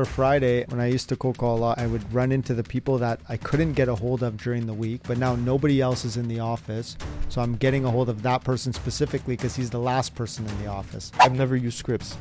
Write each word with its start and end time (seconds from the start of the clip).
For 0.00 0.06
Friday, 0.06 0.64
when 0.68 0.80
I 0.80 0.86
used 0.86 1.10
to 1.10 1.16
call 1.16 1.58
a 1.58 1.60
lot, 1.60 1.78
I 1.78 1.86
would 1.86 2.10
run 2.10 2.32
into 2.32 2.54
the 2.54 2.62
people 2.62 2.96
that 2.96 3.20
I 3.28 3.36
couldn't 3.36 3.74
get 3.74 3.86
a 3.86 3.94
hold 3.94 4.22
of 4.22 4.38
during 4.38 4.64
the 4.64 4.72
week, 4.72 5.02
but 5.06 5.18
now 5.18 5.36
nobody 5.36 5.82
else 5.82 6.06
is 6.06 6.16
in 6.16 6.26
the 6.26 6.40
office. 6.40 6.96
So 7.28 7.42
I'm 7.42 7.54
getting 7.54 7.84
a 7.84 7.90
hold 7.90 8.08
of 8.08 8.22
that 8.22 8.42
person 8.42 8.72
specifically 8.72 9.36
because 9.36 9.54
he's 9.54 9.68
the 9.68 9.78
last 9.78 10.14
person 10.14 10.46
in 10.46 10.58
the 10.62 10.68
office. 10.68 11.12
I've 11.20 11.34
never 11.34 11.54
used 11.54 11.76
scripts. 11.76 12.16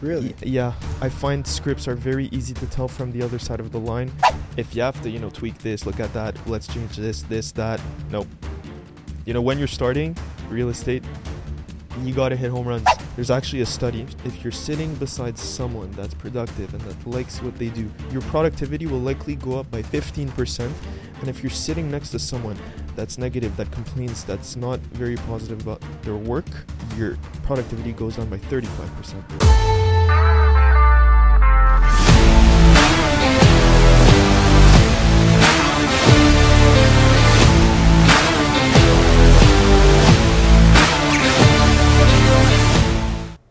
Really? 0.00 0.36
Yeah, 0.40 0.74
I 1.00 1.08
find 1.08 1.44
scripts 1.44 1.88
are 1.88 1.96
very 1.96 2.26
easy 2.26 2.54
to 2.54 2.66
tell 2.66 2.86
from 2.86 3.10
the 3.10 3.20
other 3.20 3.40
side 3.40 3.58
of 3.58 3.72
the 3.72 3.80
line. 3.80 4.12
If 4.56 4.76
you 4.76 4.82
have 4.82 5.02
to, 5.02 5.10
you 5.10 5.18
know, 5.18 5.30
tweak 5.30 5.58
this, 5.58 5.86
look 5.86 5.98
at 5.98 6.12
that, 6.12 6.36
let's 6.46 6.72
change 6.72 6.94
this, 6.94 7.22
this, 7.22 7.50
that. 7.50 7.80
Nope. 8.12 8.28
You 9.24 9.34
know, 9.34 9.42
when 9.42 9.58
you're 9.58 9.66
starting 9.66 10.16
real 10.48 10.68
estate, 10.68 11.02
you 12.04 12.12
gotta 12.12 12.36
hit 12.36 12.50
home 12.50 12.66
runs. 12.66 12.86
There's 13.14 13.30
actually 13.30 13.62
a 13.62 13.66
study. 13.66 14.06
If 14.24 14.42
you're 14.42 14.52
sitting 14.52 14.94
beside 14.96 15.38
someone 15.38 15.90
that's 15.92 16.14
productive 16.14 16.72
and 16.74 16.82
that 16.82 17.06
likes 17.06 17.40
what 17.42 17.56
they 17.58 17.68
do, 17.68 17.90
your 18.10 18.22
productivity 18.22 18.86
will 18.86 19.00
likely 19.00 19.36
go 19.36 19.58
up 19.58 19.70
by 19.70 19.82
15%. 19.82 20.70
And 21.20 21.28
if 21.28 21.42
you're 21.42 21.50
sitting 21.50 21.90
next 21.90 22.10
to 22.10 22.18
someone 22.18 22.58
that's 22.94 23.18
negative, 23.18 23.56
that 23.56 23.70
complains, 23.70 24.24
that's 24.24 24.56
not 24.56 24.80
very 24.80 25.16
positive 25.16 25.62
about 25.62 25.82
their 26.02 26.16
work, 26.16 26.46
your 26.96 27.16
productivity 27.42 27.92
goes 27.92 28.16
down 28.16 28.28
by 28.28 28.38
35%. 28.38 29.85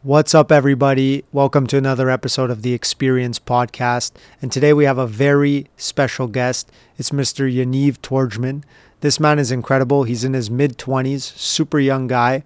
What's 0.05 0.35
up, 0.35 0.51
everybody? 0.51 1.25
Welcome 1.31 1.65
to 1.65 1.79
another 1.79 2.11
episode 2.11 2.51
of 2.51 2.61
the 2.61 2.77
Xperience 2.77 3.39
Podcast. 3.39 4.11
And 4.39 4.51
today 4.51 4.71
we 4.71 4.85
have 4.85 4.99
a 4.99 5.07
very 5.07 5.65
special 5.77 6.27
guest. 6.27 6.71
It's 6.99 7.09
Mr. 7.09 7.51
Yaniv 7.51 7.97
Tordjman. 8.01 8.61
This 9.01 9.19
man 9.19 9.39
is 9.39 9.51
incredible. 9.51 10.03
He's 10.03 10.23
in 10.23 10.33
his 10.33 10.51
mid 10.51 10.77
20s, 10.77 11.21
super 11.21 11.79
young 11.79 12.05
guy, 12.05 12.43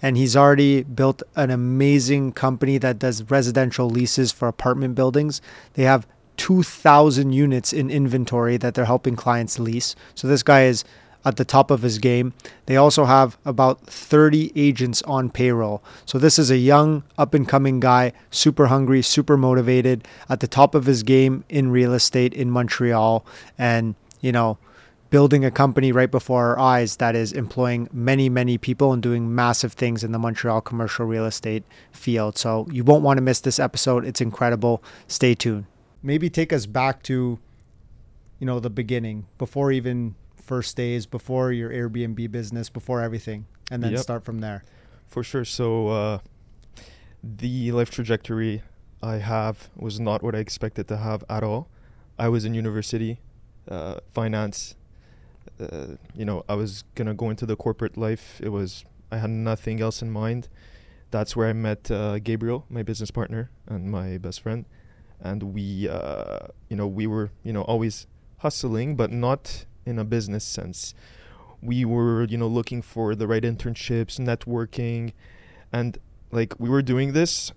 and 0.00 0.16
he's 0.16 0.36
already 0.36 0.84
built 0.84 1.24
an 1.34 1.50
amazing 1.50 2.30
company 2.30 2.78
that 2.78 3.00
does 3.00 3.28
residential 3.28 3.90
leases 3.90 4.30
for 4.30 4.46
apartment 4.46 4.94
buildings. 4.94 5.42
They 5.74 5.82
have 5.82 6.06
2,000 6.36 7.32
units 7.32 7.72
in 7.72 7.90
inventory 7.90 8.56
that 8.56 8.74
they're 8.74 8.84
helping 8.84 9.16
clients 9.16 9.58
lease. 9.58 9.96
So 10.14 10.28
this 10.28 10.44
guy 10.44 10.62
is 10.66 10.84
at 11.24 11.36
the 11.36 11.44
top 11.44 11.70
of 11.70 11.82
his 11.82 11.98
game. 11.98 12.32
They 12.66 12.76
also 12.76 13.04
have 13.04 13.38
about 13.44 13.86
30 13.86 14.52
agents 14.56 15.02
on 15.02 15.30
payroll. 15.30 15.82
So 16.06 16.18
this 16.18 16.38
is 16.38 16.50
a 16.50 16.56
young, 16.56 17.04
up 17.18 17.34
and 17.34 17.48
coming 17.48 17.80
guy, 17.80 18.12
super 18.30 18.66
hungry, 18.66 19.02
super 19.02 19.36
motivated, 19.36 20.06
at 20.28 20.40
the 20.40 20.48
top 20.48 20.74
of 20.74 20.86
his 20.86 21.02
game 21.02 21.44
in 21.48 21.70
real 21.70 21.92
estate 21.92 22.32
in 22.32 22.50
Montreal 22.50 23.24
and, 23.58 23.94
you 24.20 24.32
know, 24.32 24.58
building 25.10 25.44
a 25.44 25.50
company 25.50 25.90
right 25.90 26.10
before 26.10 26.46
our 26.46 26.58
eyes 26.58 26.96
that 26.96 27.16
is 27.16 27.32
employing 27.32 27.88
many, 27.92 28.28
many 28.28 28.56
people 28.56 28.92
and 28.92 29.02
doing 29.02 29.34
massive 29.34 29.72
things 29.72 30.04
in 30.04 30.12
the 30.12 30.18
Montreal 30.18 30.60
commercial 30.60 31.04
real 31.04 31.26
estate 31.26 31.64
field. 31.90 32.38
So 32.38 32.66
you 32.70 32.84
won't 32.84 33.02
want 33.02 33.18
to 33.18 33.22
miss 33.22 33.40
this 33.40 33.58
episode. 33.58 34.04
It's 34.04 34.20
incredible. 34.20 34.82
Stay 35.08 35.34
tuned. 35.34 35.66
Maybe 36.02 36.30
take 36.30 36.52
us 36.52 36.66
back 36.66 37.02
to, 37.04 37.38
you 38.38 38.46
know, 38.46 38.60
the 38.60 38.70
beginning 38.70 39.26
before 39.36 39.72
even 39.72 40.14
First 40.50 40.70
Stays, 40.70 41.06
before 41.06 41.52
your 41.52 41.70
Airbnb 41.70 42.28
business, 42.32 42.68
before 42.70 43.00
everything, 43.00 43.46
and 43.70 43.84
then 43.84 43.92
Yep. 43.92 44.00
start 44.00 44.24
from 44.24 44.40
there. 44.40 44.64
For 45.06 45.22
sure. 45.22 45.44
So, 45.44 45.86
uh, 45.86 46.18
the 47.22 47.70
life 47.70 47.88
trajectory 47.88 48.62
I 49.00 49.18
have 49.18 49.70
was 49.76 50.00
not 50.00 50.24
what 50.24 50.34
I 50.34 50.38
expected 50.38 50.88
to 50.88 50.96
have 50.96 51.22
at 51.30 51.44
all. 51.44 51.68
I 52.18 52.28
was 52.28 52.44
in 52.44 52.52
university, 52.54 53.20
uh, 53.68 54.00
finance. 54.10 54.74
Uh, 55.60 55.94
you 56.16 56.24
know, 56.24 56.42
I 56.48 56.54
was 56.56 56.82
gonna 56.96 57.14
go 57.14 57.30
into 57.30 57.46
the 57.46 57.54
corporate 57.54 57.96
life. 57.96 58.40
It 58.42 58.48
was 58.48 58.84
I 59.12 59.18
had 59.18 59.30
nothing 59.30 59.80
else 59.80 60.02
in 60.02 60.10
mind. 60.10 60.48
That's 61.12 61.36
where 61.36 61.46
I 61.46 61.52
met 61.52 61.92
uh, 61.92 62.18
Gabriel, 62.18 62.66
my 62.68 62.82
business 62.82 63.12
partner 63.12 63.50
and 63.68 63.88
my 63.88 64.18
best 64.18 64.40
friend, 64.40 64.64
and 65.20 65.54
we, 65.54 65.88
uh, 65.88 66.48
you 66.68 66.74
know, 66.76 66.88
we 66.88 67.06
were, 67.06 67.30
you 67.44 67.52
know, 67.52 67.62
always 67.62 68.08
hustling, 68.38 68.96
but 68.96 69.12
not 69.12 69.64
in 69.90 69.98
a 69.98 70.04
business 70.04 70.44
sense. 70.44 70.94
We 71.60 71.84
were, 71.84 72.24
you 72.24 72.38
know, 72.38 72.46
looking 72.46 72.80
for 72.80 73.14
the 73.14 73.26
right 73.26 73.42
internships, 73.42 74.18
networking, 74.18 75.12
and 75.72 75.98
like 76.30 76.58
we 76.58 76.68
were 76.68 76.82
doing 76.82 77.12
this 77.12 77.52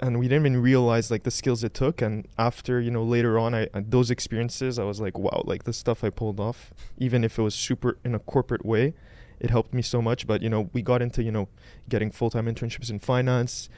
and 0.00 0.18
we 0.18 0.28
didn't 0.28 0.46
even 0.46 0.62
realize 0.62 1.10
like 1.10 1.24
the 1.24 1.30
skills 1.30 1.64
it 1.64 1.74
took 1.74 2.00
and 2.00 2.26
after 2.38 2.80
you 2.80 2.90
know 2.90 3.02
later 3.02 3.38
on 3.38 3.54
I, 3.54 3.68
those 3.74 4.10
experiences 4.10 4.78
i 4.78 4.84
was 4.84 5.00
like 5.00 5.18
wow 5.18 5.42
like 5.44 5.64
the 5.64 5.72
stuff 5.72 6.04
i 6.04 6.10
pulled 6.10 6.38
off 6.38 6.72
even 6.96 7.24
if 7.24 7.38
it 7.38 7.42
was 7.42 7.54
super 7.54 7.98
in 8.04 8.14
a 8.14 8.18
corporate 8.18 8.64
way 8.64 8.94
it 9.40 9.50
helped 9.50 9.74
me 9.74 9.82
so 9.82 10.00
much 10.00 10.26
but 10.26 10.42
you 10.42 10.48
know 10.48 10.70
we 10.72 10.82
got 10.82 11.02
into 11.02 11.22
you 11.22 11.32
know 11.32 11.48
getting 11.88 12.10
full-time 12.10 12.46
internships 12.46 12.90
in 12.90 12.98
finance 12.98 13.68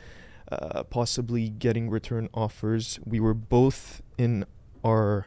uh, 0.52 0.82
possibly 0.84 1.48
getting 1.48 1.88
return 1.88 2.28
offers 2.34 2.98
we 3.04 3.20
were 3.20 3.34
both 3.34 4.02
in 4.18 4.44
our 4.84 5.26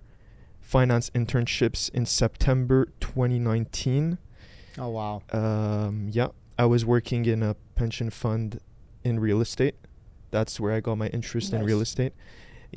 finance 0.64 1.10
internships 1.12 1.90
in 1.94 2.06
september 2.06 2.86
2019 3.00 4.18
Oh 4.80 4.90
wow! 4.90 5.22
um, 5.32 6.10
yeah, 6.12 6.30
I 6.58 6.66
was 6.66 6.84
working 6.84 7.28
in 7.28 7.44
a 7.44 7.56
pension 7.76 8.10
fund 8.10 8.60
in 9.04 9.20
real 9.20 9.40
estate. 9.40 9.76
That's 10.32 10.60
where 10.60 10.74
I 10.74 10.80
got 10.80 10.98
my 10.98 11.10
interest 11.10 11.54
in 11.54 11.64
real 11.64 11.80
estate. 11.80 12.14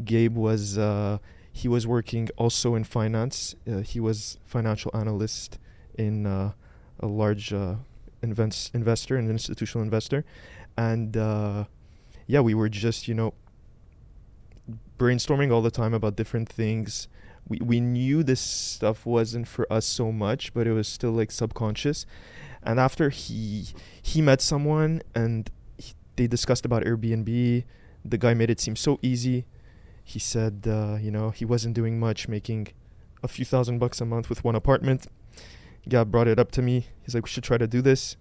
Gabe 0.04 0.36
was 0.36 0.76
uh, 0.76 1.16
he 1.50 1.68
was 1.68 1.86
working 1.86 2.28
also 2.36 2.74
in 2.74 2.84
finance. 2.84 3.54
Uh, 3.66 3.78
he 3.78 3.98
was 3.98 4.36
financial 4.44 4.90
analyst 4.92 5.58
in 5.94 6.26
uh, 6.26 6.52
a 7.00 7.06
large 7.06 7.50
uh, 7.50 7.76
invents 8.20 8.70
investor, 8.74 9.16
an 9.16 9.30
institutional 9.30 9.82
investor, 9.82 10.22
and 10.76 11.16
uh, 11.16 11.64
yeah, 12.26 12.40
we 12.40 12.52
were 12.52 12.68
just 12.68 13.08
you 13.08 13.14
know 13.14 13.32
brainstorming 14.98 15.50
all 15.50 15.62
the 15.62 15.70
time 15.70 15.94
about 15.94 16.16
different 16.16 16.48
things. 16.50 17.08
We 17.48 17.58
we 17.58 17.80
knew 17.80 18.22
this 18.22 18.40
stuff 18.40 19.06
wasn't 19.06 19.46
for 19.46 19.70
us 19.72 19.86
so 19.86 20.10
much, 20.10 20.52
but 20.52 20.66
it 20.66 20.72
was 20.72 20.88
still 20.88 21.12
like 21.12 21.30
subconscious. 21.30 22.06
And 22.62 22.80
after 22.80 23.10
he 23.10 23.68
he 24.02 24.20
met 24.20 24.40
someone 24.40 25.02
and 25.14 25.50
he, 25.78 25.92
they 26.16 26.26
discussed 26.26 26.64
about 26.64 26.84
Airbnb, 26.84 27.64
the 28.04 28.18
guy 28.18 28.34
made 28.34 28.50
it 28.50 28.60
seem 28.60 28.76
so 28.76 28.98
easy. 29.02 29.46
He 30.02 30.18
said, 30.18 30.66
uh, 30.68 30.98
you 31.00 31.10
know, 31.10 31.30
he 31.30 31.44
wasn't 31.44 31.74
doing 31.74 31.98
much, 31.98 32.28
making 32.28 32.68
a 33.22 33.28
few 33.28 33.44
thousand 33.44 33.78
bucks 33.78 34.00
a 34.00 34.04
month 34.04 34.28
with 34.28 34.44
one 34.44 34.54
apartment. 34.54 35.06
Guy 35.88 36.02
brought 36.04 36.28
it 36.28 36.38
up 36.38 36.50
to 36.52 36.62
me. 36.62 36.86
He's 37.02 37.14
like, 37.14 37.24
we 37.24 37.30
should 37.30 37.44
try 37.44 37.58
to 37.58 37.66
do 37.66 37.80
this. 37.80 38.16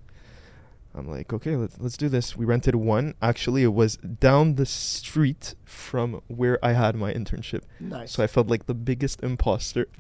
I'm 0.96 1.10
like, 1.10 1.34
okay, 1.34 1.56
let's 1.58 1.78
let's 1.80 1.98
do 1.98 2.08
this. 2.08 2.38
We 2.38 2.46
rented 2.46 2.76
one. 2.76 3.16
Actually, 3.22 3.64
it 3.64 3.74
was 3.74 3.98
down 3.98 4.56
the 4.56 4.66
street 4.66 5.56
from 5.66 6.22
where 6.28 6.58
I 6.64 6.72
had 6.72 6.96
my 6.96 7.14
internship. 7.14 7.64
Nice. 7.80 8.14
So 8.14 8.24
I 8.24 8.28
felt 8.28 8.48
like 8.48 8.66
the 8.66 8.74
biggest 8.74 9.22
imposter. 9.22 9.88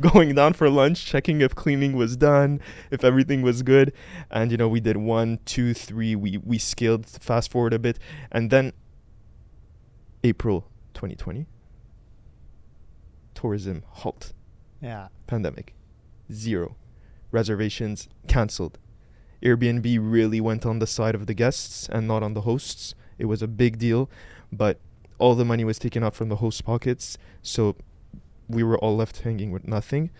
Going 0.00 0.34
down 0.34 0.52
for 0.52 0.68
lunch, 0.68 1.06
checking 1.06 1.40
if 1.40 1.54
cleaning 1.54 1.94
was 1.96 2.16
done, 2.16 2.60
if 2.90 3.04
everything 3.04 3.40
was 3.42 3.62
good, 3.62 3.92
and 4.30 4.50
you 4.50 4.56
know 4.58 4.68
we 4.68 4.80
did 4.80 4.96
one, 4.98 5.38
two, 5.46 5.72
three. 5.72 6.14
We 6.14 6.38
we 6.38 6.58
scaled. 6.58 7.06
Fast 7.06 7.50
forward 7.50 7.72
a 7.72 7.78
bit, 7.78 7.98
and 8.30 8.50
then 8.50 8.72
April 10.24 10.68
2020, 10.94 11.46
tourism 13.34 13.84
halt, 13.88 14.32
yeah. 14.80 15.08
pandemic, 15.26 15.74
zero, 16.30 16.76
reservations 17.32 18.08
cancelled. 18.28 18.78
Airbnb 19.42 19.98
really 20.00 20.40
went 20.40 20.64
on 20.64 20.78
the 20.78 20.86
side 20.86 21.14
of 21.14 21.26
the 21.26 21.34
guests 21.34 21.88
and 21.88 22.06
not 22.06 22.22
on 22.22 22.34
the 22.34 22.42
hosts. 22.42 22.94
It 23.18 23.24
was 23.24 23.42
a 23.42 23.48
big 23.48 23.78
deal, 23.78 24.08
but 24.52 24.78
all 25.18 25.34
the 25.34 25.44
money 25.44 25.64
was 25.64 25.78
taken 25.78 26.02
out 26.04 26.14
from 26.14 26.28
the 26.28 26.36
host 26.36 26.64
pockets, 26.64 27.18
so 27.42 27.76
we 28.48 28.62
were 28.62 28.78
all 28.78 28.96
left 28.96 29.22
hanging 29.22 29.50
with 29.50 29.66
nothing. 29.66 30.10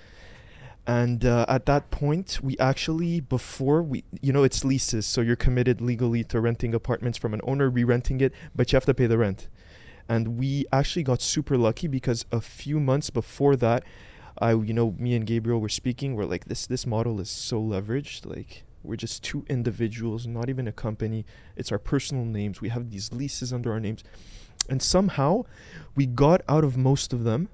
And 0.87 1.25
uh, 1.25 1.45
at 1.49 1.67
that 1.67 1.91
point, 1.91 2.41
we 2.43 2.59
actually, 2.59 3.21
before 3.21 3.83
we, 3.83 4.03
you 4.21 4.33
know, 4.33 4.43
it's 4.43 4.65
leases, 4.65 5.07
so 5.07 5.21
you're 5.21 5.37
committed 5.37 5.81
legally 5.81 6.25
to 6.25 6.41
renting 6.41 6.75
apartments 6.75 7.19
from 7.19 7.35
an 7.35 7.41
owner, 7.45 7.71
re 7.71 7.85
renting 7.85 8.21
it, 8.21 8.33
but 8.55 8.73
you 8.73 8.77
have 8.77 8.87
to 8.87 8.95
pay 8.95 9.07
the 9.07 9.19
rent. 9.19 9.49
And 10.09 10.39
we 10.39 10.67
actually 10.73 11.05
got 11.05 11.23
super 11.23 11.57
lucky 11.57 11.87
because 11.87 12.27
a 12.33 12.41
few 12.41 12.81
months 12.81 13.11
before 13.11 13.55
that, 13.57 13.85
I, 14.39 14.53
you 14.53 14.73
know, 14.73 14.95
me 14.99 15.15
and 15.15 15.27
Gabriel 15.27 15.61
were 15.61 15.69
speaking. 15.69 16.15
We're 16.15 16.25
like, 16.25 16.47
this, 16.47 16.67
this 16.67 16.87
model 16.87 17.21
is 17.21 17.31
so 17.31 17.61
leveraged. 17.61 18.27
Like, 18.27 18.65
we're 18.83 18.97
just 18.97 19.23
two 19.23 19.45
individuals, 19.49 20.27
not 20.27 20.49
even 20.49 20.67
a 20.67 20.73
company. 20.73 21.25
It's 21.57 21.71
our 21.71 21.79
personal 21.79 22.25
names. 22.25 22.61
We 22.61 22.71
have 22.71 22.91
these 22.91 23.13
leases 23.13 23.53
under 23.53 23.73
our 23.73 23.81
names. 23.81 24.03
And 24.69 24.83
somehow 24.83 25.43
we 25.95 26.07
got 26.07 26.43
out 26.49 26.65
of 26.65 26.77
most 26.77 27.13
of 27.13 27.25
them. 27.25 27.49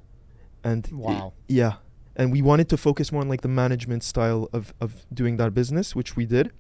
And 0.65 0.89
Wow. 0.93 1.33
yeah. 1.47 1.75
And 2.17 2.33
we 2.33 2.43
wanted 2.43 2.69
to 2.71 2.77
focus 2.77 3.13
more 3.13 3.23
on 3.23 3.29
like 3.29 3.43
the 3.43 3.49
management 3.49 4.03
style 4.03 4.49
of, 4.53 4.75
of 4.81 5.07
doing 5.13 5.37
that 5.37 5.55
business, 5.55 5.95
which 5.95 6.17
we 6.17 6.27
did. 6.27 6.53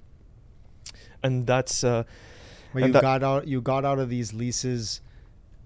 And 1.22 1.46
that's 1.46 1.82
uh 1.82 2.04
But 2.72 2.82
And 2.84 2.94
you 2.94 3.00
got 3.00 3.22
out. 3.22 3.48
You 3.48 3.60
got 3.60 3.84
out 3.84 3.98
of 3.98 4.08
these 4.08 4.32
leases 4.32 5.00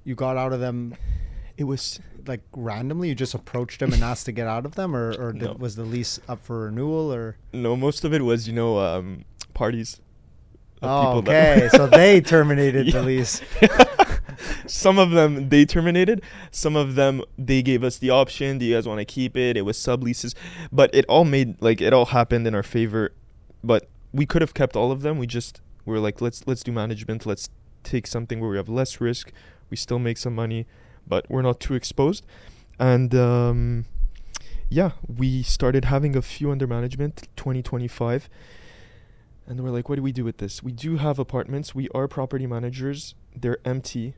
you 0.05 0.15
got 0.15 0.37
out 0.37 0.53
of 0.53 0.61
them 0.61 0.97
It 1.57 1.65
was 1.65 2.01
like 2.27 2.43
randomly? 2.55 3.09
You 3.09 3.15
just 3.15 3.35
approached 3.35 3.81
them 3.81 3.93
and 3.93 4.03
asked 4.03 4.27
to 4.27 4.33
get 4.33 4.47
out 4.47 4.65
of 4.65 4.75
them, 4.75 4.95
or, 4.97 5.13
or 5.19 5.33
did, 5.33 5.43
No. 5.43 5.57
was 5.59 5.77
the 5.77 5.85
lease 5.85 6.19
up 6.29 6.43
for 6.43 6.65
renewal? 6.65 7.13
Or 7.13 7.37
no, 7.53 7.77
most 7.77 8.05
of 8.05 8.13
it 8.15 8.23
was 8.23 8.47
you 8.47 8.55
know 8.55 8.79
um, 8.79 9.25
parties. 9.55 10.01
of 10.81 10.89
oh, 10.91 11.03
people 11.03 11.23
that- 11.23 11.57
okay, 11.59 11.69
so 11.77 11.87
they 11.87 12.21
terminated 12.35 12.93
the 12.93 13.03
lease. 13.03 13.43
some 14.67 14.99
of 14.99 15.11
them 15.11 15.49
they 15.51 15.65
terminated 15.65 16.23
some 16.51 16.75
of 16.75 16.95
them 16.95 17.23
they 17.39 17.63
gave 17.63 17.85
us 17.85 17.99
the 17.99 18.11
option 18.11 18.59
do 18.59 18.65
you 18.65 18.75
guys 18.75 18.89
want 18.89 18.99
to 18.99 19.05
keep 19.05 19.37
it 19.37 19.57
it 19.57 19.63
was 19.63 19.77
subleases 19.77 20.35
but 20.73 20.93
it 20.95 21.05
all 21.07 21.25
made 21.25 21.61
like 21.61 21.81
it 21.81 21.93
all 21.93 22.07
happened 22.07 22.47
in 22.47 22.55
our 22.55 22.63
favor 22.63 23.13
but 23.63 23.89
we 24.13 24.27
could 24.27 24.43
have 24.43 24.55
kept 24.55 24.75
all 24.75 24.91
of 24.91 25.03
them 25.03 25.19
we 25.19 25.27
just 25.27 25.61
were 25.85 25.99
like 26.01 26.21
let's 26.21 26.45
let's 26.47 26.63
do 26.63 26.73
management 26.73 27.25
let's 27.27 27.51
take 27.85 28.07
something 28.07 28.41
where 28.41 28.51
we 28.51 28.57
have 28.57 28.69
less 28.69 29.01
risk 29.01 29.33
we 29.71 29.77
still 29.77 29.99
make 29.99 30.17
some 30.17 30.35
money 30.35 30.67
but 31.07 31.29
we're 31.29 31.43
not 31.43 31.61
too 31.61 31.75
exposed. 31.75 32.25
And 32.79 33.15
um 33.15 33.85
yeah 34.69 34.93
we 35.07 35.43
started 35.43 35.85
having 35.85 36.17
a 36.17 36.23
few 36.23 36.51
under 36.51 36.67
management 36.67 37.29
2025 37.37 38.31
and 39.47 39.61
we're 39.61 39.69
like 39.69 39.89
what 39.89 39.97
do 39.97 40.03
we 40.03 40.13
do 40.13 40.25
with 40.25 40.39
this? 40.39 40.63
We 40.63 40.73
do 40.73 40.97
have 40.97 41.19
apartments. 41.19 41.75
We 41.75 41.89
are 41.95 42.09
property 42.09 42.47
managers. 42.47 43.15
They're 43.35 43.59
empty. 43.65 44.15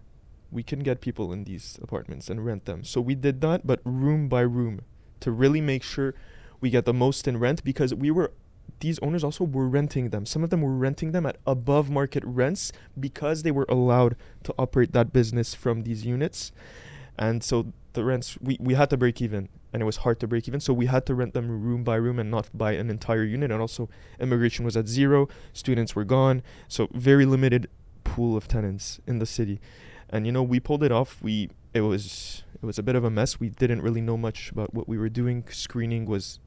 We 0.51 0.63
can 0.63 0.81
get 0.81 1.01
people 1.01 1.33
in 1.33 1.45
these 1.45 1.79
apartments 1.83 2.31
and 2.31 2.45
rent 2.45 2.67
them. 2.67 2.85
So 2.85 3.01
we 3.01 3.17
did 3.17 3.41
that, 3.41 3.67
but 3.67 3.81
room 3.85 4.29
by 4.29 4.43
room 4.43 4.83
to 5.21 5.33
really 5.33 5.61
make 5.61 5.83
sure 5.83 6.15
we 6.61 6.71
get 6.71 6.85
the 6.85 6.95
most 6.95 7.27
in 7.27 7.39
rent 7.39 7.65
because 7.65 7.93
we 7.93 8.11
were 8.11 8.31
these 8.81 8.99
owners 9.00 9.25
also 9.25 9.44
were 9.44 9.69
renting 9.69 10.11
them. 10.11 10.26
Some 10.26 10.44
of 10.44 10.50
them 10.50 10.62
were 10.62 10.75
renting 10.75 11.12
them 11.12 11.26
at 11.26 11.37
above 11.46 11.90
market 11.90 12.22
rents 12.26 12.72
because 12.99 13.43
they 13.43 13.50
were 13.50 13.66
allowed 13.69 14.16
to 14.44 14.55
operate 14.58 14.93
that 14.93 15.12
business 15.12 15.55
from 15.55 15.82
these 15.82 16.05
units. 16.05 16.52
And 17.19 17.43
so 17.43 17.72
the 17.93 18.05
rents 18.05 18.37
we, 18.40 18.58
we 18.61 18.75
had 18.75 18.90
to 18.90 18.96
break 18.96 19.22
even 19.22 19.49
and 19.72 19.82
it 19.82 19.87
was 19.87 19.99
hard 19.99 20.20
to 20.20 20.26
break 20.26 20.49
even. 20.49 20.61
So 20.61 20.72
we 20.72 20.87
had 20.87 21.06
to 21.06 21.14
rent 21.14 21.34
them 21.34 21.49
room 21.49 21.84
by 21.84 21.96
room 21.96 22.19
and 22.19 22.31
not 22.31 22.49
by 22.52 22.72
an 22.72 22.90
entire 22.90 23.25
unit. 23.25 23.50
And 23.50 23.61
also 23.61 23.88
immigration 24.20 24.64
was 24.64 24.76
at 24.76 24.88
zero, 24.88 25.28
students 25.52 25.94
were 25.96 26.05
gone. 26.05 26.43
So 26.69 26.88
very 26.93 27.25
limited 27.25 27.69
pool 28.05 28.37
of 28.37 28.46
tenants 28.46 29.00
in 29.06 29.19
the 29.19 29.26
city 29.26 29.61
and 30.11 30.26
you 30.26 30.32
know 30.32 30.43
we 30.43 30.61
pulled 30.61 30.82
it 30.82 30.93
off 30.93 31.20
we 31.22 31.50
it 31.72 31.81
was 31.81 32.44
it 32.55 32.64
was 32.64 32.78
a 32.78 32.82
bit 32.82 32.94
of 32.94 33.05
a 33.05 33.11
mess 33.11 33.40
we 33.40 33.49
didn't 33.49 33.82
really 33.82 34.00
know 34.00 34.16
much 34.16 34.50
about 34.52 34.72
what 34.72 34.88
we 34.88 34.96
were 34.96 35.08
doing 35.08 35.44
screening 35.50 36.06
was 36.06 36.38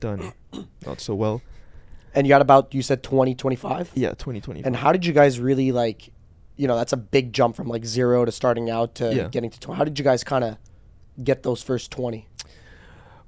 done 0.00 0.32
not 0.86 1.00
so 1.00 1.14
well 1.14 1.42
And 2.14 2.26
you 2.26 2.30
got 2.30 2.42
about 2.42 2.74
you 2.74 2.82
said 2.82 3.02
20, 3.02 3.34
25? 3.34 3.90
yeah 3.94 4.10
2020 4.10 4.64
And 4.64 4.76
how 4.76 4.92
did 4.92 5.04
you 5.06 5.12
guys 5.12 5.38
really 5.40 5.72
like, 5.72 6.12
you 6.56 6.66
know, 6.68 6.76
that's 6.76 6.92
a 6.92 6.96
big 6.96 7.32
jump 7.32 7.56
from 7.56 7.68
like 7.68 7.84
zero 7.84 8.24
to 8.24 8.32
starting 8.32 8.68
out 8.70 8.94
to 8.96 9.14
Yeah. 9.14 9.28
getting 9.28 9.50
to 9.50 9.58
20. 9.60 9.76
How 9.78 9.84
did 9.84 9.98
you 9.98 10.04
guys 10.04 10.22
kind 10.24 10.44
of 10.44 10.56
get 11.22 11.42
those 11.42 11.62
first 11.62 11.90
20? 11.90 12.26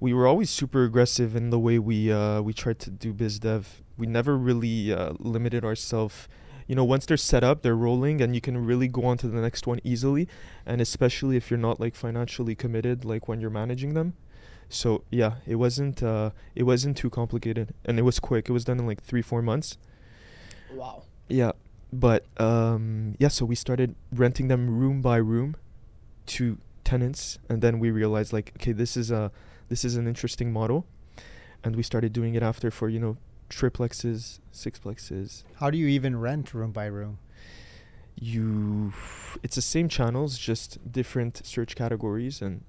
we 0.01 0.13
were 0.13 0.27
always 0.27 0.51
super 0.51 0.85
aggressive 0.85 1.35
in 1.35 1.49
the 1.51 1.59
way 1.59 1.79
we 1.79 2.13
uh, 2.13 2.41
we 2.43 2.53
tried 2.53 2.79
to 2.81 2.91
do 2.91 3.13
biz 3.15 3.39
dev. 3.39 3.81
We 3.97 4.07
never 4.07 4.37
really 4.37 4.93
uh, 4.93 5.15
limited 5.19 5.65
ourselves. 5.65 6.29
You 6.67 6.75
know, 6.75 6.85
once 6.85 7.07
they're 7.07 7.17
set 7.17 7.43
up, 7.45 7.63
they're 7.63 7.77
rolling, 7.77 8.21
and 8.21 8.35
you 8.35 8.41
can 8.41 8.67
really 8.67 8.89
go 8.89 9.05
on 9.05 9.17
to 9.19 9.29
the 9.29 9.41
next 9.41 9.67
one 9.67 9.81
easily. 9.85 10.29
And 10.67 10.81
especially 10.81 11.37
if 11.37 11.49
you're 11.51 11.59
not 11.69 11.79
like 11.81 11.95
financially 11.95 12.55
committed, 12.55 13.05
like 13.05 13.29
when 13.29 13.41
you're 13.41 13.51
managing 13.63 13.95
them. 13.95 14.15
So 14.69 15.05
yeah, 15.11 15.35
it 15.47 15.57
wasn't 15.57 16.03
uh, 16.03 16.31
it 16.55 16.65
wasn't 16.65 16.97
too 16.97 17.11
complicated, 17.11 17.75
and 17.85 17.99
it 17.99 18.03
was 18.03 18.19
quick. 18.19 18.49
It 18.49 18.53
was 18.53 18.65
done 18.65 18.79
in 18.79 18.87
like 18.87 19.03
three 19.03 19.23
four 19.23 19.43
months. 19.43 19.79
Wow. 20.73 21.03
Yeah, 21.29 21.53
but 21.93 22.27
um, 22.39 23.15
yeah, 23.19 23.29
so 23.29 23.45
we 23.45 23.55
started 23.55 23.95
renting 24.13 24.49
them 24.49 24.79
room 24.79 25.01
by 25.01 25.17
room 25.17 25.57
to 26.27 26.59
tenants, 26.83 27.39
and 27.49 27.63
then 27.63 27.79
we 27.79 27.91
realized 27.91 28.33
like, 28.33 28.53
okay, 28.57 28.73
this 28.73 28.97
is 28.97 29.11
a 29.11 29.31
this 29.69 29.85
is 29.85 29.97
an 29.97 30.07
interesting 30.07 30.53
model, 30.53 30.87
and 31.63 31.77
we 31.77 31.83
started 31.83 32.13
doing 32.13 32.35
it 32.35 32.43
after 32.43 32.71
for 32.71 32.89
you 32.89 32.99
know 32.99 33.17
triplexes, 33.49 34.41
sixplexes. 34.53 35.45
How 35.57 35.71
do 35.71 35.79
you 35.79 35.87
even 35.87 36.19
rent 36.19 36.53
room 36.55 36.73
by 36.73 36.87
room? 36.87 37.19
You, 38.17 38.93
it's 39.43 39.57
the 39.57 39.63
same 39.63 39.89
channels, 39.89 40.39
just 40.39 40.93
different 40.93 41.45
search 41.45 41.75
categories, 41.75 42.41
and 42.41 42.63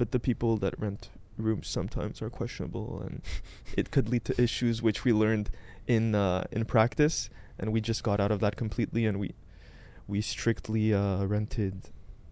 but 0.00 0.10
the 0.12 0.18
people 0.30 0.56
that 0.64 0.74
rent 0.80 1.10
rooms 1.36 1.68
sometimes 1.68 2.22
are 2.22 2.30
questionable, 2.30 3.02
and 3.06 3.20
it 3.80 3.90
could 3.90 4.08
lead 4.08 4.24
to 4.24 4.34
issues, 4.46 4.80
which 4.86 5.04
we 5.04 5.12
learned 5.12 5.46
in 5.86 6.14
uh, 6.14 6.44
in 6.56 6.64
practice, 6.64 7.28
and 7.58 7.66
we 7.74 7.80
just 7.90 8.02
got 8.02 8.18
out 8.20 8.32
of 8.32 8.40
that 8.40 8.54
completely, 8.56 9.02
and 9.08 9.20
we 9.20 9.28
we 10.08 10.20
strictly 10.22 10.94
uh, 10.94 11.24
rented 11.34 11.74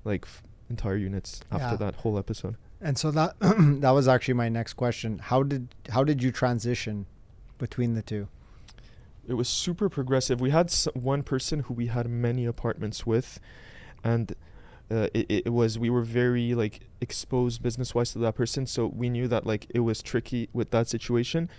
like 0.05 0.25
f- 0.25 0.43
entire 0.71 0.97
units 0.97 1.41
after 1.53 1.75
Yeah. 1.77 1.77
that 1.85 1.95
whole 2.03 2.19
episode. 2.19 2.57
And 2.81 2.97
so 3.03 3.11
that 3.11 3.31
that 3.85 3.93
was 3.99 4.07
actually 4.09 4.35
my 4.45 4.49
next 4.49 4.75
question. 4.75 5.19
How 5.31 5.43
did 5.43 5.63
how 5.95 6.05
did 6.05 6.23
you 6.25 6.31
transition 6.33 7.07
between 7.59 7.95
the 7.95 8.03
two? 8.03 8.29
It 9.31 9.35
was 9.37 9.49
super 9.49 9.89
progressive. 9.91 10.41
We 10.41 10.51
had 10.51 10.67
s- 10.69 10.89
one 10.95 11.23
person 11.23 11.57
who 11.65 11.75
we 11.75 11.89
had 11.89 12.07
many 12.09 12.47
apartments 12.47 13.05
with, 13.13 13.29
and 14.03 14.33
uh, 14.91 15.09
it, 15.13 15.27
it 15.47 15.53
was 15.53 15.79
we 15.79 15.91
were 15.91 16.03
very 16.03 16.55
like 16.55 16.81
exposed 17.01 17.63
business 17.63 17.95
wise 17.95 18.13
to 18.13 18.19
that 18.21 18.35
person, 18.35 18.67
so 18.67 18.87
we 18.87 19.11
knew 19.11 19.29
that 19.29 19.47
like 19.47 19.67
it 19.71 19.81
was 19.81 20.03
tricky 20.03 20.49
with 20.53 20.71
that 20.71 20.89
situation, 20.89 21.51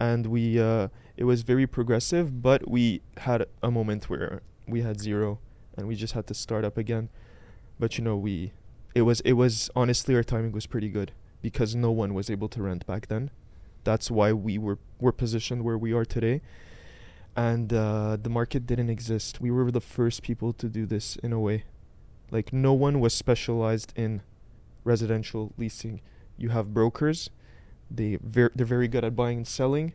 and 0.00 0.26
we 0.26 0.58
uh, 0.58 0.88
it 1.16 1.24
was 1.24 1.42
very 1.42 1.66
progressive. 1.66 2.42
But 2.42 2.68
we 2.68 3.02
had 3.18 3.46
a 3.62 3.70
moment 3.70 4.10
where 4.10 4.42
we 4.66 4.82
had 4.82 5.00
zero, 5.00 5.38
and 5.76 5.86
we 5.86 5.94
just 5.94 6.14
had 6.14 6.26
to 6.26 6.34
start 6.34 6.64
up 6.64 6.76
again. 6.76 7.10
But 7.78 7.96
you 7.96 8.04
know 8.04 8.16
we, 8.16 8.52
it 8.94 9.02
was 9.02 9.20
it 9.20 9.34
was 9.34 9.70
honestly 9.76 10.14
our 10.16 10.24
timing 10.24 10.52
was 10.52 10.66
pretty 10.66 10.88
good 10.88 11.12
because 11.42 11.74
no 11.76 11.92
one 11.92 12.12
was 12.14 12.28
able 12.28 12.48
to 12.48 12.62
rent 12.62 12.86
back 12.86 13.06
then. 13.08 13.30
That's 13.84 14.10
why 14.10 14.32
we 14.32 14.58
were 14.58 14.78
were 14.98 15.12
positioned 15.12 15.62
where 15.62 15.78
we 15.78 15.92
are 15.92 16.04
today 16.04 16.40
and 17.36 17.72
uh, 17.72 18.16
the 18.20 18.30
market 18.30 18.66
didn't 18.66 18.90
exist. 18.90 19.40
We 19.40 19.50
were 19.50 19.70
the 19.70 19.80
first 19.80 20.22
people 20.22 20.52
to 20.52 20.68
do 20.68 20.86
this 20.86 21.16
in 21.16 21.32
a 21.32 21.40
way. 21.40 21.64
Like 22.30 22.52
no 22.52 22.72
one 22.72 23.00
was 23.00 23.14
specialized 23.14 23.92
in 23.96 24.22
residential 24.82 25.52
leasing. 25.56 26.00
You 26.36 26.50
have 26.50 26.74
brokers; 26.74 27.30
they 27.90 28.18
ver- 28.22 28.52
they're 28.54 28.66
very 28.66 28.88
good 28.88 29.04
at 29.04 29.14
buying 29.14 29.38
and 29.38 29.46
selling. 29.46 29.92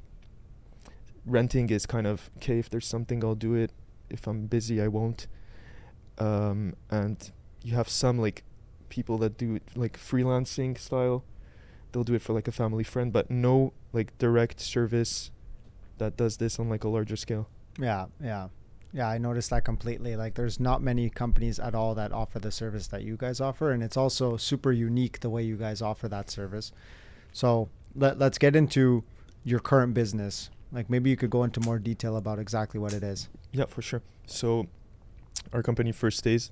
Renting 1.26 1.70
is 1.70 1.86
kind 1.86 2.08
of 2.08 2.30
okay. 2.38 2.60
If 2.60 2.70
there's 2.70 2.88
something, 2.88 3.24
I'll 3.24 3.36
do 3.36 3.56
it. 3.56 3.72
If 4.10 4.28
I'm 4.28 4.48
busy, 4.48 4.82
I 4.82 4.88
won't. 4.88 5.28
Um, 6.18 6.76
and 6.90 7.32
you 7.64 7.76
have 7.76 7.90
some 7.90 8.18
like 8.20 8.44
people 8.90 9.18
that 9.20 9.38
do 9.38 9.56
it 9.56 9.64
like 9.76 9.98
freelancing 9.98 10.78
style. 10.78 11.24
They'll 11.92 12.04
do 12.04 12.14
it 12.14 12.22
for 12.22 12.34
like 12.34 12.48
a 12.48 12.52
family 12.52 12.84
friend, 12.84 13.12
but 13.12 13.30
no 13.30 13.74
like 13.94 14.18
direct 14.18 14.60
service 14.60 15.32
that 15.98 16.18
does 16.18 16.38
this 16.38 16.60
on 16.60 16.70
like 16.70 16.84
a 16.84 16.90
larger 16.90 17.16
scale. 17.16 17.48
Yeah, 17.80 18.06
yeah. 18.22 18.50
Yeah, 18.92 19.08
I 19.08 19.18
noticed 19.18 19.52
that 19.52 19.64
completely. 19.64 20.16
Like 20.16 20.34
there's 20.36 20.60
not 20.60 20.82
many 20.82 21.10
companies 21.10 21.60
at 21.60 21.76
all 21.76 21.94
that 21.96 22.12
offer 22.12 22.40
the 22.40 22.52
service 22.52 22.88
that 22.88 23.04
you 23.04 23.18
guys 23.18 23.40
offer 23.40 23.72
and 23.72 23.84
it's 23.84 23.98
also 23.98 24.38
super 24.38 24.72
unique 24.72 25.20
the 25.20 25.30
way 25.30 25.44
you 25.44 25.56
guys 25.56 25.82
offer 25.82 26.08
that 26.10 26.30
service. 26.30 26.72
So, 27.32 27.70
let, 27.96 28.18
let's 28.18 28.38
get 28.38 28.56
into 28.56 29.04
your 29.44 29.60
current 29.60 29.94
business. 29.94 30.50
Like 30.72 30.90
maybe 30.90 31.10
you 31.10 31.18
could 31.18 31.30
go 31.30 31.44
into 31.44 31.60
more 31.62 31.80
detail 31.80 32.18
about 32.18 32.40
exactly 32.40 32.80
what 32.80 32.94
it 32.94 33.04
is. 33.04 33.30
Yeah, 33.52 33.66
for 33.66 33.82
sure. 33.82 34.02
So, 34.26 34.68
our 35.54 35.64
company 35.64 35.92
First 35.92 36.20
Stays. 36.20 36.52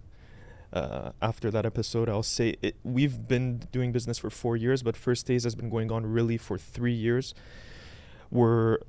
Uh, 0.74 1.12
after 1.22 1.50
that 1.50 1.66
episode, 1.66 2.10
I'll 2.10 2.24
say 2.24 2.56
it, 2.62 2.76
we've 2.84 3.28
been 3.28 3.60
doing 3.72 3.94
business 3.94 4.18
for 4.18 4.30
four 4.30 4.58
years, 4.58 4.84
but 4.84 4.98
First 4.98 5.22
Stays 5.22 5.46
has 5.46 5.56
been 5.56 5.70
going 5.70 5.92
on 5.92 6.06
really 6.06 6.38
for 6.38 6.58
three 6.58 6.94
years. 6.94 7.34
We're 8.30 8.80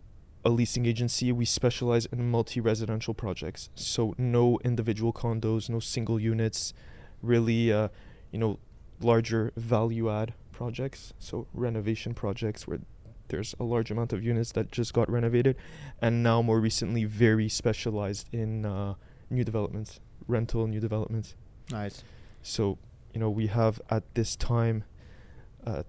a 0.45 0.50
leasing 0.50 0.87
agency. 0.87 1.33
We 1.33 1.45
specialize 1.45 2.07
in 2.07 2.30
multi-residential 2.30 3.14
projects, 3.14 3.71
so 3.75 4.14
no 4.18 4.59
individual 4.64 5.12
condos, 5.12 5.68
no 5.68 5.80
single 5.80 6.21
units, 6.21 6.75
really, 7.23 7.73
uh, 7.73 7.88
you 8.30 8.38
know, 8.38 8.59
larger 9.00 9.52
value-add 9.57 10.35
projects. 10.52 11.12
So 11.18 11.47
renovation 11.52 12.14
projects 12.14 12.66
where 12.66 12.80
there's 13.28 13.54
a 13.61 13.64
large 13.64 13.90
amount 13.90 14.12
of 14.12 14.25
units 14.25 14.52
that 14.52 14.73
just 14.73 14.95
got 14.95 15.11
renovated, 15.11 15.57
and 16.00 16.23
now 16.23 16.40
more 16.42 16.61
recently, 16.61 17.04
very 17.04 17.49
specialized 17.49 18.26
in 18.33 18.64
uh, 18.64 18.95
new 19.30 19.45
developments, 19.45 20.00
rental 20.26 20.66
new 20.66 20.80
developments. 20.80 21.35
Nice. 21.71 22.02
So, 22.42 22.78
you 23.12 23.21
know, 23.21 23.28
we 23.28 23.49
have 23.49 23.80
at 23.90 24.14
this 24.14 24.35
time 24.37 24.85
uh, 25.66 25.83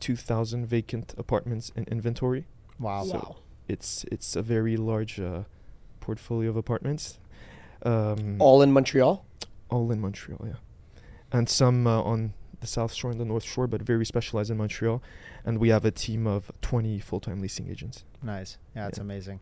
2,000 0.00 0.66
vacant 0.66 1.14
apartments 1.18 1.72
in 1.74 1.84
inventory. 1.84 2.46
Wow. 2.78 3.04
So- 3.04 3.14
wow. 3.14 3.36
It's 3.68 4.04
it's 4.12 4.36
a 4.36 4.42
very 4.42 4.76
large 4.76 5.18
uh, 5.20 5.42
portfolio 6.00 6.50
of 6.50 6.56
apartments. 6.56 7.18
Um, 7.82 8.36
All 8.40 8.62
in 8.62 8.72
Montreal? 8.72 9.24
all 9.70 9.90
in 9.90 10.00
Montreal, 10.00 10.40
yeah, 10.46 10.58
and 11.32 11.48
some 11.48 11.86
uh, 11.86 12.00
on 12.02 12.32
the 12.60 12.66
South 12.66 12.92
Shore 12.94 13.10
and 13.10 13.18
the 13.20 13.24
North 13.24 13.42
Shore, 13.44 13.66
but 13.66 13.82
very 13.82 14.06
specialized 14.06 14.50
in 14.50 14.56
Montreal. 14.56 15.02
And 15.44 15.58
we 15.58 15.68
have 15.70 15.84
a 15.84 15.90
team 15.90 16.26
of 16.26 16.50
20 16.62 16.98
full-time 17.00 17.40
leasing 17.40 17.68
agents. 17.68 18.04
Nice. 18.22 18.56
Yeah, 18.76 18.86
it's 18.88 18.98
Yeah. 18.98 19.02
amazing. 19.04 19.40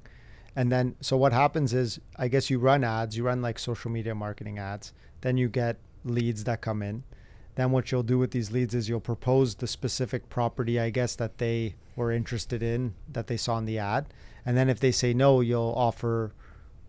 And 0.57 0.73
then, 0.73 0.97
so 1.01 1.17
what 1.17 1.33
happens 1.33 1.73
is, 1.75 2.01
I 2.17 2.29
guess 2.29 2.51
you 2.51 2.59
run 2.59 2.83
ads, 2.83 3.17
you 3.17 3.23
run 3.25 3.43
like 3.43 3.59
social 3.59 3.91
media 3.91 4.15
marketing 4.15 4.59
ads. 4.59 4.93
Then 5.21 5.37
you 5.37 5.49
get 5.49 5.77
leads 6.05 6.45
that 6.45 6.61
come 6.63 6.83
in. 6.83 7.05
Then 7.55 7.71
what 7.71 7.93
you'll 7.93 8.03
do 8.03 8.19
with 8.19 8.31
these 8.31 8.51
leads 8.51 8.75
is 8.75 8.89
you'll 8.89 9.01
propose 9.01 9.57
the 9.57 9.67
specific 9.67 10.29
property, 10.29 10.81
I 10.81 10.91
guess, 10.91 11.15
that 11.17 11.39
they 11.39 11.75
were 11.97 12.11
interested 12.11 12.63
in, 12.63 12.95
that 13.11 13.27
they 13.27 13.37
saw 13.37 13.59
in 13.59 13.67
the 13.67 13.79
ad. 13.79 14.07
And 14.47 14.57
then 14.57 14.71
if 14.71 14.81
they 14.81 14.91
say 14.91 15.13
no, 15.13 15.41
you'll 15.41 15.75
offer 15.77 16.33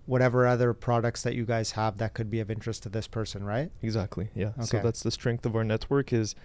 whatever 0.05 0.47
other 0.47 0.73
products 0.73 1.23
that 1.23 1.33
you 1.33 1.45
guys 1.45 1.71
have 1.71 1.97
that 1.97 2.13
could 2.13 2.29
be 2.29 2.39
of 2.39 2.49
interest 2.49 2.83
to 2.83 2.89
this 2.89 3.07
person, 3.07 3.43
right? 3.43 3.71
Exactly. 3.81 4.29
Yeah. 4.35 4.49
okay. 4.57 4.65
So 4.65 4.79
that's 4.79 5.03
the 5.03 5.11
strength 5.11 5.45
of 5.45 5.55
our 5.55 5.63
network 5.63 6.11
is 6.11 6.35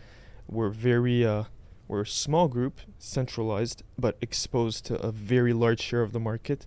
we're 0.48 0.70
very 0.70 1.24
uh, 1.24 1.44
we're 1.88 2.02
a 2.02 2.06
small 2.06 2.48
group, 2.48 2.80
centralized, 2.98 3.82
but 3.98 4.16
exposed 4.20 4.84
to 4.86 5.00
a 5.00 5.10
very 5.10 5.52
large 5.52 5.80
share 5.80 6.02
of 6.02 6.12
the 6.12 6.20
market. 6.20 6.66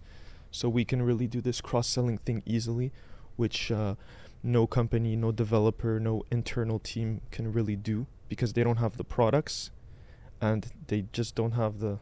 So 0.50 0.68
we 0.68 0.84
can 0.84 1.02
really 1.02 1.28
do 1.28 1.40
this 1.40 1.62
cross-selling 1.62 2.18
thing 2.20 2.44
easily, 2.46 2.92
which 3.38 3.72
uh, 3.72 3.96
no 4.44 4.68
company, 4.68 5.16
no 5.16 5.32
developer, 5.32 6.00
no 6.00 6.24
internal 6.32 6.80
team 6.80 7.22
can 7.32 7.52
really 7.52 7.76
do 7.76 8.08
because 8.28 8.54
they 8.54 8.64
don't 8.64 8.78
have 8.78 8.98
the 8.98 9.04
products, 9.04 9.72
and 10.40 10.72
they 10.88 11.06
just 11.12 11.36
don't 11.36 11.52
have 11.52 11.80
the 11.80 12.00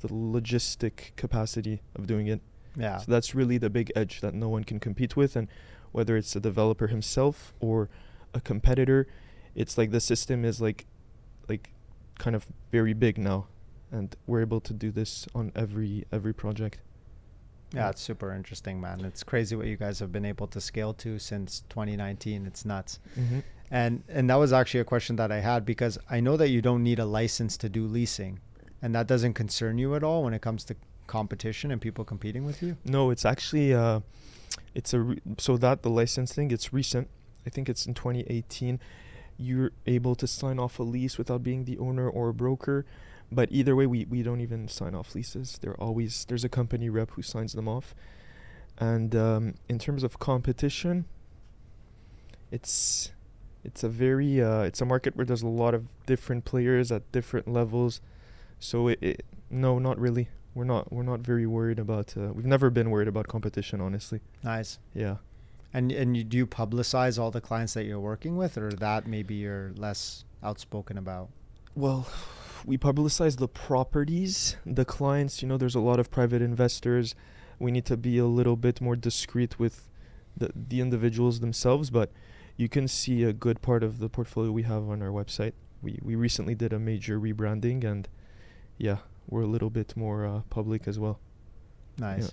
the 0.00 0.08
logistic 0.08 1.14
capacity 1.16 1.82
of 1.94 2.06
doing 2.06 2.26
it. 2.26 2.40
Yeah. 2.76 2.98
So 2.98 3.10
that's 3.10 3.34
really 3.34 3.58
the 3.58 3.70
big 3.70 3.92
edge 3.94 4.20
that 4.20 4.34
no 4.34 4.48
one 4.48 4.64
can 4.64 4.80
compete 4.80 5.16
with. 5.16 5.36
And 5.36 5.48
whether 5.92 6.16
it's 6.16 6.32
the 6.32 6.40
developer 6.40 6.86
himself 6.86 7.52
or 7.60 7.88
a 8.32 8.40
competitor, 8.40 9.06
it's 9.54 9.76
like 9.76 9.90
the 9.90 10.00
system 10.00 10.44
is 10.44 10.60
like, 10.60 10.86
like, 11.48 11.72
kind 12.18 12.36
of 12.36 12.46
very 12.70 12.94
big 12.94 13.18
now, 13.18 13.48
and 13.90 14.14
we're 14.26 14.40
able 14.40 14.60
to 14.60 14.72
do 14.72 14.90
this 14.90 15.26
on 15.34 15.52
every 15.54 16.06
every 16.12 16.32
project. 16.32 16.78
Yeah, 17.72 17.90
it's 17.90 18.00
super 18.00 18.32
interesting, 18.32 18.80
man. 18.80 19.04
It's 19.04 19.22
crazy 19.22 19.54
what 19.54 19.66
you 19.66 19.76
guys 19.76 20.00
have 20.00 20.10
been 20.10 20.24
able 20.24 20.46
to 20.48 20.60
scale 20.60 20.92
to 20.94 21.18
since 21.18 21.62
2019. 21.68 22.46
It's 22.46 22.64
nuts. 22.64 22.98
Mm-hmm. 23.18 23.40
And 23.70 24.02
and 24.08 24.28
that 24.28 24.34
was 24.36 24.52
actually 24.52 24.80
a 24.80 24.84
question 24.84 25.16
that 25.16 25.30
I 25.30 25.40
had 25.40 25.64
because 25.64 25.96
I 26.10 26.18
know 26.20 26.36
that 26.36 26.48
you 26.48 26.60
don't 26.60 26.82
need 26.82 26.98
a 26.98 27.04
license 27.04 27.56
to 27.58 27.68
do 27.68 27.86
leasing, 27.86 28.40
and 28.82 28.94
that 28.96 29.06
doesn't 29.06 29.34
concern 29.34 29.78
you 29.78 29.94
at 29.94 30.02
all 30.02 30.24
when 30.24 30.34
it 30.34 30.42
comes 30.42 30.64
to 30.64 30.76
competition 31.06 31.70
and 31.70 31.80
people 31.80 32.04
competing 32.04 32.44
with 32.44 32.62
you. 32.62 32.76
No, 32.84 33.10
it's 33.10 33.24
actually 33.24 33.72
uh, 33.72 34.00
it's 34.74 34.92
a 34.92 35.00
re- 35.00 35.20
so 35.38 35.56
that 35.56 35.82
the 35.82 35.90
licensing 35.90 36.50
it's 36.50 36.72
recent. 36.72 37.08
I 37.46 37.50
think 37.50 37.68
it's 37.68 37.86
in 37.86 37.94
2018. 37.94 38.80
You're 39.36 39.70
able 39.86 40.14
to 40.16 40.26
sign 40.26 40.58
off 40.58 40.78
a 40.78 40.82
lease 40.82 41.16
without 41.16 41.42
being 41.42 41.64
the 41.64 41.78
owner 41.78 42.08
or 42.08 42.28
a 42.28 42.34
broker, 42.34 42.84
but 43.32 43.48
either 43.52 43.76
way, 43.76 43.86
we, 43.86 44.04
we 44.06 44.22
don't 44.22 44.40
even 44.40 44.68
sign 44.68 44.94
off 44.94 45.14
leases. 45.14 45.58
They're 45.60 45.80
always 45.80 46.24
there's 46.26 46.44
a 46.44 46.48
company 46.48 46.88
rep 46.88 47.10
who 47.12 47.22
signs 47.22 47.52
them 47.52 47.68
off. 47.68 47.94
And 48.78 49.14
um, 49.14 49.54
in 49.68 49.78
terms 49.78 50.02
of 50.02 50.18
competition, 50.18 51.04
it's 52.50 53.12
it's 53.62 53.84
a 53.84 53.88
very 53.88 54.42
uh, 54.42 54.62
it's 54.62 54.80
a 54.80 54.84
market 54.84 55.16
where 55.16 55.26
there's 55.26 55.42
a 55.42 55.48
lot 55.48 55.74
of 55.74 55.86
different 56.06 56.44
players 56.44 56.90
at 56.90 57.10
different 57.12 57.46
levels. 57.46 58.00
So 58.58 58.88
it, 58.88 58.98
it 59.02 59.24
no, 59.50 59.78
not 59.78 59.98
really. 59.98 60.28
We're 60.54 60.64
not 60.64 60.92
we're 60.92 61.04
not 61.04 61.20
very 61.20 61.46
worried 61.46 61.78
about. 61.78 62.16
Uh, 62.16 62.32
we've 62.32 62.46
never 62.46 62.70
been 62.70 62.90
worried 62.90 63.08
about 63.08 63.28
competition, 63.28 63.80
honestly. 63.80 64.20
Nice. 64.42 64.78
Yeah. 64.94 65.16
And 65.72 65.92
and 65.92 66.16
you, 66.16 66.24
do 66.24 66.36
you 66.36 66.46
publicize 66.46 67.18
all 67.18 67.30
the 67.30 67.40
clients 67.40 67.74
that 67.74 67.84
you're 67.84 68.00
working 68.00 68.36
with, 68.36 68.58
or 68.58 68.72
that 68.72 69.06
maybe 69.06 69.34
you're 69.34 69.72
less 69.76 70.24
outspoken 70.42 70.98
about? 70.98 71.28
Well, 71.76 72.08
we 72.64 72.78
publicize 72.78 73.38
the 73.38 73.48
properties, 73.48 74.56
the 74.66 74.84
clients. 74.84 75.42
You 75.42 75.48
know, 75.48 75.56
there's 75.56 75.74
a 75.74 75.80
lot 75.80 76.00
of 76.00 76.10
private 76.10 76.42
investors. 76.42 77.14
We 77.58 77.70
need 77.70 77.84
to 77.86 77.96
be 77.96 78.18
a 78.18 78.26
little 78.26 78.56
bit 78.56 78.80
more 78.80 78.96
discreet 78.96 79.58
with 79.58 79.88
the 80.36 80.50
the 80.54 80.80
individuals 80.80 81.40
themselves, 81.40 81.90
but 81.90 82.10
you 82.56 82.68
can 82.68 82.88
see 82.88 83.24
a 83.24 83.32
good 83.32 83.62
part 83.62 83.82
of 83.82 83.98
the 83.98 84.08
portfolio 84.08 84.52
we 84.52 84.62
have 84.62 84.88
on 84.88 85.02
our 85.02 85.08
website. 85.08 85.52
We 85.82 85.98
we 86.02 86.14
recently 86.14 86.54
did 86.54 86.72
a 86.72 86.78
major 86.78 87.18
rebranding, 87.18 87.84
and 87.84 88.08
yeah, 88.78 88.98
we're 89.28 89.42
a 89.42 89.46
little 89.46 89.70
bit 89.70 89.96
more 89.96 90.26
uh, 90.26 90.40
public 90.50 90.86
as 90.86 90.98
well. 90.98 91.20
Nice. 91.98 92.32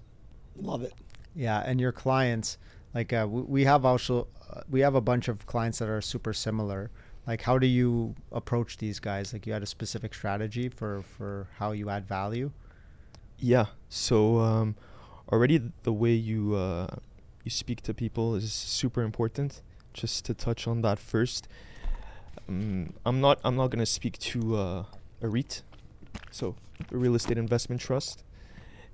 Love 0.55 0.81
it. 0.84 0.93
Yeah, 1.36 1.60
and 1.65 1.79
your 1.79 1.91
clients, 1.91 2.57
like 2.93 3.13
uh, 3.13 3.27
we, 3.29 3.41
we 3.41 3.63
have 3.65 3.86
also 3.86 4.27
uh, 4.50 4.62
we 4.69 4.81
have 4.81 4.96
a 4.96 5.01
bunch 5.01 5.27
of 5.27 5.46
clients 5.46 5.79
that 5.79 5.89
are 5.89 6.01
super 6.01 6.34
similar. 6.34 6.89
Like, 7.27 7.41
how 7.41 7.57
do 7.57 7.67
you 7.67 8.15
approach 8.31 8.77
these 8.77 9.00
guys? 9.00 9.34
Like, 9.34 9.46
you 9.46 9.53
had 9.53 9.62
a 9.62 9.67
specific 9.67 10.13
strategy 10.13 10.69
for 10.69 11.03
for 11.03 11.48
how 11.57 11.72
you 11.74 11.89
add 11.89 12.07
value. 12.07 12.51
Yeah. 13.38 13.65
So 13.89 14.39
um, 14.39 14.75
already 15.31 15.62
the 15.84 15.93
way 15.93 16.13
you 16.13 16.55
uh, 16.55 16.88
you 17.43 17.51
speak 17.51 17.81
to 17.81 17.93
people 17.93 18.36
is 18.36 18.53
super 18.53 19.01
important. 19.01 19.62
Just 19.93 20.25
to 20.25 20.34
touch 20.34 20.67
on 20.67 20.81
that 20.81 21.00
first, 21.00 21.48
um, 22.48 22.93
I'm 23.05 23.19
not 23.19 23.39
I'm 23.43 23.55
not 23.55 23.72
gonna 23.72 23.86
speak 23.86 24.17
to 24.19 24.55
uh, 24.55 24.84
a 25.22 25.27
REIT, 25.27 25.63
so 26.31 26.55
a 26.91 26.98
real 26.98 27.15
estate 27.15 27.38
investment 27.38 27.81
trust, 27.81 28.24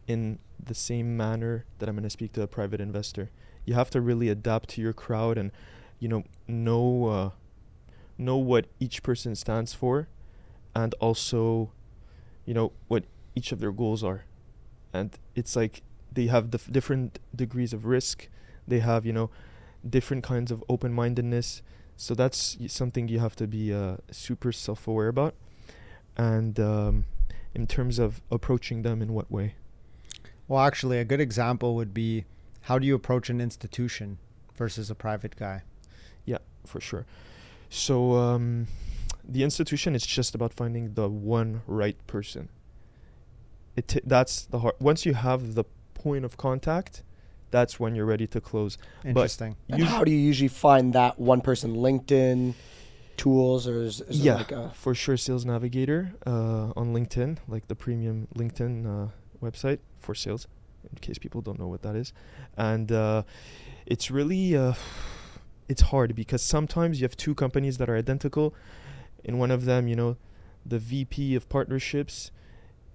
in 0.08 0.40
the 0.63 0.74
same 0.74 1.18
manner 1.18 1.66
that 1.80 1.90
I'm 1.90 1.96
gonna 1.96 2.10
speak 2.10 2.34
to 2.34 2.42
a 2.42 2.48
private 2.48 2.80
investor. 2.80 3.30
You 3.66 3.74
have 3.74 3.90
to 3.92 4.02
really 4.02 4.30
adapt 4.30 4.70
to 4.72 4.82
your 4.82 4.94
crowd 4.94 5.38
and, 5.38 5.52
you 6.00 6.08
know, 6.08 6.24
know 6.48 7.06
uh, 7.08 7.30
know 8.24 8.38
what 8.38 8.65
each 8.80 9.03
person 9.03 9.36
stands 9.36 9.74
for, 9.74 10.08
and 10.75 10.94
also, 11.00 11.72
you 12.46 12.53
know, 12.53 12.72
what 12.88 13.03
each 13.36 13.51
of 13.51 13.60
their 13.60 13.72
goals 13.72 14.03
are. 14.03 14.25
And 14.94 15.18
it's 15.36 15.56
like 15.56 15.82
they 16.12 16.27
have 16.27 16.51
dif- 16.51 16.72
different 16.72 17.20
degrees 17.36 17.74
of 17.74 17.86
risk. 17.86 18.27
They 18.68 18.80
have 18.80 19.06
you 19.06 19.13
know 19.13 19.30
different 19.88 20.24
kinds 20.24 20.51
of 20.51 20.63
open-mindedness. 20.70 21.62
So 21.96 22.15
that's 22.15 22.58
something 22.68 23.08
you 23.08 23.20
have 23.20 23.36
to 23.36 23.48
be 23.48 23.74
uh, 23.74 23.98
super 24.12 24.51
self-aware 24.51 25.10
about 25.10 25.36
and 26.18 26.60
um, 26.60 27.06
in 27.53 27.68
terms 27.68 28.00
of 28.00 28.22
approaching 28.32 28.82
them 28.82 29.01
in 29.01 29.13
what 29.13 29.32
way? 29.32 29.56
Well, 30.48 30.63
actually, 30.63 31.00
a 31.00 31.06
good 31.06 31.22
example 31.22 31.75
would 31.75 31.94
be 31.94 32.25
how 32.62 32.80
do 32.80 32.86
you 32.86 32.96
approach 32.96 33.30
an 33.30 33.42
institution 33.42 34.18
versus 34.56 34.89
a 34.89 34.96
private 34.96 35.36
guy? 35.36 35.63
Yeah, 36.25 36.39
for 36.65 36.80
sure 36.80 37.06
so 37.74 38.13
um, 38.13 38.68
the 39.27 39.44
institution 39.44 39.96
is 39.96 40.06
just 40.06 40.36
about 40.36 40.53
finding 40.53 40.94
the 40.94 41.10
one 41.10 41.62
right 41.65 41.98
person 42.08 42.50
it 43.75 43.88
t- 43.88 44.01
that's 44.06 44.46
the 44.46 44.60
hard 44.60 44.75
once 44.80 45.06
you 45.06 45.13
have 45.13 45.56
the 45.56 45.63
point 45.94 46.24
of 46.24 46.38
contact 46.38 47.03
that's 47.53 47.80
when 47.80 47.94
you're 47.96 48.06
ready 48.06 48.25
to 48.25 48.42
close 48.42 48.80
Interesting. 49.06 49.56
And 49.70 49.84
how 49.84 50.03
do 50.03 50.12
you 50.12 50.18
usually 50.18 50.48
find 50.48 50.94
that 50.94 51.20
one 51.20 51.39
person? 51.39 51.75
LinkedIn, 51.75 52.56
tools, 53.15 53.68
or 53.68 53.84
is, 53.84 54.01
is 54.01 54.20
yeah, 54.20 54.36
like 54.36 54.51
a 54.51 54.72
for 54.74 54.96
sure. 54.96 55.18
Sales 55.18 55.46
Navigator 55.46 56.13
uh, 56.25 56.74
on 56.75 56.96
LinkedIn, 56.96 57.38
like 57.48 57.68
the 57.68 57.75
premium 57.75 58.27
LinkedIn 58.36 58.88
uh, 58.88 59.10
website 59.39 59.77
for 60.00 60.15
sales, 60.15 60.48
in 60.92 60.98
case 60.98 61.20
people 61.20 61.42
don't 61.42 61.60
know 61.60 61.68
what 61.68 61.84
that 61.84 61.96
is, 61.96 62.12
and 62.58 62.92
uh, 62.92 63.22
it's 63.86 64.10
really 64.10 64.58
uh, 64.58 64.74
it's 65.67 65.82
hard 65.82 66.15
because 66.15 66.41
sometimes 66.41 67.00
you 67.00 67.05
have 67.05 67.17
two 67.17 67.36
companies 67.36 67.77
that 67.77 67.89
are 67.89 67.98
identical. 67.98 68.53
In 69.24 69.38
one 69.38 69.51
of 69.51 69.65
them, 69.65 69.88
you 69.88 69.96
know, 69.96 70.17
the 70.65 70.79
VP 70.79 71.36
of 71.36 71.50
partnerships 71.50 72.32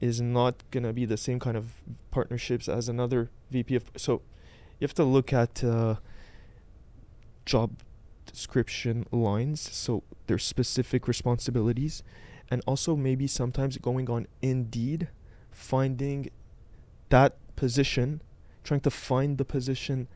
is 0.00 0.20
not 0.20 0.62
gonna 0.70 0.92
be 0.92 1.04
the 1.04 1.16
same 1.16 1.38
kind 1.40 1.56
of 1.56 1.72
partnerships 2.10 2.68
as 2.68 2.88
another 2.88 3.30
VP 3.50 3.74
of. 3.74 3.84
So 3.96 4.22
you 4.78 4.84
have 4.84 4.94
to 4.94 5.04
look 5.04 5.32
at 5.32 5.64
uh, 5.64 5.96
job 7.44 7.70
description 8.26 9.06
lines. 9.10 9.60
So 9.60 10.04
their 10.26 10.38
specific 10.38 11.08
responsibilities, 11.08 12.02
and 12.50 12.62
also 12.66 12.94
maybe 12.94 13.26
sometimes 13.26 13.76
going 13.78 14.08
on 14.08 14.26
Indeed, 14.40 15.08
finding 15.50 16.30
that 17.08 17.36
position, 17.56 18.22
trying 18.62 18.80
to 18.80 18.90
find 18.90 19.38
the 19.38 19.44
position, 19.44 20.08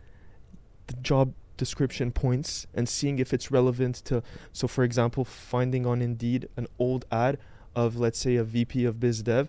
the 0.87 0.95
job 0.95 1.33
description 1.65 2.09
points, 2.25 2.51
and 2.77 2.85
seeing 2.97 3.17
if 3.25 3.33
it's 3.37 3.49
relevant 3.59 3.95
to. 4.09 4.15
So, 4.53 4.65
for 4.75 4.83
example, 4.89 5.23
finding 5.25 5.85
on 5.93 5.99
Indeed 6.09 6.43
an 6.61 6.67
old 6.87 7.03
ad 7.11 7.35
of, 7.83 7.89
let's 8.05 8.19
say, 8.19 8.35
a 8.37 8.45
VP 8.55 8.85
of 8.91 8.95
Biz 9.03 9.23
Dev, 9.23 9.45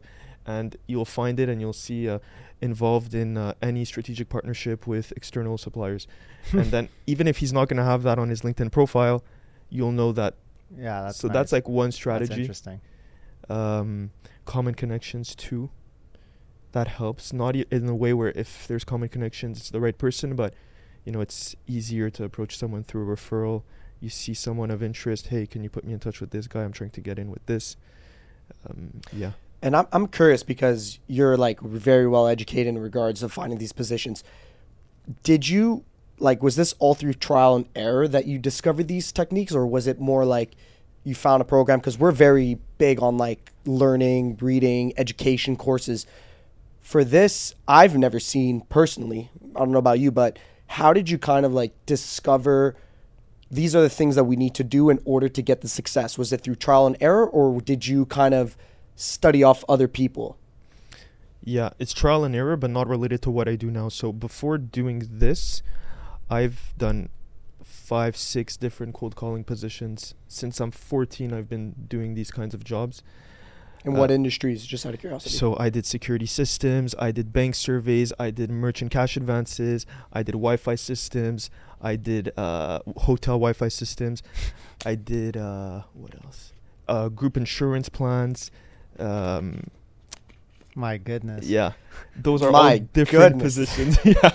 and 0.45 0.69
you'll 0.91 1.11
find 1.19 1.39
it 1.39 1.47
and 1.51 1.57
you'll 1.61 1.81
see 1.87 2.01
uh, 2.09 2.19
involved 2.61 3.13
in 3.13 3.29
uh, 3.37 3.53
any 3.61 3.83
strategic 3.85 4.27
partnership 4.29 4.79
with 4.93 5.07
external 5.19 5.57
suppliers. 5.57 6.07
and 6.51 6.67
then, 6.75 6.85
even 7.07 7.25
if 7.27 7.37
he's 7.41 7.53
not 7.57 7.65
going 7.69 7.77
to 7.83 7.89
have 7.93 8.03
that 8.03 8.17
on 8.19 8.29
his 8.29 8.41
LinkedIn 8.41 8.71
profile, 8.71 9.23
you'll 9.69 9.91
know 10.01 10.11
that 10.11 10.33
Yeah, 10.77 11.01
that's 11.03 11.17
so 11.17 11.27
nice. 11.27 11.33
that's 11.35 11.51
like 11.51 11.67
one 11.67 11.87
That's 11.87 11.95
strategy. 11.97 12.41
interesting. 12.41 12.79
Um, 13.49 14.11
common 14.45 14.73
connections 14.75 15.35
too. 15.35 15.69
That 16.71 16.87
helps. 16.87 17.33
Not 17.33 17.55
in 17.55 17.87
a 17.87 17.95
way 17.95 18.13
where 18.13 18.31
if 18.43 18.67
there's 18.67 18.83
common 18.83 19.09
connections, 19.09 19.57
it's 19.59 19.69
the 19.69 19.79
right 19.79 19.97
person, 19.97 20.35
but 20.35 20.53
you 21.05 21.11
know 21.11 21.21
it's 21.21 21.55
easier 21.67 22.09
to 22.11 22.23
approach 22.23 22.57
someone 22.57 22.83
through 22.83 23.09
a 23.11 23.15
referral. 23.15 23.63
You 23.99 24.09
see 24.09 24.33
someone 24.33 24.69
of 24.71 24.83
interest. 24.83 25.27
Hey, 25.27 25.45
can 25.45 25.63
you 25.63 25.69
put 25.69 25.85
me 25.85 25.93
in 25.93 25.99
touch 25.99 26.19
with 26.19 26.31
this 26.31 26.47
guy? 26.47 26.63
I'm 26.63 26.73
trying 26.73 26.89
to 26.91 27.01
get 27.01 27.17
in 27.17 27.31
with 27.31 27.45
this. 27.45 27.77
Um, 28.69 29.01
yeah. 29.11 29.31
And 29.61 29.75
I'm 29.75 29.87
I'm 29.91 30.07
curious 30.07 30.43
because 30.43 30.99
you're 31.07 31.37
like 31.37 31.61
very 31.61 32.07
well 32.07 32.27
educated 32.27 32.67
in 32.67 32.77
regards 32.77 33.23
of 33.23 33.31
finding 33.31 33.59
these 33.59 33.73
positions. 33.73 34.23
Did 35.23 35.47
you 35.47 35.85
like 36.19 36.41
was 36.41 36.55
this 36.55 36.73
all 36.79 36.95
through 36.95 37.13
trial 37.13 37.55
and 37.55 37.67
error 37.75 38.07
that 38.07 38.25
you 38.25 38.39
discovered 38.39 38.87
these 38.87 39.11
techniques 39.11 39.53
or 39.53 39.65
was 39.67 39.87
it 39.87 39.99
more 39.99 40.25
like 40.25 40.55
you 41.03 41.13
found 41.13 41.41
a 41.41 41.45
program 41.45 41.79
because 41.79 41.97
we're 41.97 42.11
very 42.11 42.57
big 42.77 43.01
on 43.01 43.17
like 43.17 43.51
learning 43.65 44.37
reading 44.41 44.93
education 44.97 45.55
courses 45.55 46.05
for 46.81 47.03
this 47.03 47.55
i've 47.67 47.97
never 47.97 48.19
seen 48.19 48.61
personally 48.61 49.29
i 49.55 49.59
don't 49.59 49.71
know 49.71 49.79
about 49.79 49.99
you 49.99 50.11
but 50.11 50.37
how 50.67 50.93
did 50.93 51.09
you 51.09 51.17
kind 51.17 51.45
of 51.45 51.53
like 51.53 51.73
discover 51.85 52.75
these 53.51 53.75
are 53.75 53.81
the 53.81 53.89
things 53.89 54.15
that 54.15 54.23
we 54.23 54.35
need 54.35 54.55
to 54.55 54.63
do 54.63 54.89
in 54.89 54.99
order 55.05 55.29
to 55.29 55.41
get 55.41 55.61
the 55.61 55.67
success 55.67 56.17
was 56.17 56.33
it 56.33 56.41
through 56.41 56.55
trial 56.55 56.87
and 56.87 56.97
error 56.99 57.25
or 57.25 57.61
did 57.61 57.85
you 57.85 58.05
kind 58.05 58.33
of 58.33 58.57
study 58.95 59.43
off 59.43 59.63
other 59.67 59.87
people 59.87 60.37
Yeah, 61.45 61.71
it's 61.77 61.93
trial 61.93 62.23
and 62.23 62.35
error, 62.35 62.55
but 62.55 62.69
not 62.69 62.87
related 62.87 63.21
to 63.23 63.31
what 63.31 63.49
I 63.49 63.55
do 63.55 63.69
now. 63.69 63.89
So 63.89 64.13
before 64.13 64.57
doing 64.57 65.05
this, 65.09 65.61
I've 66.29 66.73
done 66.77 67.09
five, 67.61 68.15
six 68.15 68.55
different 68.55 68.93
cold 68.93 69.15
calling 69.15 69.43
positions. 69.43 70.15
Since 70.29 70.61
I'm 70.61 70.71
14, 70.71 71.33
I've 71.33 71.49
been 71.49 71.75
doing 71.89 72.15
these 72.15 72.31
kinds 72.31 72.53
of 72.53 72.63
jobs. 72.63 73.03
In 73.85 73.93
what 73.93 74.09
Uh, 74.09 74.13
industries 74.13 74.65
just 74.65 74.85
out 74.85 74.93
of 74.93 74.99
curiosity 74.99 75.35
So 75.35 75.57
I 75.59 75.69
did 75.69 75.85
security 75.85 76.25
systems, 76.25 76.95
I 76.99 77.11
did 77.11 77.33
bank 77.33 77.55
surveys, 77.55 78.13
I 78.19 78.31
did 78.31 78.49
merchant 78.49 78.91
cash 78.91 79.17
advances, 79.17 79.85
I 80.11 80.23
did 80.23 80.33
Wi-Fi 80.33 80.75
systems, 80.75 81.49
I 81.81 81.95
did 81.97 82.31
uh, 82.37 82.79
hotel 82.97 83.35
Wi-Fi 83.35 83.67
systems, 83.67 84.23
I 84.85 84.95
did 84.95 85.35
uh, 85.37 85.83
what 85.93 86.13
else? 86.23 86.53
Uh, 86.87 87.09
group 87.09 87.37
insurance 87.37 87.89
plans. 87.89 88.51
Um, 88.99 89.67
My 90.75 90.97
goodness. 90.97 91.45
yeah, 91.47 91.73
those 92.15 92.41
are 92.41 92.51
My 92.51 92.59
all 92.73 92.79
different 92.93 93.35
goodness. 93.39 93.43
positions. 93.57 93.97
yeah, 94.05 94.31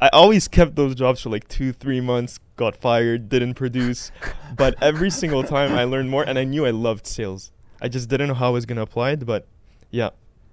I 0.00 0.08
always 0.12 0.46
kept 0.48 0.76
those 0.76 0.94
jobs 0.94 1.22
for 1.22 1.30
like 1.30 1.48
two, 1.48 1.72
three 1.72 2.00
months. 2.00 2.38
Got 2.56 2.76
fired, 2.76 3.28
didn't 3.28 3.54
produce, 3.54 4.12
but 4.56 4.74
every 4.82 5.10
single 5.10 5.42
time 5.42 5.72
I 5.72 5.84
learned 5.84 6.10
more, 6.10 6.22
and 6.22 6.38
I 6.38 6.44
knew 6.44 6.66
I 6.66 6.70
loved 6.70 7.06
sales. 7.06 7.50
I 7.82 7.88
just 7.88 8.08
didn't 8.08 8.28
know 8.28 8.34
how 8.34 8.46
I 8.46 8.50
was 8.50 8.64
gonna 8.64 8.82
apply 8.82 9.10
it, 9.10 9.26
but 9.26 9.46
yeah, 9.90 10.10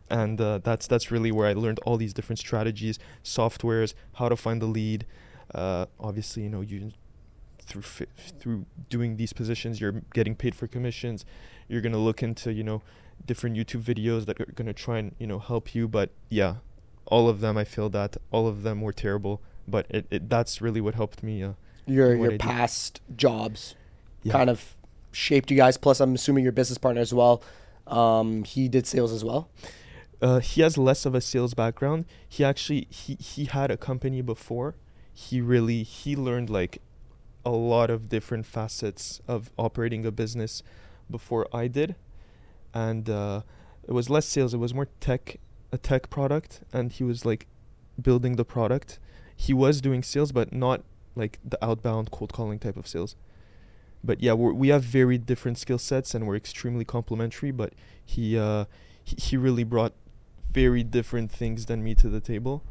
and 0.09 0.41
uh, 0.41 0.57
that's 0.63 0.87
that's 0.87 1.11
really 1.11 1.31
where 1.31 1.47
I 1.47 1.53
learned 1.53 1.79
all 1.85 1.95
these 1.95 2.11
different 2.11 2.39
strategies, 2.39 2.97
softwares, 3.23 3.93
how 4.15 4.29
to 4.29 4.35
find 4.35 4.59
the 4.59 4.65
lead. 4.65 5.05
Uh, 5.53 5.85
obviously, 5.99 6.43
you 6.43 6.49
know, 6.49 6.61
you 6.61 6.91
through 7.61 7.83
fi- 7.83 8.07
through 8.39 8.65
doing 8.89 9.17
these 9.17 9.31
positions, 9.31 9.79
you're 9.79 10.01
getting 10.13 10.35
paid 10.35 10.55
for 10.55 10.65
commissions. 10.65 11.23
You're 11.67 11.81
gonna 11.81 11.99
look 11.99 12.23
into 12.23 12.51
you 12.51 12.63
know 12.63 12.81
different 13.27 13.55
YouTube 13.55 13.83
videos 13.83 14.25
that 14.25 14.41
are 14.41 14.51
gonna 14.55 14.73
try 14.73 14.97
and 14.97 15.15
you 15.19 15.27
know 15.27 15.37
help 15.37 15.75
you. 15.75 15.87
But 15.87 16.09
yeah, 16.29 16.55
all 17.05 17.29
of 17.29 17.41
them 17.41 17.57
I 17.57 17.63
feel 17.63 17.89
that 17.89 18.17
all 18.31 18.47
of 18.47 18.63
them 18.63 18.81
were 18.81 18.93
terrible. 18.93 19.39
But 19.67 19.85
it, 19.89 20.07
it 20.09 20.29
that's 20.29 20.61
really 20.61 20.81
what 20.81 20.95
helped 20.95 21.21
me. 21.21 21.43
Uh, 21.43 21.53
your 21.85 22.15
your 22.15 22.33
I 22.33 22.37
past 22.37 23.01
jobs 23.15 23.75
yeah. 24.23 24.33
kind 24.33 24.49
of 24.49 24.75
shaped 25.11 25.51
you 25.51 25.57
guys. 25.57 25.77
Plus, 25.77 25.99
I'm 25.99 26.15
assuming 26.15 26.43
your 26.43 26.53
business 26.53 26.77
partner 26.77 27.01
as 27.01 27.13
well. 27.13 27.41
Um, 27.87 28.43
he 28.43 28.67
did 28.69 28.85
sales 28.87 29.11
as 29.11 29.23
well. 29.23 29.49
uh, 30.21 30.39
he 30.39 30.61
has 30.61 30.77
less 30.77 31.05
of 31.05 31.15
a 31.15 31.21
sales 31.21 31.53
background. 31.53 32.05
He 32.27 32.43
actually 32.43 32.87
he 32.89 33.15
he 33.15 33.45
had 33.45 33.71
a 33.71 33.77
company 33.77 34.21
before. 34.21 34.75
He 35.13 35.41
really 35.41 35.83
he 35.83 36.15
learned 36.15 36.49
like 36.49 36.81
a 37.45 37.51
lot 37.51 37.89
of 37.89 38.09
different 38.09 38.45
facets 38.45 39.21
of 39.27 39.49
operating 39.57 40.05
a 40.05 40.11
business 40.11 40.61
before 41.09 41.47
I 41.53 41.67
did, 41.67 41.95
and 42.73 43.09
uh, 43.09 43.41
it 43.87 43.93
was 43.93 44.09
less 44.09 44.25
sales. 44.25 44.53
It 44.53 44.57
was 44.57 44.73
more 44.73 44.87
tech, 44.99 45.37
a 45.71 45.77
tech 45.77 46.09
product, 46.09 46.61
and 46.73 46.91
he 46.91 47.03
was 47.03 47.25
like 47.25 47.47
building 48.01 48.35
the 48.35 48.45
product. 48.45 48.99
He 49.35 49.53
was 49.53 49.81
doing 49.81 50.03
sales, 50.03 50.31
but 50.31 50.53
not 50.53 50.83
like 51.15 51.39
the 51.43 51.63
outbound 51.63 52.11
cold 52.11 52.33
calling 52.33 52.59
type 52.59 52.77
of 52.77 52.87
sales. 52.87 53.15
But 54.03 54.21
yeah, 54.21 54.33
we're, 54.33 54.53
we 54.53 54.69
have 54.69 54.83
very 54.83 55.17
different 55.17 55.57
skill 55.57 55.77
sets, 55.77 56.15
and 56.15 56.25
we're 56.27 56.35
extremely 56.37 56.85
complementary. 56.85 57.51
But 57.51 57.73
he 58.03 58.37
uh, 58.37 58.65
he, 59.03 59.15
he 59.17 59.37
really 59.37 59.63
brought 59.63 59.93
very 60.51 60.83
different 60.83 61.31
things 61.31 61.65
than 61.65 61.83
me 61.83 61.95
to 61.95 62.09
the 62.09 62.19
table, 62.21 62.63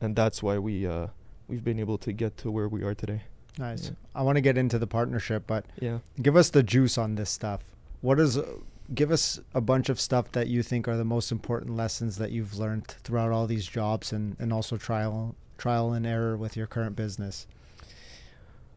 and 0.00 0.16
that's 0.16 0.42
why 0.42 0.58
we 0.58 0.86
uh, 0.86 1.08
we've 1.48 1.64
been 1.64 1.78
able 1.78 1.98
to 1.98 2.12
get 2.12 2.36
to 2.38 2.50
where 2.50 2.68
we 2.68 2.82
are 2.82 2.94
today. 2.94 3.22
Nice. 3.58 3.86
Yeah. 3.86 3.90
I 4.14 4.22
want 4.22 4.36
to 4.36 4.40
get 4.40 4.56
into 4.56 4.78
the 4.78 4.86
partnership, 4.86 5.44
but 5.46 5.66
Yeah. 5.80 5.98
give 6.22 6.36
us 6.36 6.50
the 6.50 6.62
juice 6.62 6.96
on 6.96 7.16
this 7.16 7.30
stuff. 7.30 7.60
What 8.00 8.18
is 8.20 8.38
uh, 8.38 8.46
give 8.94 9.10
us 9.12 9.38
a 9.54 9.60
bunch 9.60 9.88
of 9.88 10.00
stuff 10.00 10.32
that 10.32 10.46
you 10.48 10.62
think 10.62 10.88
are 10.88 10.96
the 10.96 11.04
most 11.04 11.30
important 11.30 11.76
lessons 11.76 12.16
that 12.16 12.30
you've 12.32 12.58
learned 12.58 12.86
throughout 13.04 13.32
all 13.32 13.46
these 13.46 13.66
jobs 13.66 14.12
and 14.12 14.36
and 14.40 14.52
also 14.52 14.76
trial 14.76 15.34
trial 15.58 15.92
and 15.92 16.06
error 16.06 16.36
with 16.36 16.56
your 16.56 16.66
current 16.66 16.96
business. 16.96 17.46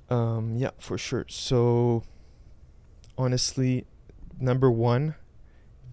Um, 0.10 0.56
yeah, 0.58 0.72
for 0.80 0.98
sure. 0.98 1.26
So, 1.30 2.04
honestly, 3.18 3.86
number 4.40 4.70
one, 4.70 5.16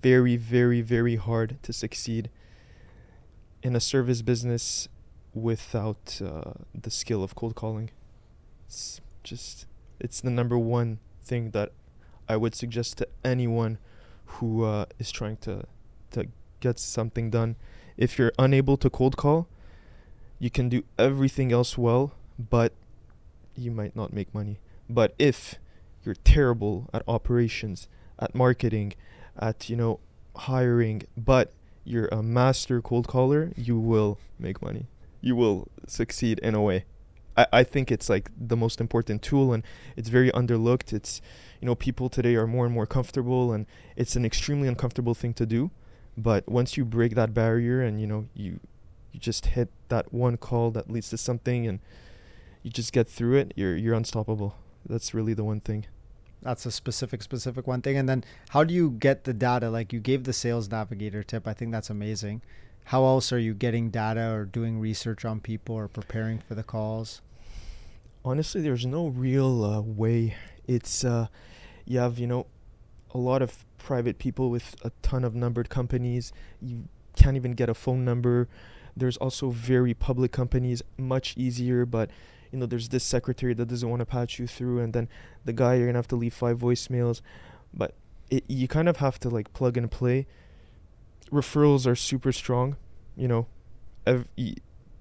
very, 0.03 0.37
very, 0.37 0.81
very 0.81 1.17
hard 1.17 1.59
to 1.63 1.73
succeed 1.73 2.31
in 3.63 3.77
a 3.77 3.81
service 3.81 4.23
business 4.23 4.89
without 5.35 6.21
uh, 6.25 6.53
the 6.75 6.91
skill 6.91 7.23
of 7.23 7.35
cold 7.35 7.55
calling. 7.55 7.91
It's 8.67 9.01
just, 9.23 9.67
it's 9.99 10.21
the 10.21 10.31
number 10.31 10.59
one 10.59 10.99
thing 11.23 11.51
that 11.51 11.73
I 12.29 12.37
would 12.37 12.55
suggest 12.55 12.99
to 12.99 13.09
anyone 13.25 13.79
who 14.25 14.65
uh, 14.65 14.87
is 14.99 15.11
trying 15.11 15.37
to 15.39 15.65
to 16.13 16.27
get 16.61 16.79
something 16.79 17.31
done. 17.31 17.57
If 17.97 18.19
you're 18.19 18.33
unable 18.39 18.77
to 18.79 18.91
cold 18.91 19.17
call, 19.17 19.49
you 20.39 20.51
can 20.51 20.69
do 20.69 20.85
everything 20.99 21.53
else 21.53 21.77
well, 21.77 22.13
but 22.39 22.73
you 23.55 23.71
might 23.71 23.97
not 23.97 24.13
make 24.13 24.35
money. 24.35 24.59
But 24.89 25.15
if 25.19 25.57
you're 26.05 26.15
terrible 26.15 26.89
at 26.93 27.03
operations, 27.07 27.89
at 28.19 28.35
marketing, 28.35 28.95
at 29.39 29.69
you 29.69 29.77
know 29.77 30.01
hiring, 30.37 31.03
but 31.17 31.53
you're 31.85 32.09
a 32.13 32.23
master 32.23 32.81
cold 32.81 33.09
caller, 33.09 33.53
you 33.57 33.79
will 33.79 34.19
make 34.39 34.63
money. 34.63 34.87
You 35.21 35.37
will 35.37 35.69
succeed 35.87 36.39
in 36.41 36.55
a 36.55 36.63
way. 36.63 36.85
I, 37.37 37.47
I 37.53 37.65
think 37.65 37.91
it's 37.91 38.09
like 38.09 38.31
the 38.37 38.57
most 38.57 38.81
important 38.81 39.23
tool 39.23 39.53
and 39.53 39.63
it's 39.97 40.09
very 40.09 40.31
underlooked. 40.33 40.93
It's 40.93 41.21
you 41.61 41.67
know, 41.67 41.75
people 41.75 42.09
today 42.09 42.37
are 42.37 42.47
more 42.47 42.65
and 42.65 42.75
more 42.75 42.87
comfortable 42.87 43.53
and 43.53 43.67
it's 43.97 44.17
an 44.17 44.25
extremely 44.25 44.69
uncomfortable 44.69 45.15
thing 45.15 45.35
to 45.35 45.47
do. 45.47 45.71
But 46.17 46.49
once 46.49 46.77
you 46.77 46.85
break 46.85 47.15
that 47.15 47.35
barrier 47.35 47.83
and 47.83 48.01
you 48.01 48.07
know, 48.07 48.27
you 48.35 48.61
you 49.13 49.19
just 49.19 49.47
hit 49.47 49.71
that 49.89 50.13
one 50.13 50.37
call 50.37 50.71
that 50.71 50.91
leads 50.91 51.11
to 51.11 51.19
something 51.19 51.67
and 51.67 51.81
you 52.63 52.71
just 52.71 52.93
get 52.93 53.09
through 53.09 53.37
it, 53.37 53.53
you're 53.57 53.77
you're 53.77 53.95
unstoppable. 53.95 54.57
That's 54.87 55.15
really 55.15 55.35
the 55.35 55.45
one 55.45 55.61
thing. 55.61 55.87
That's 56.43 56.65
a 56.65 56.71
specific 56.71 57.23
specific 57.23 57.67
one 57.67 57.83
thing. 57.83 57.97
And 57.97 58.09
then 58.09 58.25
how 58.51 58.65
do 58.65 58.73
you 58.73 58.91
get 58.91 59.25
the 59.25 59.35
data? 59.35 59.71
Like 59.71 59.93
you 59.93 60.01
gave 60.01 60.25
the 60.25 60.33
sales 60.33 60.71
navigator 60.71 61.23
tip. 61.23 61.47
I 61.47 61.53
think 61.53 61.71
that's 61.73 61.91
amazing. 61.91 62.43
How 62.85 63.05
else 63.05 63.33
are 63.33 63.39
you 63.39 63.55
getting 63.55 63.91
data 63.91 64.33
or 64.33 64.47
doing 64.47 64.81
research 64.81 65.25
on 65.25 65.41
people 65.41 65.75
or 65.75 65.87
preparing 65.87 66.39
for 66.39 66.55
the 66.55 66.63
calls? 66.63 67.21
honestly 68.25 68.61
there's 68.61 68.87
no 68.87 69.09
real 69.09 69.65
uh, 69.65 69.81
way 69.81 70.37
it's 70.67 71.05
uh 71.05 71.27
you 71.87 71.99
have 71.99 72.19
you 72.19 72.27
know 72.27 72.47
a 73.15 73.19
lot 73.19 73.43
of 73.43 73.65
private 73.79 74.19
people 74.19 74.51
with 74.51 74.77
a 74.85 74.91
ton 75.03 75.25
of 75.25 75.35
numbered 75.35 75.69
companies 75.69 76.33
you 76.61 76.85
can't 77.17 77.37
even 77.37 77.53
get 77.53 77.69
a 77.69 77.75
phone 77.75 78.05
number 78.05 78.49
there's 78.97 79.17
also 79.17 79.51
very 79.51 79.95
public 79.95 80.33
companies 80.33 80.83
much 80.99 81.37
easier 81.37 81.87
but 81.87 82.11
you 82.53 82.59
know 82.59 82.67
there's 82.67 82.89
this 82.89 83.05
secretary 83.05 83.55
that 83.55 83.67
doesn't 83.69 83.89
want 83.89 84.01
to 84.01 84.07
patch 84.07 84.39
you 84.39 84.47
through 84.47 84.81
and 84.81 84.93
then 84.93 85.09
the 85.45 85.53
guy 85.53 85.75
you're 85.75 85.87
gonna 85.87 85.99
have 85.99 86.09
to 86.09 86.17
leave 86.17 86.35
five 86.35 86.59
voicemails 86.59 87.21
but 87.73 87.95
it, 88.31 88.45
you 88.49 88.67
kind 88.69 88.89
of 88.89 88.97
have 88.99 89.19
to 89.21 89.29
like 89.29 89.53
plug 89.53 89.77
and 89.77 89.91
play 89.91 90.27
referrals 91.31 91.87
are 91.87 91.95
super 91.95 92.33
strong 92.33 92.77
you 93.17 93.29
know 93.29 93.47
ev- 94.07 94.27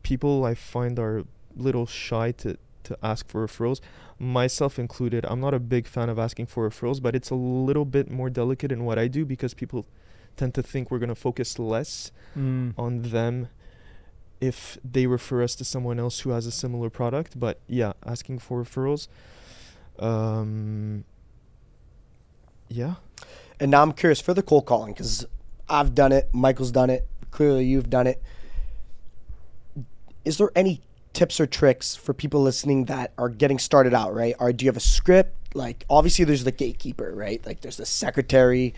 people 0.04 0.46
i 0.46 0.54
find 0.54 1.00
are 1.00 1.24
little 1.56 1.86
shy 1.86 2.32
to 2.32 2.58
to 2.84 2.98
ask 3.04 3.28
for 3.28 3.46
referrals, 3.46 3.82
myself 4.18 4.80
included. 4.80 5.24
I'm 5.26 5.40
not 5.42 5.54
a 5.54 5.60
big 5.60 5.86
fan 5.86 6.10
of 6.10 6.18
asking 6.18 6.48
for 6.48 6.68
referrals, 6.68 7.00
but 7.00 7.14
it's 7.14 7.30
a 7.30 7.36
little 7.36 7.86
bit 7.86 8.10
more 8.10 8.32
delicate 8.32 8.72
in 8.72 8.84
what 8.84 8.98
I 8.98 9.08
do 9.08 9.26
because 9.26 9.54
people 9.54 9.86
tend 10.38 10.56
to 10.56 10.64
think 10.64 10.90
we're 10.90 10.98
going 10.98 11.10
to 11.10 11.14
focus 11.16 11.60
less 11.60 12.12
Mm. 12.36 12.74
on 12.80 13.02
them 13.04 13.50
if 14.42 14.78
they 14.84 15.06
refer 15.06 15.44
us 15.44 15.56
to 15.56 15.66
someone 15.66 16.00
else 16.00 16.22
who 16.22 16.30
has 16.32 16.46
a 16.46 16.52
similar 16.52 16.90
product. 16.90 17.40
But 17.40 17.60
yeah, 17.68 17.94
asking 18.06 18.40
for 18.40 18.64
referrals. 18.64 19.08
Um, 19.98 21.04
yeah. 22.70 22.96
And 23.60 23.72
now 23.72 23.82
I'm 23.82 23.92
curious 23.92 24.22
for 24.22 24.34
the 24.34 24.42
cold 24.42 24.66
calling 24.66 24.94
because 24.94 25.26
I've 25.68 25.94
done 25.94 26.12
it. 26.12 26.30
Michael's 26.34 26.72
done 26.72 26.90
it. 26.90 27.08
Clearly, 27.32 27.66
you've 27.66 27.90
done 27.90 28.08
it. 28.08 28.22
Is 30.24 30.38
there 30.38 30.52
any 30.56 30.82
tips 31.14 31.40
or 31.40 31.46
tricks 31.46 31.96
for 31.96 32.14
people 32.14 32.42
listening 32.42 32.86
that 32.86 33.14
are 33.18 33.30
getting 33.30 33.60
started 33.60 33.94
out? 33.94 34.14
Right? 34.14 34.36
Or 34.40 34.54
do 34.54 34.66
you 34.66 34.70
have 34.70 34.78
a 34.78 34.82
script? 34.82 35.36
Like, 35.56 35.86
obviously, 35.90 36.26
there's 36.26 36.44
the 36.44 36.52
gatekeeper, 36.52 37.12
right? 37.14 37.46
Like, 37.46 37.62
there's 37.62 37.78
the 37.78 37.86
secretary. 37.86 38.74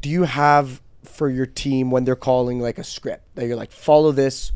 Do 0.00 0.08
you 0.08 0.24
have 0.24 0.80
for 1.04 1.28
your 1.28 1.46
team 1.46 1.90
when 1.90 2.04
they're 2.04 2.16
calling 2.16 2.58
like 2.58 2.78
a 2.78 2.84
script 2.84 3.22
that 3.36 3.46
you're 3.46 3.56
like, 3.56 3.70
follow 3.70 4.12
this? 4.12 4.50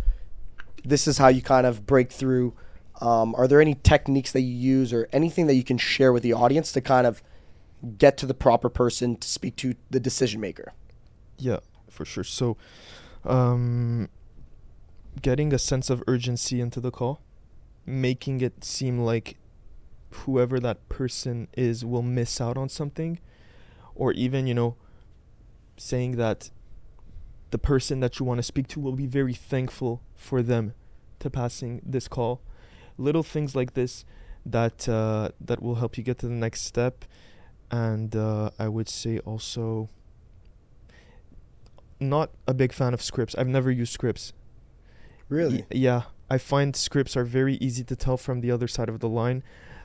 This 0.84 1.06
is 1.06 1.18
how 1.18 1.28
you 1.28 1.42
kind 1.42 1.66
of 1.66 1.86
break 1.86 2.12
through. 2.12 2.54
Um, 3.00 3.34
are 3.36 3.48
there 3.48 3.60
any 3.60 3.74
techniques 3.74 4.32
that 4.32 4.42
you 4.42 4.54
use 4.54 4.92
or 4.92 5.08
anything 5.12 5.46
that 5.46 5.54
you 5.54 5.64
can 5.64 5.78
share 5.78 6.12
with 6.12 6.22
the 6.22 6.32
audience 6.32 6.72
to 6.72 6.80
kind 6.80 7.06
of 7.06 7.22
get 7.96 8.16
to 8.18 8.26
the 8.26 8.34
proper 8.34 8.68
person 8.68 9.16
to 9.16 9.28
speak 9.28 9.56
to 9.56 9.74
the 9.90 10.00
decision 10.00 10.40
maker? 10.40 10.72
Yeah, 11.38 11.60
for 11.88 12.04
sure. 12.04 12.24
So, 12.24 12.56
um, 13.24 14.08
getting 15.22 15.52
a 15.52 15.58
sense 15.58 15.90
of 15.90 16.02
urgency 16.06 16.60
into 16.60 16.80
the 16.80 16.90
call, 16.90 17.22
making 17.86 18.40
it 18.40 18.64
seem 18.64 19.00
like 19.00 19.36
whoever 20.10 20.60
that 20.60 20.88
person 20.88 21.48
is 21.56 21.84
will 21.84 22.02
miss 22.02 22.40
out 22.40 22.56
on 22.56 22.68
something, 22.68 23.18
or 23.94 24.12
even, 24.12 24.46
you 24.46 24.54
know, 24.54 24.76
saying 25.76 26.16
that 26.16 26.50
the 27.50 27.58
person 27.58 28.00
that 28.00 28.18
you 28.18 28.26
want 28.26 28.38
to 28.38 28.42
speak 28.42 28.68
to 28.68 28.80
will 28.80 28.96
be 28.96 29.06
very 29.06 29.34
thankful 29.34 30.02
for 30.14 30.42
them 30.42 30.74
to 31.18 31.30
passing 31.30 31.80
this 31.84 32.08
call. 32.08 32.40
Little 32.96 33.22
things 33.22 33.54
like 33.56 33.74
this 33.74 34.04
that 34.44 34.88
uh, 34.88 35.30
that 35.40 35.62
will 35.62 35.76
help 35.76 35.96
you 35.98 36.04
get 36.04 36.18
to 36.18 36.26
the 36.26 36.32
next 36.32 36.62
step, 36.62 37.04
and 37.70 38.14
uh, 38.14 38.50
I 38.58 38.68
would 38.68 38.88
say 38.88 39.18
also 39.20 39.88
not 41.98 42.30
a 42.46 42.54
big 42.54 42.72
fan 42.72 42.94
of 42.94 43.02
scripts. 43.02 43.34
I've 43.36 43.48
never 43.48 43.70
used 43.70 43.92
scripts. 43.92 44.32
Really? 45.28 45.58
Y- 45.58 45.66
yeah, 45.70 46.02
I 46.30 46.38
find 46.38 46.74
scripts 46.74 47.16
are 47.16 47.24
very 47.24 47.54
easy 47.54 47.84
to 47.84 47.96
tell 47.96 48.16
from 48.16 48.40
the 48.40 48.50
other 48.50 48.68
side 48.68 48.88
of 48.88 49.00
the 49.00 49.08
line. 49.08 49.42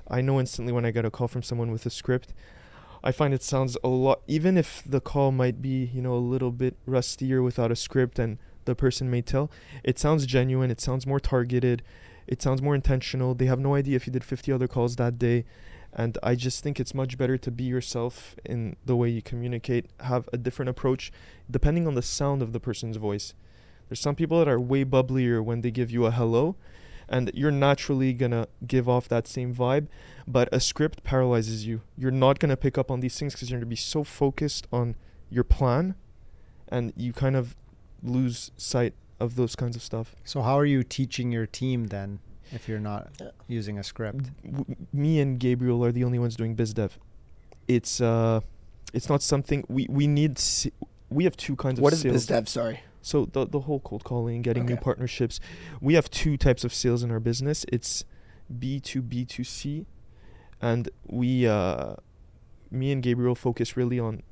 I 0.08 0.22
know 0.22 0.40
instantly 0.40 0.72
when 0.72 0.86
I 0.86 0.92
get 0.92 1.06
a 1.06 1.12
call 1.12 1.28
from 1.28 1.44
someone 1.44 1.72
with 1.72 1.86
a 1.86 1.90
script. 1.90 2.34
I 3.06 3.12
find 3.12 3.36
it 3.36 3.44
sounds 3.44 3.78
a 3.84 3.88
lot, 3.88 4.24
even 4.26 4.58
if 4.58 4.82
the 4.84 5.00
call 5.00 5.32
might 5.32 5.62
be, 5.62 5.92
you 5.94 6.02
know, 6.02 6.16
a 6.16 6.18
little 6.18 6.52
bit 6.52 6.76
rustier 6.88 7.44
without 7.44 7.72
a 7.72 7.76
script 7.76 8.18
and 8.18 8.40
the 8.66 8.74
person 8.74 9.12
may 9.12 9.22
tell, 9.22 9.52
it 9.84 10.00
sounds 10.00 10.26
genuine, 10.26 10.72
it 10.72 10.82
sounds 10.82 11.06
more 11.06 11.20
targeted, 11.20 11.84
it 12.26 12.42
sounds 12.42 12.64
more 12.64 12.74
intentional. 12.74 13.36
They 13.36 13.46
have 13.46 13.60
no 13.60 13.76
idea 13.76 13.96
if 13.96 14.08
you 14.08 14.12
did 14.12 14.24
50 14.24 14.52
other 14.52 14.68
calls 14.68 14.96
that 14.96 15.20
day. 15.20 15.46
And 15.94 16.18
I 16.24 16.34
just 16.34 16.64
think 16.64 16.80
it's 16.80 16.96
much 16.96 17.16
better 17.16 17.38
to 17.38 17.52
be 17.52 17.64
yourself 17.66 18.36
in 18.44 18.76
the 18.84 18.96
way 18.96 19.10
you 19.10 19.22
communicate, 19.22 19.86
have 20.00 20.28
a 20.34 20.38
different 20.38 20.70
approach 20.70 21.12
depending 21.50 21.86
on 21.86 21.94
the 21.94 22.02
sound 22.02 22.42
of 22.42 22.54
the 22.54 22.60
person's 22.60 22.98
voice. 22.98 23.36
There's 23.88 24.00
some 24.00 24.16
people 24.16 24.40
that 24.40 24.48
are 24.48 24.60
way 24.60 24.84
bubblier 24.84 25.44
when 25.44 25.62
they 25.62 25.70
give 25.70 25.92
you 25.92 26.08
a 26.08 26.12
hello, 26.12 26.56
and 27.10 27.32
you're 27.34 27.52
naturally 27.52 28.14
gonna 28.14 28.48
give 28.68 28.88
off 28.90 29.08
that 29.10 29.28
same 29.28 29.54
vibe. 29.54 29.88
But 30.28 30.50
a 30.52 30.60
script 30.60 31.04
paralyzes 31.04 31.66
you. 31.66 31.82
You're 31.98 32.12
not 32.12 32.40
gonna 32.40 32.58
pick 32.58 32.78
up 32.78 32.90
on 32.92 33.00
these 33.00 33.18
things 33.20 33.34
because 33.34 33.50
you're 33.50 33.60
gonna 33.60 33.66
be 33.70 33.76
so 33.76 34.04
focused 34.04 34.68
on 34.72 34.96
your 35.30 35.44
plan, 35.44 35.96
and 36.68 36.94
you 36.96 37.14
kind 37.14 37.36
of 37.36 37.56
lose 38.04 38.52
sight 38.58 38.94
of 39.20 39.36
those 39.36 39.56
kinds 39.56 39.76
of 39.76 39.82
stuff. 39.82 40.16
So 40.24 40.42
how 40.42 40.58
are 40.60 40.66
you 40.66 40.84
teaching 40.84 41.32
your 41.32 41.46
team 41.46 41.86
then 41.86 42.20
if 42.52 42.68
you're 42.68 42.80
not 42.80 43.12
Yeah. 43.20 43.30
using 43.48 43.78
a 43.80 43.84
script? 43.84 44.32
W- 44.46 44.76
me 44.92 45.20
and 45.20 45.40
Gabriel 45.40 45.84
are 45.86 45.92
the 45.92 46.04
only 46.04 46.20
ones 46.20 46.36
doing 46.36 46.54
biz 46.56 46.74
dev. 46.74 47.00
It's 47.68 48.02
uh, 48.02 48.42
it's 48.94 49.10
not 49.10 49.22
something 49.22 49.64
we 49.68 49.88
we 49.90 50.08
need. 50.08 50.38
s 50.38 50.68
we 51.10 51.24
have 51.24 51.38
two 51.38 51.56
kinds 51.56 51.80
What 51.80 51.94
of 51.94 51.94
what 51.94 51.94
is 51.94 52.02
sales. 52.02 52.14
biz 52.14 52.26
dev? 52.28 52.50
Sorry. 52.50 52.80
So 53.06 53.26
the 53.26 53.46
the 53.46 53.60
whole 53.62 53.80
cold 53.82 54.04
calling, 54.04 54.42
getting 54.42 54.66
new 54.66 54.78
partnerships. 54.78 55.40
We 55.80 55.94
have 55.94 56.10
two 56.10 56.38
types 56.38 56.64
of 56.64 56.74
sales 56.74 57.04
in 57.04 57.12
our 57.12 57.20
business. 57.20 57.64
It's 57.72 58.04
B 58.60 58.80
two 58.80 59.04
B 59.04 59.26
two 59.26 59.44
C, 59.44 59.86
and 60.60 60.90
we 61.06 61.46
uh, 61.46 61.98
me 62.72 62.92
and 62.92 63.04
Gabriel 63.04 63.36
focus 63.36 63.78
really 63.78 64.00
on 64.00 64.24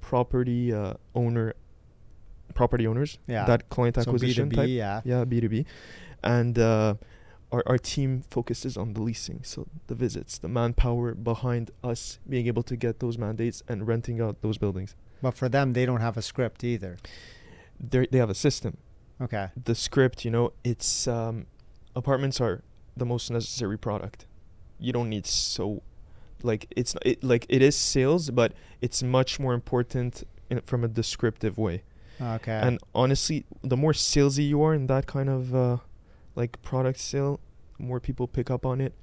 property 0.00 0.72
uh, 0.72 0.94
owner, 1.14 1.52
property 2.54 2.86
owners. 2.86 3.18
Yeah. 3.26 3.44
That 3.44 3.68
client 3.68 3.96
so 3.96 4.00
acquisition 4.00 4.48
B2B, 4.48 4.56
type. 4.56 4.68
yeah. 4.70 5.00
Yeah, 5.04 5.24
B 5.26 5.42
two 5.42 5.50
B, 5.50 5.66
and 6.24 6.58
uh, 6.58 6.94
our 7.52 7.62
our 7.66 7.76
team 7.76 8.22
focuses 8.30 8.78
on 8.78 8.94
the 8.94 9.02
leasing, 9.02 9.40
so 9.42 9.66
the 9.88 9.94
visits, 9.94 10.38
the 10.38 10.48
manpower 10.48 11.12
behind 11.14 11.70
us 11.84 12.18
being 12.26 12.46
able 12.46 12.62
to 12.62 12.76
get 12.76 13.00
those 13.00 13.18
mandates 13.18 13.62
and 13.68 13.86
renting 13.86 14.22
out 14.22 14.40
those 14.40 14.56
buildings. 14.56 14.96
But 15.20 15.32
for 15.32 15.50
them, 15.50 15.74
they 15.74 15.84
don't 15.84 16.00
have 16.00 16.16
a 16.16 16.22
script 16.22 16.64
either. 16.64 16.96
They 17.80 18.06
they 18.06 18.18
have 18.18 18.30
a 18.30 18.34
system. 18.34 18.76
Okay. 19.20 19.48
the 19.64 19.74
script, 19.74 20.24
you 20.24 20.30
know, 20.30 20.52
it's 20.64 21.06
um, 21.06 21.46
apartments 21.94 22.40
are 22.40 22.62
the 22.96 23.04
most 23.04 23.30
necessary 23.30 23.76
product. 23.76 24.26
You 24.78 24.92
don't 24.92 25.10
need 25.10 25.26
so, 25.26 25.82
like 26.42 26.66
it's 26.74 26.96
it 27.04 27.22
like 27.22 27.44
it 27.48 27.60
is 27.60 27.76
sales, 27.76 28.30
but 28.30 28.52
it's 28.80 29.02
much 29.02 29.38
more 29.38 29.52
important 29.52 30.24
in, 30.48 30.60
from 30.62 30.84
a 30.84 30.88
descriptive 30.88 31.58
way. 31.58 31.82
Okay. 32.20 32.52
And 32.52 32.78
honestly, 32.94 33.44
the 33.62 33.76
more 33.76 33.92
salesy 33.92 34.48
you 34.48 34.62
are 34.62 34.74
in 34.74 34.86
that 34.86 35.06
kind 35.06 35.28
of 35.28 35.54
uh, 35.54 35.76
like 36.34 36.60
product 36.62 36.98
sale, 36.98 37.40
more 37.78 38.00
people 38.00 38.26
pick 38.26 38.50
up 38.50 38.64
on 38.64 38.80
it. 38.80 38.94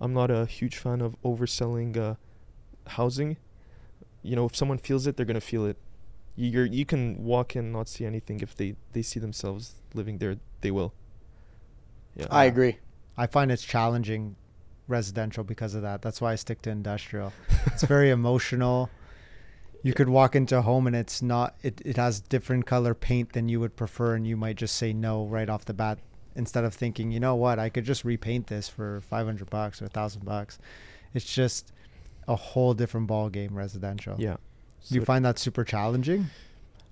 I'm 0.00 0.12
not 0.12 0.30
a 0.30 0.46
huge 0.46 0.76
fan 0.76 1.00
of 1.00 1.20
overselling 1.22 1.96
uh, 1.96 2.14
housing. 2.86 3.36
You 4.22 4.36
know, 4.36 4.46
if 4.46 4.56
someone 4.56 4.78
feels 4.78 5.06
it, 5.06 5.16
they're 5.16 5.26
gonna 5.26 5.40
feel 5.40 5.66
it. 5.66 5.76
You- 6.36 6.50
You're 6.50 6.66
you 6.66 6.84
can 6.86 7.24
walk 7.24 7.56
in 7.56 7.72
not 7.72 7.88
see 7.88 8.04
anything 8.04 8.40
if 8.40 8.54
they 8.54 8.76
they 8.92 9.02
see 9.02 9.18
themselves 9.20 9.74
living 9.94 10.18
there, 10.18 10.36
they 10.60 10.70
will. 10.70 10.92
Yeah. 12.14 12.26
I 12.30 12.44
agree. 12.44 12.78
I 13.16 13.26
find 13.26 13.50
it's 13.50 13.64
challenging 13.64 14.36
residential 14.88 15.42
because 15.44 15.74
of 15.74 15.82
that. 15.82 16.02
That's 16.02 16.20
why 16.20 16.32
I 16.32 16.36
stick 16.36 16.62
to 16.62 16.70
industrial. 16.70 17.32
it's 17.66 17.82
very 17.82 18.10
emotional. 18.20 18.90
You 19.82 19.92
could 19.94 20.08
walk 20.08 20.34
into 20.34 20.58
a 20.58 20.62
home 20.62 20.86
and 20.86 20.96
it's 20.96 21.22
not 21.22 21.56
it, 21.62 21.80
it 21.84 21.96
has 21.96 22.20
different 22.20 22.66
color 22.66 22.94
paint 22.94 23.32
than 23.32 23.48
you 23.48 23.60
would 23.60 23.76
prefer 23.76 24.14
and 24.14 24.26
you 24.26 24.36
might 24.36 24.56
just 24.56 24.76
say 24.76 24.92
no 24.92 25.24
right 25.26 25.48
off 25.48 25.64
the 25.64 25.74
bat 25.74 25.98
instead 26.34 26.64
of 26.64 26.74
thinking, 26.74 27.10
you 27.12 27.20
know 27.20 27.34
what, 27.34 27.58
I 27.58 27.68
could 27.70 27.84
just 27.84 28.04
repaint 28.04 28.48
this 28.48 28.68
for 28.68 29.00
500 29.00 29.48
bucks 29.48 29.80
or 29.80 29.86
1000 29.86 30.24
bucks. 30.24 30.58
It's 31.14 31.32
just 31.32 31.72
a 32.28 32.36
whole 32.36 32.74
different 32.74 33.06
ball 33.06 33.30
game 33.30 33.54
residential. 33.56 34.16
Yeah. 34.18 34.36
Do 34.88 34.94
you 34.94 35.04
find 35.04 35.24
that 35.24 35.38
super 35.38 35.64
challenging? 35.64 36.26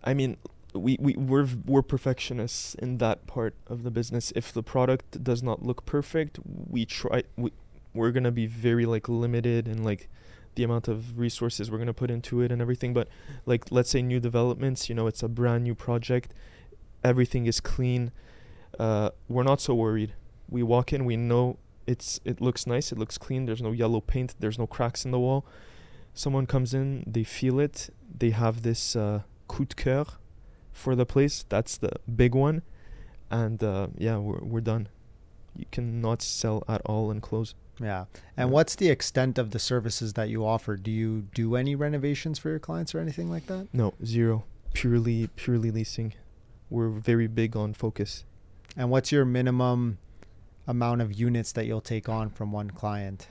I 0.02 0.14
mean, 0.14 0.36
we, 0.74 0.96
we 1.00 1.14
we're 1.14 1.48
we're 1.64 1.82
perfectionists 1.82 2.74
in 2.74 2.98
that 2.98 3.26
part 3.26 3.54
of 3.66 3.84
the 3.84 3.90
business. 3.90 4.32
If 4.34 4.52
the 4.52 4.62
product 4.62 5.22
does 5.22 5.42
not 5.42 5.62
look 5.62 5.86
perfect, 5.86 6.38
we 6.44 6.84
try 6.84 7.22
we 7.36 7.52
we're 7.94 8.10
gonna 8.10 8.32
be 8.32 8.46
very 8.46 8.84
like 8.84 9.08
limited 9.08 9.68
in 9.68 9.84
like 9.84 10.08
the 10.56 10.64
amount 10.64 10.88
of 10.88 11.18
resources 11.18 11.70
we're 11.70 11.78
gonna 11.78 11.94
put 11.94 12.10
into 12.10 12.40
it 12.40 12.50
and 12.50 12.60
everything. 12.60 12.92
But 12.92 13.08
like 13.46 13.70
let's 13.70 13.90
say 13.90 14.02
new 14.02 14.20
developments, 14.20 14.88
you 14.88 14.94
know, 14.94 15.06
it's 15.06 15.22
a 15.22 15.28
brand 15.28 15.64
new 15.64 15.74
project, 15.74 16.34
everything 17.04 17.46
is 17.46 17.60
clean. 17.60 18.10
Uh, 18.78 19.10
we're 19.28 19.44
not 19.44 19.60
so 19.60 19.74
worried. 19.74 20.14
We 20.48 20.64
walk 20.64 20.92
in, 20.92 21.04
we 21.04 21.16
know 21.16 21.58
it's 21.86 22.18
it 22.24 22.40
looks 22.40 22.66
nice, 22.66 22.90
it 22.90 22.98
looks 22.98 23.18
clean. 23.18 23.46
There's 23.46 23.62
no 23.62 23.70
yellow 23.70 24.00
paint, 24.00 24.34
there's 24.40 24.58
no 24.58 24.66
cracks 24.66 25.04
in 25.04 25.12
the 25.12 25.20
wall. 25.20 25.46
Someone 26.14 26.46
comes 26.46 26.72
in, 26.72 27.02
they 27.06 27.24
feel 27.24 27.58
it, 27.58 27.90
they 28.18 28.30
have 28.30 28.62
this 28.62 28.94
uh, 28.96 29.22
coup 29.48 29.64
de 29.64 29.74
cœur 29.74 30.06
for 30.72 30.94
the 30.94 31.04
place. 31.04 31.44
That's 31.48 31.76
the 31.76 31.90
big 32.14 32.34
one, 32.34 32.62
and 33.30 33.62
uh, 33.62 33.88
yeah, 33.98 34.16
we're 34.18 34.38
we're 34.42 34.60
done. 34.60 34.88
You 35.56 35.66
cannot 35.70 36.22
sell 36.22 36.62
at 36.68 36.80
all 36.84 37.10
and 37.10 37.20
close. 37.22 37.54
Yeah. 37.80 38.04
And 38.36 38.48
Yeah. 38.48 38.54
what's 38.54 38.76
the 38.76 38.88
extent 38.90 39.38
of 39.38 39.50
the 39.50 39.58
services 39.58 40.12
that 40.14 40.28
you 40.28 40.44
offer? 40.46 40.76
Do 40.76 40.90
you 40.90 41.22
do 41.34 41.56
any 41.56 41.74
renovations 41.74 42.38
for 42.38 42.48
your 42.50 42.58
clients 42.60 42.94
or 42.94 43.00
anything 43.00 43.28
like 43.30 43.46
that? 43.46 43.66
No, 43.72 43.94
zero. 44.04 44.44
Purely 44.72 45.28
purely 45.36 45.70
leasing. 45.72 46.14
We're 46.70 46.88
very 46.90 47.26
big 47.28 47.56
on 47.56 47.74
focus. 47.74 48.24
And 48.76 48.90
what's 48.90 49.10
your 49.12 49.24
minimum 49.24 49.98
amount 50.66 51.02
of 51.02 51.12
units 51.12 51.52
that 51.52 51.66
you'll 51.66 51.80
take 51.80 52.08
on 52.08 52.30
from 52.30 52.50
one 52.52 52.70
client? 52.70 53.26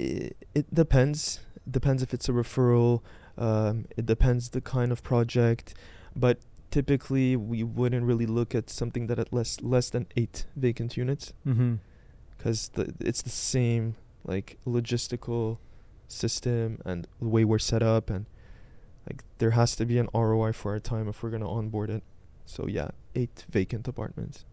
It, 0.00 0.36
it 0.54 0.74
depends. 0.74 1.40
Depends 1.70 2.02
if 2.02 2.14
it's 2.14 2.28
a 2.28 2.32
referral. 2.32 3.02
Um, 3.36 3.86
it 3.96 4.06
depends 4.06 4.50
the 4.50 4.60
kind 4.60 4.92
of 4.92 5.02
project, 5.02 5.74
but 6.14 6.38
typically 6.70 7.36
we 7.36 7.62
wouldn't 7.62 8.04
really 8.04 8.26
look 8.26 8.54
at 8.54 8.70
something 8.70 9.06
that 9.08 9.18
at 9.18 9.32
less 9.32 9.60
less 9.60 9.90
than 9.90 10.06
eight 10.16 10.46
vacant 10.56 10.96
units. 10.96 11.32
Mm-hmm. 11.46 11.74
because 12.36 12.70
the, 12.70 12.94
it's 13.00 13.22
the 13.22 13.30
same 13.30 13.96
like 14.24 14.56
logistical 14.66 15.58
system 16.08 16.78
and 16.84 17.06
the 17.20 17.28
way 17.28 17.44
we're 17.44 17.58
set 17.58 17.82
up 17.82 18.10
and 18.10 18.26
like 19.08 19.22
there 19.38 19.52
has 19.52 19.76
to 19.76 19.86
be 19.86 19.98
an 19.98 20.08
ROI 20.14 20.52
for 20.52 20.72
our 20.72 20.78
time 20.78 21.08
if 21.08 21.22
we're 21.22 21.30
gonna 21.30 21.50
onboard 21.50 21.90
it. 21.90 22.02
So 22.46 22.66
yeah, 22.66 22.90
eight 23.14 23.44
vacant 23.50 23.88
apartments. 23.88 24.44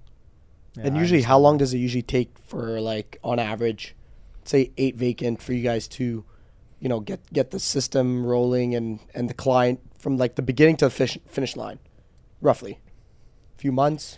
and 0.80 0.96
usually, 0.96 1.24
how 1.24 1.40
long 1.40 1.58
does 1.58 1.74
it 1.74 1.80
usually 1.80 2.04
take 2.04 2.30
for 2.46 2.80
like 2.80 3.18
on 3.24 3.40
average, 3.40 3.96
say 4.48 4.72
eight 4.78 4.96
vacant 4.96 5.42
for 5.42 5.54
you 5.54 5.64
guys 5.64 5.88
to, 5.90 6.24
you 6.80 6.90
know, 6.90 7.00
get 7.00 7.22
get 7.34 7.52
the 7.52 7.60
system 7.60 8.26
rolling 8.26 8.76
and 8.76 9.00
and 9.14 9.30
the 9.30 9.34
client 9.34 9.80
from 10.00 10.18
like 10.18 10.36
the 10.36 10.42
beginning 10.42 10.78
to 10.78 10.86
the 10.86 10.92
fish, 10.92 11.18
finish 11.26 11.56
line, 11.56 11.80
roughly, 12.42 12.80
a 13.56 13.60
few 13.60 13.72
months. 13.72 14.18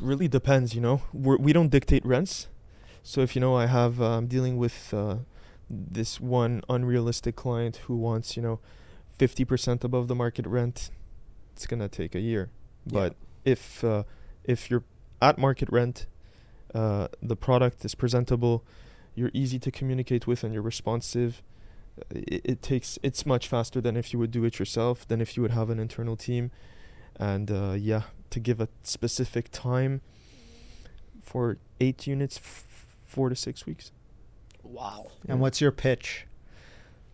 Really 0.00 0.28
depends, 0.28 0.74
you 0.74 0.80
know. 0.80 1.02
We're, 1.12 1.36
we 1.36 1.52
don't 1.52 1.68
dictate 1.70 2.04
rents. 2.04 2.48
So 3.02 3.20
if 3.20 3.34
you 3.34 3.40
know 3.40 3.56
I 3.56 3.66
have 3.66 4.00
uh, 4.00 4.16
I'm 4.16 4.26
dealing 4.26 4.56
with 4.56 4.92
uh, 4.92 5.16
this 5.70 6.20
one 6.20 6.62
unrealistic 6.68 7.36
client 7.36 7.76
who 7.86 7.96
wants 7.96 8.36
you 8.36 8.42
know, 8.42 8.60
fifty 9.18 9.44
percent 9.44 9.84
above 9.84 10.08
the 10.08 10.14
market 10.14 10.46
rent, 10.46 10.90
it's 11.52 11.66
gonna 11.66 11.88
take 11.88 12.14
a 12.14 12.20
year. 12.20 12.50
Yeah. 12.86 12.92
But 12.92 13.16
if 13.44 13.84
uh, 13.84 14.04
if 14.44 14.70
you're 14.70 14.84
at 15.20 15.38
market 15.38 15.68
rent, 15.70 16.06
Uh, 16.74 17.08
the 17.22 17.36
product 17.36 17.84
is 17.84 17.94
presentable. 17.94 18.64
You're 19.14 19.30
easy 19.32 19.58
to 19.60 19.70
communicate 19.70 20.26
with, 20.26 20.42
and 20.44 20.52
you're 20.52 20.62
responsive. 20.62 21.42
Uh, 21.98 22.18
It, 22.34 22.42
it 22.44 22.62
takes 22.62 22.98
it's 23.02 23.24
much 23.24 23.48
faster 23.48 23.80
than 23.80 23.96
if 23.96 24.12
you 24.12 24.18
would 24.18 24.32
do 24.32 24.44
it 24.44 24.58
yourself, 24.58 25.06
than 25.06 25.20
if 25.20 25.36
you 25.36 25.42
would 25.42 25.52
have 25.52 25.70
an 25.70 25.78
internal 25.78 26.16
team, 26.16 26.50
and 27.20 27.50
uh, 27.50 27.72
yeah, 27.78 28.02
to 28.30 28.40
give 28.40 28.60
a 28.60 28.68
specific 28.82 29.50
time 29.52 30.00
for 31.22 31.56
eight 31.80 32.06
units, 32.06 32.38
f- 32.38 32.96
four 33.06 33.28
to 33.28 33.36
six 33.36 33.66
weeks. 33.66 33.92
Wow. 34.62 35.08
And 35.28 35.40
what's 35.40 35.60
your 35.60 35.72
pitch? 35.72 36.26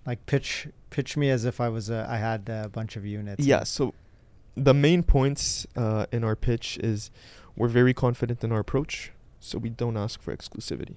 Like 0.07 0.25
pitch 0.27 0.69
pitch 0.89 1.17
me 1.17 1.31
as 1.31 1.45
if 1.45 1.61
I 1.61 1.69
was 1.69 1.91
a 1.91 2.07
I 2.09 2.17
had 2.17 2.49
a 2.49 2.69
bunch 2.69 2.97
of 2.97 3.05
units. 3.05 3.45
Yeah. 3.45 3.65
So 3.65 3.93
the 4.57 4.75
main 4.75 5.03
points 5.03 5.67
uh, 5.77 6.07
in 6.11 6.25
our 6.25 6.37
pitch 6.37 6.79
is 6.79 7.11
we're 7.57 7.69
very 7.69 7.93
confident 7.93 8.43
in 8.43 8.51
our 8.53 8.61
approach, 8.61 9.13
so 9.41 9.59
we 9.59 9.71
don't 9.71 9.97
ask 9.97 10.21
for 10.23 10.35
exclusivity. 10.37 10.97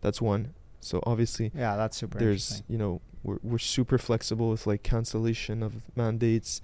That's 0.00 0.20
one. 0.20 0.54
So 0.80 1.00
obviously 1.06 1.52
Yeah, 1.54 1.76
that's 1.76 1.96
super 1.96 2.18
there's 2.18 2.64
you 2.68 2.76
know 2.76 3.00
we're 3.22 3.38
we're 3.42 3.58
super 3.58 3.98
flexible 3.98 4.50
with 4.50 4.66
like 4.66 4.82
cancellation 4.82 5.62
of 5.62 5.82
mandates. 5.94 6.60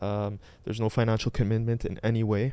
Um, 0.00 0.38
there's 0.64 0.80
no 0.80 0.88
financial 0.88 1.30
commitment 1.30 1.84
in 1.84 1.98
any 2.02 2.22
way. 2.22 2.52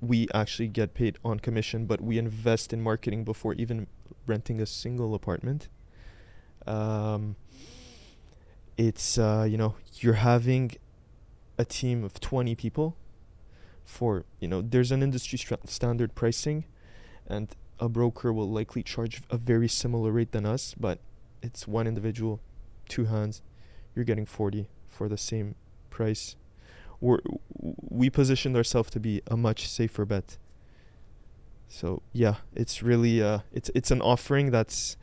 We 0.00 0.28
actually 0.32 0.68
get 0.68 0.94
paid 0.94 1.18
on 1.24 1.40
commission, 1.40 1.84
but 1.86 2.00
we 2.00 2.16
invest 2.16 2.72
in 2.72 2.80
marketing 2.80 3.24
before 3.24 3.54
even 3.54 3.86
renting 4.26 4.60
a 4.60 4.66
single 4.66 5.14
apartment. 5.14 5.68
Um, 6.66 7.36
it's 8.78 9.18
uh, 9.18 9.46
you 9.48 9.56
know 9.56 9.74
you're 9.94 10.14
having 10.14 10.72
a 11.58 11.64
team 11.64 12.04
of 12.04 12.20
20 12.20 12.54
people 12.54 12.96
for 13.84 14.24
you 14.40 14.48
know 14.48 14.60
there's 14.60 14.92
an 14.92 15.02
industry 15.02 15.38
stra- 15.38 15.58
standard 15.64 16.14
pricing 16.14 16.64
and 17.28 17.54
a 17.78 17.88
broker 17.88 18.32
will 18.32 18.48
likely 18.50 18.82
charge 18.82 19.22
a 19.30 19.36
very 19.36 19.68
similar 19.68 20.10
rate 20.12 20.32
than 20.32 20.46
us 20.46 20.74
but 20.78 20.98
it's 21.42 21.66
one 21.68 21.86
individual 21.86 22.40
two 22.88 23.04
hands 23.06 23.42
you're 23.94 24.04
getting 24.04 24.26
40 24.26 24.68
for 24.88 25.08
the 25.08 25.16
same 25.18 25.54
price. 25.90 26.36
We're, 27.00 27.18
we 27.58 28.10
positioned 28.10 28.56
ourselves 28.56 28.90
to 28.90 29.00
be 29.00 29.22
a 29.26 29.36
much 29.36 29.68
safer 29.68 30.04
bet. 30.04 30.36
So 31.68 32.02
yeah 32.12 32.36
it's 32.54 32.82
really 32.82 33.22
uh 33.22 33.40
it's 33.52 33.70
it's 33.74 33.90
an 33.90 34.00
offering 34.00 34.50
that's 34.50 34.96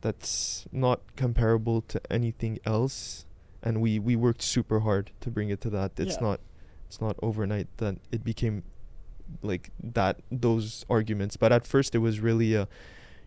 that's 0.00 0.66
not 0.72 1.00
comparable 1.16 1.82
to 1.82 2.00
anything 2.10 2.58
else 2.64 3.26
and 3.62 3.80
we 3.82 3.98
we 3.98 4.16
worked 4.16 4.42
super 4.42 4.80
hard 4.80 5.10
to 5.20 5.30
bring 5.30 5.50
it 5.50 5.60
to 5.62 5.70
that. 5.70 5.92
It's 5.98 6.14
Yeah. 6.16 6.20
not 6.28 6.40
it's 6.86 7.00
not 7.00 7.16
overnight 7.22 7.68
that 7.76 7.96
it 8.10 8.24
became 8.24 8.62
like 9.42 9.70
that 9.82 10.20
those 10.30 10.84
arguments 10.90 11.36
but 11.36 11.52
at 11.52 11.66
first 11.66 11.94
it 11.94 11.98
was 11.98 12.20
really 12.20 12.56
uh 12.56 12.66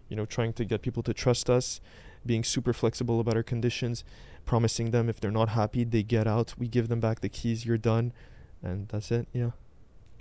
you 0.10 0.16
know 0.16 0.26
trying 0.26 0.54
to 0.54 0.66
get 0.66 0.82
people 0.82 1.04
to 1.04 1.14
trust 1.14 1.50
us 1.50 1.82
being 2.26 2.44
super 2.44 2.74
flexible 2.74 3.20
about 3.20 3.36
our 3.36 3.44
conditions 3.44 4.04
promising 4.46 4.92
them 4.92 5.10
if 5.10 5.20
they're 5.20 5.32
not 5.32 5.50
happy 5.50 5.84
they 5.84 6.04
get 6.04 6.28
out 6.28 6.54
we 6.58 6.68
give 6.68 6.88
them 6.88 7.00
back 7.00 7.22
the 7.22 7.30
keys 7.30 7.66
you're 7.66 7.78
done 7.78 8.12
and 8.62 8.88
that's 8.90 9.12
it 9.12 9.28
yeah 9.34 9.52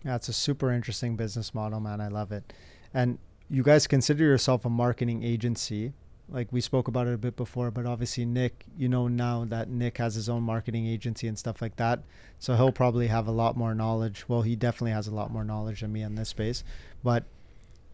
it's 0.05 0.29
a 0.29 0.33
super 0.33 0.73
interesting 0.73 1.17
business 1.17 1.55
model, 1.55 1.81
man. 1.81 2.01
I 2.01 2.09
love 2.09 2.33
it. 2.33 2.53
And 2.93 3.19
you 3.49 3.63
guys 3.63 3.87
consider 3.87 4.25
yourself 4.25 4.65
a 4.65 4.71
marketing 4.71 5.23
agency. 5.23 5.93
Like 6.33 6.49
we 6.51 6.63
spoke 6.63 6.89
about 6.89 7.07
it 7.07 7.15
a 7.15 7.19
bit 7.19 7.37
before, 7.37 7.71
but 7.71 7.85
obviously 7.85 8.25
Nick, 8.25 8.65
you 8.77 8.89
know 8.89 9.07
now 9.07 9.45
that 9.45 9.69
Nick 9.69 9.99
has 9.99 10.15
his 10.15 10.29
own 10.29 10.43
marketing 10.43 10.87
agency 10.87 11.29
and 11.29 11.39
stuff 11.39 11.61
like 11.61 11.77
that. 11.77 12.01
So 12.39 12.57
he'll 12.57 12.73
probably 12.73 13.09
have 13.09 13.29
a 13.29 13.33
lot 13.33 13.57
more 13.57 13.75
knowledge. 13.75 14.25
Well, 14.29 14.43
he 14.43 14.57
definitely 14.57 14.93
has 14.93 15.07
a 15.07 15.15
lot 15.15 15.31
more 15.31 15.45
knowledge 15.45 15.83
than 15.83 15.93
me 15.93 16.03
in 16.03 16.15
this 16.15 16.31
space. 16.31 16.65
But 17.05 17.25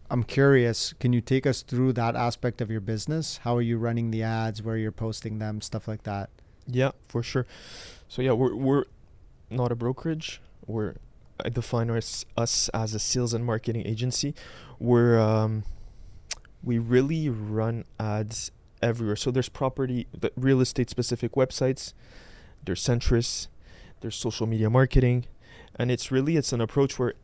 I'm 0.09 0.23
curious, 0.23 0.93
can 0.93 1.11
you 1.11 1.21
take 1.21 1.45
us 1.45 1.61
through 1.61 1.93
that 1.93 2.15
aspect 2.15 2.61
of 2.61 2.71
your 2.71 2.81
business? 2.81 3.41
How 3.43 3.57
are 3.57 3.61
you 3.61 3.77
running 3.77 4.09
the 4.09 4.23
ads, 4.23 4.63
where 4.63 4.77
you're 4.77 4.91
posting 4.91 5.39
them, 5.39 5.61
stuff 5.61 5.87
like 5.87 6.03
that? 6.03 6.29
Yeah, 6.65 6.91
for 7.07 7.21
sure. 7.21 7.45
So 8.07 8.21
yeah, 8.21 8.31
we're 8.31 8.55
we're 8.55 8.85
not 9.49 9.71
a 9.71 9.75
brokerage. 9.75 10.41
We're 10.65 10.95
I 11.43 11.49
define 11.49 11.89
us 11.89 12.25
us 12.37 12.69
as 12.69 12.93
a 12.93 12.99
sales 12.99 13.33
and 13.33 13.45
marketing 13.45 13.85
agency. 13.85 14.33
We're 14.79 15.19
um, 15.19 15.63
we 16.63 16.77
really 16.77 17.29
run 17.29 17.85
ads 17.99 18.51
everywhere. 18.81 19.15
So 19.15 19.31
there's 19.31 19.49
property, 19.49 20.07
the 20.17 20.31
real 20.35 20.61
estate 20.61 20.89
specific 20.89 21.33
websites. 21.33 21.93
There's 22.63 22.83
Centris. 22.83 23.47
There's 24.01 24.15
social 24.15 24.47
media 24.47 24.69
marketing, 24.69 25.25
and 25.75 25.91
it's 25.91 26.09
really 26.09 26.37
it's 26.37 26.53
an 26.53 26.61
approach 26.61 26.97
where, 26.97 27.15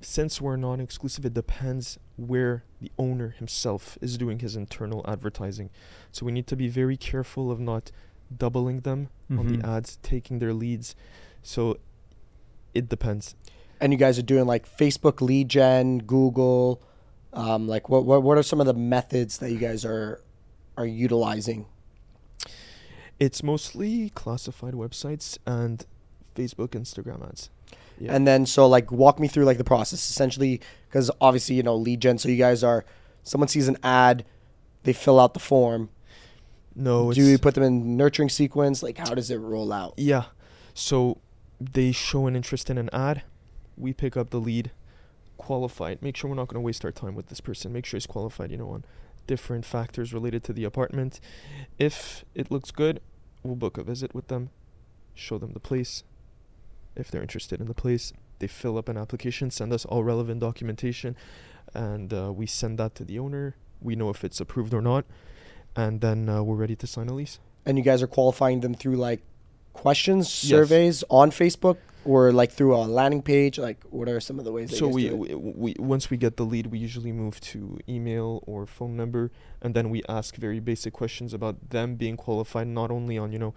since 0.00 0.40
we're 0.40 0.56
non-exclusive, 0.56 1.26
it 1.26 1.34
depends 1.34 1.98
where 2.16 2.64
the 2.80 2.90
owner 2.98 3.34
himself 3.36 3.98
is 4.00 4.16
doing 4.16 4.38
his 4.38 4.56
internal 4.56 5.04
advertising. 5.06 5.68
So 6.12 6.24
we 6.24 6.32
need 6.32 6.46
to 6.46 6.56
be 6.56 6.68
very 6.68 6.96
careful 6.96 7.50
of 7.50 7.60
not 7.60 7.92
doubling 8.34 8.80
them 8.80 9.10
on 9.30 9.46
Mhm. 9.46 9.60
the 9.60 9.68
ads, 9.68 9.98
taking 10.02 10.38
their 10.38 10.54
leads. 10.54 10.94
So 11.42 11.76
it 12.72 12.88
depends. 12.88 13.34
And 13.78 13.92
you 13.92 13.98
guys 13.98 14.18
are 14.18 14.22
doing 14.22 14.46
like 14.46 14.66
Facebook 14.66 15.20
lead 15.20 15.50
gen, 15.50 15.98
Google. 15.98 16.80
Um, 17.36 17.68
like 17.68 17.88
what, 17.88 18.04
what 18.04 18.22
what 18.22 18.38
are 18.38 18.42
some 18.42 18.60
of 18.60 18.66
the 18.66 18.74
methods 18.74 19.38
that 19.38 19.50
you 19.52 19.58
guys 19.58 19.84
are 19.84 20.20
are 20.76 20.86
utilizing? 20.86 21.66
It's 23.18 23.42
mostly 23.42 24.10
classified 24.10 24.74
websites 24.74 25.38
and 25.46 25.84
Facebook, 26.34 26.68
Instagram 26.70 27.26
ads. 27.26 27.50
Yeah. 27.98 28.14
And 28.14 28.26
then 28.26 28.44
so 28.44 28.66
like 28.66 28.92
walk 28.92 29.18
me 29.18 29.26
through 29.28 29.44
like 29.44 29.56
the 29.58 29.64
process 29.64 30.10
essentially 30.10 30.60
because 30.88 31.10
obviously 31.20 31.56
you 31.56 31.62
know 31.62 31.76
lead 31.76 32.00
gen. 32.00 32.18
So 32.18 32.28
you 32.28 32.36
guys 32.36 32.62
are 32.62 32.84
someone 33.22 33.48
sees 33.48 33.68
an 33.68 33.78
ad, 33.82 34.24
they 34.82 34.92
fill 34.92 35.18
out 35.18 35.32
the 35.34 35.40
form. 35.40 35.88
no, 36.74 37.12
Do 37.12 37.22
you 37.22 37.38
put 37.38 37.54
them 37.54 37.64
in 37.64 37.96
nurturing 37.96 38.28
sequence? 38.28 38.82
Like 38.82 38.98
how 38.98 39.14
does 39.14 39.30
it 39.30 39.36
roll 39.38 39.72
out? 39.72 39.94
yeah. 39.96 40.24
So 40.74 41.18
they 41.58 41.90
show 41.90 42.26
an 42.26 42.36
interest 42.36 42.68
in 42.68 42.76
an 42.76 42.90
ad. 42.92 43.22
We 43.78 43.94
pick 43.94 44.14
up 44.14 44.28
the 44.28 44.38
lead, 44.38 44.70
qualify 45.36 45.90
it. 45.90 46.02
Make 46.02 46.16
sure 46.16 46.30
we're 46.30 46.36
not 46.36 46.48
going 46.48 46.60
to 46.62 46.64
waste 46.64 46.84
our 46.84 46.92
time 46.92 47.14
with 47.14 47.26
this 47.26 47.40
person. 47.40 47.72
Make 47.72 47.84
sure 47.86 47.96
he's 47.98 48.06
qualified. 48.06 48.50
You 48.50 48.56
know, 48.58 48.70
on 48.70 48.84
different 49.26 49.64
factors 49.64 50.12
related 50.14 50.44
to 50.44 50.52
the 50.52 50.64
apartment. 50.64 51.20
If 51.78 52.24
it 52.34 52.50
looks 52.50 52.70
good, 52.70 53.00
we'll 53.42 53.56
book 53.56 53.76
a 53.78 53.82
visit 53.82 54.14
with 54.14 54.28
them, 54.28 54.50
show 55.14 55.38
them 55.38 55.52
the 55.52 55.60
place. 55.60 56.04
If 56.94 57.10
they're 57.10 57.22
interested 57.22 57.60
in 57.60 57.66
the 57.66 57.74
place, 57.74 58.12
they 58.38 58.46
fill 58.46 58.78
up 58.78 58.88
an 58.88 58.96
application, 58.96 59.50
send 59.50 59.72
us 59.72 59.84
all 59.84 60.04
relevant 60.04 60.40
documentation, 60.40 61.16
and 61.74 62.12
uh, 62.12 62.32
we 62.32 62.46
send 62.46 62.78
that 62.78 62.94
to 62.96 63.04
the 63.04 63.18
owner. 63.18 63.56
We 63.82 63.96
know 63.96 64.10
if 64.10 64.24
it's 64.24 64.40
approved 64.40 64.72
or 64.72 64.80
not, 64.80 65.04
and 65.74 66.00
then 66.00 66.28
uh, 66.28 66.42
we're 66.42 66.54
ready 66.56 66.76
to 66.76 66.86
sign 66.86 67.08
a 67.08 67.14
lease. 67.14 67.38
And 67.66 67.76
you 67.76 67.84
guys 67.84 68.02
are 68.02 68.06
qualifying 68.06 68.60
them 68.60 68.74
through 68.74 68.96
like 68.96 69.20
questions, 69.72 70.26
Yes. 70.44 70.48
surveys 70.50 71.04
on 71.10 71.30
Facebook, 71.30 71.76
or 72.06 72.32
like 72.32 72.52
through 72.52 72.74
a 72.74 72.84
landing 72.84 73.22
page. 73.22 73.58
Like 73.58 73.82
what 73.90 74.08
are 74.08 74.20
some 74.20 74.38
of 74.38 74.44
the 74.44 74.52
ways? 74.52 74.70
That 74.70 74.76
So 74.76 74.88
we, 74.88 75.08
do 75.08 75.24
it? 75.24 75.40
we 75.40 75.74
we 75.74 75.74
once 75.78 76.10
we 76.10 76.16
get 76.16 76.36
the 76.36 76.44
lead, 76.44 76.66
we 76.68 76.78
usually 76.78 77.12
move 77.12 77.40
to 77.52 77.78
email 77.88 78.42
or 78.46 78.66
phone 78.66 78.96
number, 78.96 79.30
and 79.62 79.74
then 79.74 79.90
we 79.90 80.02
ask 80.08 80.36
very 80.36 80.60
basic 80.60 80.92
questions 80.92 81.34
about 81.34 81.70
them 81.70 81.96
being 81.96 82.16
qualified, 82.16 82.68
not 82.68 82.90
only 82.90 83.18
on 83.18 83.32
you 83.32 83.38
know 83.38 83.54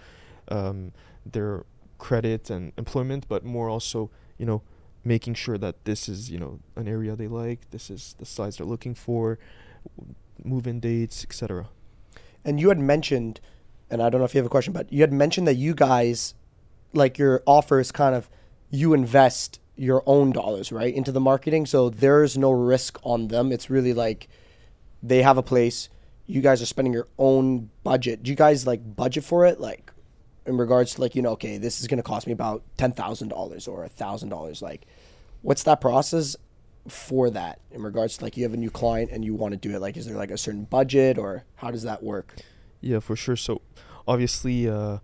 um, 0.50 0.92
their 1.26 1.66
credit 1.98 2.50
and 2.50 2.72
employment, 2.78 3.28
but 3.28 3.44
more 3.46 3.70
also 3.70 4.10
you 4.38 4.46
know 4.46 4.62
making 5.04 5.34
sure 5.34 5.58
that 5.58 5.86
this 5.86 6.10
is 6.10 6.30
you 6.30 6.40
know 6.40 6.60
an 6.76 6.88
area 6.88 7.16
they 7.16 7.28
like, 7.28 7.70
this 7.72 7.90
is 7.90 8.16
the 8.20 8.26
size 8.26 8.58
they're 8.58 8.66
looking 8.68 8.96
for, 8.96 9.40
move-in 10.44 10.80
dates, 10.80 11.24
etc. 11.24 11.68
And 12.44 12.60
you 12.60 12.70
had 12.70 12.80
mentioned, 12.80 13.40
and 13.90 14.02
I 14.02 14.10
don't 14.10 14.20
know 14.20 14.26
if 14.26 14.34
you 14.34 14.40
have 14.40 14.46
a 14.46 14.50
question, 14.50 14.74
but 14.74 14.92
you 14.92 15.02
had 15.02 15.14
mentioned 15.14 15.48
that 15.48 15.56
you 15.56 15.74
guys, 15.74 16.34
like 16.94 17.18
your 17.18 17.44
offer 17.46 17.80
is 17.80 17.92
kind 17.92 18.16
of, 18.16 18.30
you 18.70 18.94
invest 18.94 19.60
your 19.76 20.04
own 20.06 20.32
dollars, 20.32 20.72
right, 20.72 20.94
into 20.94 21.12
the 21.12 21.20
marketing. 21.22 21.66
So 21.66 21.90
there's 21.90 22.38
no 22.38 22.52
risk 22.52 23.00
on 23.04 23.30
them. 23.30 23.52
It's 23.52 23.70
really 23.70 23.94
like 23.94 24.28
they 25.02 25.22
have 25.22 25.38
a 25.38 25.44
place. 25.44 25.90
You 26.28 26.42
guys 26.42 26.62
are 26.62 26.66
spending 26.66 26.94
your 26.94 27.08
own 27.18 27.70
budget. 27.84 28.22
Do 28.24 28.30
you 28.30 28.36
guys 28.36 28.68
like 28.68 28.96
budget 28.96 29.24
for 29.24 29.46
it? 29.46 29.60
Like 29.60 29.92
in 30.46 30.58
regards 30.58 30.96
to 30.96 31.02
like, 31.02 31.16
you 31.16 31.22
know, 31.22 31.32
okay, 31.32 31.58
this 31.58 31.80
is 31.80 31.88
going 31.88 31.98
to 31.98 32.04
cost 32.04 32.28
me 32.28 32.34
about 32.34 32.64
$10,000 32.78 33.68
or 33.68 33.88
$1,000. 33.88 34.62
Like, 34.62 34.86
what's 35.42 35.64
that 35.64 35.82
process? 35.82 36.36
for 36.88 37.30
that 37.30 37.60
in 37.72 37.84
regards 37.84 38.18
to 38.18 38.24
like 38.24 38.36
you 38.38 38.44
have 38.44 38.54
a 38.54 38.58
new 38.58 38.72
client 38.72 39.12
and 39.12 39.24
you 39.24 39.36
want 39.36 39.52
to 39.52 39.58
do 39.58 39.76
it 39.76 39.80
like 39.80 39.96
is 39.98 40.08
there 40.08 40.16
like 40.16 40.32
a 40.32 40.38
certain 40.38 40.64
budget 40.64 41.18
or 41.20 41.44
how 41.56 41.70
does 41.70 41.84
that 41.84 42.02
work 42.02 42.36
Yeah, 42.82 43.00
for 43.00 43.16
sure. 43.16 43.36
So 43.36 43.62
obviously 44.08 44.68
uh 44.68 45.00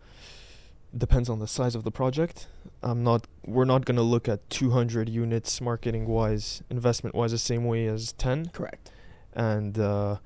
depends 0.98 1.30
on 1.30 1.40
the 1.40 1.48
size 1.48 1.76
of 1.76 1.84
the 1.84 1.92
project. 1.92 2.48
I'm 2.82 3.04
not 3.04 3.28
we're 3.46 3.66
not 3.66 3.86
going 3.86 3.98
to 3.98 4.04
look 4.04 4.28
at 4.30 4.50
200 4.50 5.10
units 5.10 5.60
marketing 5.62 6.06
wise, 6.08 6.64
investment 6.70 7.16
wise 7.16 7.32
the 7.32 7.38
same 7.38 7.66
way 7.66 7.88
as 7.88 8.14
10 8.14 8.50
correct 8.50 8.92
and 9.34 9.78
uh 9.78 10.18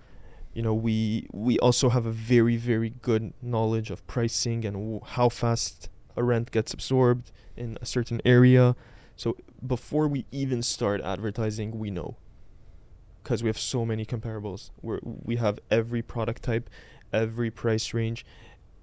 you 0.53 0.63
know, 0.63 0.73
we 0.73 1.27
we 1.31 1.59
also 1.59 1.89
have 1.89 2.05
a 2.05 2.11
very 2.11 2.57
very 2.57 2.89
good 2.89 3.33
knowledge 3.41 3.91
of 3.91 4.05
pricing 4.07 4.65
and 4.65 4.75
w- 4.75 5.01
how 5.05 5.29
fast 5.29 5.89
a 6.15 6.23
rent 6.23 6.51
gets 6.51 6.73
absorbed 6.73 7.31
in 7.55 7.77
a 7.81 7.85
certain 7.85 8.19
area. 8.25 8.75
So 9.15 9.37
before 9.65 10.07
we 10.07 10.25
even 10.31 10.61
start 10.63 11.01
advertising, 11.01 11.77
we 11.77 11.91
know 11.91 12.17
because 13.23 13.43
we 13.43 13.47
have 13.47 13.59
so 13.59 13.85
many 13.85 14.05
comparables. 14.05 14.71
We 14.81 14.97
we 15.03 15.35
have 15.35 15.59
every 15.69 16.01
product 16.01 16.41
type, 16.43 16.69
every 17.13 17.51
price 17.51 17.93
range, 17.93 18.25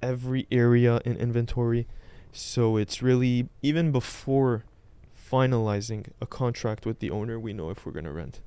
every 0.02 0.46
area 0.50 1.00
in 1.04 1.16
inventory. 1.16 1.86
So 2.32 2.76
it's 2.76 3.02
really 3.02 3.48
even 3.62 3.92
before 3.92 4.64
finalizing 5.30 6.08
a 6.20 6.26
contract 6.26 6.86
with 6.86 7.00
the 7.00 7.10
owner, 7.10 7.38
we 7.38 7.52
know 7.52 7.70
if 7.70 7.84
we're 7.84 7.92
gonna 7.92 8.12
rent. 8.12 8.40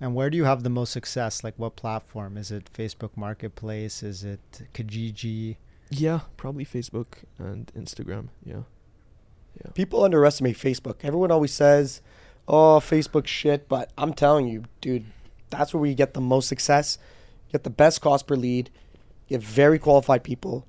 And 0.00 0.14
where 0.16 0.30
do 0.30 0.36
you 0.36 0.44
have 0.44 0.64
the 0.64 0.70
most 0.70 0.92
success? 0.92 1.44
Like 1.44 1.54
what 1.56 1.76
platform? 1.76 2.36
Is 2.36 2.50
it 2.50 2.72
Facebook 2.72 3.10
Marketplace? 3.16 4.02
Is 4.02 4.24
it 4.24 4.40
Kijiji? 4.74 5.56
Yeah, 5.90 6.20
probably 6.36 6.64
Facebook 6.64 7.24
and 7.38 7.70
Instagram. 7.76 8.28
Yeah. 8.44 8.62
Yeah. 9.62 9.70
People 9.74 10.02
underestimate 10.02 10.56
Facebook. 10.56 10.96
Everyone 11.02 11.30
always 11.30 11.52
says, 11.52 12.00
"Oh, 12.48 12.80
Facebook 12.80 13.26
shit," 13.26 13.68
but 13.68 13.92
I'm 13.96 14.14
telling 14.14 14.48
you, 14.48 14.64
dude, 14.80 15.04
that's 15.50 15.72
where 15.72 15.80
we 15.80 15.94
get 15.94 16.14
the 16.14 16.20
most 16.20 16.48
success. 16.48 16.98
Get 17.52 17.62
the 17.62 17.70
best 17.70 18.00
cost 18.00 18.26
per 18.26 18.34
lead. 18.34 18.70
Get 19.28 19.42
very 19.42 19.78
qualified 19.78 20.24
people. 20.24 20.66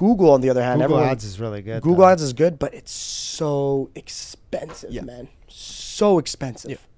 Google, 0.00 0.30
on 0.30 0.40
the 0.40 0.48
other 0.48 0.62
hand, 0.62 0.80
Google 0.80 0.96
everyone, 0.96 1.12
Ads 1.12 1.24
is 1.24 1.38
really 1.38 1.60
good. 1.60 1.82
Google 1.82 1.98
though. 2.06 2.08
Ads 2.12 2.22
is 2.22 2.32
good, 2.32 2.58
but 2.58 2.72
it's 2.72 2.90
so 2.90 3.90
expensive, 3.94 4.90
Yeah. 4.90 5.02
man. 5.02 5.28
So 5.46 6.18
expensive. 6.18 6.88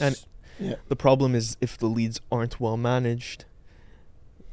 And 0.00 0.16
yeah. 0.58 0.76
The 0.88 0.96
problem 0.96 1.34
is 1.34 1.58
if 1.60 1.76
the 1.76 1.86
leads 1.86 2.22
aren't 2.32 2.58
well 2.58 2.78
managed, 2.78 3.44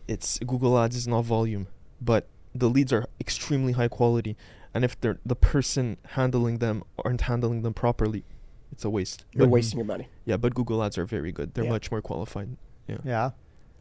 it's 0.05 0.37
Google 0.39 0.77
Ads 0.77 0.97
is 0.97 1.07
not 1.07 1.21
volume, 1.23 1.67
but 2.01 2.27
the 2.53 2.69
leads 2.69 2.91
are 2.91 3.05
extremely 3.21 3.71
high 3.71 3.87
quality, 3.87 4.35
and 4.73 4.83
if 4.83 4.99
they're 4.99 5.19
the 5.25 5.37
person 5.37 5.95
handling 6.17 6.57
them 6.57 6.83
aren't 7.05 7.21
handling 7.21 7.61
them 7.61 7.73
properly, 7.73 8.25
it's 8.73 8.83
a 8.83 8.89
waste. 8.89 9.23
you're 9.31 9.45
But- 9.45 9.51
wasting 9.51 9.79
your 9.79 9.85
money. 9.85 10.09
Yeah, 10.25 10.35
but 10.35 10.53
Google 10.55 10.83
Ads 10.83 10.97
are 10.97 11.05
very 11.05 11.31
good. 11.31 11.53
They're 11.53 11.63
Yeah. 11.63 11.69
much 11.77 11.89
more 11.89 12.01
qualified. 12.01 12.57
Yeah. 12.87 12.97
Yeah. 13.05 13.29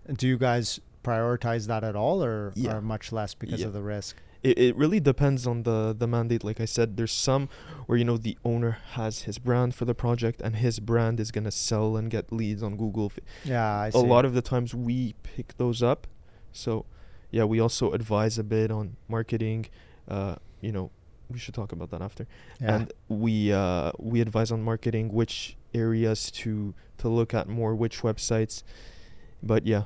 And 0.06 0.16
do 0.16 0.28
you 0.28 0.38
guys 0.38 0.78
prioritize 1.02 1.66
that 1.66 1.82
at 1.84 1.96
all 1.96 2.22
or, 2.22 2.52
Yeah. 2.54 2.76
or 2.76 2.80
much 2.80 3.12
less 3.12 3.34
because 3.34 3.60
Yeah. 3.60 3.66
of 3.68 3.72
the 3.72 3.82
risk? 3.82 4.16
It, 4.42 4.58
it 4.58 4.76
really 4.76 5.00
depends 5.00 5.46
on 5.46 5.64
the 5.64 5.94
the 5.98 6.06
mandate. 6.06 6.42
Like 6.42 6.60
I 6.62 6.64
said, 6.64 6.96
there's 6.96 7.12
some 7.12 7.48
where 7.86 7.98
you 7.98 8.04
know 8.06 8.16
the 8.16 8.38
owner 8.42 8.78
has 8.92 9.22
his 9.22 9.38
brand 9.38 9.74
for 9.74 9.84
the 9.84 9.94
project, 9.94 10.40
and 10.40 10.56
his 10.56 10.80
brand 10.80 11.20
is 11.20 11.30
gonna 11.30 11.50
sell 11.50 11.94
and 11.98 12.10
get 12.10 12.32
leads 12.32 12.62
on 12.62 12.76
Google. 12.78 13.12
Yeah, 13.44 13.66
I 13.68 13.88
a 13.88 13.92
see. 13.92 13.98
A 13.98 14.02
lot 14.02 14.24
of 14.24 14.32
the 14.32 14.40
times 14.42 14.74
we 14.74 15.14
pick 15.22 15.56
those 15.58 15.82
up. 15.82 16.06
So, 16.52 16.86
yeah, 17.30 17.44
we 17.44 17.60
also 17.60 17.92
advise 17.92 18.38
a 18.38 18.42
bit 18.44 18.70
on 18.70 18.96
marketing. 19.08 19.66
Uh, 20.08 20.36
you 20.62 20.72
know, 20.72 20.90
we 21.30 21.38
should 21.38 21.54
talk 21.54 21.70
about 21.72 21.90
that 21.90 22.00
after. 22.00 22.26
yeah. 22.60 22.74
And 22.76 22.92
we 23.08 23.52
uh, 23.52 23.92
we 23.98 24.22
advise 24.22 24.50
on 24.50 24.62
marketing, 24.62 25.12
which 25.12 25.54
areas 25.74 26.30
to 26.40 26.74
to 26.96 27.08
look 27.10 27.34
at 27.34 27.46
more, 27.46 27.74
which 27.74 28.00
websites. 28.00 28.62
But 29.42 29.66
yeah, 29.66 29.84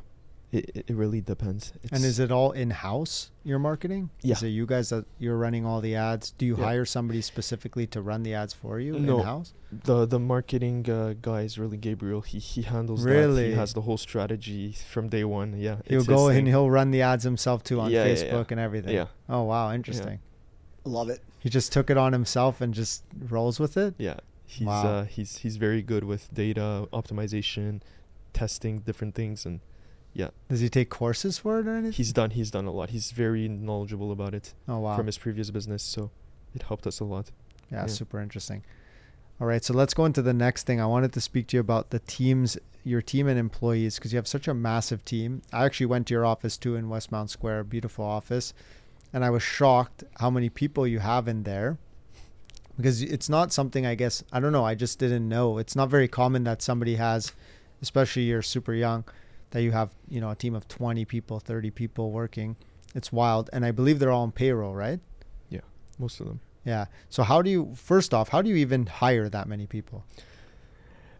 it 0.55 0.71
it 0.77 0.85
it 0.91 0.97
really 0.97 1.21
depends. 1.21 1.73
And 1.93 2.05
is 2.05 2.19
it 2.19 2.31
all 2.31 2.53
in 2.53 2.71
house 2.71 3.31
your 3.45 3.59
marketing? 3.59 4.11
Yeah. 4.23 4.35
Is 4.37 4.43
it 4.43 4.49
you 4.59 4.67
guys 4.67 4.89
that 4.91 5.05
you're 5.19 5.37
running 5.47 5.65
all 5.67 5.81
the 5.81 5.95
ads? 5.97 6.31
Do 6.39 6.47
you 6.47 6.57
Yeah. 6.57 6.65
hire 6.65 6.85
somebody 6.85 7.21
specifically 7.23 7.87
to 7.89 8.01
run 8.11 8.23
the 8.23 8.35
ads 8.35 8.55
for 8.55 8.79
you 8.81 8.93
No. 8.99 9.19
in 9.21 9.25
house? 9.25 9.53
the 9.85 10.07
the 10.07 10.21
marketing 10.21 10.89
uh, 10.89 11.15
guy 11.21 11.41
is 11.49 11.59
really 11.59 11.77
Gabriel. 11.77 12.21
He 12.21 12.39
he 12.39 12.63
handles 12.63 13.03
that. 13.03 13.11
Really? 13.11 13.49
He 13.51 13.57
has 13.63 13.73
the 13.75 13.81
whole 13.87 13.99
strategy 13.99 14.73
from 14.93 15.09
day 15.09 15.25
one. 15.25 15.51
Yeah, 15.59 15.79
He'll 15.91 16.05
go 16.05 16.29
and 16.29 16.47
he'll 16.47 16.71
run 16.71 16.91
the 16.93 17.03
ads 17.03 17.25
himself 17.25 17.63
too 17.65 17.81
on 17.81 17.91
Yeah, 17.91 18.05
yeah, 18.05 18.13
yeah. 18.13 18.15
Facebook 18.15 18.51
and 18.53 18.61
everything. 18.61 18.95
Yeah, 18.95 19.09
Oh 19.29 19.43
wow, 19.43 19.73
interesting. 19.75 20.19
Love 20.85 21.09
it. 21.15 21.21
He 21.41 21.49
just 21.51 21.73
took 21.73 21.91
it 21.91 21.97
on 21.97 22.13
himself 22.13 22.61
and 22.61 22.73
just 22.73 23.03
rolls 23.31 23.59
with 23.59 23.77
it. 23.77 23.95
yeah. 23.99 24.19
He's 24.47 24.67
Wow. 24.69 24.87
uh 24.87 25.05
he's 25.17 25.39
he's 25.43 25.57
very 25.57 25.83
good 25.83 26.05
with 26.05 26.23
data 26.33 26.87
optimization, 26.93 27.81
testing 28.33 28.79
different 28.81 29.15
things, 29.15 29.47
and 29.47 29.61
Does 30.49 30.61
he 30.61 30.69
take 30.69 30.91
courses 30.91 31.39
for 31.39 31.59
it 31.59 31.67
or 31.67 31.73
anything? 31.75 31.93
he's 31.93 32.13
done 32.13 32.31
he's 32.31 32.51
done 32.51 32.67
a 32.67 32.71
lot. 32.71 32.91
He's 32.91 33.11
very 33.11 33.49
knowledgeable 33.49 34.13
about 34.13 34.33
it 34.35 34.55
oh 34.69 34.79
wow. 34.79 34.97
from 34.97 35.07
his 35.07 35.19
previous 35.19 35.51
business, 35.51 35.83
so 35.83 36.11
it 36.55 36.63
helped 36.63 36.87
us 36.87 37.01
a 37.01 37.05
lot. 37.05 37.31
Yeah, 37.73 37.81
Yeah. 37.83 37.87
super 37.87 38.21
interesting. 38.21 38.63
All 39.41 39.49
right, 39.49 39.65
so 39.65 39.75
let's 39.75 39.95
go 39.95 40.05
into 40.05 40.23
the 40.23 40.33
next 40.33 40.65
thing. 40.65 40.81
I 40.81 40.87
wanted 40.87 41.13
to 41.15 41.21
speak 41.21 41.49
to 41.49 41.57
you 41.57 41.61
about 41.61 41.91
the 41.91 41.99
teams, 41.99 42.57
your 42.85 43.03
team 43.03 43.27
and 43.27 43.37
employees, 43.39 43.97
because 43.97 44.13
you 44.13 44.17
have 44.17 44.29
such 44.29 44.47
a 44.47 44.55
massive 44.55 45.05
team. 45.05 45.43
I 45.53 45.65
actually 45.65 45.87
went 45.87 46.07
to 46.07 46.15
your 46.15 46.25
office 46.25 46.57
too 46.57 46.77
in 46.77 46.89
Westmount 46.89 47.31
Square, 47.31 47.65
beautiful 47.65 48.05
office, 48.05 48.55
and 49.13 49.25
I 49.25 49.31
was 49.31 49.43
shocked 49.43 50.05
how 50.21 50.31
many 50.31 50.49
people 50.49 50.87
you 50.87 51.01
have 51.01 51.27
in 51.27 51.43
there. 51.43 51.79
Because 52.77 53.03
it's 53.03 53.29
not 53.29 53.53
something 53.53 53.85
I 53.87 53.95
guess 53.97 54.23
I 54.33 54.39
don't 54.41 54.53
know. 54.53 54.65
I 54.65 54.75
just 54.77 54.99
didn't 55.01 55.29
know. 55.29 55.59
It's 55.59 55.75
not 55.77 55.89
very 55.91 56.09
common 56.09 56.45
that 56.45 56.63
somebody 56.63 56.97
has, 56.97 57.33
especially 57.83 58.23
you're 58.23 58.43
super 58.43 58.75
young, 58.75 59.05
that 59.55 59.63
you 59.63 59.71
have 59.71 59.95
you 60.09 60.21
know 60.21 60.31
a 60.31 60.35
team 60.35 60.55
of 60.55 60.67
20 60.69 61.05
people, 61.05 61.39
30 61.39 61.71
people 61.71 62.11
working. 62.11 62.57
It's 62.95 63.11
wild, 63.13 63.49
and 63.53 63.65
I 63.65 63.71
believe 63.71 63.99
they're 64.01 64.11
all 64.11 64.25
on 64.25 64.33
payroll, 64.33 64.75
right? 64.75 65.01
Yeah. 65.49 65.61
Most 65.99 66.21
of 66.21 66.27
them. 66.27 66.41
Yeah. 66.65 66.87
So 67.09 67.23
how 67.23 67.41
do 67.41 67.51
you 67.51 67.73
first 67.77 68.13
off, 68.13 68.29
how 68.31 68.43
do 68.43 68.51
you 68.51 68.57
even 68.57 68.87
hire 68.87 69.29
that 69.29 69.49
many 69.49 69.67
people? 69.67 70.05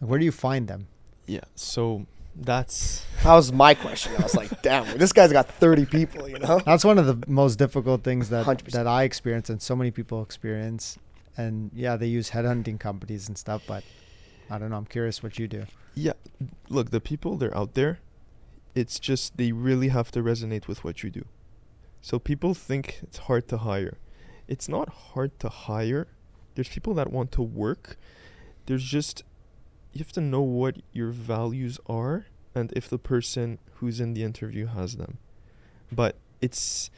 Where 0.01 0.19
do 0.19 0.25
you 0.25 0.33
find 0.33 0.67
them? 0.69 0.89
Yeah. 1.27 1.45
So 1.55 2.07
that's 2.35 3.05
That 3.23 3.35
was 3.35 3.53
my 3.53 3.75
question. 3.75 4.13
I 4.19 4.23
was 4.23 4.35
like, 4.35 4.63
damn, 4.69 4.99
this 4.99 5.13
guy's 5.13 5.33
got 5.33 5.49
30 5.49 5.87
people, 5.87 6.29
you 6.29 6.39
know? 6.39 6.61
That's 6.67 6.85
one 6.85 6.99
of 6.99 7.07
the 7.07 7.25
most 7.31 7.57
difficult 7.57 8.03
things 8.03 8.31
that 8.31 8.47
100%. 8.47 8.73
that 8.73 8.87
I 8.87 9.05
experience 9.05 9.49
and 9.49 9.63
so 9.63 9.77
many 9.77 9.91
people 9.93 10.23
experience. 10.23 10.99
And 11.37 11.71
yeah, 11.75 11.97
they 11.97 12.07
use 12.09 12.31
headhunting 12.31 12.79
companies 12.81 13.29
and 13.29 13.39
stuff, 13.39 13.63
but 13.67 13.85
I 14.51 14.59
don't 14.59 14.71
know. 14.71 14.77
I'm 14.77 14.87
curious 14.87 15.23
what 15.23 15.39
you 15.39 15.47
do. 15.49 15.65
yeah. 15.95 16.15
Look, 16.69 16.91
the 16.91 17.01
people 17.01 17.37
they're 17.37 17.57
out 17.57 17.75
there. 17.75 18.01
It's 18.75 18.99
just 18.99 19.37
they 19.37 19.53
really 19.53 19.89
have 19.89 20.11
to 20.13 20.23
resonate 20.23 20.67
with 20.67 20.83
what 20.85 21.03
you 21.03 21.11
do. 21.11 21.25
So 22.01 22.19
people 22.19 22.55
think 22.55 23.01
it's 23.03 23.19
hard 23.19 23.49
to 23.49 23.59
hire. 23.59 23.99
It's 24.49 24.69
not 24.69 24.89
hard 24.89 25.39
to 25.41 25.49
hire. 25.49 26.07
There's 26.55 26.69
people 26.69 26.95
that 26.95 27.11
want 27.11 27.33
to 27.33 27.43
work. 27.43 27.97
There's 28.67 28.85
just 28.85 29.23
you 29.93 30.01
have 30.01 30.13
to 30.13 30.21
know 30.21 30.43
what 30.43 30.79
your 30.93 31.11
values 31.11 31.79
are 31.87 32.27
and 32.55 32.73
if 32.75 32.89
the 32.89 32.99
person 32.99 33.59
who's 33.75 34.01
in 34.01 34.15
the 34.15 34.23
interview 34.25 34.67
has 34.67 34.97
them. 34.97 35.19
But 35.93 36.17
it's 36.41 36.91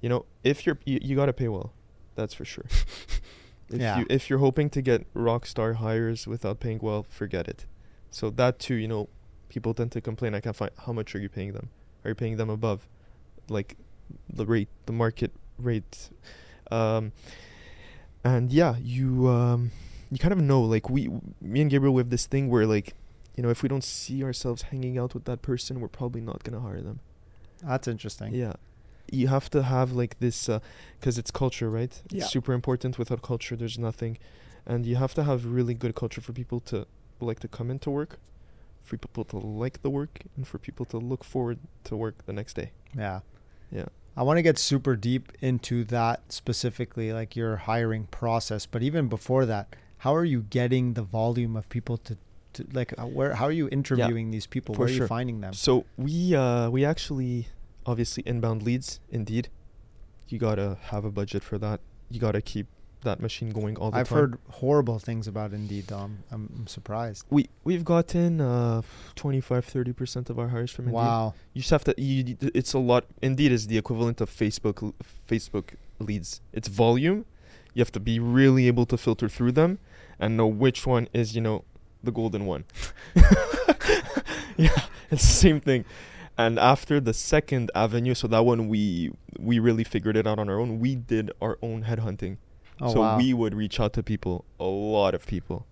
you 0.00 0.08
know, 0.08 0.26
if 0.42 0.66
you're 0.66 0.78
you, 0.84 0.98
you 1.02 1.16
got 1.16 1.26
to 1.26 1.32
pay 1.32 1.48
well. 1.48 1.72
That's 2.14 2.34
for 2.34 2.44
sure. 2.44 2.66
if 3.70 3.80
Yeah. 3.80 3.98
you 4.00 4.06
if 4.10 4.28
you're 4.30 4.38
hoping 4.40 4.68
to 4.70 4.82
get 4.82 5.06
rock 5.14 5.46
star 5.46 5.74
hires 5.74 6.26
without 6.26 6.60
paying 6.60 6.78
well, 6.82 7.02
forget 7.08 7.48
it. 7.48 7.66
So 8.10 8.30
that 8.30 8.58
too, 8.58 8.74
you 8.74 8.86
know, 8.88 9.08
people 9.48 9.74
tend 9.74 9.92
to 9.92 10.00
complain 10.00 10.34
I 10.34 10.40
can't 10.40 10.56
find 10.56 10.70
how 10.86 10.92
much 10.92 11.14
are 11.14 11.20
you 11.20 11.28
paying 11.28 11.52
them? 11.52 11.70
Are 12.04 12.10
you 12.10 12.14
paying 12.14 12.36
them 12.36 12.50
above 12.50 12.88
like 13.48 13.76
the 14.32 14.46
rate, 14.46 14.68
the 14.86 14.92
market 14.92 15.32
rate? 15.58 16.10
Um 16.70 17.12
and 18.22 18.52
yeah, 18.52 18.76
you 18.82 19.28
um 19.28 19.70
you 20.10 20.18
kind 20.18 20.32
of 20.32 20.40
know 20.40 20.62
like 20.62 20.88
we 20.88 21.08
me 21.40 21.60
and 21.60 21.70
Gabriel 21.70 21.94
we 21.94 22.00
have 22.00 22.10
this 22.10 22.26
thing 22.26 22.48
where 22.48 22.66
like 22.66 22.94
you 23.36 23.42
know 23.42 23.50
if 23.50 23.62
we 23.62 23.68
don't 23.68 23.84
see 23.84 24.22
ourselves 24.22 24.62
hanging 24.62 24.98
out 24.98 25.14
with 25.14 25.24
that 25.24 25.42
person, 25.42 25.80
we're 25.80 25.88
probably 25.88 26.20
not 26.20 26.42
going 26.44 26.54
to 26.54 26.60
hire 26.60 26.80
them. 26.80 27.00
That's 27.62 27.88
interesting. 27.88 28.34
Yeah. 28.34 28.54
You 29.10 29.28
have 29.28 29.50
to 29.50 29.62
have 29.62 29.92
like 29.92 30.18
this 30.18 30.48
because 30.98 31.18
it's 31.18 31.30
culture, 31.30 31.70
right? 31.70 32.00
Yeah. 32.10 32.22
It's 32.22 32.32
super 32.32 32.52
important. 32.52 32.98
Without 32.98 33.22
culture, 33.22 33.56
there's 33.56 33.78
nothing. 33.78 34.18
And 34.66 34.86
you 34.86 34.96
have 34.96 35.14
to 35.14 35.24
have 35.24 35.44
really 35.44 35.74
good 35.74 35.94
culture 35.94 36.20
for 36.20 36.32
people 36.32 36.60
to 36.60 36.86
like 37.20 37.40
to 37.40 37.48
come 37.48 37.70
into 37.70 37.90
work, 37.90 38.18
for 38.84 38.96
people 38.96 39.24
to 39.24 39.38
like 39.38 39.82
the 39.82 39.90
work, 39.90 40.20
and 40.36 40.46
for 40.46 40.58
people 40.58 40.86
to 40.86 40.98
look 40.98 41.24
forward 41.24 41.58
to 41.84 41.96
work 41.96 42.26
the 42.26 42.32
next 42.32 42.54
day. 42.54 42.72
Yeah. 42.96 43.20
Yeah. 43.72 43.86
I 44.16 44.22
want 44.22 44.36
to 44.38 44.42
get 44.42 44.58
super 44.58 44.94
deep 44.94 45.32
into 45.40 45.82
that 45.84 46.32
specifically, 46.32 47.12
like 47.12 47.34
your 47.34 47.56
hiring 47.56 48.06
process. 48.06 48.66
But 48.66 48.82
even 48.82 49.08
before 49.08 49.44
that, 49.46 49.74
how 49.98 50.14
are 50.14 50.24
you 50.24 50.42
getting 50.42 50.94
the 50.94 51.02
volume 51.02 51.56
of 51.56 51.68
people 51.68 51.96
to, 51.98 52.16
to 52.52 52.66
like, 52.72 52.94
uh, 52.96 53.06
where, 53.06 53.34
how 53.34 53.46
are 53.46 53.52
you 53.52 53.68
interviewing 53.72 54.30
these 54.30 54.46
people? 54.46 54.74
Where 54.76 54.86
are 54.86 54.90
you 54.90 55.06
finding 55.06 55.40
them? 55.40 55.52
So 55.54 55.86
we 55.96 56.36
uh 56.36 56.70
we 56.70 56.84
actually 56.84 57.48
obviously 57.86 58.22
inbound 58.24 58.62
leads, 58.62 59.00
Indeed. 59.10 59.48
You 60.28 60.38
gotta 60.38 60.78
have 60.90 61.04
a 61.04 61.10
budget 61.10 61.42
for 61.42 61.58
that. 61.58 61.80
You 62.10 62.20
gotta 62.20 62.40
keep 62.40 62.68
that 63.04 63.20
machine 63.20 63.50
going 63.50 63.76
all 63.76 63.90
the 63.90 63.96
time. 63.96 64.00
I've 64.00 64.08
heard 64.08 64.38
horrible 64.50 64.98
things 64.98 65.26
about 65.26 65.52
Indeed, 65.52 65.86
Dom. 65.86 66.24
I'm, 66.30 66.50
I'm 66.56 66.66
surprised. 66.66 67.24
we 67.30 67.48
we've 67.64 67.84
gotten 67.84 68.40
uh 68.40 68.82
25 69.14 69.66
30% 69.66 70.30
of 70.30 70.38
our 70.38 70.48
hires 70.48 70.70
from 70.70 70.86
Indeed. 70.86 70.96
Wow. 70.96 71.34
You 71.52 71.60
just 71.60 71.70
have 71.70 71.84
to. 71.84 71.94
You, 71.96 72.36
it's 72.40 72.72
a 72.72 72.78
lot. 72.78 73.06
Indeed, 73.22 73.52
is 73.52 73.66
the 73.66 73.78
equivalent 73.78 74.20
of 74.20 74.30
Facebook. 74.30 74.92
Facebook 75.28 75.74
leads. 75.98 76.40
It's 76.52 76.68
volume. 76.68 77.24
You 77.74 77.80
have 77.80 77.92
to 77.92 78.00
be 78.00 78.18
really 78.18 78.66
able 78.68 78.86
to 78.86 78.96
filter 78.96 79.28
through 79.28 79.52
them 79.52 79.78
and 80.18 80.36
know 80.36 80.46
which 80.46 80.86
one 80.86 81.08
is, 81.12 81.34
you 81.34 81.40
know, 81.40 81.64
the 82.02 82.12
golden 82.12 82.46
one. 82.46 82.64
yeah, 84.56 84.70
it's 85.10 85.22
the 85.22 85.34
same 85.46 85.60
thing. 85.60 85.84
And 86.36 86.58
after 86.58 87.00
the 87.00 87.14
second 87.14 87.70
avenue, 87.74 88.14
so 88.14 88.26
that 88.28 88.44
one 88.44 88.68
we 88.68 89.12
we 89.38 89.58
really 89.58 89.84
figured 89.84 90.16
it 90.16 90.26
out 90.26 90.38
on 90.38 90.48
our 90.48 90.58
own. 90.58 90.80
We 90.80 90.96
did 90.96 91.30
our 91.40 91.58
own 91.62 91.84
headhunting. 91.84 92.38
Oh, 92.80 92.92
so 92.92 93.00
wow. 93.00 93.16
we 93.18 93.32
would 93.32 93.54
reach 93.54 93.78
out 93.78 93.92
to 93.94 94.02
people, 94.02 94.44
a 94.58 94.64
lot 94.64 95.14
of 95.14 95.26
people, 95.26 95.66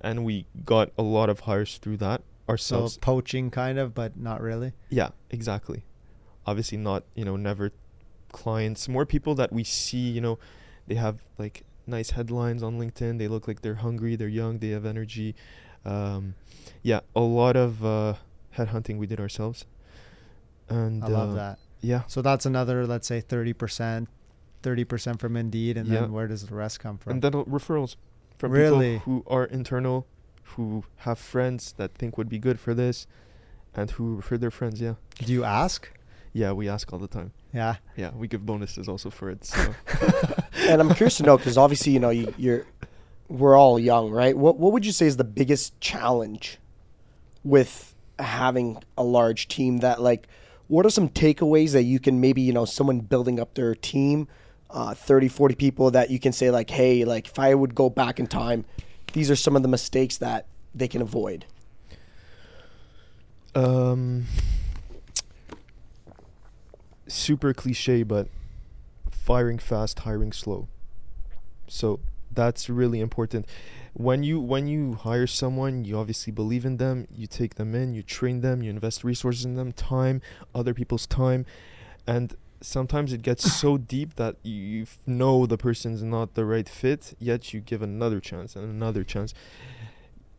and 0.00 0.24
we 0.24 0.46
got 0.64 0.90
a 0.98 1.02
lot 1.02 1.30
of 1.30 1.40
hires 1.40 1.78
through 1.78 1.98
that 1.98 2.20
So 2.46 2.52
ourselves. 2.52 2.96
poaching 2.98 3.50
kind 3.50 3.78
of, 3.78 3.94
but 3.94 4.16
not 4.16 4.40
really. 4.40 4.72
Yeah, 4.90 5.10
exactly. 5.30 5.84
Obviously, 6.46 6.78
not 6.78 7.04
you 7.14 7.24
know 7.24 7.36
never 7.36 7.70
clients. 8.32 8.88
More 8.88 9.06
people 9.06 9.34
that 9.36 9.52
we 9.52 9.62
see, 9.64 10.10
you 10.10 10.20
know, 10.20 10.38
they 10.88 10.96
have 10.96 11.22
like 11.38 11.62
nice 11.86 12.10
headlines 12.10 12.62
on 12.62 12.78
LinkedIn. 12.78 13.18
They 13.18 13.28
look 13.28 13.46
like 13.46 13.62
they're 13.62 13.76
hungry, 13.76 14.16
they're 14.16 14.28
young, 14.28 14.58
they 14.58 14.70
have 14.70 14.84
energy. 14.84 15.34
Um, 15.84 16.34
yeah, 16.82 17.00
a 17.14 17.20
lot 17.20 17.56
of 17.56 17.84
uh, 17.84 18.14
headhunting 18.56 18.98
we 18.98 19.06
did 19.06 19.20
ourselves. 19.20 19.64
And 20.68 21.04
I 21.04 21.08
love 21.08 21.30
uh, 21.30 21.34
that. 21.34 21.58
Yeah, 21.80 22.02
So 22.06 22.22
that's 22.22 22.46
another, 22.46 22.86
let's 22.86 23.06
say, 23.08 23.20
thirty 23.20 23.52
percent, 23.52 24.08
thirty 24.62 24.84
percent 24.84 25.20
from 25.20 25.36
Indeed, 25.36 25.76
and 25.76 25.86
Yeah. 25.88 26.00
then 26.00 26.12
where 26.12 26.26
does 26.28 26.46
the 26.46 26.54
rest 26.54 26.80
come 26.80 26.98
from? 26.98 27.12
and 27.12 27.22
then 27.22 27.34
uh, 27.34 27.44
referrals 27.44 27.96
from 28.38 28.52
Really? 28.52 28.98
people 28.98 29.22
who 29.22 29.24
are 29.26 29.44
internal, 29.44 30.06
who 30.56 30.84
have 30.98 31.18
friends 31.18 31.72
that 31.76 31.94
think 31.94 32.16
would 32.18 32.28
be 32.28 32.38
good 32.38 32.58
for 32.60 32.74
this, 32.74 33.06
and 33.74 33.90
who 33.92 34.16
refer 34.16 34.36
their 34.38 34.50
friends. 34.50 34.80
Yeah, 34.80 34.94
Do 35.18 35.32
you 35.32 35.44
ask? 35.44 35.88
yeah, 36.32 36.52
we 36.52 36.68
ask 36.68 36.92
all 36.92 36.98
the 36.98 37.08
time. 37.08 37.32
Yeah. 37.52 37.76
Yeah, 37.96 38.10
we 38.14 38.26
give 38.28 38.46
bonuses 38.46 38.88
also 38.88 39.10
for 39.10 39.28
it. 39.30 39.44
So 39.44 39.74
and 40.68 40.80
I'm 40.80 40.94
curious 40.94 41.18
to 41.18 41.22
know 41.24 41.36
because 41.36 41.58
obviously 41.58 41.92
you 41.92 42.00
know 42.00 42.10
you, 42.10 42.32
you're 42.38 42.64
we're 43.28 43.56
all 43.56 43.78
young, 43.78 44.10
right? 44.10 44.36
What 44.36 44.58
what 44.58 44.72
would 44.72 44.86
you 44.86 44.92
say 44.92 45.06
is 45.06 45.16
the 45.18 45.24
biggest 45.24 45.78
challenge 45.80 46.58
with 47.44 47.94
having 48.18 48.82
a 48.96 49.02
large 49.04 49.48
team? 49.48 49.78
That 49.78 50.00
like, 50.00 50.28
what 50.68 50.86
are 50.86 50.90
some 50.90 51.08
takeaways 51.08 51.72
that 51.72 51.82
you 51.84 51.98
can 52.00 52.20
maybe 52.20 52.40
you 52.40 52.52
know 52.52 52.64
someone 52.64 53.00
building 53.00 53.38
up 53.40 53.54
their 53.54 53.74
team, 53.74 54.28
uh, 54.72 54.94
30, 54.94 55.28
40 55.28 55.54
people 55.54 55.90
that 55.90 56.10
you 56.10 56.18
can 56.18 56.32
say 56.32 56.50
like, 56.50 56.70
hey, 56.70 57.04
like 57.04 57.28
if 57.28 57.38
I 57.38 57.54
would 57.54 57.74
go 57.74 57.90
back 57.90 58.18
in 58.18 58.26
time, 58.26 58.64
these 59.12 59.30
are 59.30 59.36
some 59.36 59.56
of 59.56 59.62
the 59.62 59.68
mistakes 59.68 60.16
that 60.18 60.46
they 60.74 60.88
can 60.88 61.02
avoid. 61.02 61.44
Um, 63.54 64.24
super 67.06 67.52
cliche, 67.52 68.02
but 68.02 68.28
firing 69.10 69.58
fast, 69.58 70.00
hiring 70.00 70.32
slow. 70.32 70.68
So 71.68 72.00
that's 72.34 72.70
really 72.70 73.00
important. 73.00 73.46
When 73.92 74.22
you 74.22 74.40
when 74.40 74.66
you 74.66 74.94
hire 74.94 75.26
someone, 75.26 75.84
you 75.84 75.98
obviously 75.98 76.32
believe 76.32 76.64
in 76.64 76.78
them. 76.78 77.06
You 77.14 77.26
take 77.26 77.56
them 77.56 77.74
in, 77.74 77.92
you 77.92 78.02
train 78.02 78.40
them, 78.40 78.62
you 78.62 78.70
invest 78.70 79.04
resources 79.04 79.44
in 79.44 79.54
them, 79.54 79.72
time, 79.72 80.22
other 80.54 80.72
people's 80.72 81.06
time, 81.06 81.44
and 82.06 82.34
sometimes 82.62 83.12
it 83.12 83.22
gets 83.22 83.52
so 83.52 83.76
deep 83.76 84.16
that 84.16 84.36
you 84.42 84.86
know 85.06 85.46
the 85.46 85.58
person's 85.58 86.02
not 86.02 86.34
the 86.34 86.44
right 86.44 86.68
fit. 86.68 87.14
Yet 87.18 87.52
you 87.52 87.60
give 87.60 87.82
another 87.82 88.20
chance 88.20 88.56
and 88.56 88.64
another 88.64 89.04
chance 89.04 89.34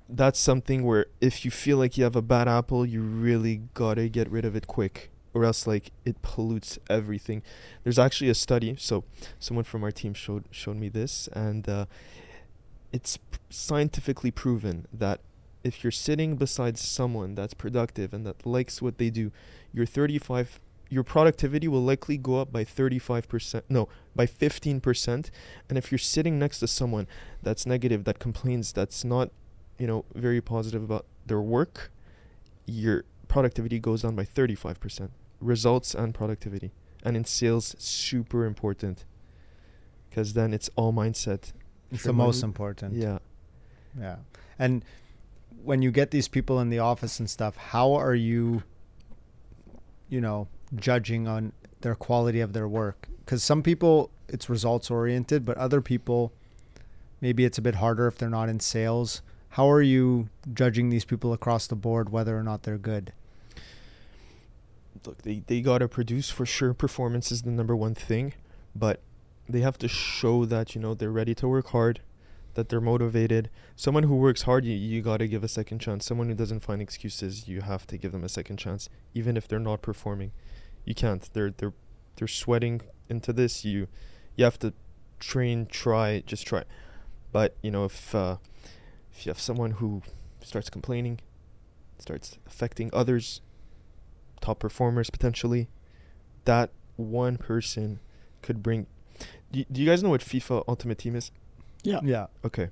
that's 0.09 0.39
something 0.39 0.83
where 0.83 1.07
if 1.21 1.45
you 1.45 1.51
feel 1.51 1.77
like 1.77 1.97
you 1.97 2.03
have 2.03 2.15
a 2.15 2.21
bad 2.21 2.47
apple, 2.47 2.85
you 2.85 3.01
really 3.01 3.61
gotta 3.73 4.09
get 4.09 4.29
rid 4.29 4.45
of 4.45 4.55
it 4.55 4.67
quick, 4.67 5.09
or 5.33 5.43
else 5.43 5.65
like 5.65 5.91
it 6.05 6.21
pollutes 6.21 6.77
everything. 6.89 7.41
There's 7.83 7.99
actually 7.99 8.29
a 8.29 8.35
study, 8.35 8.75
so 8.77 9.03
someone 9.39 9.63
from 9.63 9.83
our 9.83 9.91
team 9.91 10.13
showed 10.13 10.45
showed 10.51 10.77
me 10.77 10.89
this, 10.89 11.27
and 11.33 11.67
uh, 11.67 11.85
it's 12.91 13.17
p- 13.17 13.39
scientifically 13.49 14.31
proven 14.31 14.87
that 14.93 15.21
if 15.63 15.83
you're 15.83 15.91
sitting 15.91 16.35
beside 16.35 16.77
someone 16.77 17.35
that's 17.35 17.53
productive 17.53 18.13
and 18.13 18.25
that 18.25 18.45
likes 18.45 18.81
what 18.81 18.97
they 18.97 19.09
do, 19.09 19.31
your 19.73 19.85
35 19.85 20.59
your 20.93 21.03
productivity 21.03 21.67
will 21.67 21.83
likely 21.83 22.17
go 22.17 22.39
up 22.41 22.51
by 22.51 22.63
35%, 22.63 23.63
no, 23.69 23.89
by 24.15 24.25
15%. 24.25 25.29
And 25.69 25.77
if 25.77 25.91
you're 25.91 25.97
sitting 25.97 26.37
next 26.37 26.59
to 26.59 26.67
someone 26.67 27.07
that's 27.41 27.65
negative, 27.65 28.03
that 28.05 28.19
complains, 28.19 28.71
that's 28.73 29.03
not 29.03 29.29
you 29.77 29.87
know, 29.87 30.05
very 30.13 30.41
positive 30.41 30.83
about 30.83 31.05
their 31.25 31.41
work, 31.41 31.91
your 32.65 33.03
productivity 33.27 33.79
goes 33.79 34.03
down 34.03 34.15
by 34.15 34.23
35%. 34.23 35.09
Results 35.39 35.93
and 35.93 36.13
productivity. 36.13 36.71
And 37.03 37.17
in 37.17 37.25
sales, 37.25 37.75
super 37.77 38.45
important. 38.45 39.05
Because 40.09 40.33
then 40.33 40.53
it's 40.53 40.69
all 40.75 40.93
mindset. 40.93 41.53
It's 41.91 42.03
the 42.03 42.13
most 42.13 42.43
important. 42.43 42.93
Yeah. 42.93 43.19
Yeah. 43.99 44.17
And 44.57 44.85
when 45.63 45.81
you 45.81 45.91
get 45.91 46.11
these 46.11 46.27
people 46.27 46.59
in 46.59 46.69
the 46.69 46.79
office 46.79 47.19
and 47.19 47.29
stuff, 47.29 47.57
how 47.57 47.93
are 47.93 48.15
you, 48.15 48.63
you 50.07 50.21
know, 50.21 50.47
judging 50.75 51.27
on 51.27 51.53
their 51.81 51.95
quality 51.95 52.39
of 52.39 52.53
their 52.53 52.67
work? 52.67 53.07
Because 53.25 53.43
some 53.43 53.63
people, 53.63 54.09
it's 54.27 54.49
results 54.49 54.91
oriented, 54.91 55.45
but 55.45 55.57
other 55.57 55.81
people, 55.81 56.31
maybe 57.21 57.45
it's 57.45 57.57
a 57.57 57.61
bit 57.61 57.75
harder 57.75 58.07
if 58.07 58.17
they're 58.17 58.29
not 58.29 58.49
in 58.49 58.59
sales. 58.59 59.21
How 59.49 59.69
are 59.69 59.81
you 59.81 60.29
judging 60.53 60.89
these 60.89 61.05
people 61.05 61.31
across 61.31 61.67
the 61.67 61.75
board 61.75 62.09
whether 62.09 62.37
or 62.37 62.43
not 62.43 62.63
they're 62.63 62.77
good? 62.77 63.13
Look, 65.05 65.21
they, 65.21 65.43
they 65.47 65.61
got 65.61 65.79
to 65.79 65.87
produce 65.87 66.29
for 66.29 66.45
sure. 66.45 66.73
Performance 66.73 67.31
is 67.31 67.43
the 67.43 67.51
number 67.51 67.75
one 67.75 67.93
thing. 67.93 68.33
But 68.75 69.01
they 69.47 69.59
have 69.59 69.77
to 69.79 69.87
show 69.87 70.45
that, 70.45 70.73
you 70.73 70.81
know, 70.81 70.93
they're 70.93 71.11
ready 71.11 71.35
to 71.35 71.47
work 71.47 71.67
hard, 71.67 71.99
that 72.55 72.69
they're 72.69 72.81
motivated. 72.81 73.49
Someone 73.75 74.03
who 74.03 74.15
works 74.15 74.43
hard, 74.43 74.65
you, 74.65 74.75
you 74.75 75.01
got 75.01 75.17
to 75.17 75.27
give 75.27 75.43
a 75.43 75.47
second 75.47 75.79
chance. 75.79 76.05
Someone 76.05 76.29
who 76.29 76.35
doesn't 76.35 76.61
find 76.61 76.81
excuses, 76.81 77.47
you 77.47 77.61
have 77.61 77.85
to 77.87 77.97
give 77.97 78.11
them 78.11 78.23
a 78.23 78.29
second 78.29 78.57
chance, 78.57 78.89
even 79.13 79.37
if 79.37 79.47
they're 79.47 79.59
not 79.59 79.81
performing. 79.81 80.31
You 80.85 80.95
can't. 80.95 81.27
They're 81.33 81.51
they're 81.51 81.73
they're 82.15 82.27
sweating 82.27 82.81
into 83.09 83.33
this. 83.33 83.63
You 83.65 83.87
you 84.35 84.43
have 84.43 84.59
to 84.59 84.73
train, 85.19 85.65
try, 85.65 86.23
just 86.25 86.45
try. 86.45 86.63
But 87.31 87.55
you 87.61 87.71
know, 87.71 87.85
if 87.85 88.13
uh, 88.13 88.37
if 89.11 89.25
you 89.25 89.29
have 89.29 89.39
someone 89.39 89.71
who 89.71 90.01
starts 90.41 90.69
complaining, 90.69 91.19
starts 91.97 92.37
affecting 92.45 92.89
others, 92.93 93.41
top 94.41 94.59
performers 94.59 95.09
potentially, 95.09 95.69
that 96.45 96.69
one 96.95 97.37
person 97.37 97.99
could 98.41 98.61
bring. 98.61 98.87
Do, 99.51 99.63
do 99.71 99.81
you 99.81 99.87
guys 99.87 100.03
know 100.03 100.09
what 100.09 100.21
FIFA 100.21 100.63
Ultimate 100.67 100.97
Team 100.97 101.15
is? 101.15 101.31
Yeah. 101.83 101.99
Yeah. 102.03 102.27
Okay. 102.45 102.69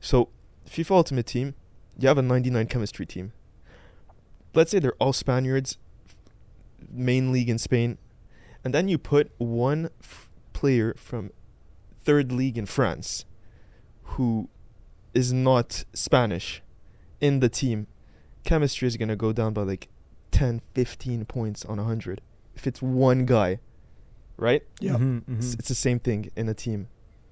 So, 0.00 0.28
FIFA 0.68 0.90
Ultimate 0.92 1.26
Team, 1.26 1.54
you 1.98 2.08
have 2.08 2.18
a 2.18 2.22
99 2.22 2.66
chemistry 2.66 3.06
team. 3.06 3.32
Let's 4.54 4.70
say 4.70 4.78
they're 4.78 4.94
all 4.94 5.12
Spaniards, 5.12 5.78
main 6.92 7.32
league 7.32 7.48
in 7.48 7.58
Spain, 7.58 7.98
and 8.64 8.72
then 8.74 8.88
you 8.88 8.98
put 8.98 9.30
one 9.38 9.90
f- 10.00 10.28
player 10.52 10.94
from 10.96 11.30
third 12.04 12.32
league 12.32 12.58
in 12.58 12.66
France 12.66 13.24
who 14.02 14.48
is 15.12 15.32
not 15.32 15.84
Spanish 15.92 16.62
in 17.20 17.40
the 17.40 17.48
team. 17.48 17.86
Chemistry 18.44 18.86
is 18.88 18.96
going 18.96 19.08
to 19.08 19.16
go 19.16 19.32
down 19.32 19.52
by 19.54 19.62
like 19.62 19.88
10, 20.30 20.60
15 20.74 21.24
points 21.24 21.64
on 21.64 21.78
100 21.78 22.20
if 22.56 22.66
it's 22.66 22.80
one 22.82 23.24
guy, 23.24 23.58
right? 24.36 24.62
Yeah. 24.80 24.92
Mhm, 24.92 25.22
It's, 25.38 25.54
mhm. 25.54 25.58
it's 25.60 25.68
the 25.68 25.74
same 25.74 25.98
thing 25.98 26.30
in 26.36 26.48
a 26.48 26.54
team, 26.54 26.88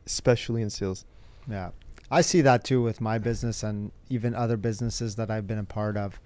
especially 0.07 0.62
in 0.62 0.70
sales. 0.70 1.05
Yeah. 1.48 1.70
I 2.11 2.20
see 2.22 2.40
that 2.42 2.64
too 2.64 2.82
with 2.82 3.00
my 3.00 3.18
business 3.18 3.62
and 3.62 3.92
even 4.09 4.34
other 4.34 4.57
businesses 4.57 5.16
that 5.16 5.30
I've 5.30 5.46
been 5.46 5.59
a 5.59 5.64
part 5.64 5.96
of. 5.96 6.20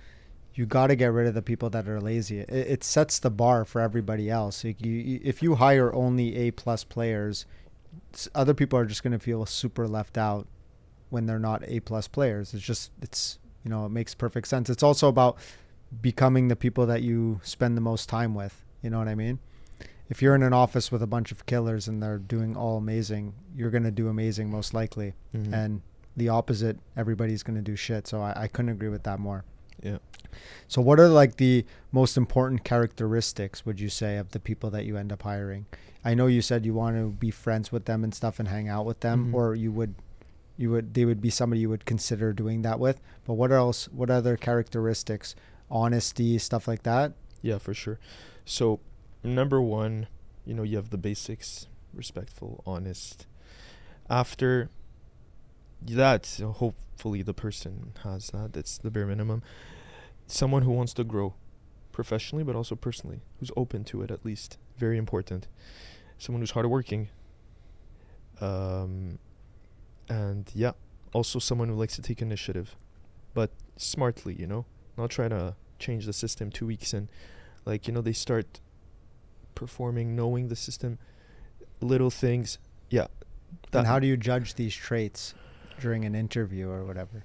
You 0.57 0.65
got 0.67 0.87
to 0.89 0.97
get 0.97 1.13
rid 1.13 1.27
of 1.27 1.35
the 1.35 1.43
people 1.43 1.69
that 1.71 1.87
are 1.87 2.01
lazy. 2.01 2.41
It, 2.41 2.49
it 2.51 2.85
sets 2.85 3.19
the 3.19 3.31
bar 3.31 3.65
for 3.65 3.81
everybody 3.81 4.31
else. 4.31 4.65
Like 4.65 4.85
you, 4.85 5.21
if 5.23 5.43
you 5.43 5.57
hire 5.57 5.95
only 5.95 6.35
A 6.37 6.51
plus 6.51 6.83
players, 6.83 7.45
other 8.35 8.55
people 8.55 8.79
are 8.79 8.87
just 8.87 9.03
going 9.03 9.13
to 9.13 9.19
feel 9.19 9.45
super 9.47 9.87
left 9.87 10.17
out 10.17 10.47
when 11.11 11.27
they're 11.27 11.39
not 11.39 11.63
A 11.69 11.81
plus 11.81 12.09
players. 12.09 12.55
It's 12.55 12.65
just 12.65 12.91
it's 13.03 13.39
you 13.65 13.71
know 13.71 13.85
it 13.87 13.91
makes 13.91 14.15
perfect 14.15 14.49
sense. 14.49 14.71
It's 14.71 14.83
also 14.83 15.09
about 15.09 15.37
becoming 16.01 16.49
the 16.49 16.57
people 16.57 16.87
that 16.87 17.03
you 17.03 17.41
spend 17.45 17.77
the 17.77 17.81
most 17.83 18.09
time 18.09 18.35
with. 18.35 18.65
You 18.83 18.91
know 18.91 18.99
what 18.99 19.09
I 19.09 19.15
mean? 19.15 19.39
If 20.09 20.23
you're 20.23 20.35
in 20.35 20.43
an 20.43 20.53
office 20.53 20.91
with 20.93 21.03
a 21.03 21.07
bunch 21.07 21.33
of 21.33 21.47
killers 21.47 21.87
and 21.89 22.03
they're 22.03 22.19
doing 22.19 22.57
all 22.57 22.79
amazing, 22.79 23.35
you're 23.55 23.71
going 23.71 23.83
to 23.83 23.91
do 23.91 24.09
amazing 24.09 24.51
most 24.51 24.73
likely 24.73 25.15
Mhm. 25.35 25.53
and 25.53 25.83
the 26.17 26.29
opposite 26.31 26.79
everybody's 26.97 27.43
going 27.43 27.57
to 27.57 27.63
do 27.63 27.77
shit 27.77 28.07
so 28.07 28.23
I, 28.23 28.45
I 28.45 28.49
couldn't 28.49 28.71
agree 28.71 28.89
with 28.89 29.03
that 29.03 29.19
more 29.19 29.45
yeah. 29.83 29.99
so 30.69 30.81
what 30.83 30.99
are 31.01 31.09
like 31.09 31.37
the 31.37 31.65
most 31.93 32.17
important 32.17 32.65
characteristics 32.65 33.65
would 33.67 33.79
you 33.81 33.89
say 33.89 34.17
of 34.17 34.31
the 34.33 34.41
people 34.41 34.71
that 34.71 34.85
you 34.85 34.97
end 34.97 35.13
up 35.13 35.23
hiring 35.23 35.67
i 36.05 36.15
know 36.15 36.27
you 36.27 36.43
said 36.43 36.65
you 36.67 36.75
want 36.75 36.97
to 36.97 37.11
be 37.11 37.31
friends 37.31 37.71
with 37.73 37.85
them 37.87 38.03
and 38.05 38.15
stuff 38.15 38.39
and 38.39 38.49
hang 38.49 38.69
out 38.69 38.85
with 38.87 39.01
them 39.01 39.33
Mhm. 39.33 39.35
or 39.35 39.55
you 39.55 39.71
would 39.73 39.95
you 40.59 40.71
would 40.71 40.95
they 40.95 41.05
would 41.05 41.21
be 41.21 41.31
somebody 41.31 41.61
you 41.61 41.69
would 41.69 41.85
consider 41.85 42.33
doing 42.33 42.63
that 42.63 42.79
with 42.81 43.01
but 43.27 43.35
what 43.35 43.53
else 43.53 43.87
what 43.93 44.09
other 44.11 44.37
characteristics 44.37 45.35
honesty 45.71 46.39
stuff 46.39 46.67
like 46.69 46.83
that 46.85 47.13
Yeah, 47.43 47.59
for 47.59 47.75
sure. 47.75 47.99
So, 48.45 48.81
number 49.23 49.61
one, 49.61 50.07
you 50.45 50.55
know, 50.55 50.63
you 50.65 50.77
have 50.77 50.91
the 50.91 50.97
basics 50.99 51.67
respectful, 51.93 52.63
honest. 52.67 53.27
After 54.09 54.71
that, 55.83 56.27
hopefully 56.41 57.23
the 57.23 57.35
person 57.35 57.93
has 58.05 58.29
that. 58.29 58.53
That's 58.53 58.79
the 58.79 58.91
bare 58.91 59.07
minimum. 59.07 59.43
Someone 60.27 60.63
who 60.63 60.73
wants 60.73 60.93
to 60.95 61.05
grow 61.05 61.35
professionally, 61.93 62.45
but 62.45 62.57
also 62.57 62.75
personally, 62.75 63.21
who's 63.39 63.51
open 63.57 63.85
to 63.85 64.03
it 64.03 64.11
at 64.11 64.25
least. 64.25 64.59
Very 64.77 64.99
important. 64.99 65.47
Someone 66.19 66.43
who's 66.43 66.51
hardworking. 66.53 67.09
Um, 68.41 69.19
and 70.09 70.51
yeah, 70.55 70.73
also 71.13 71.39
someone 71.39 71.69
who 71.69 71.75
likes 71.75 71.97
to 71.97 72.03
take 72.03 72.21
initiative, 72.21 72.77
but 73.33 73.51
smartly, 73.77 74.35
you 74.35 74.47
know 74.47 74.67
not 74.97 75.11
try 75.11 75.29
to 75.29 75.55
change 75.79 76.07
the 76.07 76.13
system 76.13 76.51
two 76.51 76.67
weeks 76.67 76.95
in. 76.95 77.09
Like 77.65 77.87
you 77.87 77.93
know, 77.93 78.01
they 78.01 78.13
start 78.13 78.61
performing, 79.55 80.17
knowing 80.17 80.49
the 80.49 80.57
system, 80.57 80.99
little 81.81 82.11
things. 82.11 82.59
Yeah. 82.89 83.07
and 83.73 83.87
how 83.87 83.99
do 83.99 84.07
you 84.07 84.17
judge 84.17 84.55
these 84.55 84.75
traits 84.75 85.35
during 85.81 86.05
an 86.05 86.15
interview 86.15 86.69
or 86.69 86.85
whatever? 86.85 87.25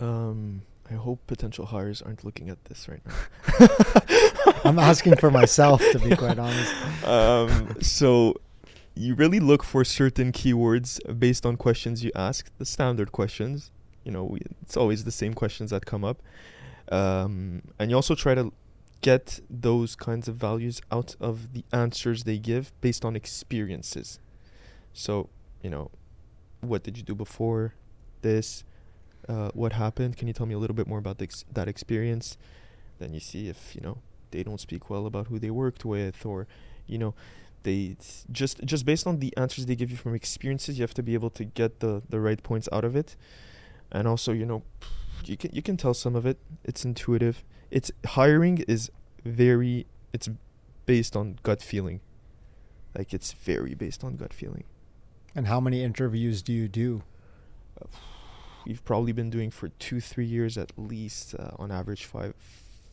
Um, 0.00 0.62
I 0.90 0.94
hope 0.94 1.26
potential 1.26 1.66
hires 1.66 2.02
aren't 2.02 2.24
looking 2.24 2.50
at 2.50 2.64
this 2.64 2.88
right 2.88 3.00
now. 3.06 3.66
I'm 4.64 4.78
asking 4.78 5.16
for 5.16 5.30
myself, 5.30 5.82
to 5.92 5.98
be 5.98 6.16
quite 6.16 6.38
honest. 6.38 6.74
Um, 7.04 7.76
so 7.80 8.34
you 8.94 9.14
really 9.14 9.40
look 9.40 9.62
for 9.62 9.84
certain 9.84 10.32
keywords 10.32 11.00
based 11.18 11.46
on 11.46 11.56
questions 11.56 12.04
you 12.04 12.10
ask, 12.14 12.50
the 12.58 12.64
standard 12.64 13.12
questions. 13.12 13.70
You 14.04 14.12
know, 14.12 14.24
we, 14.24 14.40
it's 14.60 14.76
always 14.76 15.04
the 15.04 15.12
same 15.12 15.34
questions 15.34 15.70
that 15.70 15.86
come 15.86 16.04
up. 16.04 16.20
Um, 16.90 17.62
and 17.78 17.90
you 17.90 17.96
also 17.96 18.14
try 18.14 18.34
to 18.34 18.52
get 19.00 19.40
those 19.48 19.96
kinds 19.96 20.28
of 20.28 20.36
values 20.36 20.80
out 20.90 21.16
of 21.20 21.52
the 21.52 21.64
answers 21.72 22.24
they 22.24 22.38
give 22.38 22.72
based 22.80 23.04
on 23.04 23.16
experiences. 23.16 24.18
So, 24.92 25.28
you 25.62 25.70
know, 25.70 25.90
what 26.62 26.82
did 26.82 26.96
you 26.96 27.02
do 27.02 27.14
before 27.14 27.74
this? 28.22 28.64
Uh, 29.28 29.50
what 29.54 29.74
happened? 29.74 30.16
Can 30.16 30.26
you 30.26 30.34
tell 30.34 30.46
me 30.46 30.54
a 30.54 30.58
little 30.58 30.74
bit 30.74 30.86
more 30.86 30.98
about 30.98 31.20
ex- 31.20 31.44
that 31.52 31.68
experience? 31.68 32.36
Then 32.98 33.12
you 33.12 33.20
see 33.20 33.48
if 33.48 33.74
you 33.74 33.80
know 33.80 33.98
they 34.30 34.42
don't 34.42 34.60
speak 34.60 34.90
well 34.90 35.06
about 35.06 35.26
who 35.28 35.38
they 35.38 35.50
worked 35.50 35.84
with, 35.84 36.24
or 36.24 36.46
you 36.86 36.98
know, 36.98 37.14
they 37.62 37.96
just 38.30 38.64
just 38.64 38.84
based 38.84 39.06
on 39.06 39.18
the 39.18 39.36
answers 39.36 39.66
they 39.66 39.76
give 39.76 39.90
you 39.90 39.96
from 39.96 40.14
experiences, 40.14 40.78
you 40.78 40.82
have 40.82 40.94
to 40.94 41.02
be 41.02 41.14
able 41.14 41.30
to 41.30 41.44
get 41.44 41.80
the 41.80 42.02
the 42.08 42.20
right 42.20 42.42
points 42.42 42.68
out 42.72 42.84
of 42.84 42.96
it, 42.96 43.16
and 43.90 44.08
also 44.08 44.32
you 44.32 44.46
know, 44.46 44.62
you 45.24 45.36
can 45.36 45.50
you 45.52 45.62
can 45.62 45.76
tell 45.76 45.94
some 45.94 46.16
of 46.16 46.26
it. 46.26 46.38
It's 46.64 46.84
intuitive. 46.84 47.44
It's 47.70 47.90
hiring 48.06 48.58
is 48.68 48.90
very 49.24 49.86
it's 50.12 50.28
based 50.86 51.16
on 51.16 51.38
gut 51.42 51.62
feeling. 51.62 52.00
Like 52.96 53.14
it's 53.14 53.32
very 53.32 53.74
based 53.74 54.04
on 54.04 54.16
gut 54.16 54.32
feeling. 54.32 54.64
And 55.34 55.46
how 55.46 55.60
many 55.60 55.82
interviews 55.82 56.42
do 56.42 56.52
you 56.52 56.68
do? 56.68 57.02
We've 58.66 58.84
probably 58.84 59.12
been 59.12 59.30
doing 59.30 59.50
for 59.50 59.68
two, 59.68 60.00
three 60.00 60.26
years 60.26 60.56
at 60.56 60.72
least, 60.76 61.34
uh, 61.34 61.50
on 61.58 61.72
average 61.72 62.04
five, 62.04 62.34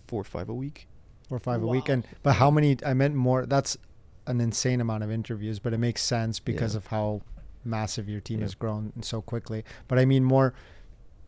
four 0.08 0.22
or 0.22 0.26
five 0.26 0.50
a 0.50 0.54
week. 0.54 0.88
Four 1.28 1.36
or 1.36 1.40
five 1.40 1.62
wow. 1.62 1.68
a 1.68 1.72
week, 1.72 1.90
and 1.90 2.08
but 2.24 2.34
how 2.34 2.50
many? 2.50 2.78
I 2.84 2.94
meant 2.96 3.14
more. 3.14 3.46
That's 3.46 3.78
an 4.26 4.42
insane 4.42 4.82
amount 4.82 5.04
of 5.04 5.12
interviews, 5.12 5.60
but 5.60 5.74
it 5.74 5.78
makes 5.78 6.02
sense 6.02 6.40
because 6.40 6.74
yeah. 6.74 6.78
of 6.78 6.88
how 6.88 7.22
massive 7.64 8.10
your 8.10 8.22
team 8.22 8.40
yeah. 8.40 8.46
has 8.46 8.56
grown 8.56 8.94
so 9.02 9.22
quickly. 9.22 9.64
But 9.88 10.00
I 10.00 10.06
mean 10.06 10.24
more. 10.24 10.54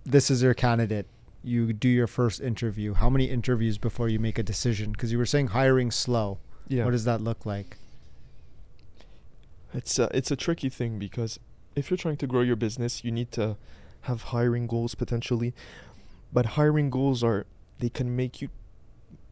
This 0.04 0.32
is 0.32 0.42
your 0.42 0.56
candidate. 0.56 1.06
You 1.44 1.74
do 1.74 1.90
your 1.90 2.08
first 2.08 2.42
interview. 2.42 2.96
How 2.96 3.10
many 3.10 3.26
interviews 3.26 3.78
before 3.78 4.10
you 4.10 4.20
make 4.20 4.40
a 4.40 4.44
decision? 4.44 4.92
Because 4.92 5.12
you 5.12 5.20
were 5.20 5.26
saying 5.26 5.48
hiring 5.48 5.92
slow. 5.92 6.40
Yeah. 6.68 6.86
What 6.86 6.92
does 6.92 7.06
that 7.06 7.22
look 7.22 7.46
like? 7.46 7.78
It's 9.74 9.98
a, 10.00 10.10
it's 10.16 10.32
a 10.32 10.36
tricky 10.36 10.70
thing 10.70 11.00
because 11.00 11.40
if 11.76 11.90
you're 11.90 11.98
trying 11.98 12.18
to 12.18 12.28
grow 12.28 12.42
your 12.42 12.56
business, 12.56 13.04
you 13.04 13.12
need 13.12 13.32
to 13.34 13.58
have 14.02 14.24
hiring 14.24 14.68
goals 14.68 14.96
potentially. 14.96 15.54
But 16.34 16.46
hiring 16.58 16.90
goals 16.90 17.24
are 17.24 17.46
they 17.80 17.90
can 17.90 18.16
make 18.16 18.42
you 18.42 18.50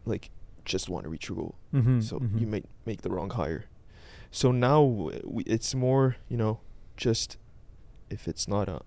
like 0.05 0.29
just 0.65 0.89
want 0.89 1.03
to 1.03 1.09
reach 1.09 1.29
your 1.29 1.37
goal. 1.37 1.55
Mm-hmm, 1.73 2.01
so 2.01 2.19
mm-hmm. 2.19 2.37
you 2.37 2.47
may 2.47 2.63
make 2.85 3.01
the 3.01 3.09
wrong 3.09 3.31
hire. 3.31 3.65
So 4.31 4.51
now 4.51 4.83
we, 4.83 5.43
it's 5.43 5.73
more, 5.73 6.17
you 6.27 6.37
know, 6.37 6.59
just 6.97 7.37
if 8.09 8.27
it's 8.27 8.47
not 8.47 8.69
a 8.69 8.81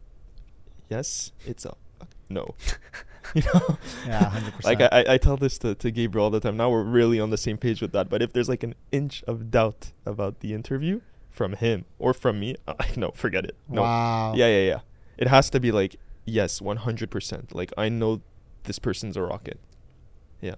yes, 0.88 1.32
it's 1.46 1.64
a, 1.64 1.74
a 2.00 2.06
no. 2.28 2.54
you 3.34 3.42
know? 3.54 3.78
Yeah, 4.06 4.30
100%. 4.30 4.64
like 4.64 4.80
I, 4.80 5.14
I 5.14 5.18
tell 5.18 5.36
this 5.36 5.58
to, 5.58 5.74
to 5.76 5.90
Gabriel 5.90 6.24
all 6.24 6.30
the 6.30 6.40
time. 6.40 6.56
Now 6.56 6.70
we're 6.70 6.82
really 6.82 7.20
on 7.20 7.30
the 7.30 7.36
same 7.36 7.56
page 7.56 7.80
with 7.80 7.92
that. 7.92 8.08
But 8.08 8.22
if 8.22 8.32
there's 8.32 8.48
like 8.48 8.62
an 8.62 8.74
inch 8.90 9.22
of 9.26 9.50
doubt 9.50 9.92
about 10.04 10.40
the 10.40 10.54
interview, 10.54 11.00
from 11.32 11.54
him 11.54 11.86
or 11.98 12.14
from 12.14 12.38
me, 12.38 12.56
uh, 12.68 12.74
no, 12.96 13.10
forget 13.10 13.44
it. 13.44 13.56
No. 13.68 13.82
Wow. 13.82 14.34
Yeah, 14.36 14.46
yeah, 14.46 14.68
yeah. 14.68 14.80
It 15.18 15.28
has 15.28 15.50
to 15.50 15.60
be 15.60 15.72
like 15.72 15.96
yes, 16.24 16.60
100%. 16.60 17.54
Like 17.54 17.72
I 17.76 17.88
know 17.88 18.20
this 18.64 18.78
person's 18.78 19.16
a 19.16 19.22
rocket. 19.22 19.58
Yeah. 20.40 20.54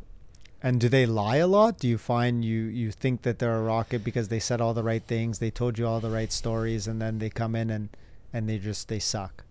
And 0.63 0.81
do 0.81 0.89
they 0.89 1.07
lie 1.07 1.37
a 1.37 1.47
lot? 1.47 1.79
Do 1.79 1.89
you 1.89 1.99
find 1.99 2.45
you 2.45 2.63
you 2.63 2.91
think 2.91 3.23
that 3.23 3.39
they're 3.39 3.57
a 3.57 3.63
rocket 3.63 4.03
because 4.03 4.29
they 4.29 4.41
said 4.41 4.61
all 4.61 4.75
the 4.75 4.83
right 4.83 5.03
things, 5.03 5.39
they 5.39 5.51
told 5.51 5.79
you 5.79 5.87
all 5.87 6.01
the 6.01 6.11
right 6.11 6.33
stories 6.33 6.87
and 6.87 7.01
then 7.01 7.19
they 7.19 7.31
come 7.31 7.55
in 7.55 7.71
and 7.71 7.91
and 8.33 8.49
they 8.49 8.59
just 8.59 8.89
they 8.89 8.99
suck. 8.99 9.45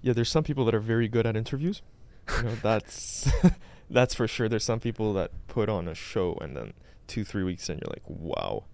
Yeah, 0.00 0.12
there's 0.14 0.30
some 0.30 0.42
people 0.42 0.64
that 0.64 0.74
are 0.74 0.80
very 0.80 1.06
good 1.06 1.26
at 1.26 1.36
interviews. 1.36 1.82
You 2.38 2.42
know, 2.44 2.54
that's 2.62 3.30
that's 3.90 4.14
for 4.14 4.26
sure. 4.26 4.48
There's 4.48 4.64
some 4.64 4.80
people 4.80 5.12
that 5.14 5.30
put 5.48 5.68
on 5.68 5.86
a 5.86 5.94
show 5.94 6.38
and 6.40 6.56
then 6.56 6.72
2-3 7.08 7.44
weeks 7.44 7.68
in 7.68 7.78
you're 7.78 7.90
like, 7.90 8.02
"Wow." 8.06 8.64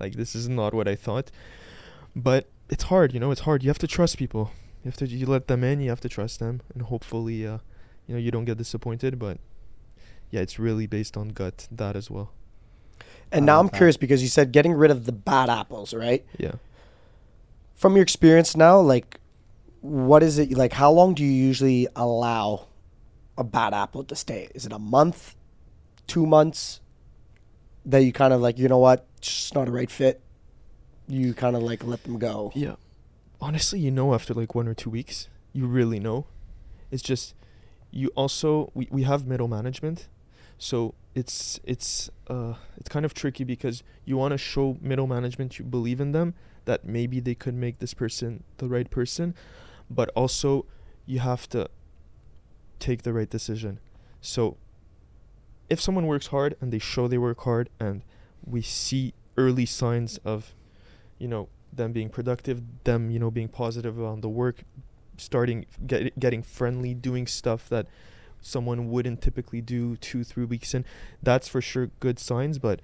Like 0.00 0.14
this 0.14 0.34
is 0.34 0.48
not 0.48 0.74
what 0.74 0.88
I 0.88 0.94
thought. 0.94 1.30
But 2.16 2.48
it's 2.68 2.84
hard, 2.84 3.12
you 3.12 3.20
know, 3.20 3.30
it's 3.30 3.42
hard. 3.42 3.62
You 3.62 3.70
have 3.70 3.78
to 3.78 3.86
trust 3.86 4.18
people. 4.18 4.50
You 4.82 4.90
have 4.90 4.96
to 4.98 5.06
you 5.06 5.26
let 5.26 5.48
them 5.48 5.64
in, 5.64 5.80
you 5.80 5.90
have 5.90 6.00
to 6.00 6.08
trust 6.08 6.40
them 6.40 6.60
and 6.72 6.82
hopefully 6.82 7.46
uh 7.46 7.58
you 8.06 8.14
know, 8.14 8.20
you 8.20 8.30
don't 8.30 8.44
get 8.44 8.58
disappointed, 8.58 9.18
but 9.18 9.38
yeah, 10.30 10.40
it's 10.40 10.58
really 10.58 10.86
based 10.86 11.16
on 11.16 11.28
gut 11.28 11.68
that 11.70 11.96
as 11.96 12.10
well. 12.10 12.32
And 13.32 13.46
now 13.46 13.58
I'm 13.58 13.66
that. 13.66 13.76
curious 13.76 13.96
because 13.96 14.22
you 14.22 14.28
said 14.28 14.52
getting 14.52 14.72
rid 14.72 14.90
of 14.90 15.06
the 15.06 15.12
bad 15.12 15.48
apples, 15.48 15.94
right? 15.94 16.24
Yeah. 16.38 16.52
From 17.74 17.94
your 17.94 18.02
experience 18.02 18.56
now, 18.56 18.78
like 18.80 19.20
what 19.80 20.22
is 20.22 20.38
it 20.38 20.52
like 20.52 20.72
how 20.72 20.90
long 20.90 21.14
do 21.14 21.22
you 21.22 21.30
usually 21.30 21.88
allow 21.94 22.66
a 23.36 23.44
bad 23.44 23.74
apple 23.74 24.04
to 24.04 24.14
stay? 24.14 24.48
Is 24.54 24.66
it 24.66 24.72
a 24.72 24.78
month? 24.78 25.34
2 26.06 26.26
months? 26.26 26.80
That 27.86 27.98
you 27.98 28.12
kind 28.12 28.32
of 28.32 28.40
like, 28.40 28.58
you 28.58 28.68
know 28.68 28.78
what, 28.78 29.06
it's 29.18 29.28
just 29.28 29.54
not 29.54 29.68
a 29.68 29.70
right 29.70 29.90
fit. 29.90 30.20
You 31.06 31.34
kind 31.34 31.54
of 31.54 31.62
like 31.62 31.84
let 31.84 32.02
them 32.04 32.18
go. 32.18 32.52
Yeah. 32.54 32.76
Honestly, 33.40 33.78
you 33.78 33.90
know, 33.90 34.14
after 34.14 34.32
like 34.32 34.54
one 34.54 34.68
or 34.68 34.74
two 34.74 34.90
weeks, 34.90 35.28
you 35.52 35.66
really 35.66 35.98
know. 35.98 36.26
It's 36.90 37.02
just, 37.02 37.34
you 37.90 38.08
also, 38.16 38.70
we, 38.74 38.88
we 38.90 39.02
have 39.02 39.26
middle 39.26 39.48
management. 39.48 40.08
So 40.56 40.94
it's, 41.14 41.60
it's, 41.64 42.10
uh, 42.28 42.54
it's 42.76 42.88
kind 42.88 43.04
of 43.04 43.12
tricky 43.12 43.44
because 43.44 43.82
you 44.04 44.16
want 44.16 44.32
to 44.32 44.38
show 44.38 44.78
middle 44.80 45.06
management 45.06 45.58
you 45.58 45.64
believe 45.64 46.00
in 46.00 46.12
them, 46.12 46.34
that 46.64 46.84
maybe 46.86 47.20
they 47.20 47.34
could 47.34 47.54
make 47.54 47.80
this 47.80 47.92
person 47.92 48.44
the 48.56 48.68
right 48.68 48.90
person, 48.90 49.34
but 49.90 50.08
also 50.16 50.64
you 51.04 51.18
have 51.18 51.48
to 51.50 51.68
take 52.78 53.02
the 53.02 53.12
right 53.12 53.28
decision. 53.28 53.78
So 54.22 54.56
if 55.68 55.80
someone 55.80 56.06
works 56.06 56.28
hard 56.28 56.56
and 56.60 56.72
they 56.72 56.78
show 56.78 57.08
they 57.08 57.18
work 57.18 57.40
hard 57.40 57.68
and 57.80 58.02
we 58.44 58.62
see 58.62 59.14
early 59.36 59.66
signs 59.66 60.18
of 60.18 60.54
you 61.18 61.28
know 61.28 61.48
them 61.72 61.92
being 61.92 62.08
productive 62.08 62.62
them 62.84 63.10
you 63.10 63.18
know 63.18 63.30
being 63.30 63.48
positive 63.48 64.00
on 64.02 64.20
the 64.20 64.28
work 64.28 64.62
starting 65.16 65.66
get, 65.86 66.18
getting 66.18 66.42
friendly 66.42 66.94
doing 66.94 67.26
stuff 67.26 67.68
that 67.68 67.86
someone 68.40 68.90
wouldn't 68.90 69.22
typically 69.22 69.60
do 69.60 69.96
two 69.96 70.22
three 70.22 70.44
weeks 70.44 70.74
in 70.74 70.84
that's 71.22 71.48
for 71.48 71.60
sure 71.60 71.90
good 72.00 72.18
signs. 72.18 72.58
But 72.58 72.80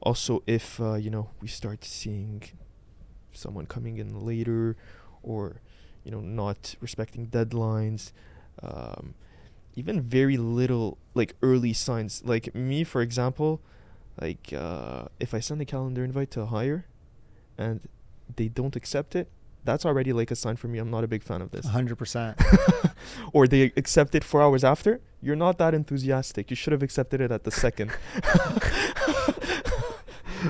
also 0.00 0.42
if 0.46 0.80
uh, 0.80 0.94
you 0.94 1.10
know 1.10 1.30
we 1.40 1.48
start 1.48 1.84
seeing 1.84 2.42
someone 3.32 3.66
coming 3.66 3.98
in 3.98 4.20
later 4.24 4.76
or 5.22 5.60
you 6.04 6.10
know 6.10 6.20
not 6.20 6.74
respecting 6.80 7.26
deadlines 7.26 8.12
um, 8.62 9.14
even 9.74 10.00
very 10.00 10.36
little 10.36 10.98
like 11.14 11.34
early 11.42 11.72
signs. 11.72 12.22
Like 12.24 12.54
me, 12.54 12.84
for 12.84 13.02
example, 13.02 13.60
like 14.20 14.52
uh, 14.52 15.04
if 15.18 15.34
I 15.34 15.40
send 15.40 15.60
a 15.60 15.64
calendar 15.64 16.04
invite 16.04 16.30
to 16.32 16.42
a 16.42 16.46
hire, 16.46 16.86
and 17.56 17.80
they 18.36 18.48
don't 18.48 18.76
accept 18.76 19.14
it, 19.14 19.28
that's 19.64 19.84
already 19.84 20.12
like 20.12 20.30
a 20.30 20.36
sign 20.36 20.56
for 20.56 20.68
me. 20.68 20.78
I'm 20.78 20.90
not 20.90 21.04
a 21.04 21.08
big 21.08 21.22
fan 21.22 21.42
of 21.42 21.50
this. 21.50 21.66
100%. 21.66 22.92
or 23.32 23.46
they 23.46 23.72
accept 23.76 24.14
it 24.14 24.24
four 24.24 24.42
hours 24.42 24.64
after. 24.64 25.00
You're 25.20 25.36
not 25.36 25.58
that 25.58 25.74
enthusiastic. 25.74 26.50
You 26.50 26.56
should 26.56 26.72
have 26.72 26.82
accepted 26.82 27.20
it 27.20 27.30
at 27.30 27.44
the 27.44 27.50
second. 27.50 27.92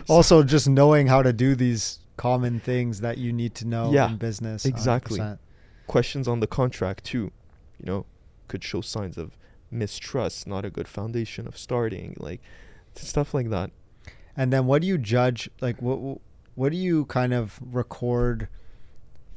also, 0.09 0.43
just 0.43 0.69
knowing 0.69 1.09
how 1.09 1.23
to 1.23 1.33
do 1.33 1.55
these 1.55 1.99
common 2.17 2.61
things 2.61 3.01
that 3.01 3.19
you 3.19 3.33
need 3.33 3.55
to 3.57 3.67
know 3.67 3.93
yeah, 3.93 4.11
in 4.11 4.17
business. 4.17 4.65
Exactly. 4.65 5.19
100%. 5.19 5.39
Questions 5.87 6.29
on 6.29 6.39
the 6.39 6.47
contract 6.47 7.05
too. 7.05 7.33
You 7.79 7.87
know, 7.87 8.07
could 8.51 8.65
show 8.65 8.81
signs 8.81 9.17
of 9.17 9.39
mistrust, 9.71 10.47
not 10.47 10.65
a 10.65 10.71
good 10.71 10.89
foundation 10.89 11.47
of 11.47 11.57
starting, 11.57 12.17
like 12.19 12.41
stuff 12.95 13.33
like 13.33 13.49
that. 13.51 13.71
And 14.37 14.53
then 14.53 14.67
what 14.67 14.83
do 14.83 14.89
you 14.89 14.99
judge? 14.99 15.49
Like 15.61 15.81
what 15.81 16.21
what 16.55 16.73
do 16.73 16.77
you 16.77 17.07
kind 17.07 17.33
of 17.33 17.59
record? 17.63 18.49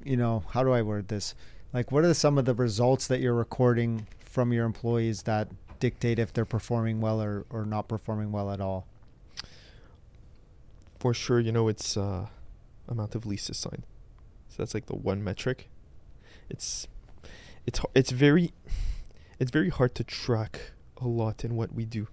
You 0.03 0.17
know, 0.17 0.43
how 0.49 0.63
do 0.63 0.71
I 0.71 0.81
word 0.81 1.07
this? 1.07 1.35
Like 1.71 1.91
what 1.91 2.03
are 2.03 2.13
some 2.13 2.37
of 2.37 2.45
the 2.45 2.55
results 2.55 3.07
that 3.07 3.21
you're 3.21 3.33
recording 3.35 4.07
from 4.25 4.51
your 4.51 4.65
employees 4.65 5.23
that 5.23 5.47
dictate 5.79 6.19
if 6.19 6.33
they're 6.33 6.45
performing 6.45 6.99
well 6.99 7.21
or, 7.21 7.45
or 7.49 7.65
not 7.65 7.87
performing 7.87 8.31
well 8.31 8.49
at 8.51 8.59
all? 8.59 8.87
For 10.99 11.13
sure, 11.13 11.39
you 11.39 11.51
know, 11.51 11.67
it's 11.67 11.97
uh, 11.97 12.27
amount 12.87 13.13
of 13.13 13.25
leases 13.25 13.57
signed. 13.57 13.83
So 14.49 14.55
that's 14.57 14.73
like 14.73 14.87
the 14.87 14.95
one 14.95 15.23
metric. 15.23 15.69
It's 16.49 16.87
it's 17.65 17.79
it's 17.95 18.11
very 18.11 18.51
it's 19.39 19.51
very 19.51 19.69
hard 19.69 19.95
to 19.95 20.03
track 20.03 20.71
a 20.97 21.07
lot 21.07 21.43
in 21.43 21.55
what 21.55 21.73
we 21.73 21.85
do. 21.85 22.07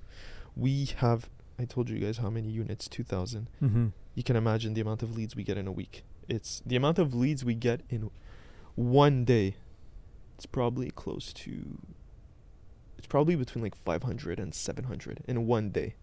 We 0.56 0.86
have 0.96 1.28
I 1.58 1.66
told 1.66 1.90
you 1.90 1.98
guys 1.98 2.16
how 2.16 2.30
many 2.30 2.48
units, 2.48 2.88
2000. 2.88 3.48
Mm-hmm. 3.62 3.88
You 4.14 4.22
can 4.22 4.34
imagine 4.34 4.72
the 4.72 4.80
amount 4.80 5.02
of 5.02 5.14
leads 5.14 5.36
we 5.36 5.44
get 5.44 5.58
in 5.58 5.66
a 5.66 5.72
week. 5.72 6.04
It's 6.26 6.62
the 6.64 6.74
amount 6.74 6.98
of 6.98 7.12
leads 7.14 7.44
we 7.44 7.54
get 7.54 7.82
in 7.90 8.10
one 8.76 9.24
day. 9.26 9.56
It's 10.36 10.46
probably 10.46 10.90
close 10.90 11.34
to 11.34 11.78
it's 12.96 13.06
probably 13.06 13.34
between 13.36 13.62
like 13.62 13.76
500 13.76 14.38
and 14.38 14.54
700 14.54 15.24
in 15.26 15.46
one 15.46 15.70
day 15.70 15.94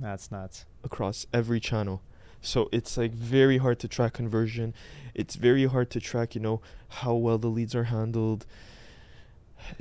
That's 0.00 0.30
nuts. 0.30 0.64
across 0.82 1.26
every 1.32 1.60
channel. 1.60 2.02
So 2.40 2.68
it's 2.72 2.96
like 2.96 3.12
very 3.12 3.58
hard 3.58 3.78
to 3.80 3.88
track 3.88 4.14
conversion. 4.14 4.74
It's 5.14 5.34
very 5.36 5.66
hard 5.66 5.90
to 5.90 6.00
track, 6.00 6.34
you 6.34 6.40
know, 6.40 6.60
how 6.88 7.14
well 7.14 7.38
the 7.38 7.48
leads 7.48 7.74
are 7.74 7.84
handled. 7.84 8.46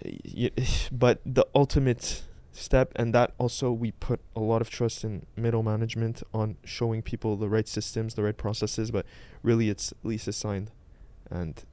But 0.91 1.21
the 1.25 1.45
ultimate 1.53 2.23
step, 2.51 2.91
and 2.95 3.13
that 3.13 3.33
also 3.37 3.71
we 3.71 3.91
put 3.91 4.19
a 4.35 4.39
lot 4.39 4.61
of 4.61 4.69
trust 4.69 5.03
in 5.03 5.25
middle 5.35 5.63
management 5.63 6.23
on 6.33 6.57
showing 6.63 7.01
people 7.01 7.35
the 7.35 7.49
right 7.49 7.67
systems, 7.67 8.13
the 8.13 8.23
right 8.23 8.37
processes. 8.37 8.91
But 8.91 9.05
really, 9.41 9.69
it's 9.69 9.93
leases 10.03 10.35
signed, 10.35 10.71
and 11.29 11.63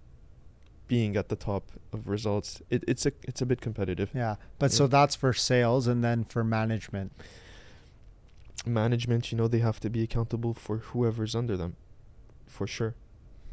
being 0.90 1.16
at 1.16 1.28
the 1.28 1.36
top 1.36 1.70
of 1.92 2.08
results. 2.08 2.60
It, 2.68 2.82
it's 2.88 3.06
a 3.06 3.12
it's 3.22 3.40
a 3.40 3.46
bit 3.46 3.60
competitive. 3.60 4.10
Yeah. 4.12 4.36
But 4.58 4.72
so 4.72 4.88
that's 4.88 5.14
for 5.14 5.32
sales 5.32 5.86
and 5.86 6.02
then 6.02 6.24
for 6.24 6.42
management. 6.42 7.12
management, 8.66 9.30
you 9.30 9.38
know, 9.38 9.46
they 9.48 9.60
have 9.60 9.78
to 9.80 9.88
be 9.88 10.02
accountable 10.02 10.52
for 10.52 10.78
whoever's 10.78 11.34
under 11.34 11.56
them, 11.56 11.76
for 12.46 12.66
sure. 12.66 12.94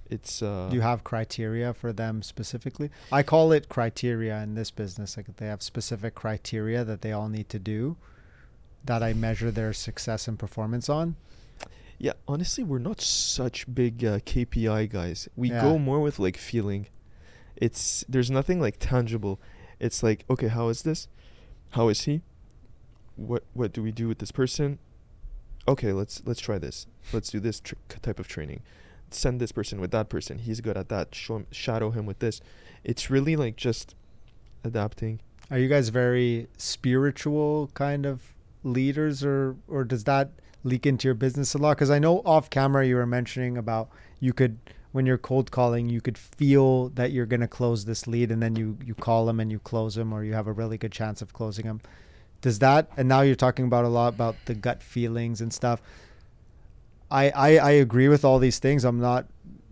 It's 0.10 0.42
uh, 0.42 0.68
Do 0.70 0.76
you 0.76 0.82
have 0.82 1.04
criteria 1.04 1.74
for 1.74 1.92
them 1.94 2.22
specifically? 2.22 2.90
I 3.12 3.24
call 3.24 3.52
it 3.52 3.68
criteria 3.70 4.42
in 4.42 4.56
this 4.56 4.72
business. 4.72 5.18
Like 5.18 5.36
they 5.38 5.48
have 5.48 5.62
specific 5.62 6.16
criteria 6.16 6.84
that 6.86 7.02
they 7.02 7.12
all 7.12 7.28
need 7.30 7.50
to 7.50 7.60
do 7.60 7.98
that 8.86 9.04
I 9.04 9.14
measure 9.14 9.52
their 9.52 9.74
success 9.74 10.28
and 10.28 10.40
performance 10.40 10.88
on. 10.90 11.16
yeah. 11.98 12.14
Honestly, 12.28 12.64
we're 12.64 12.80
not 12.80 13.02
such 13.02 13.66
big 13.74 14.06
uh, 14.06 14.20
KPI 14.20 14.90
guys. 14.90 15.28
We 15.36 15.50
Yeah. 15.50 15.62
go 15.62 15.78
more 15.78 16.00
with 16.00 16.20
like 16.20 16.38
feeling. 16.38 16.88
It's 17.58 18.06
there's 18.08 18.30
nothing 18.32 18.62
like 18.62 18.78
tangible. 18.80 19.40
It's 19.80 20.04
like 20.04 20.24
okay, 20.30 20.48
how 20.48 20.70
is 20.70 20.84
this? 20.84 21.08
How 21.72 21.90
is 21.90 22.02
he? 22.04 22.22
What 23.16 23.44
what 23.54 23.74
do 23.74 23.82
we 23.84 23.92
do 23.92 24.08
with 24.08 24.20
this 24.20 24.32
person? 24.32 24.80
Okay, 25.68 25.92
let's 25.92 26.22
let's 26.26 26.40
try 26.40 26.58
this. 26.60 26.88
Let's 27.12 27.30
do 27.30 27.40
this 27.42 27.60
tr- 27.60 27.76
type 28.02 28.20
of 28.20 28.28
training. 28.28 28.62
Send 29.12 29.40
this 29.40 29.52
person 29.52 29.80
with 29.80 29.92
that 29.92 30.10
person. 30.10 30.40
He's 30.40 30.62
good 30.62 30.78
at 30.78 30.90
that. 30.90 31.16
Show 31.16 31.38
him, 31.38 31.48
shadow 31.52 31.92
him 31.92 32.06
with 32.06 32.20
this. 32.20 32.42
It's 32.84 33.10
really 33.10 33.36
like 33.36 33.56
just 33.56 33.96
adapting. 34.64 35.20
Are 35.50 35.58
you 35.58 35.70
guys 35.70 35.90
very 35.90 36.48
spiritual 36.58 37.70
kind 37.74 38.06
of 38.06 38.34
leaders, 38.64 39.24
or 39.24 39.56
or 39.68 39.84
does 39.84 40.04
that 40.04 40.32
leak 40.64 40.86
into 40.86 41.08
your 41.08 41.16
business 41.16 41.54
a 41.54 41.58
lot? 41.58 41.78
Because 41.78 41.90
I 41.90 42.00
know 42.00 42.22
off 42.26 42.50
camera 42.50 42.86
you 42.86 42.96
were 42.96 43.06
mentioning 43.06 43.58
about 43.58 43.90
you 44.20 44.34
could 44.34 44.60
when 44.92 45.06
you're 45.06 45.18
cold 45.18 45.52
calling, 45.52 45.90
you 45.90 46.02
could 46.02 46.18
feel 46.18 46.90
that 46.90 47.12
you're 47.12 47.26
gonna 47.26 47.48
close 47.48 47.86
this 47.86 48.08
lead, 48.08 48.32
and 48.32 48.42
then 48.42 48.56
you 48.56 48.78
you 48.84 48.94
call 48.94 49.26
them 49.26 49.40
and 49.40 49.52
you 49.52 49.60
close 49.60 49.96
them, 49.96 50.12
or 50.14 50.24
you 50.24 50.34
have 50.34 50.48
a 50.48 50.54
really 50.54 50.78
good 50.78 50.92
chance 50.92 51.22
of 51.22 51.34
closing 51.34 51.66
them. 51.66 51.82
Does 52.42 52.60
that? 52.60 52.90
And 52.98 53.08
now 53.08 53.22
you're 53.22 53.36
talking 53.36 53.66
about 53.66 53.86
a 53.86 53.90
lot 53.90 54.14
about 54.14 54.36
the 54.46 54.54
gut 54.54 54.84
feelings 54.84 55.42
and 55.42 55.52
stuff. 55.54 55.82
I 57.10 57.30
I, 57.30 57.58
I 57.58 57.72
agree 57.72 58.08
with 58.08 58.26
all 58.26 58.40
these 58.40 58.60
things. 58.60 58.84
I'm 58.84 59.00
not 59.00 59.26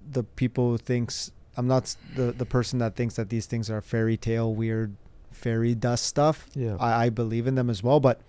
the 0.10 0.24
people 0.24 0.72
who 0.72 0.78
thinks 0.78 1.32
I'm 1.58 1.68
not 1.68 1.96
the 2.16 2.32
the 2.32 2.46
person 2.46 2.80
that 2.80 2.96
thinks 2.96 3.16
that 3.16 3.30
these 3.30 3.46
things 3.46 3.70
are 3.70 3.82
fairy 3.82 4.18
tale 4.18 4.54
weird 4.54 4.96
fairy 5.32 5.76
dust 5.76 6.06
stuff. 6.06 6.48
Yeah. 6.56 6.78
I, 6.80 7.06
I 7.06 7.10
believe 7.10 7.48
in 7.48 7.56
them 7.56 7.70
as 7.70 7.84
well, 7.84 8.00
but 8.00 8.22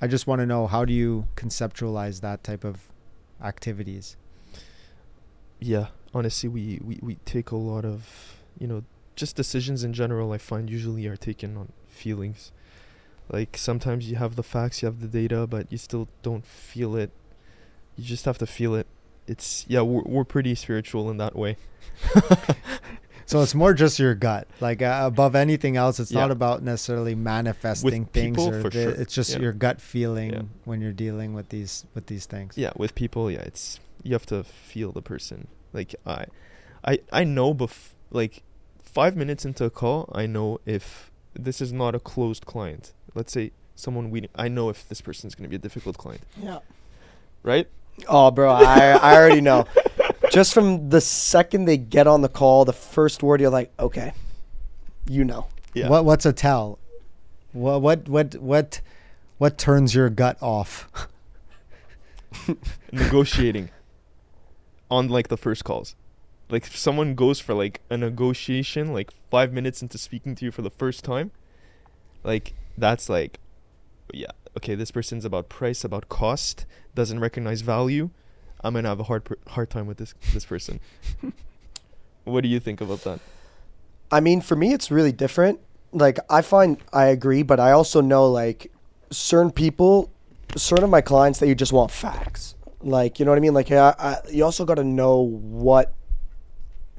I 0.00 0.06
just 0.06 0.26
want 0.26 0.40
to 0.40 0.46
know 0.46 0.66
how 0.66 0.84
do 0.84 0.92
you 0.92 1.28
conceptualize 1.36 2.20
that 2.20 2.42
type 2.42 2.64
of 2.64 2.88
activities? 3.42 4.16
yeah 5.60 5.86
honestly 6.14 6.48
we, 6.48 6.80
we 6.84 6.98
we 7.02 7.14
take 7.24 7.50
a 7.50 7.56
lot 7.56 7.84
of 7.84 8.36
you 8.58 8.66
know 8.66 8.84
just 9.16 9.36
decisions 9.36 9.82
in 9.82 9.92
general 9.92 10.32
i 10.32 10.38
find 10.38 10.70
usually 10.70 11.06
are 11.06 11.16
taken 11.16 11.56
on 11.56 11.72
feelings 11.88 12.52
like 13.30 13.56
sometimes 13.56 14.08
you 14.08 14.16
have 14.16 14.36
the 14.36 14.42
facts 14.42 14.82
you 14.82 14.86
have 14.86 15.00
the 15.00 15.08
data 15.08 15.46
but 15.46 15.70
you 15.70 15.78
still 15.78 16.08
don't 16.22 16.46
feel 16.46 16.94
it 16.96 17.10
you 17.98 18.04
just 18.04 18.24
have 18.24 18.38
to 18.38 18.46
feel 18.46 18.74
it 18.74 18.86
it's 19.26 19.66
yeah 19.68 19.82
we're, 19.82 20.02
we're 20.04 20.24
pretty 20.24 20.54
spiritual 20.54 21.10
in 21.10 21.18
that 21.18 21.36
way 21.36 21.56
So 23.26 23.42
it's 23.42 23.54
more 23.54 23.74
just 23.74 23.98
your 23.98 24.14
gut. 24.14 24.48
Like 24.58 24.80
uh, 24.80 25.02
above 25.04 25.34
anything 25.34 25.76
else, 25.76 26.00
it's 26.00 26.10
not 26.12 26.30
about 26.30 26.62
necessarily 26.62 27.14
manifesting 27.14 28.06
things 28.06 28.38
people, 28.38 28.54
or 28.54 28.62
for 28.62 28.70
the, 28.70 28.82
sure. 28.84 28.90
it's 28.92 29.12
just 29.14 29.32
Yeah. 29.34 29.40
your 29.40 29.52
gut 29.52 29.82
feeling 29.82 30.32
Yeah. 30.32 30.42
when 30.64 30.80
you're 30.80 30.94
dealing 30.94 31.34
with 31.34 31.50
these 31.50 31.84
with 31.94 32.06
these 32.06 32.24
things. 32.24 32.56
yeah 32.56 32.70
with 32.74 32.94
people 32.94 33.30
yeah 33.30 33.40
it's 33.40 33.80
you 34.02 34.14
have 34.14 34.24
to 34.26 34.44
feel 34.44 34.92
the 34.92 35.02
person 35.02 35.46
like 35.74 35.94
i 36.06 36.24
i 36.86 37.00
i 37.12 37.22
know 37.22 37.52
bef- 37.52 37.92
like 38.10 38.42
five 38.82 39.14
minutes 39.14 39.44
into 39.44 39.64
a 39.66 39.70
call 39.70 40.08
i 40.14 40.24
know 40.24 40.58
if 40.64 41.10
this 41.34 41.60
is 41.60 41.70
not 41.70 41.94
a 41.94 42.00
closed 42.00 42.46
client 42.46 42.94
let's 43.14 43.32
say 43.34 43.50
someone 43.74 44.08
we 44.10 44.26
i 44.36 44.48
know 44.48 44.70
if 44.70 44.88
this 44.88 45.02
person's 45.02 45.34
going 45.34 45.42
to 45.44 45.50
be 45.50 45.56
a 45.56 45.58
difficult 45.58 45.98
client 45.98 46.22
Yeah. 46.42 46.60
right 47.42 47.68
Oh, 48.06 48.30
bro, 48.30 48.50
I 48.52 48.90
I 49.00 49.16
already 49.16 49.40
know. 49.40 49.66
Just 50.30 50.52
from 50.54 50.90
the 50.90 51.00
second 51.00 51.64
they 51.64 51.76
get 51.78 52.06
on 52.06 52.20
the 52.20 52.28
call, 52.28 52.64
the 52.64 52.72
first 52.72 53.22
word 53.22 53.40
you're 53.40 53.50
like, 53.50 53.72
okay, 53.78 54.12
you 55.06 55.24
know. 55.24 55.46
yeah 55.74 55.88
What 55.88 56.04
what's 56.04 56.26
a 56.26 56.32
tell? 56.32 56.78
What 57.52 57.80
what 57.82 58.08
what 58.08 58.34
what 58.36 58.80
what 59.38 59.58
turns 59.58 59.94
your 59.94 60.10
gut 60.10 60.36
off? 60.42 60.88
negotiating 62.92 63.70
on 64.90 65.08
like 65.08 65.28
the 65.28 65.36
first 65.36 65.64
calls 65.64 65.96
like 66.50 66.64
if 66.64 66.76
someone 66.76 67.14
goes 67.14 67.40
for 67.40 67.54
like 67.54 67.80
a 67.90 67.96
negotiation 67.96 68.92
like 68.92 69.10
five 69.30 69.52
minutes 69.52 69.82
into 69.82 69.98
speaking 69.98 70.34
to 70.34 70.44
you 70.44 70.50
for 70.50 70.62
the 70.62 70.70
first 70.70 71.04
time 71.04 71.30
like 72.22 72.52
that's 72.76 73.08
like 73.08 73.38
yeah 74.12 74.30
okay 74.58 74.74
this 74.74 74.90
person's 74.90 75.24
about 75.24 75.48
price 75.48 75.84
about 75.84 76.08
cost 76.08 76.66
doesn't 76.94 77.20
recognize 77.20 77.60
value 77.62 78.10
i'm 78.62 78.74
gonna 78.74 78.88
have 78.88 79.00
a 79.00 79.04
hard 79.04 79.24
per- 79.24 79.38
hard 79.48 79.70
time 79.70 79.86
with 79.86 79.98
this 79.98 80.14
this 80.34 80.44
person 80.44 80.80
what 82.24 82.42
do 82.42 82.48
you 82.48 82.60
think 82.60 82.80
about 82.80 83.02
that 83.02 83.20
I 84.10 84.20
mean, 84.20 84.40
for 84.40 84.56
me, 84.56 84.72
it's 84.72 84.90
really 84.90 85.12
different. 85.12 85.60
Like, 85.92 86.18
I 86.30 86.42
find 86.42 86.78
I 86.92 87.06
agree, 87.06 87.42
but 87.42 87.60
I 87.60 87.72
also 87.72 88.00
know 88.00 88.30
like 88.30 88.70
certain 89.10 89.50
people, 89.50 90.10
certain 90.56 90.84
of 90.84 90.90
my 90.90 91.00
clients 91.00 91.38
that 91.40 91.48
you 91.48 91.54
just 91.54 91.72
want 91.72 91.90
facts. 91.90 92.54
Like, 92.80 93.18
you 93.18 93.24
know 93.24 93.32
what 93.32 93.38
I 93.38 93.40
mean? 93.40 93.54
Like, 93.54 93.70
I, 93.70 93.94
I, 93.98 94.16
you 94.30 94.44
also 94.44 94.64
got 94.64 94.76
to 94.76 94.84
know 94.84 95.20
what. 95.20 95.94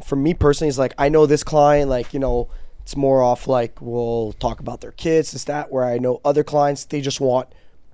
For 0.06 0.16
me 0.16 0.34
personally, 0.34 0.70
is 0.70 0.80
like 0.80 0.94
I 0.98 1.10
know 1.10 1.26
this 1.26 1.44
client. 1.44 1.90
Like, 1.90 2.14
you 2.14 2.20
know, 2.20 2.50
it's 2.90 2.98
more 2.98 3.22
off 3.22 3.48
like 3.48 3.80
we'll 3.84 4.34
talk 4.40 4.60
about 4.60 4.82
their 4.82 4.94
kids, 4.94 5.32
this 5.32 5.44
that. 5.44 5.72
Where 5.72 5.86
I 5.86 6.00
know 6.00 6.22
other 6.26 6.44
clients, 6.44 6.86
they 6.86 7.02
just 7.02 7.22
want, 7.22 7.48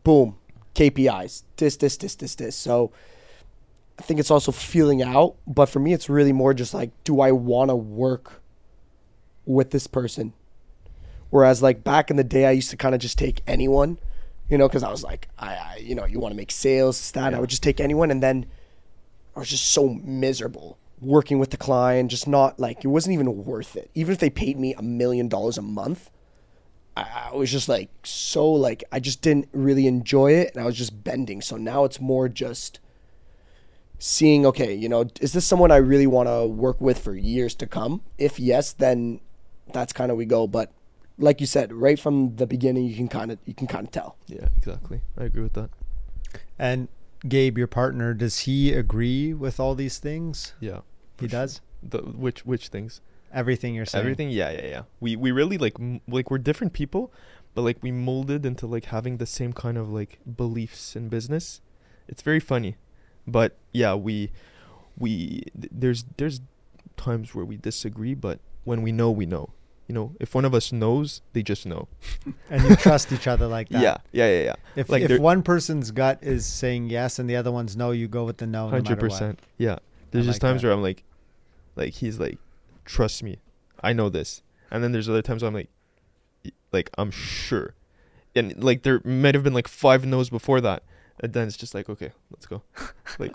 boom, 0.05 0.37
KPIs, 0.73 1.43
this, 1.57 1.75
this, 1.75 1.97
this, 1.97 2.15
this, 2.15 2.35
this. 2.35 2.55
So. 2.55 2.93
I 3.97 4.01
think 4.01 4.19
it's 4.19 4.29
also 4.29 4.51
feeling 4.51 5.01
out, 5.01 5.37
but 5.47 5.67
for 5.67 5.79
me, 5.79 5.93
it's 5.93 6.09
really 6.09 6.33
more 6.33 6.53
just 6.53 6.73
like, 6.73 6.91
do 7.05 7.21
I 7.21 7.31
want 7.31 7.69
to 7.69 7.77
work 7.77 8.41
with 9.45 9.71
this 9.71 9.87
person. 9.87 10.33
Whereas 11.29 11.61
like 11.61 11.81
back 11.81 12.11
in 12.11 12.17
the 12.17 12.23
day, 12.25 12.45
I 12.45 12.51
used 12.51 12.71
to 12.71 12.75
kind 12.75 12.93
of 12.93 12.99
just 12.99 13.17
take 13.17 13.41
anyone, 13.47 13.97
you 14.49 14.57
know, 14.57 14.67
because 14.67 14.83
I 14.83 14.91
was 14.91 15.01
like, 15.01 15.29
I, 15.39 15.55
I, 15.55 15.77
you 15.77 15.95
know, 15.95 16.05
you 16.05 16.19
want 16.19 16.33
to 16.33 16.35
make 16.35 16.51
sales, 16.51 17.11
that 17.13 17.33
I 17.33 17.39
would 17.39 17.49
just 17.49 17.63
take 17.63 17.79
anyone, 17.79 18.11
and 18.11 18.21
then 18.21 18.47
I 19.33 19.39
was 19.39 19.49
just 19.49 19.71
so 19.71 19.87
miserable 19.87 20.77
working 21.01 21.39
with 21.39 21.51
the 21.51 21.57
client, 21.57 22.11
just 22.11 22.27
not 22.27 22.59
like 22.59 22.83
it 22.83 22.87
wasn't 22.87 23.13
even 23.13 23.45
worth 23.45 23.75
it. 23.75 23.89
Even 23.93 24.13
if 24.13 24.19
they 24.19 24.29
paid 24.29 24.59
me 24.59 24.73
a 24.73 24.81
million 24.81 25.27
dollars 25.27 25.57
a 25.57 25.61
month, 25.61 26.09
I, 26.95 27.29
I 27.31 27.35
was 27.35 27.51
just 27.51 27.67
like 27.67 27.89
so 28.03 28.49
like 28.49 28.83
I 28.91 28.99
just 28.99 29.21
didn't 29.21 29.49
really 29.51 29.87
enjoy 29.87 30.33
it, 30.33 30.53
and 30.53 30.63
I 30.63 30.65
was 30.65 30.77
just 30.77 31.03
bending. 31.03 31.41
So 31.41 31.57
now 31.57 31.83
it's 31.83 31.99
more 31.99 32.29
just 32.29 32.79
seeing 33.97 34.45
okay 34.45 34.73
you 34.73 34.89
know 34.89 35.05
is 35.21 35.31
this 35.31 35.45
someone 35.45 35.71
i 35.71 35.77
really 35.77 36.05
want 36.05 36.27
to 36.27 36.45
work 36.45 36.79
with 36.81 36.99
for 36.99 37.15
years 37.15 37.55
to 37.55 37.67
come? 37.67 38.01
If 38.17 38.39
yes 38.39 38.73
then 38.73 39.21
that's 39.73 39.93
kind 39.93 40.11
of 40.11 40.17
we 40.17 40.25
go. 40.25 40.47
But 40.47 40.71
like 41.17 41.39
you 41.39 41.47
said 41.47 41.73
right 41.73 41.99
from 41.99 42.35
the 42.35 42.45
beginning 42.45 42.85
you 42.85 42.95
can 42.95 43.07
kind 43.07 43.31
of 43.31 43.39
you 43.45 43.53
can 43.53 43.67
kind 43.67 43.87
of 43.87 43.91
tell. 43.91 44.17
Yeah 44.27 44.47
exactly. 44.57 45.01
I 45.17 45.25
agree 45.25 45.43
with 45.43 45.53
that. 45.53 45.69
And 46.59 46.87
Gabe, 47.27 47.57
your 47.57 47.67
partner, 47.67 48.13
does 48.13 48.39
he 48.39 48.73
agree 48.73 49.33
with 49.33 49.59
all 49.59 49.75
these 49.75 49.99
things? 49.99 50.53
yeah 50.59 50.81
He 51.19 51.27
does. 51.27 51.61
the 51.81 51.99
which 51.99 52.45
which 52.45 52.69
things 52.69 53.01
Everything 53.33 53.75
you're 53.75 53.85
saying. 53.85 54.01
Everything, 54.01 54.29
yeah, 54.29 54.49
yeah, 54.51 54.65
yeah. 54.65 54.81
We 55.01 55.17
we 55.17 55.31
really 55.31 55.57
like 55.57 55.77
m- 55.77 55.99
like 56.07 56.31
we're 56.31 56.37
different 56.37 56.71
people, 56.71 57.11
but 57.53 57.63
like 57.63 57.77
we 57.81 57.91
molded 57.91 58.45
into 58.45 58.65
like 58.65 58.85
having 58.85 59.17
the 59.17 59.25
same 59.25 59.51
kind 59.51 59.77
of 59.77 59.89
like 59.89 60.19
beliefs 60.37 60.95
in 60.95 61.09
business. 61.09 61.59
It's 62.07 62.21
very 62.21 62.39
funny, 62.39 62.77
but 63.27 63.57
yeah, 63.73 63.93
we 63.93 64.31
we 64.97 65.43
th- 65.59 65.69
there's 65.69 66.05
there's 66.15 66.39
times 66.95 67.35
where 67.35 67.43
we 67.43 67.57
disagree, 67.57 68.13
but 68.13 68.39
when 68.63 68.81
we 68.81 68.93
know, 68.93 69.11
we 69.11 69.25
know. 69.25 69.49
You 69.87 69.93
know, 69.93 70.15
if 70.19 70.33
one 70.33 70.45
of 70.45 70.53
us 70.53 70.71
knows, 70.71 71.21
they 71.33 71.43
just 71.43 71.65
know. 71.65 71.87
and 72.49 72.63
you 72.63 72.75
trust 72.75 73.11
each 73.11 73.27
other 73.27 73.47
like 73.47 73.69
that. 73.69 73.81
Yeah, 73.81 73.97
yeah, 74.11 74.27
yeah, 74.27 74.43
yeah. 74.43 74.55
If 74.75 74.89
Like 74.89 75.03
if 75.03 75.19
one 75.19 75.43
person's 75.43 75.91
gut 75.91 76.19
is 76.21 76.45
saying 76.45 76.89
yes 76.89 77.19
and 77.19 77.29
the 77.29 77.35
other 77.35 77.51
one's 77.51 77.77
no, 77.77 77.91
you 77.91 78.07
go 78.07 78.23
with 78.23 78.37
the 78.37 78.47
no. 78.47 78.65
no 78.65 78.71
Hundred 78.71 79.01
what. 79.01 79.09
percent. 79.09 79.39
Yeah. 79.57 79.77
There's 80.11 80.25
I 80.25 80.31
just 80.31 80.41
like 80.41 80.49
times 80.49 80.61
that. 80.61 80.69
where 80.69 80.73
I'm 80.73 80.81
like, 80.81 81.03
like 81.75 81.93
he's 81.93 82.19
like, 82.19 82.37
trust 82.85 83.21
me, 83.21 83.37
I 83.81 83.93
know 83.93 84.09
this, 84.09 84.41
and 84.71 84.83
then 84.83 84.91
there's 84.91 85.09
other 85.09 85.21
times 85.21 85.41
where 85.41 85.49
I'm 85.49 85.53
like, 85.53 85.69
like 86.71 86.89
I'm 86.97 87.11
sure, 87.11 87.75
and 88.35 88.63
like 88.63 88.83
there 88.83 89.01
might 89.03 89.35
have 89.35 89.43
been 89.43 89.53
like 89.53 89.67
five 89.67 90.05
no's 90.05 90.29
before 90.29 90.61
that, 90.61 90.83
and 91.19 91.33
then 91.33 91.47
it's 91.47 91.57
just 91.57 91.73
like, 91.73 91.89
okay, 91.89 92.11
let's 92.31 92.45
go. 92.45 92.61
like, 93.19 93.33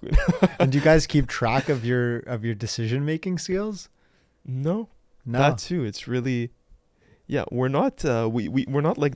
and 0.58 0.72
do 0.72 0.78
you 0.78 0.84
guys 0.84 1.06
keep 1.06 1.26
track 1.26 1.68
of 1.68 1.84
your 1.84 2.20
of 2.20 2.44
your 2.44 2.54
decision 2.54 3.04
making 3.04 3.38
skills? 3.38 3.88
no, 4.46 4.88
No. 5.26 5.38
that 5.38 5.58
too. 5.58 5.84
It's 5.84 6.08
really, 6.08 6.50
yeah, 7.26 7.44
we're 7.50 7.68
not. 7.68 8.04
Uh, 8.04 8.28
we 8.32 8.48
we 8.48 8.64
we're 8.68 8.80
not 8.80 8.98
like, 8.98 9.14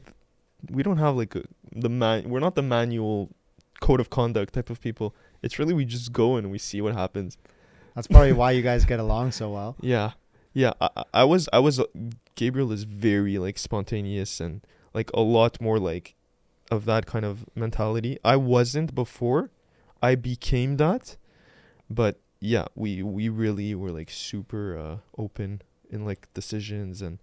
we 0.71 0.83
don't 0.83 0.99
have 0.99 1.17
like 1.17 1.35
a, 1.35 1.43
the 1.75 1.89
man. 1.89 2.29
We're 2.31 2.41
not 2.41 2.55
the 2.55 2.63
manual 2.63 3.31
code 3.81 4.01
of 4.01 4.11
conduct 4.11 4.55
type 4.55 4.71
of 4.71 4.81
people. 4.81 5.15
It's 5.43 5.59
really 5.59 5.75
we 5.75 5.85
just 5.85 6.13
go 6.13 6.37
and 6.37 6.51
we 6.51 6.59
see 6.59 6.81
what 6.81 6.95
happens. 6.95 7.37
That's 7.95 8.07
probably 8.07 8.33
why 8.41 8.53
you 8.53 8.63
guys 8.63 8.85
get 8.85 9.01
along 9.01 9.33
so 9.33 9.51
well. 9.51 9.77
Yeah, 9.81 10.13
yeah. 10.53 10.73
I, 10.81 10.89
I- 10.97 11.05
I 11.15 11.25
was, 11.25 11.49
I 11.53 11.59
was. 11.61 11.79
uh, 11.81 11.85
Gabriel 12.37 12.73
is 12.73 12.85
very 12.85 13.39
like 13.39 13.59
spontaneous 13.59 14.41
and 14.41 14.61
like 14.93 15.11
a 15.15 15.21
lot 15.21 15.61
more 15.61 15.79
like 15.79 16.15
of 16.71 16.85
that 16.87 17.07
kind 17.07 17.25
of 17.25 17.45
mentality. 17.55 18.19
I 18.25 18.37
wasn't 18.37 18.95
before. 18.95 19.51
I 20.03 20.17
became 20.17 20.77
that, 20.79 21.17
but 21.89 22.21
yeah, 22.41 22.67
we 22.75 23.03
we 23.03 23.29
really 23.29 23.75
were 23.75 23.91
like 23.91 24.11
super 24.11 24.77
uh, 24.77 24.97
open 25.17 25.63
in 25.95 26.05
like 26.05 26.33
decisions 26.35 27.01
and 27.01 27.19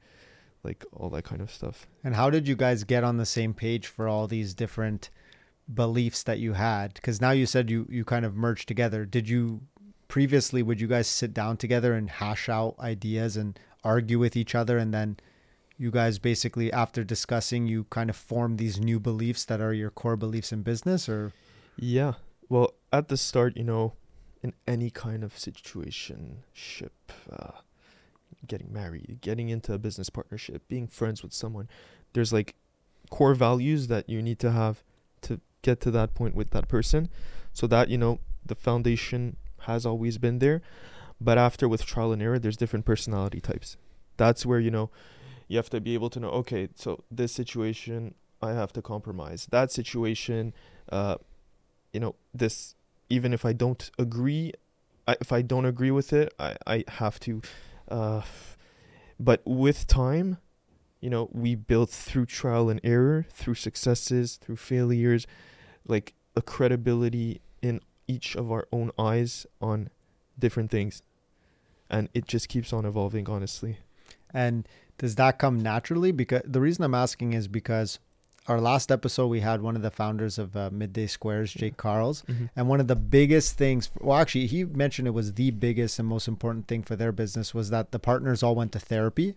like 0.64 0.86
all 0.94 1.10
that 1.10 1.24
kind 1.24 1.42
of 1.42 1.52
stuff. 1.52 1.88
And 2.04 2.16
how 2.16 2.30
did 2.30 2.48
you 2.48 2.56
guys 2.56 2.84
get 2.84 3.04
on 3.04 3.18
the 3.18 3.26
same 3.26 3.54
page 3.54 3.88
for 3.88 4.08
all 4.08 4.28
these 4.28 4.54
different 4.54 5.10
beliefs 5.72 6.24
that 6.24 6.40
you 6.40 6.54
had? 6.54 6.94
Because 6.96 7.22
now 7.22 7.32
you 7.32 7.46
said 7.46 7.70
you 7.70 7.88
you 7.90 8.06
kind 8.06 8.26
of 8.26 8.36
merged 8.36 8.68
together. 8.68 9.06
Did 9.06 9.30
you 9.30 9.62
previously? 10.08 10.64
Would 10.64 10.82
you 10.82 10.88
guys 10.88 11.08
sit 11.08 11.34
down 11.34 11.58
together 11.58 11.94
and 11.94 12.10
hash 12.10 12.50
out 12.50 12.76
ideas 12.80 13.38
and 13.38 13.60
argue 13.84 14.20
with 14.20 14.36
each 14.36 14.54
other, 14.56 14.78
and 14.78 14.94
then 14.94 15.18
you 15.78 15.90
guys 15.90 16.20
basically 16.20 16.72
after 16.72 17.04
discussing, 17.04 17.66
you 17.66 17.86
kind 17.86 18.10
of 18.10 18.16
form 18.16 18.58
these 18.58 18.80
new 18.80 19.00
beliefs 19.00 19.46
that 19.46 19.60
are 19.60 19.74
your 19.74 19.90
core 19.90 20.18
beliefs 20.18 20.52
in 20.52 20.62
business, 20.62 21.10
or 21.10 21.32
Yeah. 21.76 22.14
Well, 22.50 22.74
at 22.92 23.08
the 23.08 23.18
start, 23.18 23.56
you 23.58 23.64
know, 23.64 23.94
in 24.44 24.54
any 24.68 24.90
kind 24.90 25.24
of 25.24 25.38
situation, 25.38 26.44
ship, 26.54 27.12
uh, 27.32 27.62
getting 28.48 28.72
married, 28.72 29.20
getting 29.22 29.50
into 29.50 29.74
a 29.74 29.78
business 29.78 30.10
partnership, 30.10 30.68
being 30.68 30.88
friends 30.88 31.24
with 31.24 31.34
someone, 31.34 31.70
there's 32.14 32.34
like 32.34 32.56
core 33.10 33.34
values 33.34 33.88
that 33.88 34.10
you 34.10 34.22
need 34.22 34.40
to 34.40 34.52
have 34.52 34.84
to 35.22 35.40
get 35.62 35.80
to 35.82 35.92
that 35.92 36.14
point 36.14 36.36
with 36.36 36.52
that 36.52 36.68
person. 36.68 37.10
So 37.54 37.68
that, 37.68 37.90
you 37.90 37.98
know, 37.98 38.20
the 38.46 38.56
foundation 38.56 39.38
has 39.62 39.86
always 39.86 40.18
been 40.18 40.40
there. 40.40 40.62
But 41.20 41.38
after 41.38 41.68
with 41.70 41.86
trial 41.86 42.12
and 42.12 42.22
error, 42.22 42.40
there's 42.40 42.58
different 42.58 42.86
personality 42.86 43.40
types. 43.40 43.78
That's 44.18 44.46
where, 44.46 44.60
you 44.60 44.72
know, 44.72 44.90
you 45.48 45.58
have 45.58 45.70
to 45.70 45.80
be 45.80 45.94
able 45.94 46.10
to 46.12 46.20
know, 46.20 46.30
okay, 46.30 46.70
so 46.76 47.04
this 47.12 47.32
situation, 47.32 48.16
I 48.42 48.54
have 48.54 48.74
to 48.74 48.82
compromise. 48.82 49.48
That 49.52 49.72
situation, 49.72 50.54
uh, 50.92 51.18
you 51.94 52.00
know 52.00 52.16
this 52.34 52.76
even 53.10 53.34
if 53.34 53.46
i 53.46 53.54
don't 53.54 53.92
agree 54.00 54.54
I, 55.08 55.16
if 55.22 55.32
i 55.32 55.42
don't 55.42 55.66
agree 55.66 55.92
with 55.92 56.14
it 56.14 56.34
i 56.40 56.56
i 56.66 56.84
have 56.88 57.20
to 57.22 57.42
uh 57.92 58.22
but 59.20 59.42
with 59.46 59.86
time 59.88 60.38
you 61.00 61.10
know 61.10 61.30
we 61.32 61.56
built 61.56 61.90
through 61.90 62.26
trial 62.26 62.70
and 62.70 62.80
error 62.84 63.26
through 63.30 63.56
successes 63.56 64.38
through 64.38 64.56
failures 64.56 65.28
like 65.88 66.14
a 66.36 66.42
credibility 66.42 67.42
in 67.62 67.80
each 68.08 68.36
of 68.36 68.52
our 68.52 68.68
own 68.72 68.92
eyes 68.98 69.46
on 69.62 69.90
different 70.40 70.72
things 70.72 71.04
and 71.90 72.10
it 72.14 72.26
just 72.26 72.50
keeps 72.50 72.74
on 72.74 72.86
evolving 72.86 73.30
honestly 73.30 73.78
And 74.34 74.68
does 74.98 75.16
that 75.16 75.40
come 75.40 75.60
naturally? 75.62 76.12
Because 76.12 76.42
the 76.46 76.62
reason 76.62 76.84
I'm 76.84 76.96
asking 76.96 77.34
is 77.34 77.48
because 77.48 78.00
our 78.48 78.60
last 78.60 78.92
episode 78.92 79.28
we 79.28 79.42
had 79.42 79.62
one 79.62 79.76
of 79.76 79.82
the 79.82 79.92
founders 79.92 80.38
of 80.40 80.56
uh, 80.58 80.70
Midday 80.72 81.08
Squares, 81.08 81.54
Jake 81.54 81.78
Karls, 81.78 82.24
and 82.56 82.68
one 82.68 82.80
of 82.80 82.88
the 82.88 82.96
biggest 82.96 83.58
things. 83.58 83.90
Well, 84.00 84.18
actually, 84.18 84.48
he 84.48 84.64
mentioned 84.66 85.08
it 85.08 85.12
was 85.12 85.34
the 85.34 85.52
biggest 85.52 86.00
and 86.00 86.08
most 86.08 86.28
important 86.28 86.68
thing 86.68 86.84
for 86.84 86.96
their 86.96 87.12
business 87.12 87.54
was 87.54 87.70
that 87.70 87.92
the 87.92 88.00
partners 88.00 88.42
all 88.44 88.56
went 88.56 88.72
to 88.74 88.80
therapy, 88.80 89.36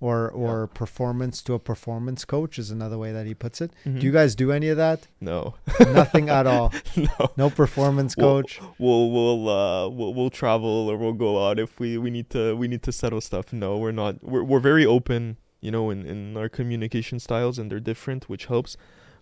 or 0.00 0.28
or 0.30 0.66
performance 0.66 1.40
to 1.42 1.54
a 1.54 1.58
performance 1.58 2.24
coach 2.24 2.58
is 2.58 2.70
another 2.70 2.98
way 2.98 3.12
that 3.12 3.26
he 3.26 3.34
puts 3.34 3.60
it. 3.60 3.70
Mhm. 3.86 4.00
Do 4.00 4.06
you 4.06 4.12
guys 4.12 4.34
do 4.34 4.50
any 4.50 4.68
of 4.68 4.76
that? 4.76 5.06
no 5.20 5.54
Nothing 5.80 6.28
at 6.28 6.46
all. 6.46 6.72
no 6.96 7.30
No 7.36 7.50
performance 7.50 8.16
Well, 8.16 8.42
coach. 8.42 8.60
we'll 8.78 9.10
we'll 9.10 9.48
uh 9.48 9.88
we'll, 9.88 10.12
we'll 10.14 10.30
travel 10.30 10.88
or 10.90 10.96
we'll 10.96 11.12
go 11.12 11.46
out 11.48 11.58
if 11.58 11.78
we 11.78 11.96
we 11.98 12.10
need 12.10 12.28
to 12.30 12.56
we 12.56 12.68
need 12.68 12.82
to 12.82 12.92
settle 12.92 13.20
stuff 13.20 13.52
no 13.52 13.78
we're 13.78 13.92
not 13.92 14.22
we're, 14.24 14.42
we're 14.42 14.60
very 14.60 14.84
open 14.84 15.36
you 15.64 15.70
know 15.70 15.90
in 15.90 16.00
in 16.12 16.36
our 16.36 16.48
communication 16.58 17.18
styles 17.18 17.58
and 17.58 17.66
they're 17.70 17.80
different 17.92 18.28
which 18.28 18.44
helps 18.46 18.76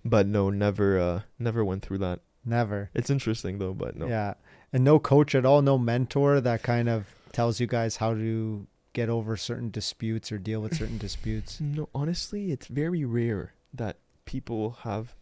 but 0.04 0.26
no 0.26 0.50
never 0.50 0.88
uh 0.98 1.20
never 1.38 1.64
went 1.64 1.82
through 1.84 1.98
that 1.98 2.18
Never. 2.44 2.90
it's 2.98 3.10
interesting 3.16 3.58
though 3.58 3.74
but 3.84 3.92
no 3.96 4.06
Yeah. 4.08 4.34
And 4.74 4.84
no 4.84 4.98
coach 4.98 5.34
at 5.34 5.44
all, 5.44 5.60
no 5.60 5.76
mentor 5.76 6.40
that 6.40 6.62
kind 6.62 6.88
of 6.88 7.00
tells 7.30 7.60
you 7.60 7.66
guys 7.66 7.96
how 8.02 8.14
to 8.14 8.66
get 8.94 9.08
over 9.10 9.36
certain 9.36 9.70
disputes 9.70 10.32
or 10.32 10.38
deal 10.38 10.60
with 10.62 10.74
certain 10.80 10.98
disputes. 10.98 11.60
no 11.78 11.88
honestly 11.94 12.50
it's 12.54 12.66
very 12.82 13.04
rare 13.04 13.52
that 13.72 13.96
people 14.24 14.62
have 14.88 15.14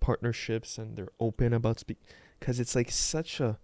partnerships 0.00 0.78
and 0.78 0.96
they're 0.96 1.12
open 1.18 1.52
about 1.52 1.80
speak 1.80 1.98
because 2.38 2.60
it's 2.60 2.74
like 2.76 2.90
such 2.90 3.40
a 3.40 3.58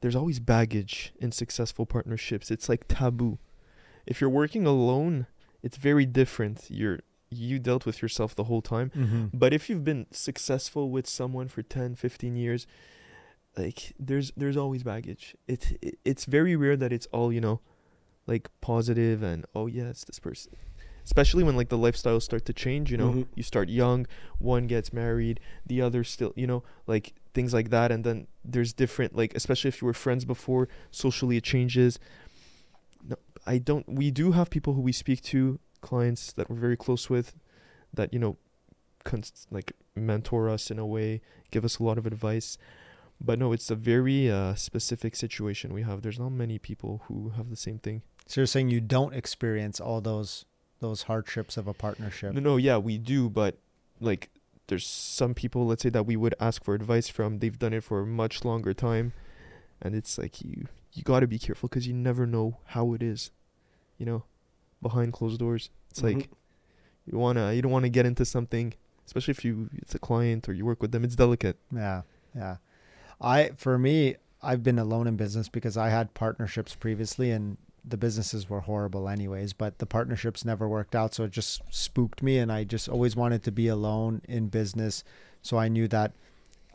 there's 0.00 0.16
always 0.16 0.40
baggage 0.40 1.12
in 1.20 1.30
successful 1.32 1.84
partnerships 1.86 2.50
it's 2.50 2.68
like 2.68 2.86
taboo 2.88 3.38
if 4.06 4.20
you're 4.20 4.30
working 4.42 4.64
alone 4.66 5.26
it's 5.62 5.76
very 5.76 6.06
different. 6.06 6.66
You're 6.68 7.00
you 7.30 7.58
dealt 7.58 7.84
with 7.84 8.00
yourself 8.00 8.34
the 8.34 8.44
whole 8.44 8.62
time. 8.62 8.90
Mm-hmm. 8.96 9.26
but 9.34 9.52
if 9.52 9.68
you've 9.68 9.84
been 9.84 10.06
successful 10.10 10.90
with 10.90 11.06
someone 11.06 11.48
for 11.48 11.62
10 11.62 11.94
15 11.94 12.36
years 12.36 12.66
like 13.56 13.92
there's 13.98 14.30
there's 14.36 14.56
always 14.56 14.82
baggage. 14.82 15.34
It, 15.46 15.78
it 15.82 15.98
it's 16.04 16.24
very 16.24 16.56
rare 16.56 16.76
that 16.76 16.92
it's 16.92 17.06
all 17.12 17.32
you 17.32 17.40
know 17.40 17.60
like 18.26 18.48
positive 18.60 19.22
and 19.22 19.44
oh 19.54 19.66
yeah 19.66 19.88
it's 19.88 20.04
this 20.04 20.18
person 20.18 20.52
especially 21.04 21.42
when 21.42 21.56
like 21.56 21.70
the 21.70 21.78
lifestyles 21.78 22.22
start 22.22 22.44
to 22.44 22.52
change 22.52 22.90
you 22.90 22.98
know? 22.98 23.10
Mhm. 23.12 23.26
you 23.34 23.42
start 23.42 23.68
young 23.70 24.06
one 24.38 24.66
gets 24.66 24.92
married 24.92 25.40
the 25.66 25.80
other 25.80 26.04
still 26.04 26.32
you 26.36 26.46
know 26.46 26.62
like 26.86 27.14
things 27.34 27.54
like 27.54 27.70
that. 27.70 27.92
And 27.92 28.02
then 28.04 28.26
there's 28.44 28.72
different 28.72 29.14
like 29.14 29.32
especially 29.34 29.68
if 29.68 29.80
you 29.80 29.86
were 29.86 29.94
friends 29.94 30.24
before 30.24 30.68
socially 30.90 31.36
it 31.36 31.44
changes 31.44 31.98
i 33.48 33.58
don't 33.58 33.88
we 33.88 34.10
do 34.10 34.32
have 34.32 34.50
people 34.50 34.74
who 34.74 34.80
we 34.80 34.92
speak 34.92 35.20
to 35.22 35.58
clients 35.80 36.32
that 36.32 36.48
we're 36.48 36.56
very 36.56 36.76
close 36.76 37.08
with 37.08 37.34
that 37.92 38.12
you 38.12 38.18
know 38.18 38.36
cons- 39.04 39.46
like 39.50 39.72
mentor 39.96 40.48
us 40.48 40.70
in 40.70 40.78
a 40.78 40.86
way 40.86 41.20
give 41.50 41.64
us 41.64 41.78
a 41.78 41.82
lot 41.82 41.98
of 41.98 42.06
advice. 42.06 42.58
But 43.20 43.38
no 43.38 43.52
it's 43.52 43.70
a 43.70 43.74
very 43.74 44.30
uh, 44.30 44.54
specific 44.54 45.16
situation 45.16 45.72
we 45.72 45.82
have. 45.82 46.02
There's 46.02 46.20
not 46.20 46.30
many 46.30 46.58
people 46.58 47.02
who 47.06 47.30
have 47.30 47.50
the 47.50 47.56
same 47.56 47.78
thing. 47.78 48.02
So 48.26 48.40
you're 48.40 48.46
saying 48.46 48.68
you 48.68 48.80
don't 48.80 49.14
experience 49.14 49.80
all 49.80 50.00
those 50.00 50.44
those 50.80 51.02
hardships 51.02 51.56
of 51.56 51.66
a 51.66 51.74
partnership. 51.74 52.32
No, 52.34 52.40
no, 52.40 52.56
yeah, 52.56 52.76
we 52.76 52.98
do, 52.98 53.28
but 53.28 53.58
like 54.00 54.30
there's 54.68 54.86
some 54.86 55.34
people, 55.34 55.66
let's 55.66 55.82
say 55.82 55.88
that 55.88 56.06
we 56.06 56.14
would 56.14 56.34
ask 56.38 56.62
for 56.62 56.74
advice 56.74 57.08
from. 57.08 57.38
They've 57.40 57.58
done 57.58 57.72
it 57.72 57.82
for 57.82 58.00
a 58.00 58.06
much 58.06 58.44
longer 58.44 58.72
time, 58.74 59.12
and 59.82 59.96
it's 59.96 60.18
like 60.18 60.40
you 60.40 60.68
you 60.92 61.02
got 61.02 61.20
to 61.20 61.26
be 61.26 61.38
careful 61.38 61.68
because 61.68 61.88
you 61.88 61.94
never 61.94 62.24
know 62.24 62.58
how 62.66 62.92
it 62.92 63.02
is, 63.02 63.32
you 63.98 64.06
know, 64.06 64.24
behind 64.80 65.12
closed 65.12 65.38
doors. 65.38 65.70
It's 65.90 66.00
Mhm. 66.00 66.14
like 66.14 66.30
you 67.06 67.18
wanna 67.18 67.52
you 67.52 67.62
don't 67.62 67.72
want 67.72 67.84
to 67.84 67.88
get 67.90 68.06
into 68.06 68.24
something, 68.24 68.74
especially 69.06 69.32
if 69.32 69.44
you 69.44 69.68
it's 69.74 69.94
a 69.94 69.98
client 69.98 70.48
or 70.48 70.52
you 70.52 70.64
work 70.64 70.80
with 70.80 70.92
them. 70.92 71.04
It's 71.04 71.16
delicate. 71.16 71.58
Yeah, 71.72 72.02
yeah. 72.34 72.56
I 73.20 73.50
for 73.56 73.78
me, 73.78 74.16
I've 74.42 74.62
been 74.62 74.78
alone 74.78 75.06
in 75.06 75.16
business 75.16 75.48
because 75.48 75.76
I 75.76 75.88
had 75.88 76.14
partnerships 76.14 76.74
previously, 76.74 77.30
and 77.32 77.56
the 77.84 77.96
businesses 77.96 78.48
were 78.48 78.60
horrible 78.60 79.08
anyways. 79.08 79.52
But 79.54 79.78
the 79.78 79.86
partnerships 79.86 80.44
never 80.44 80.68
worked 80.68 80.94
out, 80.94 81.14
so 81.14 81.24
it 81.24 81.30
just 81.32 81.62
spooked 81.70 82.22
me, 82.22 82.38
and 82.38 82.52
I 82.52 82.64
just 82.64 82.88
always 82.88 83.16
wanted 83.16 83.42
to 83.44 83.50
be 83.52 83.66
alone 83.66 84.22
in 84.28 84.48
business. 84.48 85.02
So 85.42 85.56
I 85.58 85.68
knew 85.68 85.88
that 85.88 86.12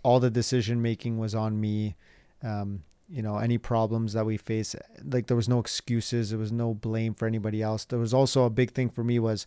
all 0.03 0.19
the 0.19 0.29
decision 0.31 0.81
making 0.81 1.17
was 1.17 1.33
on 1.35 1.61
me. 1.61 1.95
Um, 2.41 2.83
you 3.09 3.21
know, 3.21 3.37
any 3.37 3.57
problems 3.57 4.13
that 4.13 4.25
we 4.25 4.37
face, 4.37 4.75
like 5.03 5.27
there 5.27 5.37
was 5.37 5.49
no 5.49 5.59
excuses, 5.59 6.29
there 6.29 6.39
was 6.39 6.51
no 6.51 6.73
blame 6.73 7.13
for 7.13 7.27
anybody 7.27 7.61
else. 7.61 7.85
There 7.85 7.99
was 7.99 8.13
also 8.13 8.45
a 8.45 8.49
big 8.49 8.71
thing 8.71 8.89
for 8.89 9.03
me 9.03 9.19
was 9.19 9.45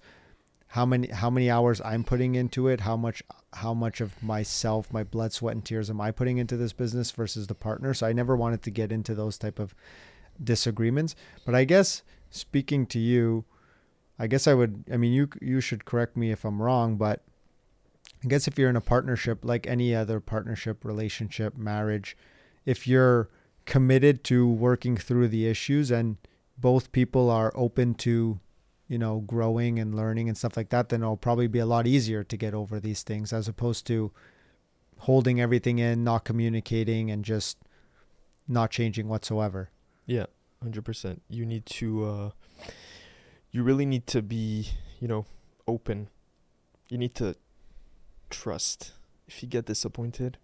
how 0.69 0.85
many 0.85 1.09
how 1.09 1.31
many 1.31 1.51
hours 1.51 1.81
I'm 1.85 2.05
putting 2.05 2.35
into 2.35 2.69
it, 2.69 2.81
how 2.81 2.97
much 2.97 3.23
how 3.55 3.73
much 3.73 4.01
of 4.01 4.23
myself, 4.23 4.93
my 4.93 5.05
blood, 5.05 5.33
sweat, 5.33 5.55
and 5.55 5.65
tears 5.65 5.89
am 5.89 6.01
I 6.01 6.11
putting 6.11 6.39
into 6.39 6.57
this 6.57 6.73
business 6.73 7.11
versus 7.11 7.47
the 7.47 7.55
partner. 7.55 7.95
So 7.95 8.07
I 8.07 8.13
never 8.13 8.37
wanted 8.37 8.63
to 8.63 8.71
get 8.71 8.93
into 8.93 9.15
those 9.15 9.39
type 9.39 9.59
of 9.59 9.75
disagreements. 10.43 11.15
But 11.45 11.55
I 11.55 11.65
guess 11.65 12.03
speaking 12.31 12.87
to 12.87 12.99
you, 12.99 13.45
I 14.19 14.27
guess 14.27 14.47
I 14.47 14.55
would. 14.55 14.85
I 14.93 14.97
mean, 14.97 15.13
you 15.13 15.29
you 15.41 15.61
should 15.61 15.85
correct 15.85 16.17
me 16.17 16.31
if 16.31 16.45
I'm 16.45 16.61
wrong, 16.61 16.97
but 16.97 17.23
I 18.25 18.29
guess 18.29 18.49
if 18.49 18.59
you're 18.59 18.71
in 18.71 18.77
a 18.77 18.81
partnership, 18.81 19.45
like 19.45 19.67
any 19.67 19.95
other 19.95 20.21
partnership, 20.21 20.85
relationship, 20.85 21.57
marriage, 21.57 22.17
if 22.65 22.87
you're 22.87 23.29
committed 23.67 24.25
to 24.25 24.49
working 24.49 24.97
through 24.97 25.29
the 25.29 25.47
issues 25.47 25.91
and 25.91 26.17
both 26.57 26.93
people 26.93 27.29
are 27.29 27.53
open 27.55 27.95
to, 27.95 28.41
you 28.89 28.99
know, 28.99 29.21
growing 29.21 29.79
and 29.79 29.95
learning 29.95 30.29
and 30.29 30.39
stuff 30.39 30.57
like 30.57 30.71
that, 30.71 30.89
then 30.89 31.03
it'll 31.03 31.17
probably 31.17 31.49
be 31.49 31.59
a 31.59 31.67
lot 31.67 31.87
easier 31.87 32.25
to 32.25 32.37
get 32.37 32.55
over 32.55 32.81
these 32.81 33.03
things 33.03 33.33
as 33.33 33.49
opposed 33.49 33.87
to 33.87 34.13
holding 35.01 35.41
everything 35.41 35.79
in, 35.79 36.05
not 36.05 36.25
communicating, 36.25 37.11
and 37.11 37.25
just 37.25 37.59
not 38.49 38.71
changing 38.71 39.09
whatsoever. 39.09 39.71
Yeah, 40.07 40.27
hundred 40.63 40.85
percent. 40.85 41.23
You 41.29 41.45
need 41.45 41.67
to. 41.67 42.05
Uh, 42.05 42.31
you 43.51 43.63
really 43.63 43.87
need 43.87 44.07
to 44.09 44.23
be, 44.23 44.69
you 45.01 45.09
know, 45.09 45.27
open. 45.67 46.09
You 46.89 46.99
need 46.99 47.15
to 47.17 47.35
trust. 48.31 48.93
If 49.27 49.43
you 49.43 49.49
get 49.49 49.67
disappointed, 49.67 50.39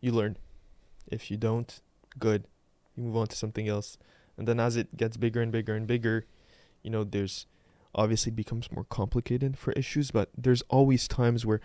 you 0.00 0.12
learn. 0.12 0.38
If 1.06 1.30
you 1.30 1.36
don't, 1.36 1.80
good. 2.18 2.44
You 2.96 3.04
move 3.04 3.16
on 3.16 3.26
to 3.28 3.36
something 3.36 3.68
else. 3.68 3.98
And 4.36 4.48
then 4.48 4.60
as 4.60 4.76
it 4.76 4.96
gets 4.96 5.16
bigger 5.16 5.40
and 5.40 5.52
bigger 5.52 5.74
and 5.74 5.86
bigger, 5.86 6.26
you 6.82 6.90
know, 6.90 7.04
there's 7.04 7.46
obviously 7.94 8.32
becomes 8.32 8.72
more 8.72 8.84
complicated 8.84 9.56
for 9.56 9.72
issues, 9.72 10.10
but 10.10 10.30
there's 10.36 10.62
always 10.62 11.06
times 11.06 11.46
where 11.46 11.60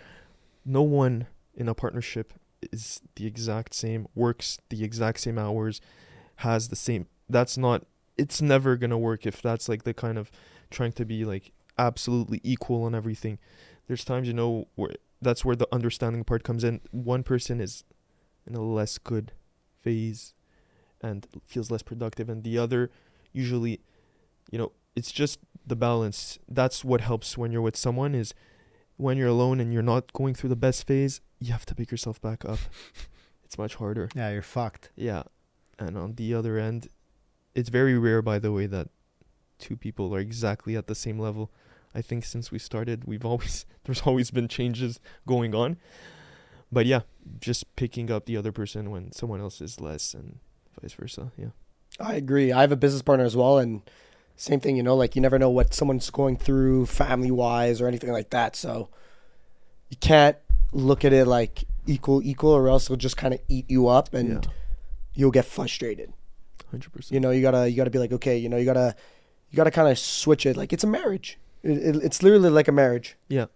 no 0.64 0.84
one 0.84 1.28
in 1.56 1.68
a 1.68 1.74
partnership 1.74 2.34
is 2.72 3.02
the 3.16 3.26
exact 3.26 3.74
same, 3.74 4.08
works 4.14 4.60
the 4.70 4.84
exact 4.84 5.20
same 5.20 5.40
hours, 5.40 5.82
has 6.38 6.70
the 6.70 6.76
same 6.76 7.08
that's 7.30 7.58
not 7.58 7.86
it's 8.18 8.42
never 8.42 8.76
going 8.76 8.90
to 8.90 8.98
work 8.98 9.26
if 9.26 9.42
that's 9.42 9.70
like 9.70 9.84
the 9.84 9.94
kind 9.94 10.18
of 10.18 10.30
trying 10.70 10.92
to 10.92 11.06
be 11.06 11.24
like 11.24 11.52
absolutely 11.78 12.42
equal 12.44 12.84
on 12.84 12.94
everything. 12.94 13.38
There's 13.88 14.04
times 14.04 14.28
you 14.28 14.34
know 14.34 14.68
where 14.76 14.92
that's 15.22 15.46
where 15.46 15.56
the 15.56 15.68
understanding 15.72 16.24
part 16.24 16.44
comes 16.44 16.64
in. 16.64 16.82
One 16.92 17.24
person 17.24 17.62
is 17.62 17.84
in 18.46 18.56
a 18.56 18.62
less 18.62 18.98
good 18.98 19.32
phase 19.82 20.34
and 21.02 21.28
feels 21.46 21.72
less 21.72 21.82
productive 21.82 22.30
and 22.30 22.44
the 22.44 22.58
other 22.58 22.90
usually 23.32 23.80
you 24.52 24.58
know 24.58 24.72
it's 24.96 25.12
just 25.12 25.40
the 25.66 25.76
balance. 25.76 26.40
That's 26.48 26.84
what 26.84 27.00
helps 27.02 27.38
when 27.38 27.52
you're 27.52 27.62
with 27.62 27.78
someone 27.78 28.16
is 28.16 28.34
when 28.98 29.18
you're 29.18 29.28
alone 29.30 29.60
and 29.60 29.72
you're 29.72 29.82
not 29.84 30.12
going 30.14 30.34
through 30.34 30.50
the 30.50 30.56
best 30.58 30.86
phase 30.88 31.22
you 31.40 31.54
have 31.54 31.66
to 31.68 31.76
pick 31.76 31.90
yourself 31.92 32.22
back 32.22 32.44
up. 32.46 32.60
It's 33.46 33.58
much 33.58 33.76
harder. 33.76 34.10
Yeah, 34.14 34.30
you're 34.30 34.44
fucked. 34.44 34.92
yeah. 34.96 35.24
And 35.80 35.98
on 35.98 36.14
the 36.16 36.36
other 36.36 36.58
end 36.60 36.88
it's 37.56 37.70
very 37.70 37.98
rare 37.98 38.22
by 38.22 38.38
the 38.38 38.52
way 38.52 38.68
that 38.68 38.90
two 39.58 39.76
people 39.76 40.14
are 40.14 40.20
exactly 40.20 40.76
at 40.76 40.86
the 40.88 40.94
same 40.96 41.18
level. 41.18 41.52
I 41.96 42.02
think 42.04 42.26
since 42.26 42.52
we 42.52 42.60
started 42.60 43.06
we've 43.06 43.26
always 43.26 43.66
there's 43.86 44.02
always 44.02 44.30
been 44.32 44.48
changes 44.48 45.00
going 45.26 45.56
on. 45.56 45.78
But 46.72 46.86
yeah 46.86 47.02
just 47.40 47.76
picking 47.76 48.12
up 48.12 48.26
the 48.26 48.38
other 48.38 48.52
person 48.52 48.92
when 48.92 49.12
someone 49.12 49.40
else 49.42 49.62
is 49.62 49.80
less 49.80 50.14
and 50.14 50.40
vice 50.82 50.94
versa 50.94 51.32
yeah 51.38 51.50
I 52.02 52.16
agree. 52.16 52.54
I 52.54 52.62
have 52.62 52.72
a 52.72 52.78
business 52.78 53.02
partner 53.02 53.26
as 53.26 53.36
well, 53.36 53.58
and 53.58 53.82
same 54.38 54.62
thing. 54.62 54.78
You 54.78 54.84
know, 54.84 54.96
like 54.96 55.18
you 55.18 55.22
never 55.22 55.38
know 55.38 55.50
what 55.50 55.74
someone's 55.74 56.10
going 56.10 56.38
through 56.38 56.86
family 56.86 57.30
wise 57.30 57.82
or 57.82 57.88
anything 57.88 58.14
like 58.14 58.30
that. 58.30 58.56
So 58.56 58.88
you 59.90 59.98
can't 59.98 60.38
look 60.72 61.04
at 61.04 61.12
it 61.12 61.28
like 61.28 61.66
equal 61.88 62.22
equal, 62.24 62.52
or 62.52 62.70
else 62.70 62.86
it'll 62.86 62.96
just 62.96 63.18
kind 63.18 63.34
of 63.34 63.42
eat 63.50 63.66
you 63.70 63.90
up, 63.90 64.14
and 64.14 64.46
yeah 64.46 64.52
you'll 65.20 65.32
get 65.32 65.44
frustrated. 65.44 66.14
100% 66.74 67.12
You 67.12 67.20
know, 67.20 67.32
you 67.32 67.42
gotta 67.42 67.70
you 67.70 67.76
gotta 67.76 67.90
be 67.90 68.00
like, 68.00 68.14
okay, 68.14 68.38
you 68.38 68.48
know, 68.48 68.56
you 68.56 68.64
gotta 68.66 68.96
you 69.50 69.58
gotta 69.58 69.72
kind 69.72 69.90
of 69.90 70.00
switch 70.00 70.46
it. 70.46 70.56
Like 70.56 70.72
it's 70.72 70.86
a 70.86 70.88
marriage. 70.88 71.38
It, 71.64 71.72
it, 71.78 71.96
it's 72.04 72.24
literally 72.24 72.50
like 72.50 72.70
a 72.70 72.72
marriage. 72.72 73.18
yeah 73.28 73.48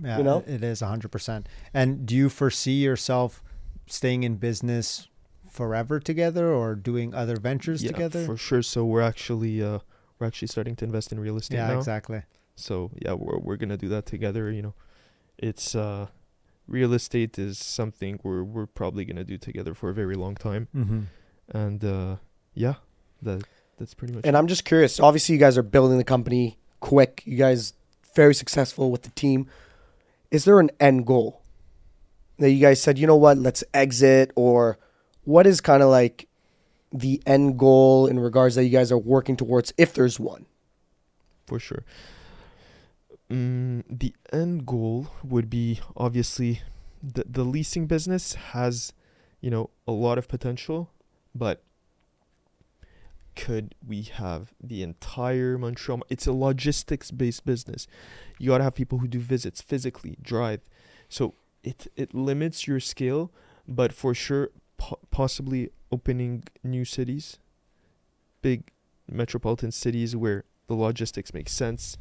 Yeah, 0.00 0.18
You 0.18 0.22
know? 0.24 0.44
it 0.46 0.62
is 0.62 0.80
100%. 0.80 1.46
And 1.74 2.06
do 2.06 2.14
you 2.14 2.28
foresee 2.28 2.84
yourself 2.84 3.42
staying 3.88 4.22
in 4.22 4.36
business 4.36 5.08
forever 5.50 5.98
together 6.00 6.52
or 6.52 6.74
doing 6.74 7.14
other 7.14 7.36
ventures 7.36 7.82
yeah 7.82 7.90
together? 7.92 8.24
for 8.24 8.36
sure 8.36 8.62
so 8.62 8.84
we're 8.84 9.00
actually 9.02 9.62
uh 9.62 9.78
we're 10.18 10.26
actually 10.26 10.48
starting 10.48 10.76
to 10.76 10.84
invest 10.84 11.12
in 11.12 11.20
real 11.20 11.36
estate 11.36 11.56
yeah, 11.56 11.68
now 11.68 11.78
exactly. 11.78 12.22
so 12.56 12.90
yeah 13.04 13.12
we're, 13.12 13.38
we're 13.38 13.56
gonna 13.56 13.76
do 13.76 13.88
that 13.88 14.06
together 14.06 14.50
you 14.50 14.62
know 14.62 14.74
it's 15.38 15.74
uh 15.74 16.06
real 16.66 16.92
estate 16.92 17.38
is 17.38 17.58
something 17.58 18.20
we're 18.22 18.42
we're 18.44 18.66
probably 18.66 19.04
gonna 19.04 19.24
do 19.24 19.38
together 19.38 19.74
for 19.74 19.88
a 19.90 19.94
very 19.94 20.14
long 20.14 20.34
time 20.34 20.68
Mm-hmm. 20.74 21.00
and 21.56 21.84
uh 21.84 22.16
yeah 22.54 22.74
that 23.22 23.42
that's 23.78 23.94
pretty 23.94 24.12
much 24.14 24.24
And 24.26 24.36
I'm 24.36 24.48
just 24.48 24.64
curious. 24.64 24.98
Obviously, 24.98 25.34
you 25.34 25.38
guys 25.38 25.56
are 25.56 25.62
building 25.62 25.98
the 25.98 26.04
company 26.04 26.58
quick. 26.80 27.22
You 27.24 27.36
guys 27.36 27.74
very 28.16 28.34
successful 28.34 28.90
with 28.90 29.02
the 29.02 29.10
team. 29.10 29.46
Is 30.32 30.44
there 30.44 30.58
an 30.58 30.70
end 30.80 31.06
goal 31.06 31.42
that 32.38 32.50
you 32.50 32.60
guys 32.60 32.82
said, 32.82 32.98
you 32.98 33.06
know 33.06 33.14
what, 33.16 33.38
let's 33.38 33.62
exit, 33.72 34.32
or 34.34 34.78
what 35.28 35.46
is 35.46 35.60
kind 35.60 35.82
of 35.82 35.90
like 35.90 36.26
the 36.90 37.22
end 37.26 37.58
goal 37.58 38.06
in 38.06 38.18
regards 38.18 38.54
that 38.54 38.64
you 38.64 38.70
guys 38.70 38.90
are 38.90 38.98
working 38.98 39.36
towards, 39.36 39.72
if 39.76 39.92
there's 39.92 40.18
one? 40.18 40.46
for 41.48 41.58
sure. 41.58 41.84
Mm, 43.30 43.84
the 43.88 44.14
end 44.32 44.66
goal 44.66 45.08
would 45.24 45.50
be 45.50 45.80
obviously 45.96 46.60
the 47.02 47.24
the 47.28 47.44
leasing 47.44 47.86
business 47.86 48.34
has, 48.52 48.92
you 49.40 49.50
know, 49.50 49.70
a 49.86 49.92
lot 49.92 50.18
of 50.18 50.28
potential, 50.28 50.90
but 51.34 51.62
could 53.34 53.74
we 53.86 54.02
have 54.02 54.52
the 54.62 54.82
entire 54.82 55.56
Montreal? 55.58 56.02
It's 56.08 56.26
a 56.26 56.32
logistics 56.32 57.10
based 57.10 57.44
business. 57.44 57.86
You 58.38 58.50
gotta 58.50 58.64
have 58.64 58.74
people 58.74 58.98
who 58.98 59.08
do 59.08 59.20
visits 59.20 59.60
physically, 59.60 60.16
drive, 60.22 60.60
so 61.08 61.34
it 61.62 61.86
it 61.96 62.14
limits 62.14 62.66
your 62.66 62.80
scale, 62.80 63.30
but 63.66 63.92
for 63.92 64.14
sure, 64.14 64.50
po- 64.78 65.00
possibly 65.10 65.70
opening 65.92 66.44
new 66.64 66.84
cities, 66.84 67.38
big 68.40 68.70
metropolitan 69.10 69.72
cities 69.72 70.16
where 70.16 70.44
the 70.68 70.74
logistics 70.74 71.34
make 71.34 71.48
sense, 71.48 71.98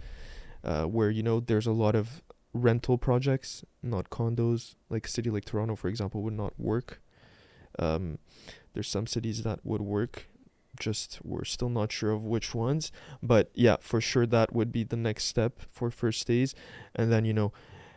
uh, 0.64 0.84
where 0.86 1.10
you 1.10 1.24
know 1.24 1.40
there's 1.40 1.68
a 1.68 1.72
lot 1.72 1.96
of 1.96 2.22
rental 2.54 2.98
projects, 2.98 3.64
not 3.84 4.10
condos. 4.10 4.76
Like 4.90 5.06
a 5.06 5.10
city 5.10 5.30
like 5.30 5.46
Toronto, 5.46 5.76
for 5.76 5.88
example, 5.88 6.22
would 6.24 6.34
not 6.34 6.54
work. 6.58 7.02
Um, 7.80 8.20
there's 8.74 8.90
some 8.90 9.08
cities 9.08 9.44
that 9.44 9.60
would 9.64 9.82
work, 9.82 10.28
just 10.80 11.20
we're 11.24 11.44
still 11.44 11.70
not 11.70 11.92
sure 11.92 12.12
of 12.12 12.24
which 12.24 12.54
ones. 12.56 12.92
But 13.22 13.52
yeah, 13.54 13.78
for 13.80 14.02
sure 14.02 14.26
that 14.26 14.54
would 14.54 14.72
be 14.72 14.84
the 14.84 14.98
next 14.98 15.26
step 15.26 15.60
for 15.72 15.90
First 15.90 16.22
Stays, 16.22 16.56
and 16.96 17.12
then 17.12 17.26
you 17.26 17.34
know, 17.34 17.54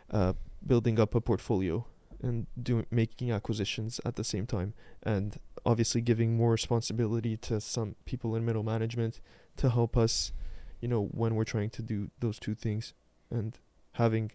uh, 0.09 0.33
building 0.65 0.99
up 0.99 1.15
a 1.15 1.21
portfolio 1.21 1.85
and 2.21 2.47
doing 2.61 2.85
making 2.91 3.31
acquisitions 3.31 3.99
at 4.05 4.15
the 4.15 4.23
same 4.23 4.45
time, 4.45 4.73
and 5.03 5.39
obviously 5.65 6.01
giving 6.01 6.35
more 6.35 6.51
responsibility 6.51 7.37
to 7.37 7.61
some 7.61 7.95
people 8.05 8.35
in 8.35 8.45
middle 8.45 8.63
management 8.63 9.19
to 9.57 9.69
help 9.69 9.97
us 9.97 10.31
you 10.79 10.87
know 10.87 11.05
when 11.11 11.35
we're 11.35 11.43
trying 11.43 11.69
to 11.69 11.81
do 11.81 12.09
those 12.19 12.39
two 12.39 12.55
things 12.55 12.93
and 13.29 13.59
having 13.93 14.31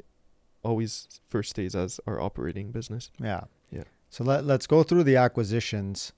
always 0.62 1.20
First 1.28 1.50
Stays 1.50 1.74
as 1.74 2.00
our 2.06 2.20
operating 2.20 2.72
business 2.72 3.10
Yeah. 3.20 3.42
Yeah. 3.70 3.84
So 4.10 4.24
let, 4.24 4.44
let's 4.44 4.66
go 4.66 4.82
through 4.82 5.04
the 5.04 5.16
acquisitions 5.16 6.12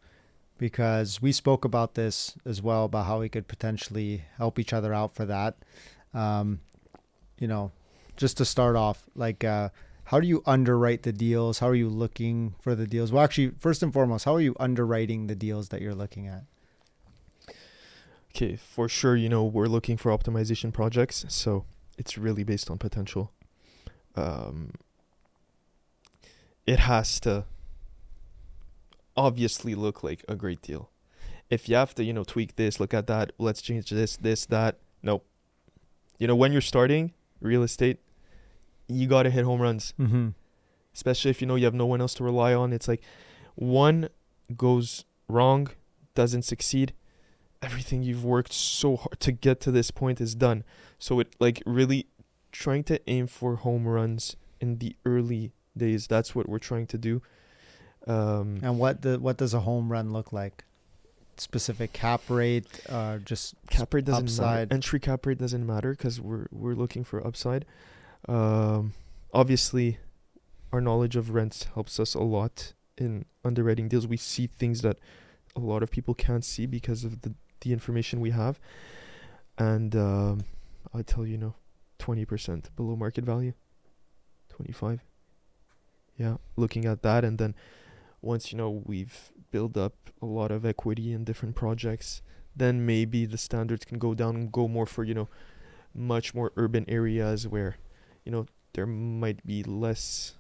because 0.58 1.22
we 1.22 1.32
spoke 1.32 1.64
about 1.64 1.94
this 1.94 2.34
as 2.44 2.60
well 2.60 2.84
about 2.84 3.06
how 3.06 3.20
we 3.20 3.28
could 3.28 3.48
potentially 3.48 4.24
help 4.36 4.58
each 4.58 4.72
other 4.72 4.92
out 4.92 5.14
for 5.14 5.24
that. 5.24 5.56
Um, 6.12 6.60
you 7.38 7.46
know, 7.46 7.70
just 8.16 8.36
to 8.38 8.44
start 8.44 8.74
off, 8.74 9.04
like, 9.14 9.44
uh, 9.44 9.68
how 10.08 10.20
do 10.20 10.26
you 10.26 10.42
underwrite 10.46 11.02
the 11.02 11.12
deals? 11.12 11.58
How 11.58 11.68
are 11.68 11.74
you 11.74 11.88
looking 11.88 12.54
for 12.60 12.74
the 12.74 12.86
deals? 12.86 13.12
Well, 13.12 13.22
actually, 13.22 13.52
first 13.58 13.82
and 13.82 13.92
foremost, 13.92 14.24
how 14.24 14.34
are 14.34 14.40
you 14.40 14.56
underwriting 14.58 15.26
the 15.26 15.34
deals 15.34 15.68
that 15.68 15.80
you're 15.80 15.94
looking 15.94 16.26
at? 16.26 16.44
okay 18.38 18.56
for 18.56 18.88
sure 18.88 19.16
you 19.16 19.28
know 19.28 19.44
we're 19.44 19.66
looking 19.66 19.96
for 19.96 20.16
optimization 20.16 20.72
projects 20.72 21.24
so 21.28 21.64
it's 21.96 22.16
really 22.16 22.44
based 22.44 22.70
on 22.70 22.78
potential 22.78 23.32
um 24.16 24.70
it 26.66 26.78
has 26.80 27.18
to 27.18 27.44
obviously 29.16 29.74
look 29.74 30.02
like 30.02 30.24
a 30.28 30.36
great 30.36 30.62
deal 30.62 30.90
if 31.50 31.68
you 31.68 31.74
have 31.74 31.94
to 31.94 32.04
you 32.04 32.12
know 32.12 32.24
tweak 32.24 32.56
this 32.56 32.78
look 32.78 32.94
at 32.94 33.06
that 33.06 33.32
let's 33.38 33.60
change 33.60 33.90
this 33.90 34.16
this 34.16 34.46
that 34.46 34.78
nope 35.02 35.24
you 36.18 36.26
know 36.26 36.36
when 36.36 36.52
you're 36.52 36.60
starting 36.60 37.12
real 37.40 37.62
estate 37.62 37.98
you 38.88 39.06
got 39.06 39.22
to 39.24 39.30
hit 39.30 39.44
home 39.44 39.60
runs 39.60 39.92
Mm-hmm. 39.98 40.28
especially 40.94 41.30
if 41.30 41.40
you 41.40 41.46
know 41.46 41.54
you 41.56 41.64
have 41.64 41.74
no 41.74 41.86
one 41.86 42.00
else 42.00 42.14
to 42.14 42.24
rely 42.24 42.52
on. 42.54 42.72
It's 42.72 42.88
like 42.88 43.02
one 43.54 44.08
goes 44.56 45.04
wrong, 45.28 45.68
doesn't 46.14 46.42
succeed, 46.42 46.92
everything 47.62 48.02
you've 48.02 48.24
worked 48.24 48.52
so 48.52 48.96
hard 48.96 49.20
to 49.20 49.30
get 49.32 49.60
to 49.60 49.70
this 49.70 49.90
point 49.90 50.20
is 50.20 50.34
done. 50.34 50.64
So 50.98 51.20
it 51.20 51.34
like 51.38 51.62
really 51.66 52.06
trying 52.52 52.84
to 52.84 52.98
aim 53.10 53.26
for 53.26 53.56
home 53.56 53.86
runs 53.86 54.36
in 54.60 54.78
the 54.78 54.96
early 55.04 55.52
days. 55.76 56.06
That's 56.06 56.34
what 56.34 56.48
we're 56.48 56.58
trying 56.58 56.86
to 56.88 56.98
do. 56.98 57.20
Um, 58.06 58.58
And 58.62 58.78
what 58.78 59.02
the 59.02 59.18
what 59.20 59.36
does 59.36 59.54
a 59.54 59.60
home 59.60 59.90
run 59.92 60.12
look 60.12 60.32
like? 60.32 60.64
specific 61.36 61.92
cap 61.92 62.22
rate? 62.28 62.66
Uh, 62.88 63.18
just 63.18 63.54
cap 63.70 63.94
rate 63.94 64.04
doesn't 64.04 64.24
upside. 64.24 64.68
matter. 64.70 64.74
Entry 64.74 64.98
cap 64.98 65.24
rate 65.24 65.38
doesn't 65.38 65.64
matter 65.64 65.92
because 65.92 66.20
we're 66.20 66.46
we're 66.50 66.74
looking 66.74 67.04
for 67.04 67.24
upside. 67.24 67.64
Um, 68.26 68.94
obviously, 69.32 69.98
our 70.72 70.80
knowledge 70.80 71.16
of 71.16 71.30
rents 71.30 71.64
helps 71.74 71.98
us 72.00 72.14
a 72.14 72.22
lot 72.22 72.72
in 72.96 73.24
underwriting 73.44 73.88
deals. 73.88 74.06
We 74.06 74.16
see 74.16 74.46
things 74.46 74.82
that 74.82 74.98
a 75.56 75.60
lot 75.60 75.82
of 75.82 75.90
people 75.90 76.14
can't 76.14 76.44
see 76.44 76.66
because 76.66 77.04
of 77.04 77.22
the 77.22 77.34
the 77.60 77.72
information 77.72 78.20
we 78.20 78.30
have, 78.30 78.60
and 79.58 79.96
um, 79.96 80.44
I 80.94 81.02
tell 81.02 81.26
you, 81.26 81.36
no, 81.36 81.54
twenty 81.98 82.24
percent 82.24 82.70
below 82.76 82.96
market 82.96 83.24
value, 83.24 83.54
twenty 84.48 84.72
five. 84.72 85.00
Yeah, 86.16 86.36
looking 86.56 86.84
at 86.84 87.02
that, 87.02 87.24
and 87.24 87.38
then 87.38 87.54
once 88.22 88.52
you 88.52 88.58
know 88.58 88.82
we've 88.84 89.32
built 89.50 89.76
up 89.76 89.94
a 90.20 90.26
lot 90.26 90.50
of 90.50 90.64
equity 90.64 91.12
in 91.12 91.24
different 91.24 91.54
projects, 91.54 92.22
then 92.54 92.84
maybe 92.84 93.24
the 93.24 93.38
standards 93.38 93.84
can 93.84 93.98
go 93.98 94.14
down 94.14 94.36
and 94.36 94.52
go 94.52 94.68
more 94.68 94.86
for 94.86 95.04
you 95.04 95.14
know 95.14 95.28
much 95.94 96.34
more 96.34 96.52
urban 96.56 96.84
areas 96.88 97.48
where 97.48 97.76
you 98.28 98.32
know 98.32 98.46
there 98.74 98.86
might 98.86 99.44
be 99.46 99.62
less 99.62 100.34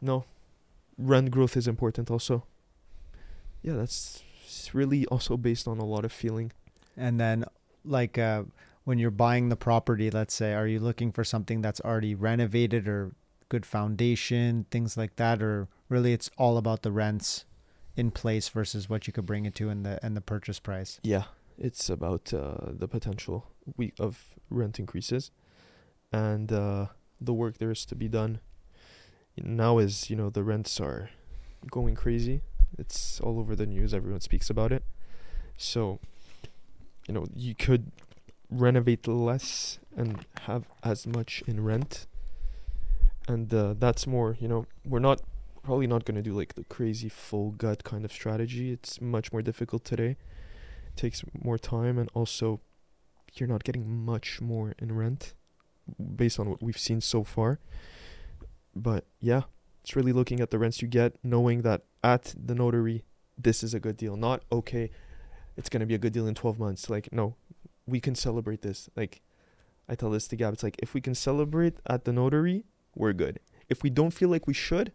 no 0.00 0.24
rent 0.96 1.32
growth 1.32 1.56
is 1.56 1.66
important 1.66 2.08
also. 2.08 2.44
Yeah 3.62 3.74
that's 3.74 4.22
really 4.72 5.04
also 5.06 5.36
based 5.36 5.66
on 5.66 5.78
a 5.78 5.84
lot 5.84 6.04
of 6.04 6.12
feeling. 6.12 6.52
And 6.96 7.18
then 7.18 7.44
like 7.84 8.16
uh, 8.16 8.44
when 8.84 9.00
you're 9.00 9.10
buying 9.10 9.48
the 9.48 9.56
property, 9.56 10.08
let's 10.08 10.34
say, 10.34 10.54
are 10.54 10.68
you 10.68 10.78
looking 10.78 11.10
for 11.10 11.24
something 11.24 11.60
that's 11.60 11.80
already 11.80 12.14
renovated 12.14 12.86
or 12.86 13.12
good 13.48 13.66
foundation, 13.66 14.66
things 14.70 14.96
like 14.96 15.16
that, 15.16 15.42
or 15.42 15.66
really 15.88 16.12
it's 16.12 16.30
all 16.38 16.56
about 16.56 16.82
the 16.82 16.92
rents 16.92 17.44
in 17.96 18.12
place 18.12 18.48
versus 18.48 18.88
what 18.88 19.08
you 19.08 19.12
could 19.12 19.26
bring 19.26 19.46
it 19.46 19.56
to 19.56 19.68
in 19.68 19.82
the 19.82 19.98
and 20.04 20.16
the 20.16 20.20
purchase 20.20 20.60
price? 20.60 21.00
yeah 21.02 21.24
it's 21.58 21.90
about 21.90 22.32
uh, 22.32 22.70
the 22.70 22.86
potential 22.86 23.48
we 23.76 23.92
of 23.98 24.34
rent 24.48 24.78
increases. 24.78 25.32
And 26.12 26.50
uh, 26.50 26.86
the 27.20 27.34
work 27.34 27.58
there 27.58 27.70
is 27.70 27.84
to 27.86 27.94
be 27.94 28.08
done. 28.08 28.40
Now 29.36 29.78
is 29.78 30.10
you 30.10 30.16
know 30.16 30.30
the 30.30 30.42
rents 30.42 30.80
are 30.80 31.10
going 31.70 31.94
crazy. 31.94 32.42
It's 32.78 33.20
all 33.20 33.38
over 33.38 33.54
the 33.54 33.66
news. 33.66 33.94
Everyone 33.94 34.20
speaks 34.20 34.50
about 34.50 34.72
it. 34.72 34.84
So 35.56 35.98
you 37.06 37.14
know 37.14 37.26
you 37.34 37.54
could 37.54 37.92
renovate 38.50 39.06
less 39.06 39.78
and 39.96 40.24
have 40.42 40.64
as 40.82 41.06
much 41.06 41.42
in 41.46 41.64
rent. 41.64 42.06
And 43.28 43.52
uh, 43.54 43.74
that's 43.78 44.06
more 44.06 44.36
you 44.40 44.48
know 44.48 44.66
we're 44.84 44.98
not 44.98 45.20
probably 45.62 45.86
not 45.86 46.04
going 46.04 46.16
to 46.16 46.22
do 46.22 46.32
like 46.32 46.54
the 46.54 46.64
crazy 46.64 47.08
full 47.08 47.52
gut 47.52 47.84
kind 47.84 48.04
of 48.04 48.12
strategy. 48.12 48.72
It's 48.72 49.00
much 49.00 49.32
more 49.32 49.42
difficult 49.42 49.84
today. 49.84 50.16
Takes 50.96 51.22
more 51.42 51.58
time 51.58 51.98
and 51.98 52.10
also 52.14 52.60
you're 53.34 53.48
not 53.48 53.62
getting 53.62 54.04
much 54.04 54.40
more 54.40 54.74
in 54.78 54.94
rent 54.96 55.34
based 56.16 56.38
on 56.38 56.48
what 56.50 56.62
we've 56.62 56.78
seen 56.78 57.00
so 57.00 57.24
far. 57.24 57.58
But 58.74 59.04
yeah 59.18 59.42
it's 59.82 59.96
really 59.96 60.12
looking 60.12 60.40
at 60.40 60.50
the 60.50 60.58
rents 60.58 60.82
you 60.82 60.88
get 60.88 61.14
knowing 61.22 61.62
that 61.62 61.82
at 62.04 62.34
the 62.36 62.54
notary 62.54 63.04
this 63.38 63.62
is 63.62 63.72
a 63.72 63.80
good 63.80 63.96
deal. 63.96 64.16
Not 64.16 64.42
okay 64.52 64.90
it's 65.56 65.68
going 65.68 65.80
to 65.80 65.86
be 65.86 65.94
a 65.94 65.98
good 65.98 66.12
deal 66.12 66.26
in 66.26 66.34
12 66.34 66.58
months. 66.58 66.90
Like 66.90 67.12
no 67.12 67.34
we 67.86 68.00
can 68.00 68.14
celebrate 68.14 68.62
this. 68.62 68.88
Like 68.96 69.22
i 69.88 69.94
tell 69.94 70.10
this 70.10 70.28
to 70.28 70.36
gab 70.36 70.52
it's 70.52 70.62
like 70.62 70.76
if 70.78 70.94
we 70.94 71.00
can 71.00 71.14
celebrate 71.14 71.74
at 71.86 72.04
the 72.04 72.12
notary 72.12 72.64
we're 72.94 73.12
good. 73.12 73.40
If 73.68 73.82
we 73.82 73.90
don't 73.90 74.10
feel 74.12 74.28
like 74.28 74.46
we 74.46 74.54
should 74.54 74.92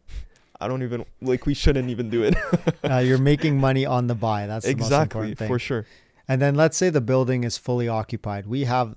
i 0.62 0.70
don't 0.70 0.84
even 0.84 1.06
like 1.22 1.46
we 1.46 1.54
shouldn't 1.54 1.90
even 1.90 2.10
do 2.10 2.24
it. 2.24 2.36
Uh, 2.86 3.00
you're 3.00 3.18
making 3.18 3.60
money 3.60 3.84
on 3.84 4.06
the 4.06 4.14
buy. 4.14 4.46
That's 4.46 4.66
the 4.66 4.76
most 4.76 4.86
exactly 4.86 5.32
important 5.32 5.40
thing. 5.40 5.48
for 5.48 5.58
sure. 5.58 5.86
And 6.28 6.40
then 6.40 6.54
let's 6.54 6.78
say 6.78 6.90
the 6.92 7.02
building 7.02 7.44
is 7.44 7.58
fully 7.58 7.88
occupied. 7.88 8.46
We 8.46 8.66
have 8.66 8.96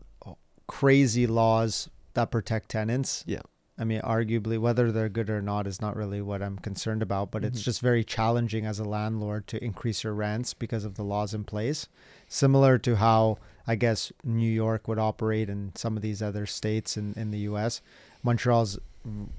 crazy 0.68 1.26
laws 1.26 1.88
that 2.14 2.30
protect 2.30 2.68
tenants. 2.68 3.24
Yeah. 3.26 3.42
I 3.80 3.84
mean, 3.84 4.00
arguably, 4.02 4.58
whether 4.58 4.90
they're 4.90 5.08
good 5.08 5.30
or 5.30 5.40
not 5.40 5.66
is 5.68 5.80
not 5.80 5.94
really 5.96 6.20
what 6.20 6.42
I'm 6.42 6.58
concerned 6.58 7.00
about, 7.02 7.30
but 7.30 7.44
it's 7.44 7.60
Mhm. 7.60 7.64
just 7.64 7.80
very 7.80 8.02
challenging 8.02 8.66
as 8.66 8.78
a 8.80 8.84
landlord 8.84 9.46
to 9.48 9.64
increase 9.64 10.02
your 10.02 10.14
rents 10.14 10.52
because 10.52 10.84
of 10.84 10.94
the 10.96 11.04
laws 11.04 11.32
in 11.32 11.44
place. 11.44 11.86
Similar 12.28 12.78
to 12.78 12.96
how 12.96 13.38
I 13.68 13.76
guess 13.76 14.10
New 14.24 14.50
York 14.50 14.88
would 14.88 14.98
operate 14.98 15.48
and 15.48 15.76
some 15.78 15.96
of 15.96 16.02
these 16.02 16.22
other 16.22 16.44
states 16.46 16.96
in, 16.96 17.12
in 17.14 17.30
the 17.30 17.40
US. 17.40 17.80
Montreal's 18.22 18.78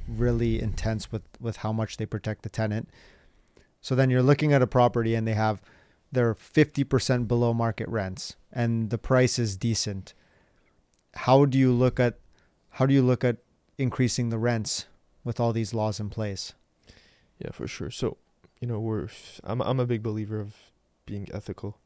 really 0.07 0.61
intense 0.61 1.11
with, 1.11 1.23
with 1.41 1.57
how 1.57 1.73
much 1.73 1.97
they 1.97 2.05
protect 2.05 2.43
the 2.43 2.49
tenant. 2.49 2.89
So 3.81 3.93
then 3.95 4.09
you're 4.09 4.23
looking 4.23 4.53
at 4.53 4.61
a 4.61 4.67
property 4.67 5.15
and 5.15 5.27
they 5.27 5.33
have 5.33 5.61
they're 6.11 6.33
50% 6.33 7.27
below 7.27 7.53
market 7.53 7.87
rents 7.87 8.35
and 8.51 8.89
the 8.89 8.97
price 8.97 9.37
is 9.37 9.55
decent 9.57 10.13
how 11.15 11.45
do 11.45 11.57
you 11.57 11.71
look 11.71 11.99
at 11.99 12.19
how 12.71 12.85
do 12.85 12.93
you 12.93 13.01
look 13.01 13.23
at 13.23 13.37
increasing 13.77 14.29
the 14.29 14.37
rents 14.37 14.85
with 15.23 15.39
all 15.39 15.53
these 15.53 15.73
laws 15.73 15.99
in 15.99 16.09
place 16.09 16.53
Yeah, 17.39 17.51
for 17.51 17.67
sure. 17.67 17.89
So, 17.89 18.17
you 18.59 18.67
know, 18.67 18.79
we're 18.79 19.07
I'm 19.43 19.61
I'm 19.61 19.79
a 19.79 19.85
big 19.85 20.03
believer 20.03 20.39
of 20.39 20.55
being 21.05 21.27
ethical, 21.33 21.77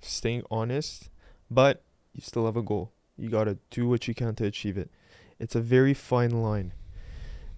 staying 0.00 0.42
honest, 0.50 1.10
but 1.50 1.82
you 2.12 2.20
still 2.20 2.46
have 2.46 2.56
a 2.56 2.62
goal. 2.62 2.92
You 3.16 3.28
gotta 3.28 3.58
do 3.70 3.88
what 3.88 4.08
you 4.08 4.14
can 4.14 4.34
to 4.36 4.44
achieve 4.44 4.76
it. 4.76 4.90
It's 5.38 5.54
a 5.54 5.60
very 5.60 5.94
fine 5.94 6.30
line, 6.30 6.72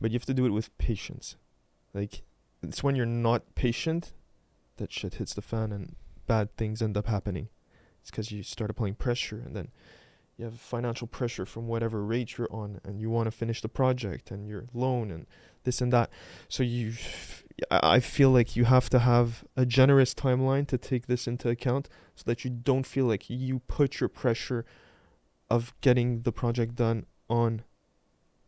but 0.01 0.11
you 0.11 0.17
have 0.17 0.27
to 0.27 0.35
do 0.35 0.47
it 0.47 0.51
with 0.51 0.77
patience. 0.79 1.37
Like, 1.93 2.23
it's 2.63 2.83
when 2.83 2.97
you're 2.97 3.07
not 3.07 3.55
patient 3.55 4.13
that 4.77 4.93
shit 4.93 5.15
hits 5.15 5.35
the 5.35 5.43
fan 5.43 5.73
and 5.73 5.97
bad 6.27 6.57
things 6.57 6.83
end 6.83 6.97
up 6.97 7.07
happening. 7.07 7.49
It's 8.01 8.11
because 8.11 8.31
you 8.31 8.43
start 8.43 8.71
applying 8.71 8.95
pressure 8.95 9.43
and 9.45 9.55
then 9.55 9.69
you 10.37 10.45
have 10.45 10.59
financial 10.59 11.07
pressure 11.07 11.47
from 11.47 11.69
whatever 11.69 12.05
rate 12.05 12.37
you're 12.37 12.53
on 12.53 12.81
and 12.85 13.01
you 13.01 13.11
want 13.11 13.27
to 13.27 13.31
finish 13.31 13.61
the 13.61 13.69
project 13.69 14.31
and 14.31 14.49
your 14.49 14.65
loan 14.73 15.11
and 15.11 15.27
this 15.65 15.81
and 15.81 15.93
that. 15.93 16.11
So 16.49 16.63
you 16.63 16.95
I 17.71 18.01
feel 18.01 18.31
like 18.31 18.57
you 18.57 18.65
have 18.65 18.91
to 18.91 18.99
have 18.99 19.45
a 19.57 19.65
generous 19.65 20.13
timeline 20.13 20.67
to 20.69 20.79
take 20.79 21.07
this 21.07 21.29
into 21.29 21.49
account 21.49 21.89
so 22.17 22.25
that 22.27 22.45
you 22.45 22.51
don't 22.51 22.85
feel 22.85 23.07
like 23.07 23.31
you 23.31 23.61
put 23.61 24.01
your 24.01 24.09
pressure 24.09 24.65
of 25.49 25.73
getting 25.81 26.23
the 26.23 26.33
project 26.33 26.75
done 26.75 27.07
on 27.31 27.63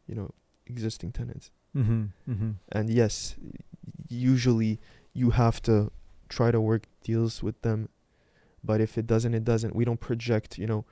you 0.07 0.15
know 0.15 0.33
existing 0.67 1.13
tenants. 1.13 1.51
mm-hmm, 1.77 2.05
mm-hmm. 2.29 2.51
And 2.73 2.91
yes, 2.91 3.37
usually 4.09 4.81
you 5.13 5.31
have 5.31 5.63
to 5.63 5.93
try 6.29 6.51
to 6.51 6.61
work 6.61 6.87
deals 7.05 7.43
with 7.43 7.63
them, 7.63 7.89
but 8.65 8.81
if 8.81 8.99
it 8.99 9.07
doesn't, 9.07 9.35
it 9.35 9.45
doesn't. 9.45 9.77
We 9.77 9.85
don't 9.85 10.01
project, 10.01 10.59
you 10.59 10.67
know, 10.67 10.85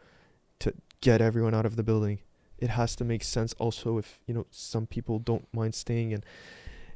get 1.05 1.21
everyone 1.21 1.55
out 1.55 1.67
of 1.67 1.77
the 1.77 1.83
building. 1.83 2.19
It 2.59 2.71
has 2.71 2.97
to 2.97 3.05
make 3.05 3.23
sense 3.23 3.53
also 3.59 3.99
if, 3.99 4.19
you 4.27 4.33
know, 4.35 4.47
some 4.51 4.87
people 4.87 5.19
don't 5.19 5.47
mind 5.53 5.75
staying 5.75 6.13
and 6.15 6.25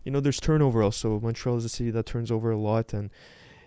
you 0.04 0.10
know, 0.12 0.20
there's 0.20 0.40
turnover 0.40 0.82
also. 0.82 1.20
Montreal 1.20 1.58
is 1.58 1.64
a 1.66 1.68
city 1.68 1.90
that 1.90 2.06
turns 2.06 2.30
over 2.30 2.50
a 2.50 2.56
lot 2.56 2.94
and 2.94 3.10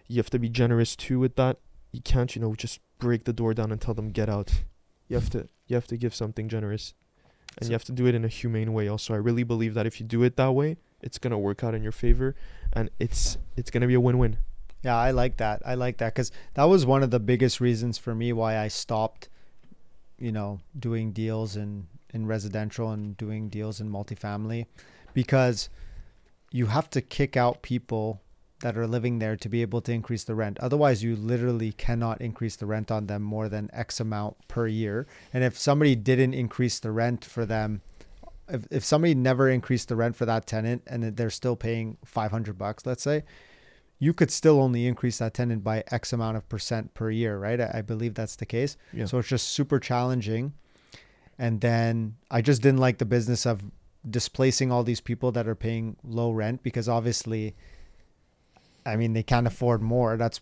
you 0.08 0.18
have 0.18 0.32
to 0.32 0.40
be 0.40 0.50
generous 0.50 0.96
too 0.96 1.20
with 1.20 1.36
that. 1.36 1.58
You 1.92 2.02
can't, 2.02 2.36
you 2.36 2.42
know, 2.42 2.56
just 2.56 2.80
break 2.98 3.26
the 3.26 3.34
door 3.34 3.54
down 3.54 3.72
and 3.72 3.80
tell 3.80 3.94
them 3.94 4.10
get 4.10 4.30
out. 4.30 4.64
You 5.08 5.16
have 5.18 5.30
to 5.32 5.48
you 5.68 5.76
have 5.76 5.88
to 5.88 5.98
give 5.98 6.16
something 6.16 6.50
generous. 6.50 6.94
And 7.58 7.66
So- 7.66 7.70
you 7.70 7.74
have 7.74 7.84
to 7.86 7.92
do 7.92 8.08
it 8.08 8.16
in 8.16 8.26
a 8.26 8.30
humane 8.30 8.74
way 8.74 8.88
also. 8.88 9.14
I 9.14 9.18
really 9.18 9.44
believe 9.44 9.74
that 9.76 9.86
if 9.86 10.00
you 10.00 10.06
do 10.08 10.24
it 10.24 10.36
that 10.38 10.54
way, 10.54 10.78
it's 11.02 11.20
gonna 11.20 11.38
work 11.38 11.64
out 11.64 11.76
in 11.76 11.84
your 11.84 11.92
favor 11.92 12.34
and 12.74 12.90
it's 12.98 13.38
it's 13.56 13.70
gonna 13.70 13.88
be 13.88 13.94
a 13.94 14.02
win 14.02 14.18
win. 14.18 14.38
Yeah, 14.84 14.98
I 14.98 15.12
like 15.12 15.38
that. 15.38 15.62
I 15.64 15.76
like 15.76 15.98
that 15.98 16.16
because 16.16 16.32
that 16.56 16.64
was 16.64 16.86
one 16.86 17.04
of 17.04 17.12
the 17.12 17.20
biggest 17.20 17.62
reasons 17.62 18.00
for 18.00 18.16
me 18.16 18.34
why 18.34 18.58
I 18.58 18.68
stopped, 18.70 19.30
you 20.22 20.32
know, 20.32 20.60
doing 20.78 21.12
deals 21.12 21.56
in 21.56 21.88
in 22.14 22.28
residential 22.28 22.92
and 22.92 23.16
doing 23.18 23.50
deals 23.50 23.80
in 23.80 23.90
multifamily, 23.90 24.66
because 25.14 25.70
you 26.52 26.68
have 26.68 26.90
to 26.90 27.02
kick 27.02 27.38
out 27.38 27.62
people 27.62 28.22
that 28.60 28.78
are 28.78 28.86
living 28.86 29.20
there 29.20 29.36
to 29.36 29.50
be 29.50 29.62
able 29.62 29.82
to 29.82 29.92
increase 29.92 30.24
the 30.24 30.36
rent. 30.36 30.60
Otherwise, 30.60 31.04
you 31.04 31.16
literally 31.16 31.72
cannot 31.72 32.22
increase 32.22 32.56
the 32.56 32.66
rent 32.66 32.92
on 32.92 33.08
them 33.08 33.24
more 33.24 33.50
than 33.50 33.70
X 33.74 34.00
amount 34.00 34.36
per 34.48 34.68
year. 34.68 35.08
And 35.34 35.44
if 35.44 35.58
somebody 35.58 35.96
didn't 35.96 36.34
increase 36.34 36.80
the 36.80 36.92
rent 36.92 37.26
for 37.26 37.46
them, 37.46 37.82
if, 38.48 38.68
if 38.70 38.84
somebody 38.86 39.16
never 39.16 39.50
increased 39.50 39.88
the 39.88 39.96
rent 39.96 40.16
for 40.16 40.26
that 40.26 40.46
tenant 40.46 40.84
and 40.86 41.18
they're 41.18 41.30
still 41.30 41.56
paying 41.56 41.98
500 42.06 42.58
bucks, 42.58 42.86
let's 42.86 43.04
say, 43.04 43.24
you 44.02 44.14
could 44.14 44.32
still 44.32 44.60
only 44.60 44.88
increase 44.88 45.20
that 45.20 45.36
tenant 45.36 45.64
by 45.64 45.84
X 45.92 46.12
amount 46.12 46.36
of 46.36 46.50
percent 46.50 46.96
per 46.96 47.12
year, 47.12 47.38
right? 47.38 47.62
I, 47.62 47.72
I 47.76 47.82
believe 47.84 48.16
that's 48.16 48.36
the 48.36 48.48
case. 48.48 48.76
Yeah. 48.92 49.06
So 49.06 49.20
it's 49.20 49.28
just 49.28 49.50
super 49.50 49.80
challenging. 49.80 50.54
And 51.38 51.62
then 51.62 52.16
I 52.32 52.42
just 52.42 52.64
didn't 52.64 52.80
like 52.80 52.98
the 52.98 53.06
business 53.06 53.46
of 53.46 53.62
displacing 54.10 54.72
all 54.72 54.84
these 54.84 55.02
people 55.02 55.32
that 55.34 55.48
are 55.48 55.54
paying 55.54 55.98
low 56.04 56.32
rent 56.32 56.64
because 56.64 56.90
obviously, 56.90 57.56
I 58.88 58.96
mean, 58.96 59.14
they 59.14 59.22
can't 59.22 59.46
afford 59.46 59.84
more. 59.84 60.18
That's 60.18 60.42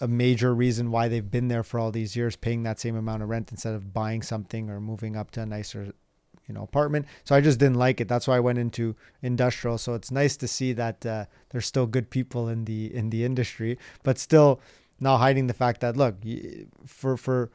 a 0.00 0.08
major 0.08 0.54
reason 0.54 0.90
why 0.90 1.08
they've 1.08 1.30
been 1.30 1.48
there 1.48 1.62
for 1.62 1.78
all 1.78 1.90
these 1.90 2.16
years, 2.16 2.36
paying 2.36 2.62
that 2.62 2.80
same 2.80 2.96
amount 2.96 3.22
of 3.22 3.28
rent 3.28 3.50
instead 3.50 3.74
of 3.74 3.92
buying 3.92 4.22
something 4.22 4.70
or 4.70 4.80
moving 4.80 5.14
up 5.14 5.30
to 5.32 5.42
a 5.42 5.46
nicer, 5.46 5.92
you 6.48 6.54
know, 6.54 6.62
apartment. 6.62 7.06
So 7.24 7.34
I 7.34 7.40
just 7.40 7.58
didn't 7.58 7.76
like 7.76 8.00
it. 8.00 8.08
That's 8.08 8.26
why 8.26 8.36
I 8.36 8.40
went 8.40 8.58
into 8.58 8.96
industrial. 9.22 9.78
So 9.78 9.94
it's 9.94 10.10
nice 10.10 10.36
to 10.38 10.48
see 10.48 10.72
that 10.72 11.04
uh, 11.04 11.26
there's 11.50 11.66
still 11.66 11.86
good 11.86 12.10
people 12.10 12.48
in 12.48 12.64
the 12.64 12.92
in 12.92 13.10
the 13.10 13.24
industry, 13.24 13.78
but 14.02 14.18
still, 14.18 14.60
not 14.98 15.18
hiding 15.18 15.46
the 15.46 15.54
fact 15.54 15.80
that 15.82 15.96
look, 15.96 16.16
for 16.86 17.16
for 17.16 17.50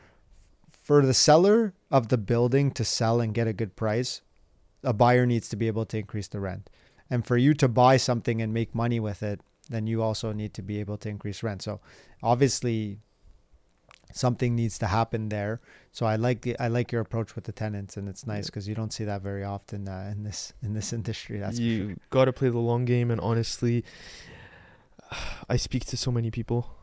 for 0.69 1.05
the 1.05 1.13
seller 1.13 1.73
of 1.89 2.09
the 2.09 2.17
building 2.17 2.71
to 2.71 2.83
sell 2.83 3.19
and 3.19 3.33
get 3.33 3.47
a 3.47 3.53
good 3.53 3.75
price, 3.75 4.21
a 4.83 4.93
buyer 4.93 5.25
needs 5.25 5.49
to 5.49 5.55
be 5.55 5.67
able 5.67 5.85
to 5.85 5.97
increase 5.97 6.27
the 6.27 6.39
rent. 6.39 6.69
And 7.09 7.25
for 7.25 7.37
you 7.37 7.53
to 7.55 7.67
buy 7.67 7.97
something 7.97 8.41
and 8.41 8.53
make 8.53 8.75
money 8.75 8.99
with 8.99 9.23
it, 9.23 9.39
then 9.69 9.87
you 9.87 10.01
also 10.01 10.33
need 10.33 10.53
to 10.55 10.61
be 10.61 10.79
able 10.79 10.97
to 10.97 11.09
increase 11.09 11.43
rent. 11.43 11.61
So 11.61 11.79
obviously 12.21 12.99
something 14.13 14.55
needs 14.55 14.79
to 14.79 14.87
happen 14.87 15.29
there. 15.29 15.59
So 15.91 16.05
I 16.05 16.15
like 16.15 16.41
the 16.41 16.57
I 16.59 16.69
like 16.69 16.91
your 16.91 17.01
approach 17.01 17.35
with 17.35 17.43
the 17.43 17.51
tenants 17.51 17.97
and 17.97 18.07
it's 18.07 18.25
nice 18.25 18.45
because 18.45 18.67
you 18.67 18.75
don't 18.75 18.93
see 18.93 19.03
that 19.03 19.21
very 19.21 19.43
often 19.43 19.89
uh, 19.89 20.09
in 20.11 20.23
this 20.23 20.53
in 20.61 20.73
this 20.73 20.93
industry. 20.99 21.39
That's 21.39 21.59
you 21.59 21.87
sure. 21.87 21.95
got 22.09 22.25
to 22.25 22.33
play 22.33 22.49
the 22.49 22.59
long 22.59 22.85
game 22.85 23.11
and 23.11 23.19
honestly 23.19 23.83
i 25.49 25.57
speak 25.57 25.85
to 25.85 25.97
so 25.97 26.11
many 26.11 26.31
people 26.31 26.75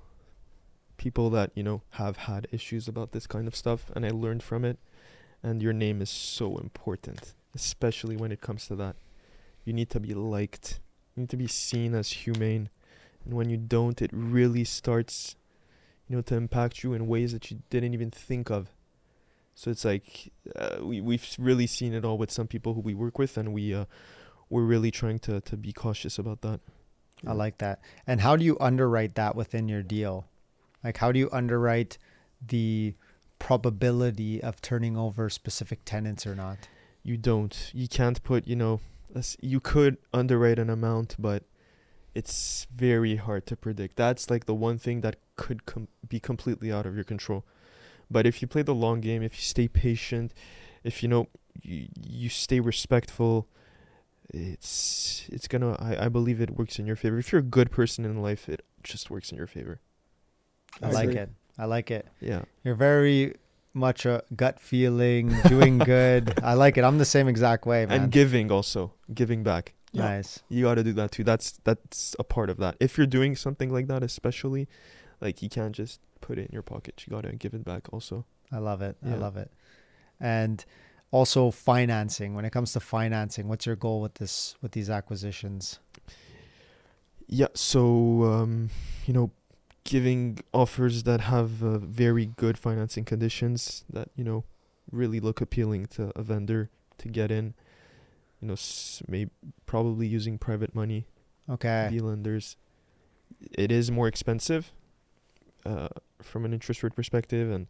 people 0.97 1.31
that 1.31 1.51
you 1.55 1.63
know 1.63 1.83
have 1.91 2.17
had 2.19 2.47
issues 2.51 2.87
about 2.87 3.13
this 3.13 3.27
kind 3.27 3.49
of 3.49 3.57
stuff 3.57 3.91
and 3.95 4.05
i 4.05 4.11
learned 4.11 4.43
from 4.43 4.65
it 4.65 4.79
and 5.43 5.63
your 5.63 5.73
name 5.73 6.03
is 6.03 6.11
so 6.11 6.59
important 6.59 7.35
especially 7.55 8.17
when 8.17 8.31
it 8.31 8.41
comes 8.41 8.67
to 8.67 8.77
that 8.77 8.97
you 9.65 9.73
need 9.73 9.89
to 9.91 9.99
be 9.99 10.15
liked 10.15 10.81
you 11.15 11.23
need 11.23 11.31
to 11.31 11.37
be 11.37 11.47
seen 11.47 11.95
as 11.95 12.11
humane 12.11 12.69
and 13.25 13.35
when 13.35 13.49
you 13.49 13.57
don't 13.57 14.03
it 14.03 14.11
really 14.13 14.65
starts 14.65 15.37
you 16.11 16.17
know 16.17 16.23
to 16.23 16.35
impact 16.35 16.83
you 16.83 16.93
in 16.93 17.07
ways 17.07 17.33
that 17.33 17.51
you 17.51 17.63
didn't 17.71 17.95
even 17.95 18.11
think 18.11 18.51
of 18.51 18.69
so 19.55 19.71
it's 19.71 19.85
like 19.85 20.33
uh, 20.57 20.79
we 20.83 21.01
we've 21.01 21.27
really 21.39 21.67
seen 21.67 21.95
it 21.95 22.05
all 22.05 22.19
with 22.19 22.31
some 22.31 22.47
people 22.47 22.75
who 22.75 22.81
we 22.81 22.95
work 22.95 23.19
with 23.19 23.39
and 23.39 23.55
we 23.55 23.73
uh 23.73 23.85
we're 24.51 24.65
really 24.65 24.91
trying 24.91 25.21
to 25.21 25.41
to 25.41 25.57
be 25.57 25.73
cautious 25.73 26.19
about 26.19 26.43
that. 26.43 26.61
I 27.27 27.33
like 27.33 27.59
that. 27.59 27.81
And 28.07 28.21
how 28.21 28.37
do 28.37 28.45
you 28.45 28.57
underwrite 28.61 29.15
that 29.15 29.37
within 29.37 29.69
your 29.69 29.83
deal? 29.83 30.27
Like, 30.83 30.97
how 30.97 31.13
do 31.13 31.19
you 31.19 31.29
underwrite 31.31 31.99
the 32.45 32.95
probability 33.39 34.43
of 34.43 34.61
turning 34.61 34.97
over 34.97 35.31
specific 35.31 35.85
tenants 35.85 36.27
or 36.27 36.35
not? 36.35 36.59
You 37.03 37.17
don't. 37.17 37.71
You 37.73 37.89
can't 37.89 38.23
put. 38.23 38.49
You 38.49 38.57
know, 38.57 38.81
you 39.41 39.61
could 39.61 39.99
underwrite 40.13 40.59
an 40.59 40.71
amount, 40.71 41.17
but 41.19 41.45
it's 42.15 42.67
very 42.75 43.17
hard 43.17 43.47
to 43.47 43.57
predict. 43.57 43.97
That's 43.97 44.31
like 44.31 44.47
the 44.47 44.55
one 44.55 44.79
thing 44.79 45.01
that 45.03 45.17
could 45.37 45.67
com- 45.67 45.89
be 46.09 46.21
completely 46.21 46.73
out 46.73 46.87
of 46.87 46.95
your 46.95 47.05
control. 47.05 47.45
But 48.11 48.27
if 48.27 48.43
you 48.43 48.49
play 48.49 48.63
the 48.63 48.75
long 48.75 49.01
game, 49.01 49.23
if 49.23 49.35
you 49.37 49.43
stay 49.43 49.69
patient, 49.69 50.35
if 50.83 51.03
you 51.03 51.09
know 51.09 51.29
you, 51.63 51.87
you 52.03 52.29
stay 52.29 52.59
respectful, 52.61 53.47
it's 54.33 55.25
it's 55.29 55.49
gonna. 55.49 55.73
I, 55.81 56.07
I 56.07 56.09
believe 56.09 56.41
it 56.41 56.51
works 56.51 56.79
in 56.79 56.87
your 56.87 56.97
favor. 56.97 57.19
If 57.19 57.33
you're 57.33 57.41
a 57.41 57.45
good 57.59 57.71
person 57.71 58.05
in 58.05 58.21
life, 58.23 58.49
it 58.49 58.65
just 58.83 59.11
works 59.11 59.31
in 59.31 59.39
your 59.39 59.47
favor. 59.47 59.81
I, 60.83 60.89
I 60.89 60.91
like 60.91 61.09
agree. 61.09 61.21
it. 61.21 61.31
I 61.59 61.65
like 61.67 61.91
it. 61.91 62.07
Yeah. 62.21 62.43
You're 62.65 62.75
very 62.77 63.35
much 63.75 64.07
a 64.07 64.23
gut 64.35 64.61
feeling, 64.61 65.35
doing 65.47 65.79
good. 65.97 66.41
I 66.43 66.55
like 66.55 66.77
it. 66.79 66.85
I'm 66.85 66.99
the 66.99 67.05
same 67.05 67.29
exact 67.29 67.67
way, 67.67 67.87
man. 67.87 68.03
and 68.03 68.13
giving 68.13 68.51
also 68.51 68.93
giving 69.13 69.43
back 69.43 69.75
Yeah. 69.93 70.03
nice. 70.05 70.41
you 70.49 70.63
got 70.65 70.77
to 70.77 70.85
do 70.85 70.93
that 70.93 71.11
too 71.11 71.25
that's 71.25 71.59
that's 71.65 72.15
a 72.19 72.25
part 72.25 72.49
of 72.49 72.59
that 72.59 72.77
if 72.79 72.97
you're 72.97 73.09
doing 73.09 73.35
something 73.35 73.73
like 73.73 73.89
that 73.89 74.05
especially 74.05 74.69
like 75.21 75.43
you 75.43 75.49
can't 75.49 75.75
just 75.75 76.01
put 76.21 76.39
it 76.39 76.43
in 76.43 76.53
your 76.53 76.63
pocket 76.63 77.03
you 77.05 77.11
got 77.11 77.23
to 77.23 77.33
give 77.35 77.55
it 77.55 77.65
back 77.65 77.89
also 77.93 78.25
I 78.53 78.59
love 78.59 78.83
it. 78.83 78.97
I 79.07 79.15
love 79.15 79.37
it. 79.37 79.51
And 80.19 80.65
also 81.11 81.51
financing. 81.51 82.35
When 82.35 82.45
it 82.45 82.51
comes 82.51 82.73
to 82.73 82.81
financing, 82.81 83.49
what's 83.49 83.67
your 83.67 83.77
goal 83.77 84.01
with 84.01 84.15
this 84.15 84.57
with 84.61 84.73
these 84.73 84.91
acquisitions? 84.91 85.79
yeah 87.33 87.47
so 87.55 88.25
um 88.25 88.71
you 89.07 89.15
know 89.15 89.31
giving 89.85 90.37
offers 90.53 91.05
that 91.05 91.21
have 91.21 91.63
uh, 91.63 91.79
very 91.79 92.27
good 92.27 92.59
financing 92.59 93.05
conditions 93.05 93.85
that 93.89 94.09
you 94.17 94.25
know 94.25 94.43
really 94.91 95.21
look 95.21 95.41
appealing 95.41 95.87
to 95.87 96.11
a 96.17 96.23
vendor 96.23 96.71
to 96.99 97.07
get 97.07 97.31
in 97.31 97.55
you 98.41 98.49
know 98.49 98.55
s- 98.55 99.03
maybe 99.09 99.31
probably 99.67 100.07
using 100.07 100.39
private 100.39 100.75
money 100.75 101.07
Okay. 101.49 101.89
B 101.91 102.01
lenders. 102.01 102.57
It 103.59 103.73
is 103.73 103.91
more 103.91 104.07
expensive 104.09 104.73
uh, 105.67 105.89
from 106.23 106.45
an 106.45 106.53
interest 106.53 106.83
rate 106.83 106.95
perspective, 106.95 107.51
and 107.51 107.67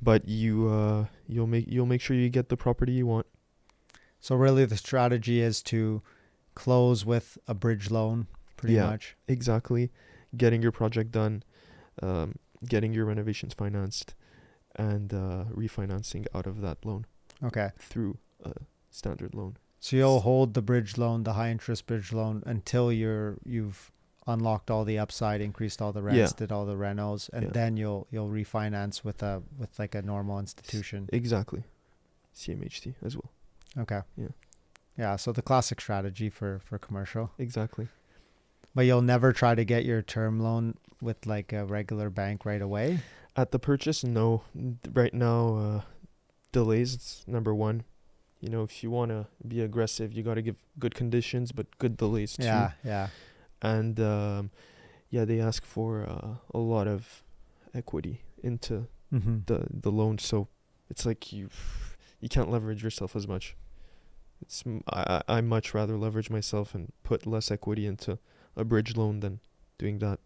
but 0.00 0.26
you 0.28 0.68
uh, 0.68 1.06
you'll 1.28 1.46
make 1.46 1.66
you'll 1.68 1.86
make 1.86 2.00
sure 2.00 2.16
you 2.16 2.28
get 2.30 2.48
the 2.48 2.56
property 2.56 2.92
you 2.92 3.06
want. 3.06 3.26
So 4.20 4.34
really 4.36 4.64
the 4.64 4.76
strategy 4.76 5.40
is 5.40 5.62
to 5.64 6.00
close 6.54 7.04
with 7.04 7.36
a 7.46 7.54
bridge 7.54 7.90
loan 7.90 8.26
pretty 8.56 8.74
Yeah. 8.76 8.86
much. 8.90 9.16
Exactly, 9.28 9.90
getting 10.36 10.62
your 10.62 10.72
project 10.72 11.10
done, 11.12 11.42
um, 12.02 12.36
getting 12.66 12.94
your 12.94 13.04
renovations 13.04 13.52
financed, 13.54 14.14
and 14.76 15.12
uh, 15.12 15.44
refinancing 15.52 16.26
out 16.34 16.46
of 16.46 16.60
that 16.62 16.84
loan 16.86 17.04
Okay. 17.42 17.70
through 17.78 18.16
a 18.42 18.52
standard 18.90 19.34
loan. 19.34 19.56
So 19.84 19.96
you'll 19.96 20.20
hold 20.20 20.54
the 20.54 20.62
bridge 20.62 20.96
loan, 20.96 21.24
the 21.24 21.34
high 21.34 21.50
interest 21.50 21.86
bridge 21.86 22.10
loan 22.10 22.42
until 22.46 22.90
you're 22.90 23.36
you've 23.44 23.92
unlocked 24.26 24.70
all 24.70 24.82
the 24.82 24.98
upside, 24.98 25.42
increased 25.42 25.82
all 25.82 25.92
the 25.92 26.00
rents, 26.02 26.16
Yeah. 26.32 26.38
did 26.38 26.50
all 26.50 26.64
the 26.64 26.74
renos, 26.74 27.28
and 27.34 27.44
Yeah. 27.44 27.50
then 27.50 27.76
you'll 27.76 28.06
you'll 28.10 28.30
refinance 28.30 29.04
with 29.04 29.22
a 29.22 29.42
with 29.58 29.78
like 29.78 29.94
a 29.94 30.00
normal 30.00 30.38
institution. 30.38 31.10
Exactly, 31.12 31.64
CMHC 32.34 32.94
as 33.02 33.14
well. 33.14 33.30
Okay. 33.76 34.00
Yeah. 34.16 34.28
Yeah, 34.96 35.16
so 35.16 35.32
the 35.32 35.42
classic 35.42 35.82
strategy 35.82 36.30
for 36.30 36.60
for 36.60 36.78
commercial. 36.78 37.32
Exactly. 37.36 37.88
But 38.74 38.86
you'll 38.86 39.02
never 39.02 39.34
try 39.34 39.54
to 39.54 39.66
get 39.66 39.84
your 39.84 40.00
term 40.00 40.40
loan 40.40 40.78
with 41.02 41.26
like 41.26 41.52
a 41.52 41.66
regular 41.66 42.08
bank 42.08 42.46
right 42.46 42.62
away. 42.62 43.00
At 43.36 43.50
the 43.50 43.58
purchase, 43.58 44.02
no. 44.02 44.44
Right 44.90 45.12
now, 45.12 45.56
uh, 45.58 45.80
delays. 46.52 46.94
It's 46.94 47.28
number 47.28 47.54
one. 47.54 47.84
You 48.44 48.50
know, 48.50 48.62
if 48.62 48.82
you 48.82 48.90
want 48.90 49.10
to 49.10 49.26
be 49.48 49.62
aggressive, 49.62 50.12
you 50.12 50.22
got 50.22 50.34
to 50.34 50.42
give 50.42 50.56
good 50.78 50.94
conditions, 50.94 51.50
but 51.50 51.66
good 51.78 51.96
delays 51.96 52.36
too. 52.36 52.44
Yeah, 52.44 52.72
yeah. 52.84 53.08
And 53.62 53.98
um, 53.98 54.50
yeah, 55.08 55.24
they 55.24 55.40
ask 55.40 55.64
for 55.64 56.02
uh, 56.14 56.34
a 56.52 56.58
lot 56.58 56.86
of 56.86 57.22
equity 57.72 58.20
into 58.42 58.86
Mm-hmm. 59.12 59.36
the 59.46 59.58
the 59.70 59.90
loan, 59.90 60.18
so 60.18 60.48
it's 60.90 61.06
like 61.06 61.32
you 61.32 61.48
you 62.20 62.28
can't 62.28 62.50
leverage 62.50 62.82
yourself 62.82 63.14
as 63.16 63.26
much. 63.28 63.56
It's 64.42 64.62
m- 64.66 64.82
I 64.92 65.22
I 65.28 65.36
I 65.38 65.40
much 65.40 65.72
rather 65.72 65.96
leverage 65.96 66.30
myself 66.30 66.74
and 66.74 66.92
put 67.04 67.26
less 67.26 67.50
equity 67.50 67.86
into 67.86 68.18
a 68.56 68.64
bridge 68.64 68.96
loan 68.96 69.20
than 69.20 69.38
doing 69.78 70.00
that. 70.00 70.18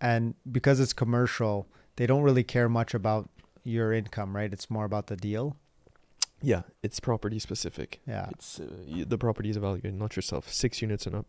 And 0.00 0.34
because 0.50 0.78
it's 0.80 0.92
commercial, 0.92 1.66
they 1.96 2.06
don't 2.06 2.22
really 2.22 2.44
care 2.44 2.68
much 2.68 2.94
about 2.94 3.28
your 3.64 3.92
income, 3.92 4.36
right? 4.36 4.52
It's 4.52 4.70
more 4.70 4.84
about 4.84 5.06
the 5.08 5.16
deal. 5.16 5.56
Yeah, 6.42 6.62
it's 6.82 7.00
property 7.00 7.38
specific. 7.38 8.00
Yeah. 8.06 8.28
It's 8.30 8.60
uh, 8.60 8.66
y- 8.86 9.04
the 9.06 9.18
property 9.18 9.50
is 9.50 9.56
evaluated, 9.56 9.94
not 9.94 10.16
yourself. 10.16 10.48
Six 10.52 10.82
units 10.82 11.06
and 11.06 11.14
up. 11.16 11.26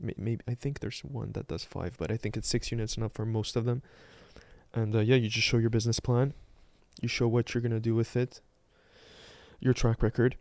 May- 0.00 0.14
Maybe 0.16 0.42
I 0.48 0.54
think 0.54 0.80
there's 0.80 1.00
one 1.00 1.32
that 1.32 1.48
does 1.48 1.64
five, 1.64 1.96
but 1.98 2.10
I 2.10 2.16
think 2.16 2.36
it's 2.36 2.48
six 2.48 2.70
units 2.70 2.94
and 2.96 3.04
up 3.04 3.14
for 3.14 3.26
most 3.26 3.56
of 3.56 3.64
them. 3.64 3.82
And 4.74 4.94
uh, 4.94 5.00
yeah, 5.00 5.16
you 5.16 5.28
just 5.28 5.46
show 5.46 5.58
your 5.58 5.70
business 5.70 5.98
plan, 6.00 6.34
you 7.00 7.08
show 7.08 7.26
what 7.26 7.52
you're 7.54 7.62
gonna 7.62 7.80
do 7.80 7.94
with 7.94 8.16
it, 8.16 8.40
your 9.60 9.74
track 9.74 10.02
record, 10.02 10.36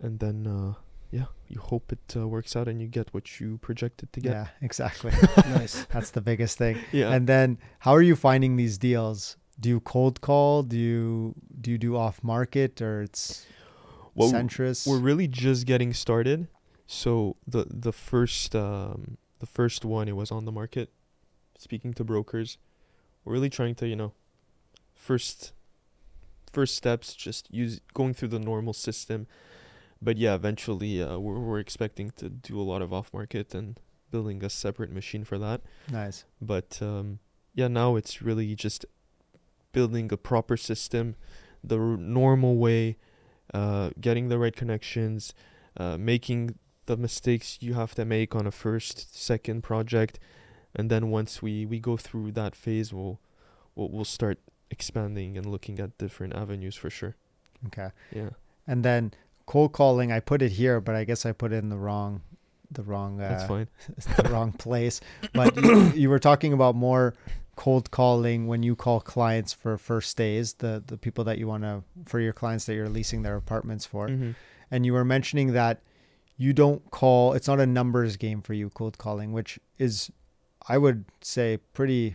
and 0.00 0.18
then 0.20 0.46
uh, 0.46 0.74
yeah, 1.10 1.26
you 1.48 1.60
hope 1.60 1.92
it 1.92 2.14
uh, 2.16 2.26
works 2.28 2.54
out 2.56 2.68
and 2.68 2.80
you 2.80 2.86
get 2.86 3.12
what 3.12 3.40
you 3.40 3.58
projected 3.58 4.12
to 4.12 4.20
get. 4.20 4.32
Yeah, 4.32 4.46
exactly. 4.62 5.12
nice. 5.48 5.84
That's 5.90 6.10
the 6.10 6.20
biggest 6.20 6.56
thing. 6.58 6.78
Yeah. 6.92 7.10
And 7.12 7.26
then 7.26 7.58
how 7.80 7.92
are 7.92 8.02
you 8.02 8.16
finding 8.16 8.56
these 8.56 8.78
deals? 8.78 9.36
Do 9.60 9.68
you 9.68 9.80
cold 9.80 10.20
call? 10.20 10.62
Do 10.62 10.76
you 10.76 11.34
do 11.60 11.70
you 11.70 11.78
do 11.78 11.96
off 11.96 12.22
market 12.22 12.80
or 12.80 13.02
it's 13.02 13.46
Well, 14.14 14.32
Centris? 14.32 14.86
We're 14.86 14.98
really 15.00 15.28
just 15.28 15.66
getting 15.66 15.92
started. 15.92 16.48
So 16.86 17.36
the 17.46 17.66
the 17.68 17.92
first 17.92 18.54
um 18.54 19.18
the 19.40 19.46
first 19.46 19.84
one 19.84 20.08
it 20.08 20.16
was 20.16 20.30
on 20.30 20.44
the 20.44 20.52
market. 20.52 20.90
Speaking 21.58 21.92
to 21.94 22.04
brokers, 22.04 22.58
we're 23.24 23.32
really 23.32 23.50
trying 23.50 23.74
to 23.76 23.88
you 23.88 23.96
know, 23.96 24.12
first 24.94 25.52
first 26.52 26.76
steps 26.76 27.14
just 27.14 27.52
use 27.52 27.80
going 27.94 28.14
through 28.14 28.28
the 28.28 28.38
normal 28.38 28.72
system, 28.72 29.26
but 30.00 30.16
yeah, 30.16 30.34
eventually 30.34 31.02
uh, 31.02 31.18
we're 31.18 31.38
we're 31.40 31.58
expecting 31.60 32.10
to 32.12 32.28
do 32.28 32.60
a 32.60 32.62
lot 32.62 32.80
of 32.80 32.92
off 32.92 33.12
market 33.12 33.54
and 33.54 33.80
building 34.10 34.42
a 34.44 34.48
separate 34.50 34.92
machine 34.92 35.24
for 35.24 35.38
that. 35.38 35.60
nice. 35.90 36.24
But 36.40 36.78
um, 36.80 37.18
yeah, 37.54 37.68
now 37.68 37.96
it's 37.96 38.22
really 38.22 38.54
just 38.54 38.86
building 39.78 40.12
a 40.12 40.16
proper 40.16 40.56
system, 40.56 41.14
the 41.62 41.78
r- 41.78 41.96
normal 41.96 42.54
way, 42.66 42.96
uh, 43.54 43.90
getting 44.00 44.28
the 44.28 44.38
right 44.44 44.56
connections, 44.62 45.20
uh, 45.76 45.96
making 45.96 46.40
the 46.86 46.96
mistakes 46.96 47.58
you 47.60 47.74
have 47.74 47.94
to 47.94 48.04
make 48.04 48.34
on 48.34 48.44
a 48.46 48.50
first, 48.50 48.96
second 49.28 49.62
project, 49.62 50.18
and 50.74 50.90
then 50.90 51.10
once 51.18 51.32
we, 51.44 51.64
we 51.72 51.78
go 51.90 51.96
through 51.96 52.32
that 52.32 52.56
phase, 52.64 52.92
we'll, 52.92 53.20
we'll 53.76 53.90
we'll 53.94 54.12
start 54.18 54.38
expanding 54.76 55.38
and 55.38 55.46
looking 55.46 55.78
at 55.78 55.96
different 55.98 56.34
avenues 56.34 56.76
for 56.82 56.90
sure. 56.90 57.14
Okay. 57.68 57.90
Yeah. 58.20 58.30
And 58.66 58.84
then 58.84 59.12
cold 59.46 59.72
calling, 59.72 60.12
I 60.12 60.20
put 60.20 60.42
it 60.42 60.52
here, 60.52 60.80
but 60.80 60.94
I 60.94 61.04
guess 61.04 61.24
I 61.24 61.32
put 61.32 61.52
it 61.52 61.62
in 61.64 61.68
the 61.68 61.78
wrong 61.78 62.22
the 62.70 62.82
wrong 62.82 63.18
uh, 63.20 63.28
That's 63.28 63.46
fine. 63.46 63.68
the 64.16 64.28
wrong 64.28 64.52
place. 64.66 65.00
But 65.32 65.56
you, 65.56 65.86
you 66.02 66.10
were 66.10 66.18
talking 66.18 66.52
about 66.52 66.74
more 66.74 67.14
cold 67.58 67.90
calling 67.90 68.46
when 68.46 68.62
you 68.62 68.76
call 68.76 69.00
clients 69.00 69.52
for 69.52 69.76
First 69.76 70.10
Stays, 70.10 70.54
the 70.54 70.80
the 70.86 70.96
people 70.96 71.24
that 71.24 71.38
you 71.38 71.48
want 71.48 71.64
to 71.64 71.82
for 72.06 72.20
your 72.20 72.32
clients 72.32 72.66
that 72.66 72.74
you're 72.74 72.88
leasing 72.88 73.22
their 73.22 73.34
apartments 73.34 73.84
for. 73.84 74.08
Mhm. 74.08 74.36
And 74.70 74.86
you 74.86 74.92
were 74.92 75.04
mentioning 75.04 75.54
that 75.54 75.82
you 76.36 76.52
don't 76.52 76.88
call 76.92 77.32
it's 77.32 77.48
not 77.48 77.58
a 77.58 77.66
numbers 77.66 78.16
game 78.16 78.42
for 78.42 78.54
you 78.54 78.70
cold 78.70 78.96
calling, 78.96 79.32
which 79.32 79.58
is 79.76 80.12
I 80.68 80.78
would 80.78 81.04
say 81.20 81.58
pretty 81.72 82.14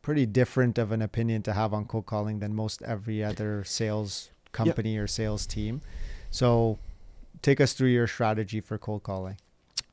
pretty 0.00 0.24
different 0.24 0.78
of 0.78 0.90
an 0.90 1.02
opinion 1.02 1.42
to 1.42 1.52
have 1.52 1.74
on 1.74 1.84
cold 1.84 2.06
calling 2.06 2.38
than 2.38 2.54
most 2.54 2.80
every 2.80 3.22
other 3.22 3.62
sales 3.64 4.30
company 4.52 4.96
or 4.96 5.06
sales 5.06 5.46
team. 5.46 5.82
So 6.30 6.78
take 7.42 7.60
us 7.60 7.74
through 7.74 7.90
your 7.90 8.06
strategy 8.06 8.62
for 8.62 8.78
cold 8.78 9.02
calling. 9.02 9.36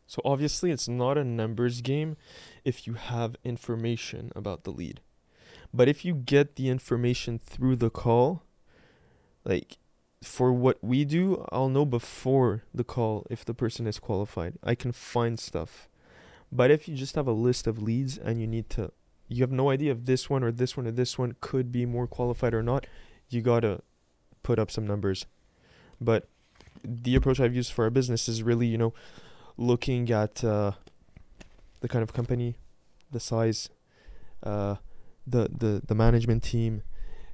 So 0.08 0.22
obviously, 0.24 0.72
it's 0.72 0.88
not 0.88 1.18
a 1.18 1.24
numbers 1.24 1.82
game 1.82 2.16
if 2.64 2.88
you 2.88 2.94
have 2.94 3.36
information 3.44 4.32
about 4.36 4.64
the 4.64 4.72
lead. 4.72 5.02
But 5.74 5.90
if 5.90 6.06
you 6.06 6.14
get 6.16 6.56
the 6.56 6.70
information 6.70 7.38
through 7.38 7.76
the 7.76 7.90
call, 7.90 8.44
like 9.44 9.78
for 10.24 10.54
what 10.54 10.82
we 10.82 11.04
do, 11.06 11.46
I'll 11.52 11.70
know 11.70 11.86
before 11.86 12.64
the 12.74 12.86
call 12.86 13.28
if 13.30 13.44
the 13.44 13.54
person 13.54 13.86
is 13.86 14.00
qualified. 14.00 14.58
I 14.64 14.76
can 14.76 14.94
find 14.94 15.38
stuff. 15.38 15.90
But 16.52 16.72
if 16.72 16.88
you 16.88 16.96
just 16.96 17.16
have 17.16 17.28
a 17.28 17.34
list 17.34 17.68
of 17.68 17.82
leads 17.82 18.18
and 18.18 18.40
you 18.40 18.48
need 18.48 18.70
to, 18.72 18.92
you 19.28 19.44
have 19.44 19.52
no 19.52 19.70
idea 19.70 19.92
if 19.92 20.06
this 20.06 20.30
one 20.30 20.42
or 20.42 20.52
this 20.52 20.78
one 20.78 20.88
or 20.88 20.92
this 20.92 21.18
one 21.18 21.36
could 21.42 21.72
be 21.72 21.86
more 21.86 22.08
qualified 22.08 22.54
or 22.54 22.64
not, 22.64 22.88
you 23.30 23.42
gotta 23.42 23.82
put 24.42 24.58
up 24.58 24.72
some 24.72 24.88
numbers. 24.88 25.26
But 26.00 26.30
the 26.84 27.16
approach 27.16 27.42
I've 27.42 27.56
used 27.56 27.74
for 27.74 27.84
our 27.84 27.90
business 27.90 28.30
is 28.30 28.42
really, 28.42 28.68
you 28.68 28.78
know, 28.78 28.94
looking 29.58 30.10
at 30.12 30.44
uh, 30.44 30.72
the 31.82 31.88
kind 31.88 32.04
of 32.04 32.14
company, 32.14 32.58
the 33.12 33.20
size, 33.20 33.70
uh, 34.44 34.76
the, 35.26 35.50
the 35.50 35.82
the 35.86 35.96
management 35.96 36.44
team, 36.44 36.84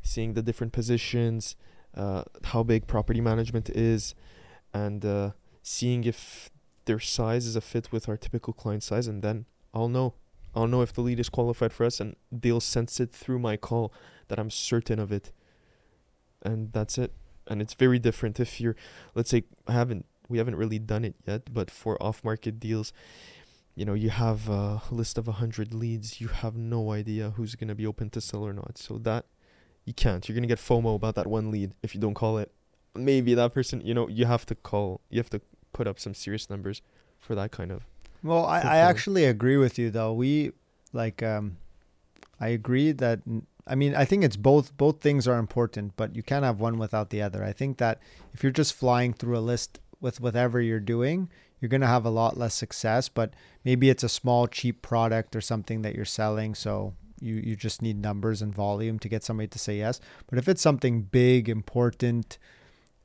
seeing 0.02 0.34
the 0.34 0.42
different 0.42 0.74
positions, 0.74 1.56
uh, 1.96 2.24
how 2.46 2.64
big 2.64 2.88
property 2.88 3.22
management 3.22 3.70
is, 3.70 4.16
and 4.74 5.06
uh, 5.06 5.32
seeing 5.62 6.04
if 6.04 6.50
their 6.86 7.00
size 7.00 7.46
is 7.46 7.56
a 7.56 7.62
fit 7.62 7.92
with 7.92 8.10
our 8.10 8.18
typical 8.18 8.54
client 8.54 8.84
size, 8.84 9.08
and 9.08 9.22
then 9.22 9.46
I'll 9.74 9.90
know. 9.90 10.16
I'll 10.56 10.68
know 10.68 10.82
if 10.82 10.94
the 10.94 11.02
lead 11.02 11.20
is 11.20 11.30
qualified 11.30 11.74
for 11.74 11.86
us, 11.86 12.00
and 12.00 12.16
they'll 12.32 12.60
sense 12.60 13.00
it 13.00 13.12
through 13.12 13.40
my 13.40 13.58
call 13.58 13.92
that 14.28 14.40
I'm 14.40 14.52
certain 14.52 15.00
of 15.00 15.12
it. 15.12 15.32
And 16.44 16.72
that's 16.74 16.98
it. 16.98 17.12
And 17.48 17.62
it's 17.62 17.74
very 17.74 18.00
different 18.00 18.40
if 18.40 18.62
you're, 18.62 18.76
let's 19.16 19.30
say, 19.32 19.44
I 19.68 19.72
haven't 19.72 20.06
we 20.34 20.40
haven't 20.40 20.58
really 20.64 20.80
done 20.80 21.06
it 21.06 21.16
yet, 21.28 21.54
but 21.54 21.70
for 21.70 21.94
off-market 22.02 22.60
deals, 22.60 22.92
you 23.76 23.86
know, 23.86 23.94
you 23.94 24.10
have 24.10 24.50
a 24.50 24.82
list 24.90 25.20
of 25.20 25.28
100 25.28 25.74
leads, 25.74 26.20
you 26.20 26.28
have 26.28 26.56
no 26.56 26.92
idea 26.92 27.34
who's 27.36 27.54
going 27.60 27.68
to 27.68 27.76
be 27.76 27.86
open 27.86 28.10
to 28.16 28.20
sell 28.20 28.44
or 28.44 28.54
not. 28.62 28.78
So 28.78 28.98
that 29.10 29.26
you 29.86 29.94
can't. 29.94 30.28
You're 30.28 30.34
going 30.34 30.50
to 30.50 30.54
get 30.56 30.58
FOMO 30.58 30.96
about 30.96 31.14
that 31.16 31.28
one 31.28 31.52
lead 31.52 31.70
if 31.84 31.94
you 31.94 32.02
don't 32.02 32.16
call 32.16 32.40
it. 32.40 32.52
Maybe 32.96 33.36
that 33.36 33.54
person, 33.54 33.82
you 33.82 33.94
know, 33.94 34.08
you 34.08 34.26
have 34.26 34.46
to 34.48 34.56
call, 34.56 35.02
you 35.12 35.20
have 35.20 35.30
to 35.30 35.42
put 35.72 35.88
up 35.88 36.00
some 36.00 36.14
serious 36.14 36.50
numbers 36.50 36.82
for 37.20 37.36
that 37.36 37.52
kind 37.52 37.72
of. 37.72 37.86
Well, 38.24 38.46
I, 38.46 38.60
I 38.62 38.78
actually 38.78 39.26
agree 39.26 39.58
with 39.58 39.78
you 39.78 39.92
though. 39.92 40.14
We 40.14 40.54
like 40.94 41.22
um 41.22 41.58
I 42.40 42.48
agree 42.50 42.92
that 42.94 43.20
I 43.66 43.76
mean, 43.76 43.96
I 43.96 44.06
think 44.06 44.24
it's 44.24 44.36
both 44.36 44.76
both 44.78 45.02
things 45.02 45.28
are 45.28 45.38
important, 45.38 45.96
but 45.96 46.16
you 46.16 46.24
can't 46.24 46.46
have 46.46 46.60
one 46.60 46.78
without 46.78 47.10
the 47.10 47.22
other. 47.22 47.44
I 47.44 47.54
think 47.54 47.78
that 47.78 48.00
if 48.34 48.44
you're 48.44 48.52
just 48.52 48.74
flying 48.74 49.14
through 49.14 49.38
a 49.38 49.40
list 49.54 49.80
with 50.04 50.20
whatever 50.20 50.62
you're 50.62 50.80
doing, 50.80 51.30
you're 51.60 51.70
going 51.70 51.82
to 51.82 51.88
have 51.88 52.06
a 52.06 52.10
lot 52.10 52.38
less 52.38 52.54
success, 52.54 53.10
but 53.10 53.34
maybe 53.64 53.90
it's 53.90 54.04
a 54.04 54.10
small 54.10 54.48
cheap 54.48 54.82
product 54.82 55.36
or 55.36 55.42
something 55.42 55.82
that 55.82 55.96
you're 55.96 56.06
selling, 56.06 56.54
so 56.54 56.94
you 57.22 57.36
you 57.36 57.56
just 57.56 57.82
need 57.82 58.02
numbers 58.02 58.42
and 58.42 58.54
volume 58.54 59.00
to 59.00 59.08
get 59.08 59.24
somebody 59.24 59.48
to 59.48 59.58
say 59.58 59.78
yes. 59.78 60.02
But 60.28 60.38
if 60.38 60.48
it's 60.50 60.62
something 60.62 61.04
big, 61.04 61.48
important, 61.48 62.38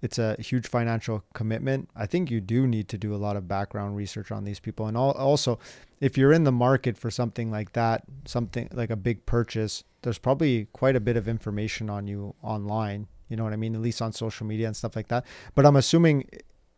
it's 0.02 0.18
a 0.18 0.36
huge 0.40 0.66
financial 0.66 1.24
commitment. 1.34 1.88
I 1.94 2.06
think 2.06 2.30
you 2.30 2.40
do 2.40 2.66
need 2.66 2.88
to 2.88 2.98
do 2.98 3.14
a 3.14 3.16
lot 3.16 3.36
of 3.36 3.48
background 3.48 3.96
research 3.96 4.30
on 4.30 4.44
these 4.44 4.60
people. 4.60 4.86
And 4.86 4.96
also, 4.96 5.58
if 6.00 6.18
you're 6.18 6.32
in 6.32 6.44
the 6.44 6.52
market 6.52 6.96
for 6.96 7.10
something 7.10 7.50
like 7.50 7.72
that, 7.72 8.04
something 8.24 8.68
like 8.72 8.90
a 8.90 8.96
big 8.96 9.24
purchase, 9.26 9.84
there's 10.02 10.18
probably 10.18 10.66
quite 10.72 10.96
a 10.96 11.00
bit 11.00 11.16
of 11.16 11.28
information 11.28 11.90
on 11.90 12.06
you 12.06 12.34
online. 12.42 13.08
You 13.28 13.36
know 13.36 13.44
what 13.44 13.52
I 13.52 13.56
mean? 13.56 13.74
At 13.74 13.82
least 13.82 14.00
on 14.00 14.12
social 14.12 14.46
media 14.46 14.66
and 14.66 14.76
stuff 14.76 14.96
like 14.96 15.08
that. 15.08 15.24
But 15.54 15.66
I'm 15.66 15.76
assuming 15.76 16.28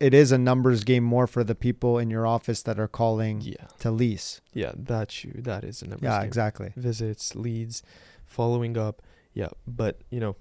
it 0.01 0.13
is 0.13 0.31
a 0.31 0.37
numbers 0.37 0.83
game 0.83 1.03
more 1.03 1.27
for 1.27 1.43
the 1.43 1.55
people 1.55 1.97
in 1.99 2.09
your 2.09 2.25
office 2.25 2.61
that 2.63 2.79
are 2.79 2.87
calling 2.87 3.41
Yeah. 3.41 3.67
to 3.79 3.91
lease. 3.91 4.41
Yeah, 4.53 4.71
that's 4.75 5.23
you. 5.23 5.33
That 5.37 5.63
is 5.63 5.81
a 5.81 5.87
numbers 5.87 6.03
Yeah, 6.03 6.19
game. 6.19 6.27
exactly. 6.27 6.73
Visits, 6.75 7.35
leads, 7.35 7.83
following 8.25 8.77
up. 8.77 9.01
Yeah, 9.33 9.49
but, 9.67 10.01
you 10.09 10.19
know, 10.19 10.35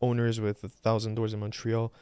owners 0.00 0.40
with 0.40 0.64
a 0.64 0.68
thousand 0.68 1.14
doors 1.14 1.32
in 1.34 1.40
Montreal, 1.40 1.92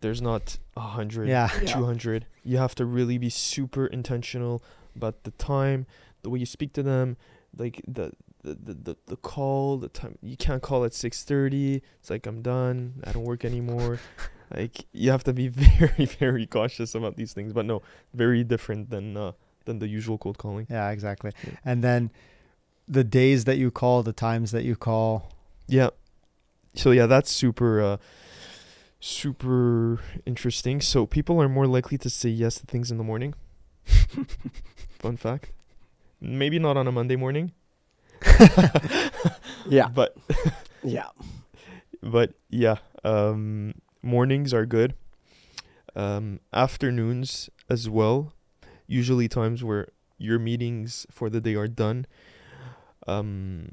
there's 0.00 0.22
not 0.22 0.58
a 0.76 0.80
hundred. 0.80 1.28
Yeah. 1.28 1.48
Yeah. 1.62 1.74
200 1.74 2.26
you 2.42 2.58
have 2.58 2.74
to 2.74 2.84
really 2.84 3.16
be 3.18 3.30
super 3.30 3.86
intentional 3.86 4.62
about 4.96 5.24
the 5.24 5.30
time 5.32 5.86
the 6.22 6.28
way 6.30 6.38
you 6.38 6.46
speak 6.46 6.72
to 6.74 6.82
them 6.82 7.16
like 7.56 7.80
the 7.88 8.12
the, 8.42 8.54
the, 8.54 8.74
the, 8.74 8.96
the 9.06 9.16
call 9.16 9.78
the 9.78 9.88
time 9.88 10.18
you 10.22 10.36
can't 10.36 10.60
call 10.62 10.84
at 10.84 10.92
6.30 10.92 11.80
it's 12.00 12.10
like 12.10 12.26
i'm 12.26 12.42
done 12.42 13.00
i 13.04 13.12
don't 13.12 13.24
work 13.24 13.44
anymore 13.46 13.98
like 14.56 14.86
you 14.92 15.10
have 15.10 15.24
to 15.24 15.32
be 15.32 15.48
very 15.80 16.04
very 16.20 16.46
cautious 16.46 16.94
about 16.94 17.16
these 17.16 17.32
things 17.32 17.52
but 17.52 17.64
no 17.66 17.82
very 18.14 18.42
different 18.44 18.90
than 18.90 19.16
uh 19.16 19.32
than 19.66 19.78
the 19.78 19.88
usual 19.88 20.18
cold 20.18 20.36
calling 20.38 20.66
Yeah, 20.70 20.90
exactly. 20.90 21.32
Yeah. 21.46 21.54
And 21.64 21.82
then 21.82 22.10
the 22.86 23.02
days 23.04 23.44
that 23.46 23.56
you 23.56 23.70
call, 23.70 24.02
the 24.02 24.12
times 24.12 24.50
that 24.52 24.62
you 24.64 24.76
call. 24.76 25.32
yeah 25.66 25.90
so 26.74 26.90
yeah 26.90 27.06
that's 27.06 27.30
super 27.30 27.80
uh 27.80 27.96
super 29.00 30.00
interesting 30.26 30.80
so 30.80 31.06
people 31.06 31.40
are 31.40 31.48
more 31.48 31.66
likely 31.66 31.96
to 31.98 32.10
say 32.10 32.28
yes 32.28 32.56
to 32.56 32.66
things 32.66 32.90
in 32.90 32.96
the 32.98 33.04
morning 33.04 33.34
fun 34.98 35.16
fact 35.16 35.50
maybe 36.20 36.58
not 36.58 36.76
on 36.76 36.86
a 36.86 36.92
monday 36.92 37.16
morning 37.16 37.52
Yeah. 39.68 39.88
but 39.88 40.16
Yeah. 40.82 41.08
but 42.02 42.32
yeah 42.50 42.76
um 43.04 43.74
mornings 44.04 44.52
are 44.52 44.66
good. 44.66 44.94
Um 45.96 46.40
afternoons 46.52 47.50
as 47.68 47.88
well. 47.88 48.32
Usually 48.86 49.28
times 49.28 49.64
where 49.64 49.88
your 50.18 50.38
meetings 50.38 51.06
for 51.10 51.30
the 51.30 51.40
day 51.40 51.54
are 51.54 51.68
done. 51.68 52.06
Um 53.06 53.72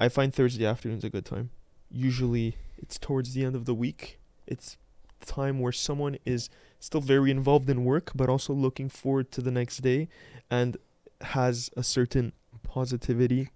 i 0.00 0.08
find 0.08 0.34
thursday 0.34 0.66
afternoons 0.66 1.04
a 1.04 1.10
good 1.10 1.24
time. 1.24 1.50
Usually 1.90 2.56
it's 2.76 2.98
towards 2.98 3.34
the 3.34 3.44
end 3.44 3.56
of 3.56 3.64
the 3.64 3.74
week. 3.74 4.18
It's 4.46 4.76
time 5.24 5.60
where 5.60 5.72
someone 5.72 6.18
is 6.24 6.50
still 6.80 7.00
very 7.00 7.30
involved 7.30 7.70
in 7.70 7.84
work 7.84 8.10
but 8.14 8.28
also 8.28 8.52
looking 8.52 8.88
forward 8.88 9.30
to 9.30 9.40
the 9.40 9.52
next 9.52 9.78
day 9.78 10.08
and 10.50 10.76
has 11.20 11.70
a 11.76 11.82
certain 11.82 12.32
positivity 12.64 13.50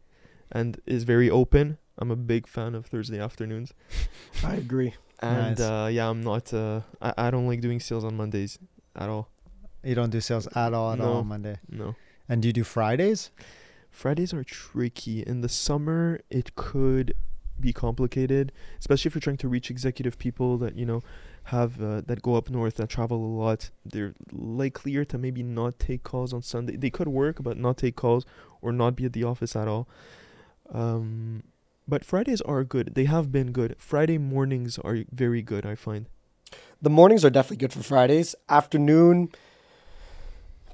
and 0.53 0.81
is 0.86 1.03
very 1.05 1.28
open. 1.28 1.78
I'm 1.98 2.11
a 2.11 2.16
big 2.16 2.47
fan 2.47 2.74
of 2.74 2.86
thursday 2.86 3.19
afternoons. 3.19 3.74
I 4.44 4.55
agree. 4.57 4.94
And 5.20 5.59
Nice. 5.59 5.60
uh, 5.60 5.88
yeah, 5.93 6.09
I'm 6.09 6.22
not. 6.22 6.52
Uh, 6.52 6.80
I 7.01 7.14
I 7.18 7.30
don't 7.30 7.47
like 7.47 7.60
doing 7.60 7.80
sales 7.80 8.05
on 8.05 8.16
Mondays 8.16 8.59
at 8.94 9.09
all. 9.09 9.28
You 9.82 9.94
don't 9.94 10.10
do 10.10 10.20
sales 10.20 10.47
at 10.48 10.74
all 10.74 10.93
at 10.93 11.01
all 11.01 11.18
on 11.18 11.28
Monday. 11.28 11.59
No. 11.70 11.94
And 12.28 12.43
do 12.43 12.48
you 12.48 12.52
do 12.52 12.64
Fridays? 12.64 13.30
Fridays 13.90 14.34
are 14.34 14.44
tricky. 14.44 15.22
In 15.22 15.40
the 15.43 15.48
summer, 15.48 16.20
it 16.28 16.55
could 16.56 17.14
be 17.59 17.72
complicated, 17.72 18.52
especially 18.78 19.09
if 19.09 19.14
you're 19.14 19.20
trying 19.20 19.38
to 19.38 19.48
reach 19.48 19.70
executive 19.70 20.18
people 20.18 20.59
that 20.59 20.76
you 20.76 20.84
know 20.84 21.02
have 21.44 21.80
uh, 21.80 22.02
that 22.06 22.20
go 22.20 22.34
up 22.34 22.51
north 22.51 22.74
that 22.76 22.88
travel 22.90 23.16
a 23.24 23.32
lot. 23.44 23.70
They're 23.84 24.14
likelier 24.32 25.05
to 25.06 25.16
maybe 25.18 25.43
not 25.43 25.78
take 25.78 26.02
calls 26.02 26.32
on 26.32 26.43
Sunday. 26.43 26.76
They 26.76 26.90
could 26.90 27.09
work, 27.09 27.43
but 27.43 27.56
not 27.56 27.76
take 27.78 27.97
calls 27.97 28.26
or 28.60 28.72
not 28.72 28.97
be 28.97 29.05
at 29.06 29.12
the 29.12 29.24
office 29.24 29.55
at 29.56 29.68
all. 29.68 29.88
Um, 30.72 31.44
but 31.89 32.05
Fridays 32.05 32.41
are 32.43 32.65
good. 32.65 32.95
They 32.95 33.05
have 33.05 33.31
been 33.33 33.53
good. 33.53 33.77
Friday 33.79 34.19
mornings 34.19 34.79
are 34.79 34.99
very 35.13 35.43
good. 35.43 35.65
I 35.67 35.75
find. 35.75 36.07
The 36.81 36.91
mornings 36.91 37.25
are 37.25 37.31
definitely 37.31 37.59
good 37.59 37.73
for 37.73 37.83
Fridays. 37.83 38.35
Afternoon, 38.49 39.31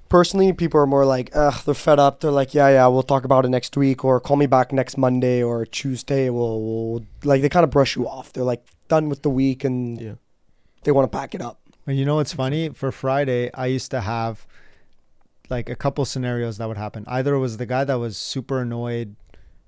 personally, 0.08 0.52
people 0.52 0.80
are 0.80 0.86
more 0.86 1.04
like, 1.06 1.30
ugh, 1.34 1.62
they're 1.64 1.74
fed 1.74 1.98
up. 1.98 2.20
They're 2.20 2.30
like, 2.30 2.54
yeah, 2.54 2.68
yeah, 2.68 2.86
we'll 2.88 3.02
talk 3.02 3.24
about 3.24 3.44
it 3.44 3.48
next 3.48 3.76
week, 3.76 4.04
or 4.04 4.20
call 4.20 4.36
me 4.36 4.46
back 4.46 4.72
next 4.72 4.96
Monday 4.98 5.42
or 5.42 5.64
Tuesday. 5.66 6.28
We'll, 6.30 6.60
we'll 6.60 7.04
like 7.24 7.42
they 7.42 7.48
kind 7.48 7.64
of 7.64 7.70
brush 7.70 7.96
you 7.96 8.08
off. 8.08 8.32
They're 8.32 8.44
like 8.44 8.64
done 8.88 9.08
with 9.08 9.22
the 9.22 9.30
week 9.30 9.64
and 9.64 10.00
Yeah. 10.00 10.14
they 10.84 10.92
want 10.92 11.10
to 11.10 11.16
pack 11.16 11.34
it 11.34 11.40
up. 11.40 11.60
Well, 11.86 11.96
you 11.96 12.04
know 12.04 12.16
what's 12.16 12.32
funny? 12.34 12.68
For 12.70 12.92
Friday, 12.92 13.50
I 13.54 13.66
used 13.66 13.90
to 13.90 14.00
have 14.00 14.46
like 15.50 15.68
a 15.68 15.74
couple 15.76 16.04
scenarios 16.04 16.58
that 16.58 16.68
would 16.68 16.76
happen. 16.76 17.04
Either 17.06 17.34
it 17.34 17.38
was 17.40 17.56
the 17.56 17.66
guy 17.66 17.84
that 17.84 17.94
was 17.94 18.16
super 18.16 18.60
annoyed, 18.60 19.16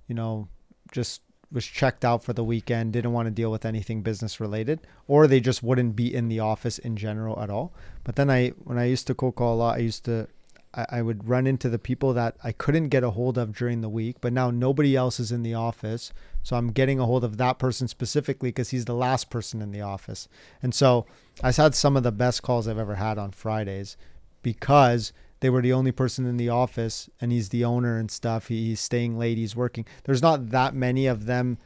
you 0.07 0.15
know, 0.15 0.49
just 0.93 1.23
was 1.55 1.64
checked 1.64 2.05
out 2.05 2.24
for 2.24 2.32
the 2.32 2.43
weekend, 2.43 2.93
didn't 2.93 3.12
want 3.12 3.26
to 3.26 3.31
deal 3.31 3.51
with 3.51 3.64
anything 3.64 4.02
business 4.02 4.40
related, 4.40 4.81
or 5.06 5.26
they 5.26 5.39
just 5.39 5.62
wouldn't 5.62 5.94
be 5.94 6.12
in 6.12 6.28
the 6.28 6.40
office 6.40 6.78
in 6.78 6.97
general 6.97 7.40
at 7.40 7.48
all. 7.48 7.72
But 8.02 8.16
then 8.16 8.28
I, 8.28 8.48
when 8.64 8.76
I 8.76 8.86
used 8.86 9.06
to 9.06 9.14
cold 9.14 9.36
call 9.36 9.55
a 9.55 9.56
lot, 9.56 9.76
I 9.76 9.82
used 9.82 10.05
to, 10.06 10.26
I, 10.74 10.86
I 10.90 11.02
would 11.02 11.28
run 11.28 11.47
into 11.47 11.68
the 11.68 11.78
people 11.78 12.12
that 12.14 12.36
I 12.43 12.51
couldn't 12.51 12.89
get 12.89 13.05
a 13.05 13.10
hold 13.10 13.39
of 13.39 13.55
during 13.55 13.82
the 13.82 13.89
week, 13.89 14.16
but 14.20 14.32
now 14.32 14.51
nobody 14.51 14.97
else 14.97 15.20
is 15.20 15.31
in 15.31 15.44
the 15.44 15.55
office. 15.55 16.12
So 16.43 16.56
I'm 16.56 16.72
getting 16.72 16.98
a 16.98 17.06
hold 17.06 17.22
of 17.22 17.36
that 17.36 17.60
person 17.60 17.86
specifically 17.86 18.48
because 18.48 18.70
he's 18.70 18.86
the 18.86 18.93
last 18.93 19.31
person 19.31 19.62
in 19.62 19.70
the 19.70 19.81
office. 19.81 20.28
And 20.60 20.74
so 20.74 21.06
I've 21.40 21.56
had 21.56 21.76
some 21.76 21.97
of 21.97 22.02
the 22.02 22.12
best 22.12 22.43
calls 22.43 22.66
I've 22.66 22.78
ever 22.78 22.97
had 22.97 23.16
on 23.16 23.31
Fridays 23.31 23.97
because 24.43 25.12
they 25.40 25.51
were 25.51 25.62
the 25.62 25.73
only 25.73 25.93
person 25.93 26.27
in 26.27 26.36
the 26.36 26.48
office 26.48 27.09
and 27.20 27.31
he's 27.32 27.51
the 27.51 27.65
owner 27.65 27.98
and 27.98 28.11
stuff. 28.11 28.48
He, 28.48 28.69
he's 28.69 28.81
staying 28.81 29.19
late, 29.19 29.36
he's 29.39 29.55
working. 29.56 29.85
There's 30.05 30.23
not 30.23 30.51
that 30.51 30.74
many 30.74 31.06
of 31.06 31.27
them 31.27 31.59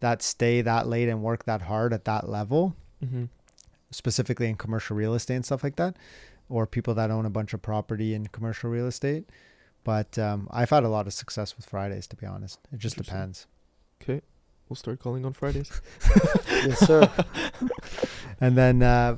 that 0.00 0.22
stay 0.22 0.60
that 0.62 0.88
late 0.88 1.08
and 1.08 1.22
work 1.22 1.44
that 1.44 1.62
hard 1.62 1.92
at 1.92 2.04
that 2.06 2.28
level, 2.28 2.74
Mm-hmm. 3.04 3.24
specifically 3.90 4.48
in 4.48 4.54
commercial 4.56 4.96
real 4.96 5.14
estate 5.14 5.34
and 5.36 5.44
stuff 5.44 5.62
like 5.64 5.74
that, 5.76 5.96
or 6.48 6.66
people 6.66 6.94
that 6.94 7.10
own 7.10 7.26
a 7.26 7.30
bunch 7.30 7.52
of 7.52 7.60
property 7.62 8.14
in 8.14 8.26
commercial 8.28 8.70
real 8.70 8.86
estate. 8.86 9.28
But 9.84 10.16
um, 10.18 10.46
I've 10.52 10.70
had 10.70 10.84
a 10.84 10.88
lot 10.88 11.06
of 11.08 11.12
success 11.12 11.56
with 11.56 11.66
Fridays, 11.66 12.06
to 12.08 12.16
be 12.16 12.26
honest. 12.26 12.60
It 12.72 12.78
just 12.78 12.96
depends. 12.96 13.46
Okay. 14.00 14.20
We'll 14.68 14.76
start 14.76 15.00
calling 15.00 15.24
on 15.26 15.32
Fridays. 15.32 15.80
yes, 16.48 16.78
sir. 16.78 17.10
and 18.40 18.56
then 18.56 18.82
uh, 18.82 19.16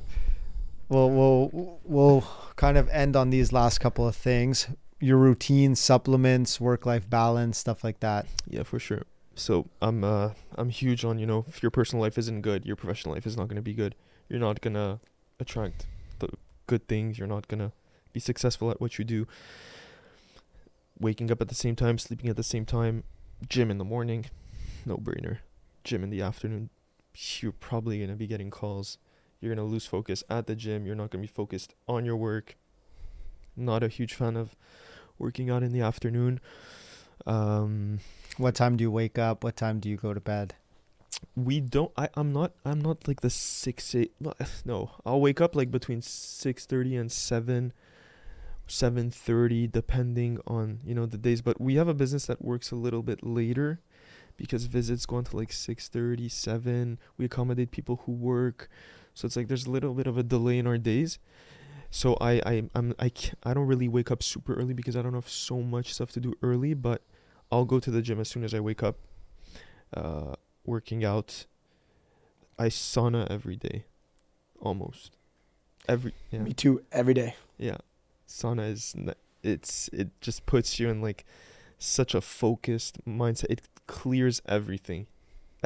we'll 0.89 1.09
we'll 1.09 1.79
we'll 1.83 2.27
kind 2.55 2.77
of 2.77 2.87
end 2.89 3.15
on 3.15 3.29
these 3.29 3.51
last 3.51 3.79
couple 3.79 4.07
of 4.07 4.15
things: 4.15 4.67
your 4.99 5.17
routine, 5.17 5.75
supplements, 5.75 6.59
work-life 6.59 7.09
balance, 7.09 7.57
stuff 7.57 7.83
like 7.83 7.99
that. 7.99 8.25
Yeah, 8.47 8.63
for 8.63 8.79
sure. 8.79 9.03
So 9.35 9.67
I'm 9.81 10.03
uh 10.03 10.31
I'm 10.55 10.69
huge 10.69 11.03
on 11.03 11.19
you 11.19 11.25
know 11.25 11.45
if 11.47 11.61
your 11.61 11.71
personal 11.71 12.01
life 12.01 12.17
isn't 12.17 12.41
good, 12.41 12.65
your 12.65 12.75
professional 12.75 13.13
life 13.13 13.25
is 13.25 13.35
not 13.35 13.47
gonna 13.47 13.61
be 13.61 13.73
good. 13.73 13.95
You're 14.29 14.39
not 14.39 14.61
gonna 14.61 14.99
attract 15.39 15.85
the 16.19 16.29
good 16.67 16.87
things. 16.87 17.17
You're 17.17 17.27
not 17.27 17.47
gonna 17.47 17.71
be 18.13 18.19
successful 18.19 18.71
at 18.71 18.79
what 18.79 18.97
you 18.97 19.05
do. 19.05 19.27
Waking 20.97 21.29
up 21.29 21.41
at 21.41 21.49
the 21.49 21.55
same 21.55 21.75
time, 21.75 21.97
sleeping 21.97 22.29
at 22.29 22.37
the 22.37 22.43
same 22.43 22.65
time, 22.65 23.03
gym 23.49 23.69
in 23.69 23.77
the 23.77 23.83
morning, 23.83 24.27
no 24.85 24.95
brainer. 24.95 25.39
Gym 25.83 26.03
in 26.03 26.09
the 26.09 26.21
afternoon, 26.21 26.69
you're 27.41 27.51
probably 27.51 27.99
gonna 27.99 28.15
be 28.15 28.27
getting 28.27 28.49
calls. 28.49 28.97
You're 29.39 29.53
gonna 29.53 29.67
lose 29.67 29.85
focus 29.85 30.23
at 30.29 30.47
the 30.47 30.55
gym. 30.55 30.85
You're 30.85 30.95
not 30.95 31.09
gonna 31.11 31.21
be 31.21 31.27
focused 31.27 31.75
on 31.87 32.05
your 32.05 32.15
work. 32.15 32.55
Not 33.55 33.83
a 33.83 33.87
huge 33.87 34.13
fan 34.13 34.35
of 34.35 34.55
working 35.17 35.49
out 35.49 35.63
in 35.63 35.71
the 35.71 35.81
afternoon. 35.81 36.39
Um, 37.25 37.99
What 38.37 38.55
time 38.55 38.75
do 38.75 38.83
you 38.83 38.91
wake 38.91 39.17
up? 39.17 39.43
What 39.43 39.55
time 39.55 39.79
do 39.79 39.89
you 39.89 39.97
go 39.97 40.13
to 40.13 40.19
bed? 40.19 40.55
we 41.35 41.59
don't 41.59 41.91
I, 41.97 42.09
i'm 42.15 42.33
not 42.33 42.53
i'm 42.65 42.81
not 42.81 43.07
like 43.07 43.21
the 43.21 43.29
six 43.29 43.95
eight 43.95 44.13
no 44.65 44.91
i'll 45.05 45.21
wake 45.21 45.41
up 45.41 45.55
like 45.55 45.71
between 45.71 46.01
6.30 46.01 46.99
and 46.99 47.11
7 47.11 47.73
7.30 48.67 49.71
depending 49.71 50.39
on 50.47 50.79
you 50.85 50.95
know 50.95 51.05
the 51.05 51.17
days 51.17 51.41
but 51.41 51.61
we 51.61 51.75
have 51.75 51.87
a 51.87 51.93
business 51.93 52.25
that 52.25 52.43
works 52.43 52.71
a 52.71 52.75
little 52.75 53.03
bit 53.03 53.23
later 53.25 53.79
because 54.37 54.65
visits 54.65 55.05
go 55.05 55.17
until 55.17 55.39
like 55.39 55.51
6.30 55.51 56.29
7 56.31 56.99
we 57.17 57.25
accommodate 57.25 57.71
people 57.71 58.01
who 58.05 58.11
work 58.11 58.69
so 59.15 59.25
it's 59.25 59.35
like 59.35 59.47
there's 59.47 59.65
a 59.65 59.71
little 59.71 59.95
bit 59.95 60.05
of 60.05 60.17
a 60.19 60.23
delay 60.23 60.59
in 60.59 60.67
our 60.67 60.77
days 60.77 61.17
so 61.89 62.15
i 62.21 62.33
i 62.45 62.63
i'm 62.75 62.93
i 62.99 63.09
can't, 63.09 63.39
i 63.43 63.53
don't 63.53 63.65
really 63.65 63.87
wake 63.87 64.11
up 64.11 64.21
super 64.21 64.53
early 64.53 64.73
because 64.73 64.95
i 64.95 65.01
don't 65.01 65.15
have 65.15 65.27
so 65.29 65.61
much 65.61 65.91
stuff 65.93 66.11
to 66.11 66.19
do 66.19 66.33
early 66.43 66.73
but 66.75 67.01
i'll 67.51 67.65
go 67.65 67.79
to 67.79 67.89
the 67.89 68.01
gym 68.03 68.19
as 68.19 68.29
soon 68.29 68.43
as 68.43 68.53
i 68.53 68.59
wake 68.59 68.83
up 68.83 68.97
uh 69.95 70.35
working 70.65 71.05
out. 71.05 71.45
I 72.57 72.67
sauna 72.67 73.27
every 73.29 73.55
day, 73.57 73.85
almost 74.61 75.17
every 75.87 76.13
yeah 76.31 76.39
Me 76.39 76.53
too. 76.53 76.83
Every 76.91 77.13
day. 77.13 77.35
yeah. 77.57 77.77
Sauna 78.27 78.71
is 78.71 78.95
it's 79.43 79.89
it 79.89 80.09
just 80.21 80.45
puts 80.45 80.79
you 80.79 80.89
in 80.89 81.01
like 81.01 81.25
such 81.77 82.15
a 82.15 82.21
focused 82.21 83.05
mindset. 83.05 83.45
It 83.49 83.61
clears 83.87 84.41
everything, 84.47 85.07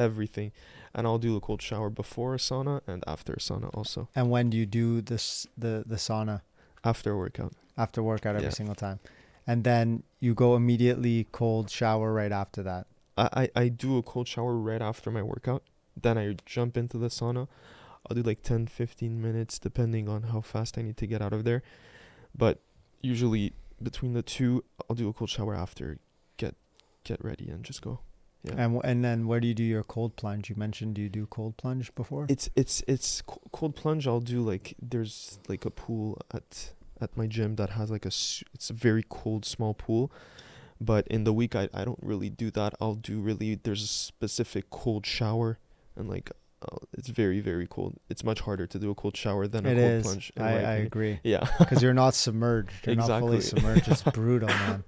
everything, 0.06 0.50
and 0.94 1.06
I'll 1.06 1.18
do 1.28 1.36
a 1.36 1.40
cold 1.40 1.62
shower 1.62 1.90
before 2.02 2.34
a 2.34 2.38
sauna 2.38 2.80
and 2.86 3.00
after 3.14 3.32
a 3.34 3.42
sauna 3.48 3.68
also 3.78 4.08
And 4.18 4.30
when 4.34 4.50
do 4.50 4.56
you 4.56 4.66
do 4.66 4.86
this 5.12 5.46
the 5.64 5.74
the 5.92 5.96
sauna 6.06 6.36
after 6.84 7.10
workout. 7.22 7.52
after 7.76 8.00
workout 8.02 8.34
every 8.36 8.48
Yeah. 8.52 8.60
single 8.60 8.74
time? 8.86 8.98
And 9.46 9.64
then 9.64 10.02
you 10.20 10.32
go 10.34 10.48
immediately 10.56 11.16
cold 11.40 11.70
shower 11.70 12.08
right 12.20 12.32
after 12.42 12.60
that. 12.70 12.84
I, 13.16 13.26
I 13.42 13.62
I 13.62 13.68
do 13.84 13.90
a 13.98 14.02
cold 14.12 14.26
shower 14.32 14.54
right 14.70 14.82
after 14.90 15.10
my 15.10 15.22
workout. 15.32 15.62
Then 16.04 16.16
I 16.22 16.36
jump 16.56 16.76
into 16.76 16.96
the 17.04 17.08
sauna. 17.18 17.44
I'll 18.06 18.16
do 18.16 18.22
like 18.30 18.42
10, 18.42 18.66
15 18.66 19.20
minutes 19.26 19.58
depending 19.58 20.08
on 20.08 20.20
how 20.32 20.40
fast 20.40 20.78
I 20.78 20.82
need 20.82 20.96
to 21.02 21.06
get 21.06 21.20
out 21.22 21.32
of 21.38 21.42
there. 21.44 21.62
But 22.42 22.56
usually 23.02 23.52
between 23.88 24.12
the 24.14 24.22
two, 24.22 24.52
I'll 24.88 24.96
do 24.96 25.08
a 25.08 25.12
cold 25.12 25.30
shower 25.30 25.54
after, 25.54 25.98
get 26.42 26.54
get 27.04 27.18
ready 27.24 27.46
and 27.52 27.64
just 27.64 27.82
go. 27.82 28.00
Yeah. 28.42 28.54
And 28.56 28.80
and 28.84 29.04
then 29.04 29.26
where 29.26 29.38
do 29.40 29.46
you 29.48 29.54
do 29.54 29.62
your 29.62 29.82
cold 29.82 30.16
plunge? 30.16 30.48
You 30.48 30.56
mentioned 30.56 30.96
you 30.96 31.08
do 31.10 31.26
cold 31.26 31.56
plunge 31.58 31.94
before. 31.94 32.26
It's 32.28 32.48
it's 32.56 32.82
it's 32.88 33.22
cold 33.52 33.76
plunge. 33.76 34.06
I'll 34.06 34.20
do 34.20 34.40
like 34.40 34.74
there's 34.80 35.38
like 35.48 35.64
a 35.66 35.70
pool 35.70 36.18
at 36.32 36.72
at 37.00 37.16
my 37.16 37.26
gym 37.26 37.56
that 37.56 37.70
has 37.70 37.90
like 37.90 38.04
a 38.06 38.08
it's 38.54 38.70
a 38.70 38.72
very 38.72 39.04
cold 39.08 39.44
small 39.44 39.74
pool, 39.74 40.10
but 40.80 41.06
in 41.08 41.24
the 41.24 41.32
week 41.34 41.54
I 41.54 41.68
I 41.74 41.84
don't 41.84 41.98
really 42.02 42.30
do 42.30 42.50
that. 42.52 42.72
I'll 42.80 42.94
do 42.94 43.20
really 43.20 43.56
there's 43.62 43.82
a 43.82 43.86
specific 43.88 44.70
cold 44.70 45.04
shower 45.04 45.58
and 45.94 46.08
like 46.08 46.30
uh, 46.62 46.76
it's 46.94 47.08
very 47.08 47.40
very 47.40 47.66
cold. 47.66 47.98
It's 48.08 48.24
much 48.24 48.40
harder 48.40 48.66
to 48.66 48.78
do 48.78 48.90
a 48.90 48.94
cold 48.94 49.16
shower 49.18 49.48
than 49.48 49.66
a 49.66 49.74
cold 49.74 49.78
is. 49.78 50.02
plunge. 50.02 50.32
I, 50.38 50.42
I 50.42 50.72
agree 50.88 51.20
Yeah. 51.24 51.46
because 51.58 51.82
you're 51.82 51.92
not 51.94 52.14
submerged. 52.24 52.86
You're 52.86 52.96
not 52.96 53.20
fully 53.20 53.42
submerged. 53.42 53.88
It's 53.88 54.02
brutal, 54.14 54.48
man. 54.48 54.84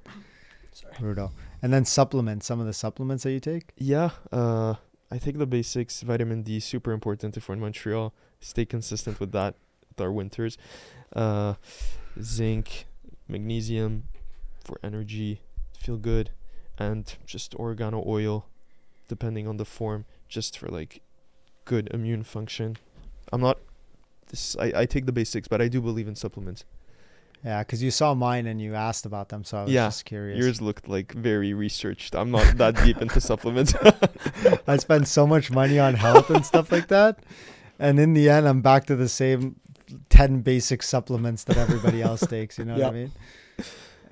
Sorry. 0.73 0.95
Brutal. 0.99 1.33
And 1.63 1.73
then 1.73 1.85
supplements. 1.85 2.47
Some 2.47 2.61
of 2.61 2.67
the 2.67 2.73
supplements 2.73 3.23
that 3.23 3.33
you 3.33 3.41
take. 3.41 3.73
Yeah, 3.77 4.11
uh, 4.33 4.75
I 5.11 5.19
take 5.19 5.39
the 5.39 5.47
basics. 5.47 6.03
Vitamin 6.03 6.43
D, 6.43 6.59
super 6.59 6.93
important 6.93 7.37
if 7.37 7.49
we're 7.49 7.55
in 7.55 7.61
Montreal. 7.61 8.13
Stay 8.41 8.65
consistent 8.65 9.21
with 9.21 9.33
that 9.33 9.55
with 9.89 10.01
our 10.01 10.11
winters. 10.11 10.59
Uh, 11.15 11.55
zinc, 12.21 12.87
magnesium 13.29 14.05
for 14.65 14.79
energy, 14.83 15.43
feel 15.79 15.97
good, 15.97 16.31
and 16.79 17.17
just 17.27 17.55
oregano 17.57 18.03
oil, 18.07 18.47
depending 19.09 19.47
on 19.47 19.57
the 19.57 19.65
form, 19.65 20.05
just 20.29 20.59
for 20.59 20.69
like 20.69 21.03
good 21.65 21.89
immune 21.93 22.23
function. 22.23 22.77
I'm 23.33 23.41
not. 23.41 23.59
This 24.29 24.57
I, 24.59 24.73
I 24.75 24.87
take 24.87 25.07
the 25.07 25.13
basics, 25.13 25.49
but 25.49 25.61
I 25.61 25.69
do 25.69 25.81
believe 25.81 26.09
in 26.09 26.15
supplements. 26.15 26.65
Yeah, 27.45 27.61
because 27.65 27.83
you 27.83 27.91
saw 27.91 28.15
mine 28.15 28.47
and 28.47 28.61
you 28.61 28.75
asked 28.77 29.05
about 29.05 29.29
them, 29.31 29.43
so 29.43 29.59
I 29.59 29.63
was 29.65 29.73
Yeah, 29.73 29.87
just 29.87 30.05
curious. 30.05 30.39
Yours 30.39 30.61
looked 30.63 30.89
like 30.89 31.13
very 31.13 31.53
researched. 31.55 32.15
I'm 32.15 32.31
not 32.31 32.57
that 32.59 32.77
deep 32.85 33.03
into 33.03 33.21
supplements. 33.31 33.75
I 34.69 34.77
spend 34.77 35.09
so 35.09 35.27
much 35.27 35.51
money 35.51 35.79
on 35.79 35.95
health 35.95 36.31
and 36.31 36.47
stuff 36.47 36.71
like 36.71 36.89
that, 36.89 37.19
and 37.81 37.99
in 37.99 38.15
the 38.15 38.29
end, 38.31 38.47
I'm 38.47 38.61
back 38.63 38.87
to 38.87 38.97
the 38.97 39.09
same 39.09 39.57
ten 40.09 40.41
basic 40.43 40.83
supplements 40.83 41.43
that 41.45 41.57
everybody 41.57 42.01
else 42.01 42.25
takes. 42.27 42.59
You 42.59 42.65
know 42.67 42.75
what 42.79 42.85
I 42.85 42.91
mean? 42.93 43.13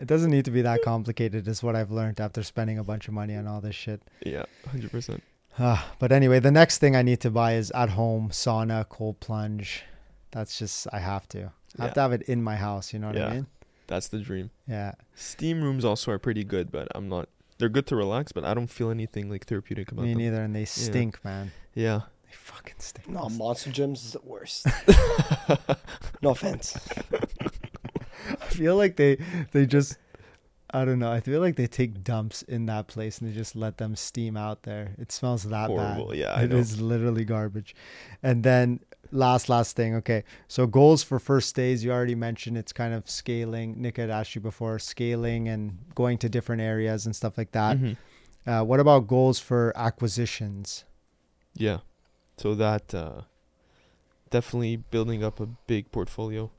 It 0.01 0.07
doesn't 0.07 0.31
need 0.31 0.47
to 0.47 0.51
be 0.51 0.63
that 0.63 0.83
complicated, 0.83 1.47
is 1.47 1.63
what 1.63 1.77
I've 1.77 1.91
learned 1.91 2.21
after 2.21 2.43
spending 2.43 2.79
a 2.79 2.85
bunch 2.85 3.07
of 3.07 3.15
money 3.15 3.37
on 3.37 3.47
all 3.47 3.61
this 3.61 3.77
shit. 3.77 4.03
yeah, 4.27 4.45
hundred 4.69 4.91
percent. 4.91 5.23
Ah, 5.59 5.93
but 5.99 6.11
anyway, 6.11 6.41
the 6.41 6.51
next 6.51 6.79
thing 6.79 6.97
I 6.97 7.03
need 7.03 7.21
to 7.21 7.31
buy 7.31 7.55
is 7.55 7.71
at 7.73 7.91
home 7.91 8.31
sauna, 8.31 8.89
cold 8.89 9.21
plunge. 9.21 9.85
That's 10.33 10.59
just 10.59 10.89
I 10.93 10.99
have 11.01 11.29
to. 11.29 11.53
I 11.79 11.85
have 11.85 11.95
to 11.95 12.01
have 12.01 12.13
it 12.13 12.23
in 12.23 12.43
my 12.43 12.57
house. 12.57 12.93
You 12.93 12.99
know 12.99 13.09
what 13.09 13.17
I 13.17 13.21
Yeah. 13.21 13.31
mean? 13.35 13.47
That's 13.87 14.09
the 14.09 14.19
dream. 14.19 14.51
Yeah. 14.69 14.93
Steam 15.15 15.63
rooms 15.63 15.85
also 15.85 16.13
are 16.13 16.19
pretty 16.19 16.45
good, 16.45 16.71
but 16.71 16.89
I'm 16.95 17.09
not. 17.09 17.29
They're 17.59 17.69
good 17.69 17.87
to 17.89 17.97
relax, 17.97 18.33
but 18.33 18.45
I 18.45 18.55
don't 18.55 18.69
feel 18.69 18.91
anything 18.91 19.29
like 19.31 19.47
therapeutic 19.47 19.93
about 19.93 20.05
Me 20.05 20.11
them. 20.15 20.19
neither, 20.19 20.43
and 20.43 20.55
they 20.57 20.65
stink, 20.65 21.23
man. 21.25 21.53
Yeah. 21.75 22.01
They 22.25 22.33
fucking 22.33 22.77
stink. 22.79 23.09
No, 23.09 23.29
monster 23.29 23.71
gyms 23.71 24.05
is 24.05 24.13
the 24.13 24.21
worst. 24.23 24.67
no 26.23 26.31
offense. 26.31 26.77
I 28.41 28.47
feel 28.47 28.77
like 28.77 28.97
they 28.97 29.19
they 29.53 29.67
just 29.67 29.99
I 30.73 30.85
don't 30.85 31.01
know. 31.01 31.11
I 31.11 31.19
feel 31.21 31.41
like 31.41 31.57
they 31.57 31.67
take 31.67 32.05
dumps 32.05 32.43
in 32.43 32.67
that 32.67 32.87
place 32.87 33.19
and 33.19 33.29
they 33.29 33.35
just 33.35 33.57
let 33.57 33.79
them 33.79 33.97
steam 33.97 34.37
out 34.37 34.63
there. 34.63 34.95
It 34.99 35.11
smells 35.11 35.43
that 35.45 35.67
Horrible. 35.69 36.09
bad. 36.09 36.17
Yeah, 36.19 36.33
I 36.33 36.43
It 36.45 36.51
know. 36.51 36.59
is 36.59 36.81
literally 36.81 37.25
garbage. 37.25 37.75
And 38.23 38.45
then 38.45 38.81
last 39.13 39.49
last 39.49 39.77
thing. 39.77 39.95
Okay, 39.97 40.25
so 40.49 40.67
goals 40.67 41.03
for 41.03 41.19
First 41.19 41.49
Stays. 41.51 41.85
You 41.85 41.93
already 41.93 42.15
mentioned 42.15 42.57
it's 42.57 42.73
kind 42.73 42.95
of 42.95 43.09
scaling. 43.09 43.81
Nick 43.81 43.97
had 43.97 44.11
asked 44.11 44.35
you 44.35 44.41
before 44.41 44.79
scaling 44.79 45.49
and 45.49 45.79
going 45.95 46.19
to 46.19 46.29
different 46.29 46.63
areas 46.63 47.07
and 47.07 47.15
stuff 47.15 47.37
like 47.37 47.53
that. 47.53 47.79
Mhm. 47.79 47.97
Uh, 48.47 48.65
what 48.65 48.81
about 48.81 49.07
goals 49.07 49.39
for 49.39 49.73
acquisitions? 49.77 50.85
Yeah. 51.55 51.79
So 52.37 52.55
that 52.55 52.95
uh, 52.95 53.23
definitely 54.31 54.77
building 54.77 55.23
up 55.23 55.41
a 55.41 55.47
big 55.47 55.93
portfolio, 55.93 56.51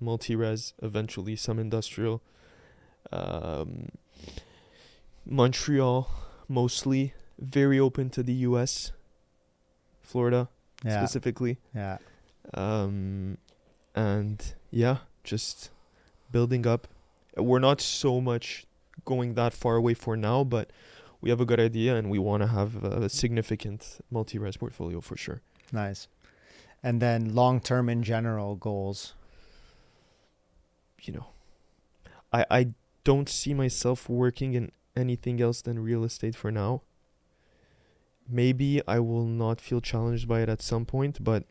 multi-res, 0.00 0.74
eventually 0.82 1.36
some 1.36 1.58
industrial. 1.58 2.22
Um, 3.12 3.90
Montreal 5.24 6.10
mostly, 6.48 7.14
very 7.38 7.78
open 7.78 8.10
to 8.10 8.22
the 8.22 8.32
U.S., 8.32 8.92
Florida 10.00 10.48
Yeah. 10.84 10.98
specifically, 11.04 11.58
Yeah. 11.74 11.98
um, 12.54 13.38
and 13.94 14.54
yeah, 14.70 14.98
just 15.24 15.70
building 16.30 16.66
up. 16.66 16.86
We're 17.36 17.58
not 17.58 17.80
so 17.80 18.20
much 18.20 18.64
going 19.04 19.34
that 19.34 19.52
far 19.52 19.76
away 19.76 19.94
for 19.94 20.16
now, 20.16 20.44
but 20.44 20.70
we 21.20 21.30
have 21.30 21.40
a 21.40 21.44
good 21.44 21.58
idea, 21.60 21.96
and 21.96 22.10
we 22.10 22.18
want 22.18 22.42
to 22.42 22.46
have 22.48 22.84
a 22.84 23.08
significant 23.08 23.98
multi-res 24.10 24.56
portfolio 24.56 25.00
for 25.00 25.16
sure. 25.16 25.40
Nice. 25.72 26.06
And 26.82 27.02
then 27.02 27.34
long 27.34 27.60
term 27.60 27.88
in 27.88 28.02
general 28.04 28.54
goals. 28.54 29.14
you 31.02 31.12
know, 31.12 31.26
I 32.32 32.44
I 32.50 32.66
don't 33.04 33.28
see 33.28 33.54
myself 33.54 34.08
working 34.08 34.54
in 34.54 34.70
anything 34.96 35.40
else 35.40 35.62
than 35.62 35.78
real 35.78 36.04
estate 36.04 36.34
for 36.36 36.50
now. 36.50 36.82
Maybe 38.28 38.82
I 38.86 38.98
will 39.00 39.24
not 39.24 39.60
feel 39.60 39.80
challenged 39.80 40.28
by 40.28 40.42
it 40.42 40.48
at 40.48 40.60
some 40.62 40.84
point, 40.84 41.22
but 41.24 41.44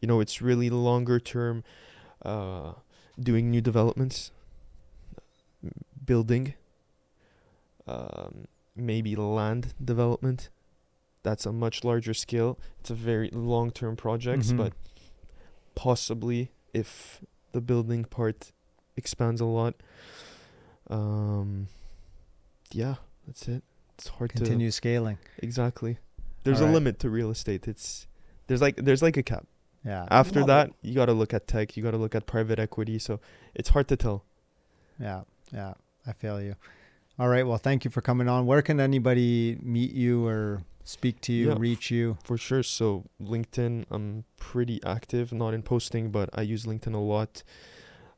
you 0.00 0.06
know, 0.08 0.20
it's 0.20 0.40
really 0.40 0.70
longer 0.70 1.18
term 1.18 1.64
uh 2.24 2.72
doing 3.18 3.50
new 3.50 3.60
developments, 3.60 4.30
building 6.04 6.54
um 7.86 8.46
maybe 8.74 9.16
land 9.16 9.74
development. 9.82 10.50
That's 11.22 11.46
a 11.46 11.52
much 11.52 11.82
larger 11.82 12.14
scale. 12.14 12.58
It's 12.80 12.90
a 12.90 12.94
very 12.94 13.30
long-term 13.32 13.96
projects, 13.96 14.52
Mhm. 14.52 14.56
but 14.58 14.72
possibly 15.74 16.50
if 16.72 17.22
the 17.52 17.60
building 17.60 18.04
part 18.04 18.52
expands 18.96 19.40
a 19.40 19.44
lot. 19.46 19.74
Um, 20.88 21.68
yeah, 22.70 22.96
that's 23.26 23.48
it. 23.48 23.64
It's 23.98 24.08
hard 24.08 24.30
to 24.30 24.36
Continue 24.36 24.70
scaling. 24.70 25.18
exactly. 25.38 25.98
There's 26.44 26.60
a 26.60 26.64
Alright. 26.64 26.74
limit 26.74 26.98
to 27.00 27.10
real 27.10 27.30
estate. 27.30 27.66
It's 27.66 28.06
there's 28.46 28.60
like 28.62 28.76
there's 28.76 29.02
like 29.02 29.16
a 29.16 29.22
cap. 29.22 29.46
Yeah. 29.84 30.06
After 30.10 30.40
Love 30.40 30.46
that, 30.48 30.70
you 30.82 30.94
got 30.94 31.06
to 31.06 31.12
look 31.12 31.32
at 31.34 31.46
tech. 31.48 31.76
You 31.76 31.82
got 31.82 31.92
to 31.92 31.96
look 31.96 32.14
at 32.14 32.26
private 32.26 32.58
equity. 32.58 32.98
So 32.98 33.20
it's 33.54 33.70
hard 33.70 33.88
to 33.88 33.96
tell. 33.96 34.24
Yeah. 35.00 35.22
Yeah. 35.52 35.74
I 36.06 36.12
feel 36.12 36.40
you. 36.42 36.54
All 37.18 37.28
right. 37.28 37.46
Well, 37.46 37.58
thank 37.58 37.84
you 37.84 37.90
for 37.90 38.00
coming 38.00 38.28
on. 38.28 38.46
Where 38.46 38.62
can 38.62 38.78
anybody 38.80 39.58
meet 39.62 39.92
you 39.92 40.26
or 40.26 40.62
speak 40.84 41.20
to 41.22 41.32
you, 41.32 41.48
Yeah. 41.48 41.56
reach 41.58 41.90
you? 41.90 42.18
For 42.24 42.36
sure. 42.36 42.62
So 42.62 43.04
LinkedIn, 43.20 43.86
I'm 43.90 44.24
pretty 44.38 44.80
active, 44.84 45.32
not 45.32 45.54
in 45.54 45.62
posting, 45.62 46.10
but 46.10 46.28
I 46.34 46.42
use 46.42 46.64
LinkedIn 46.66 46.94
a 46.94 46.98
lot. 46.98 47.42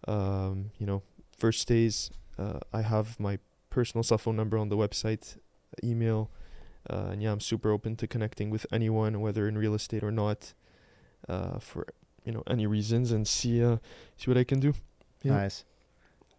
Um, 0.07 0.71
you 0.79 0.87
know, 0.87 1.03
First 1.37 1.61
Stays, 1.61 2.11
uh, 2.39 2.61
I 2.73 2.83
have 2.83 3.19
my 3.21 3.39
personal 3.71 4.03
cell 4.03 4.19
phone 4.19 4.37
number 4.37 4.59
on 4.59 4.69
the 4.69 4.77
website, 4.77 5.37
email, 5.85 6.31
uh, 6.89 7.11
and 7.13 7.23
yeah, 7.23 7.33
I'm 7.33 7.41
super 7.41 7.71
open 7.71 7.97
to 7.97 8.07
connecting 8.07 8.51
with 8.51 8.67
anyone, 8.73 9.21
whether 9.21 9.49
in 9.49 9.57
real 9.59 9.75
estate 9.75 10.03
or 10.03 10.11
not, 10.11 10.55
uh, 11.29 11.59
for 11.59 11.87
you 12.25 12.33
know 12.33 12.43
any 12.47 12.67
reasons, 12.67 13.13
and 13.13 13.27
see 13.27 13.63
uh, 13.63 13.77
see 14.17 14.31
what 14.31 14.39
I 14.39 14.45
can 14.45 14.61
do. 14.61 14.75
Yeah. 15.23 15.35
Nice. 15.35 15.65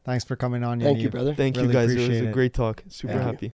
Thanks 0.05 0.23
for 0.23 0.35
coming 0.35 0.63
on. 0.63 0.79
Thank 0.79 0.99
you, 0.99 1.09
brother. 1.09 1.35
Thank 1.35 1.55
Really 1.57 1.67
you 1.67 1.73
guys. 1.73 1.91
It 1.91 1.95
was 1.95 2.03
appreciate 2.05 2.25
a 2.25 2.29
it. 2.29 2.33
great 2.33 2.53
talk. 2.53 2.83
Super 2.87 3.13
Thank 3.13 3.21
you. 3.21 3.27
happy. 3.31 3.47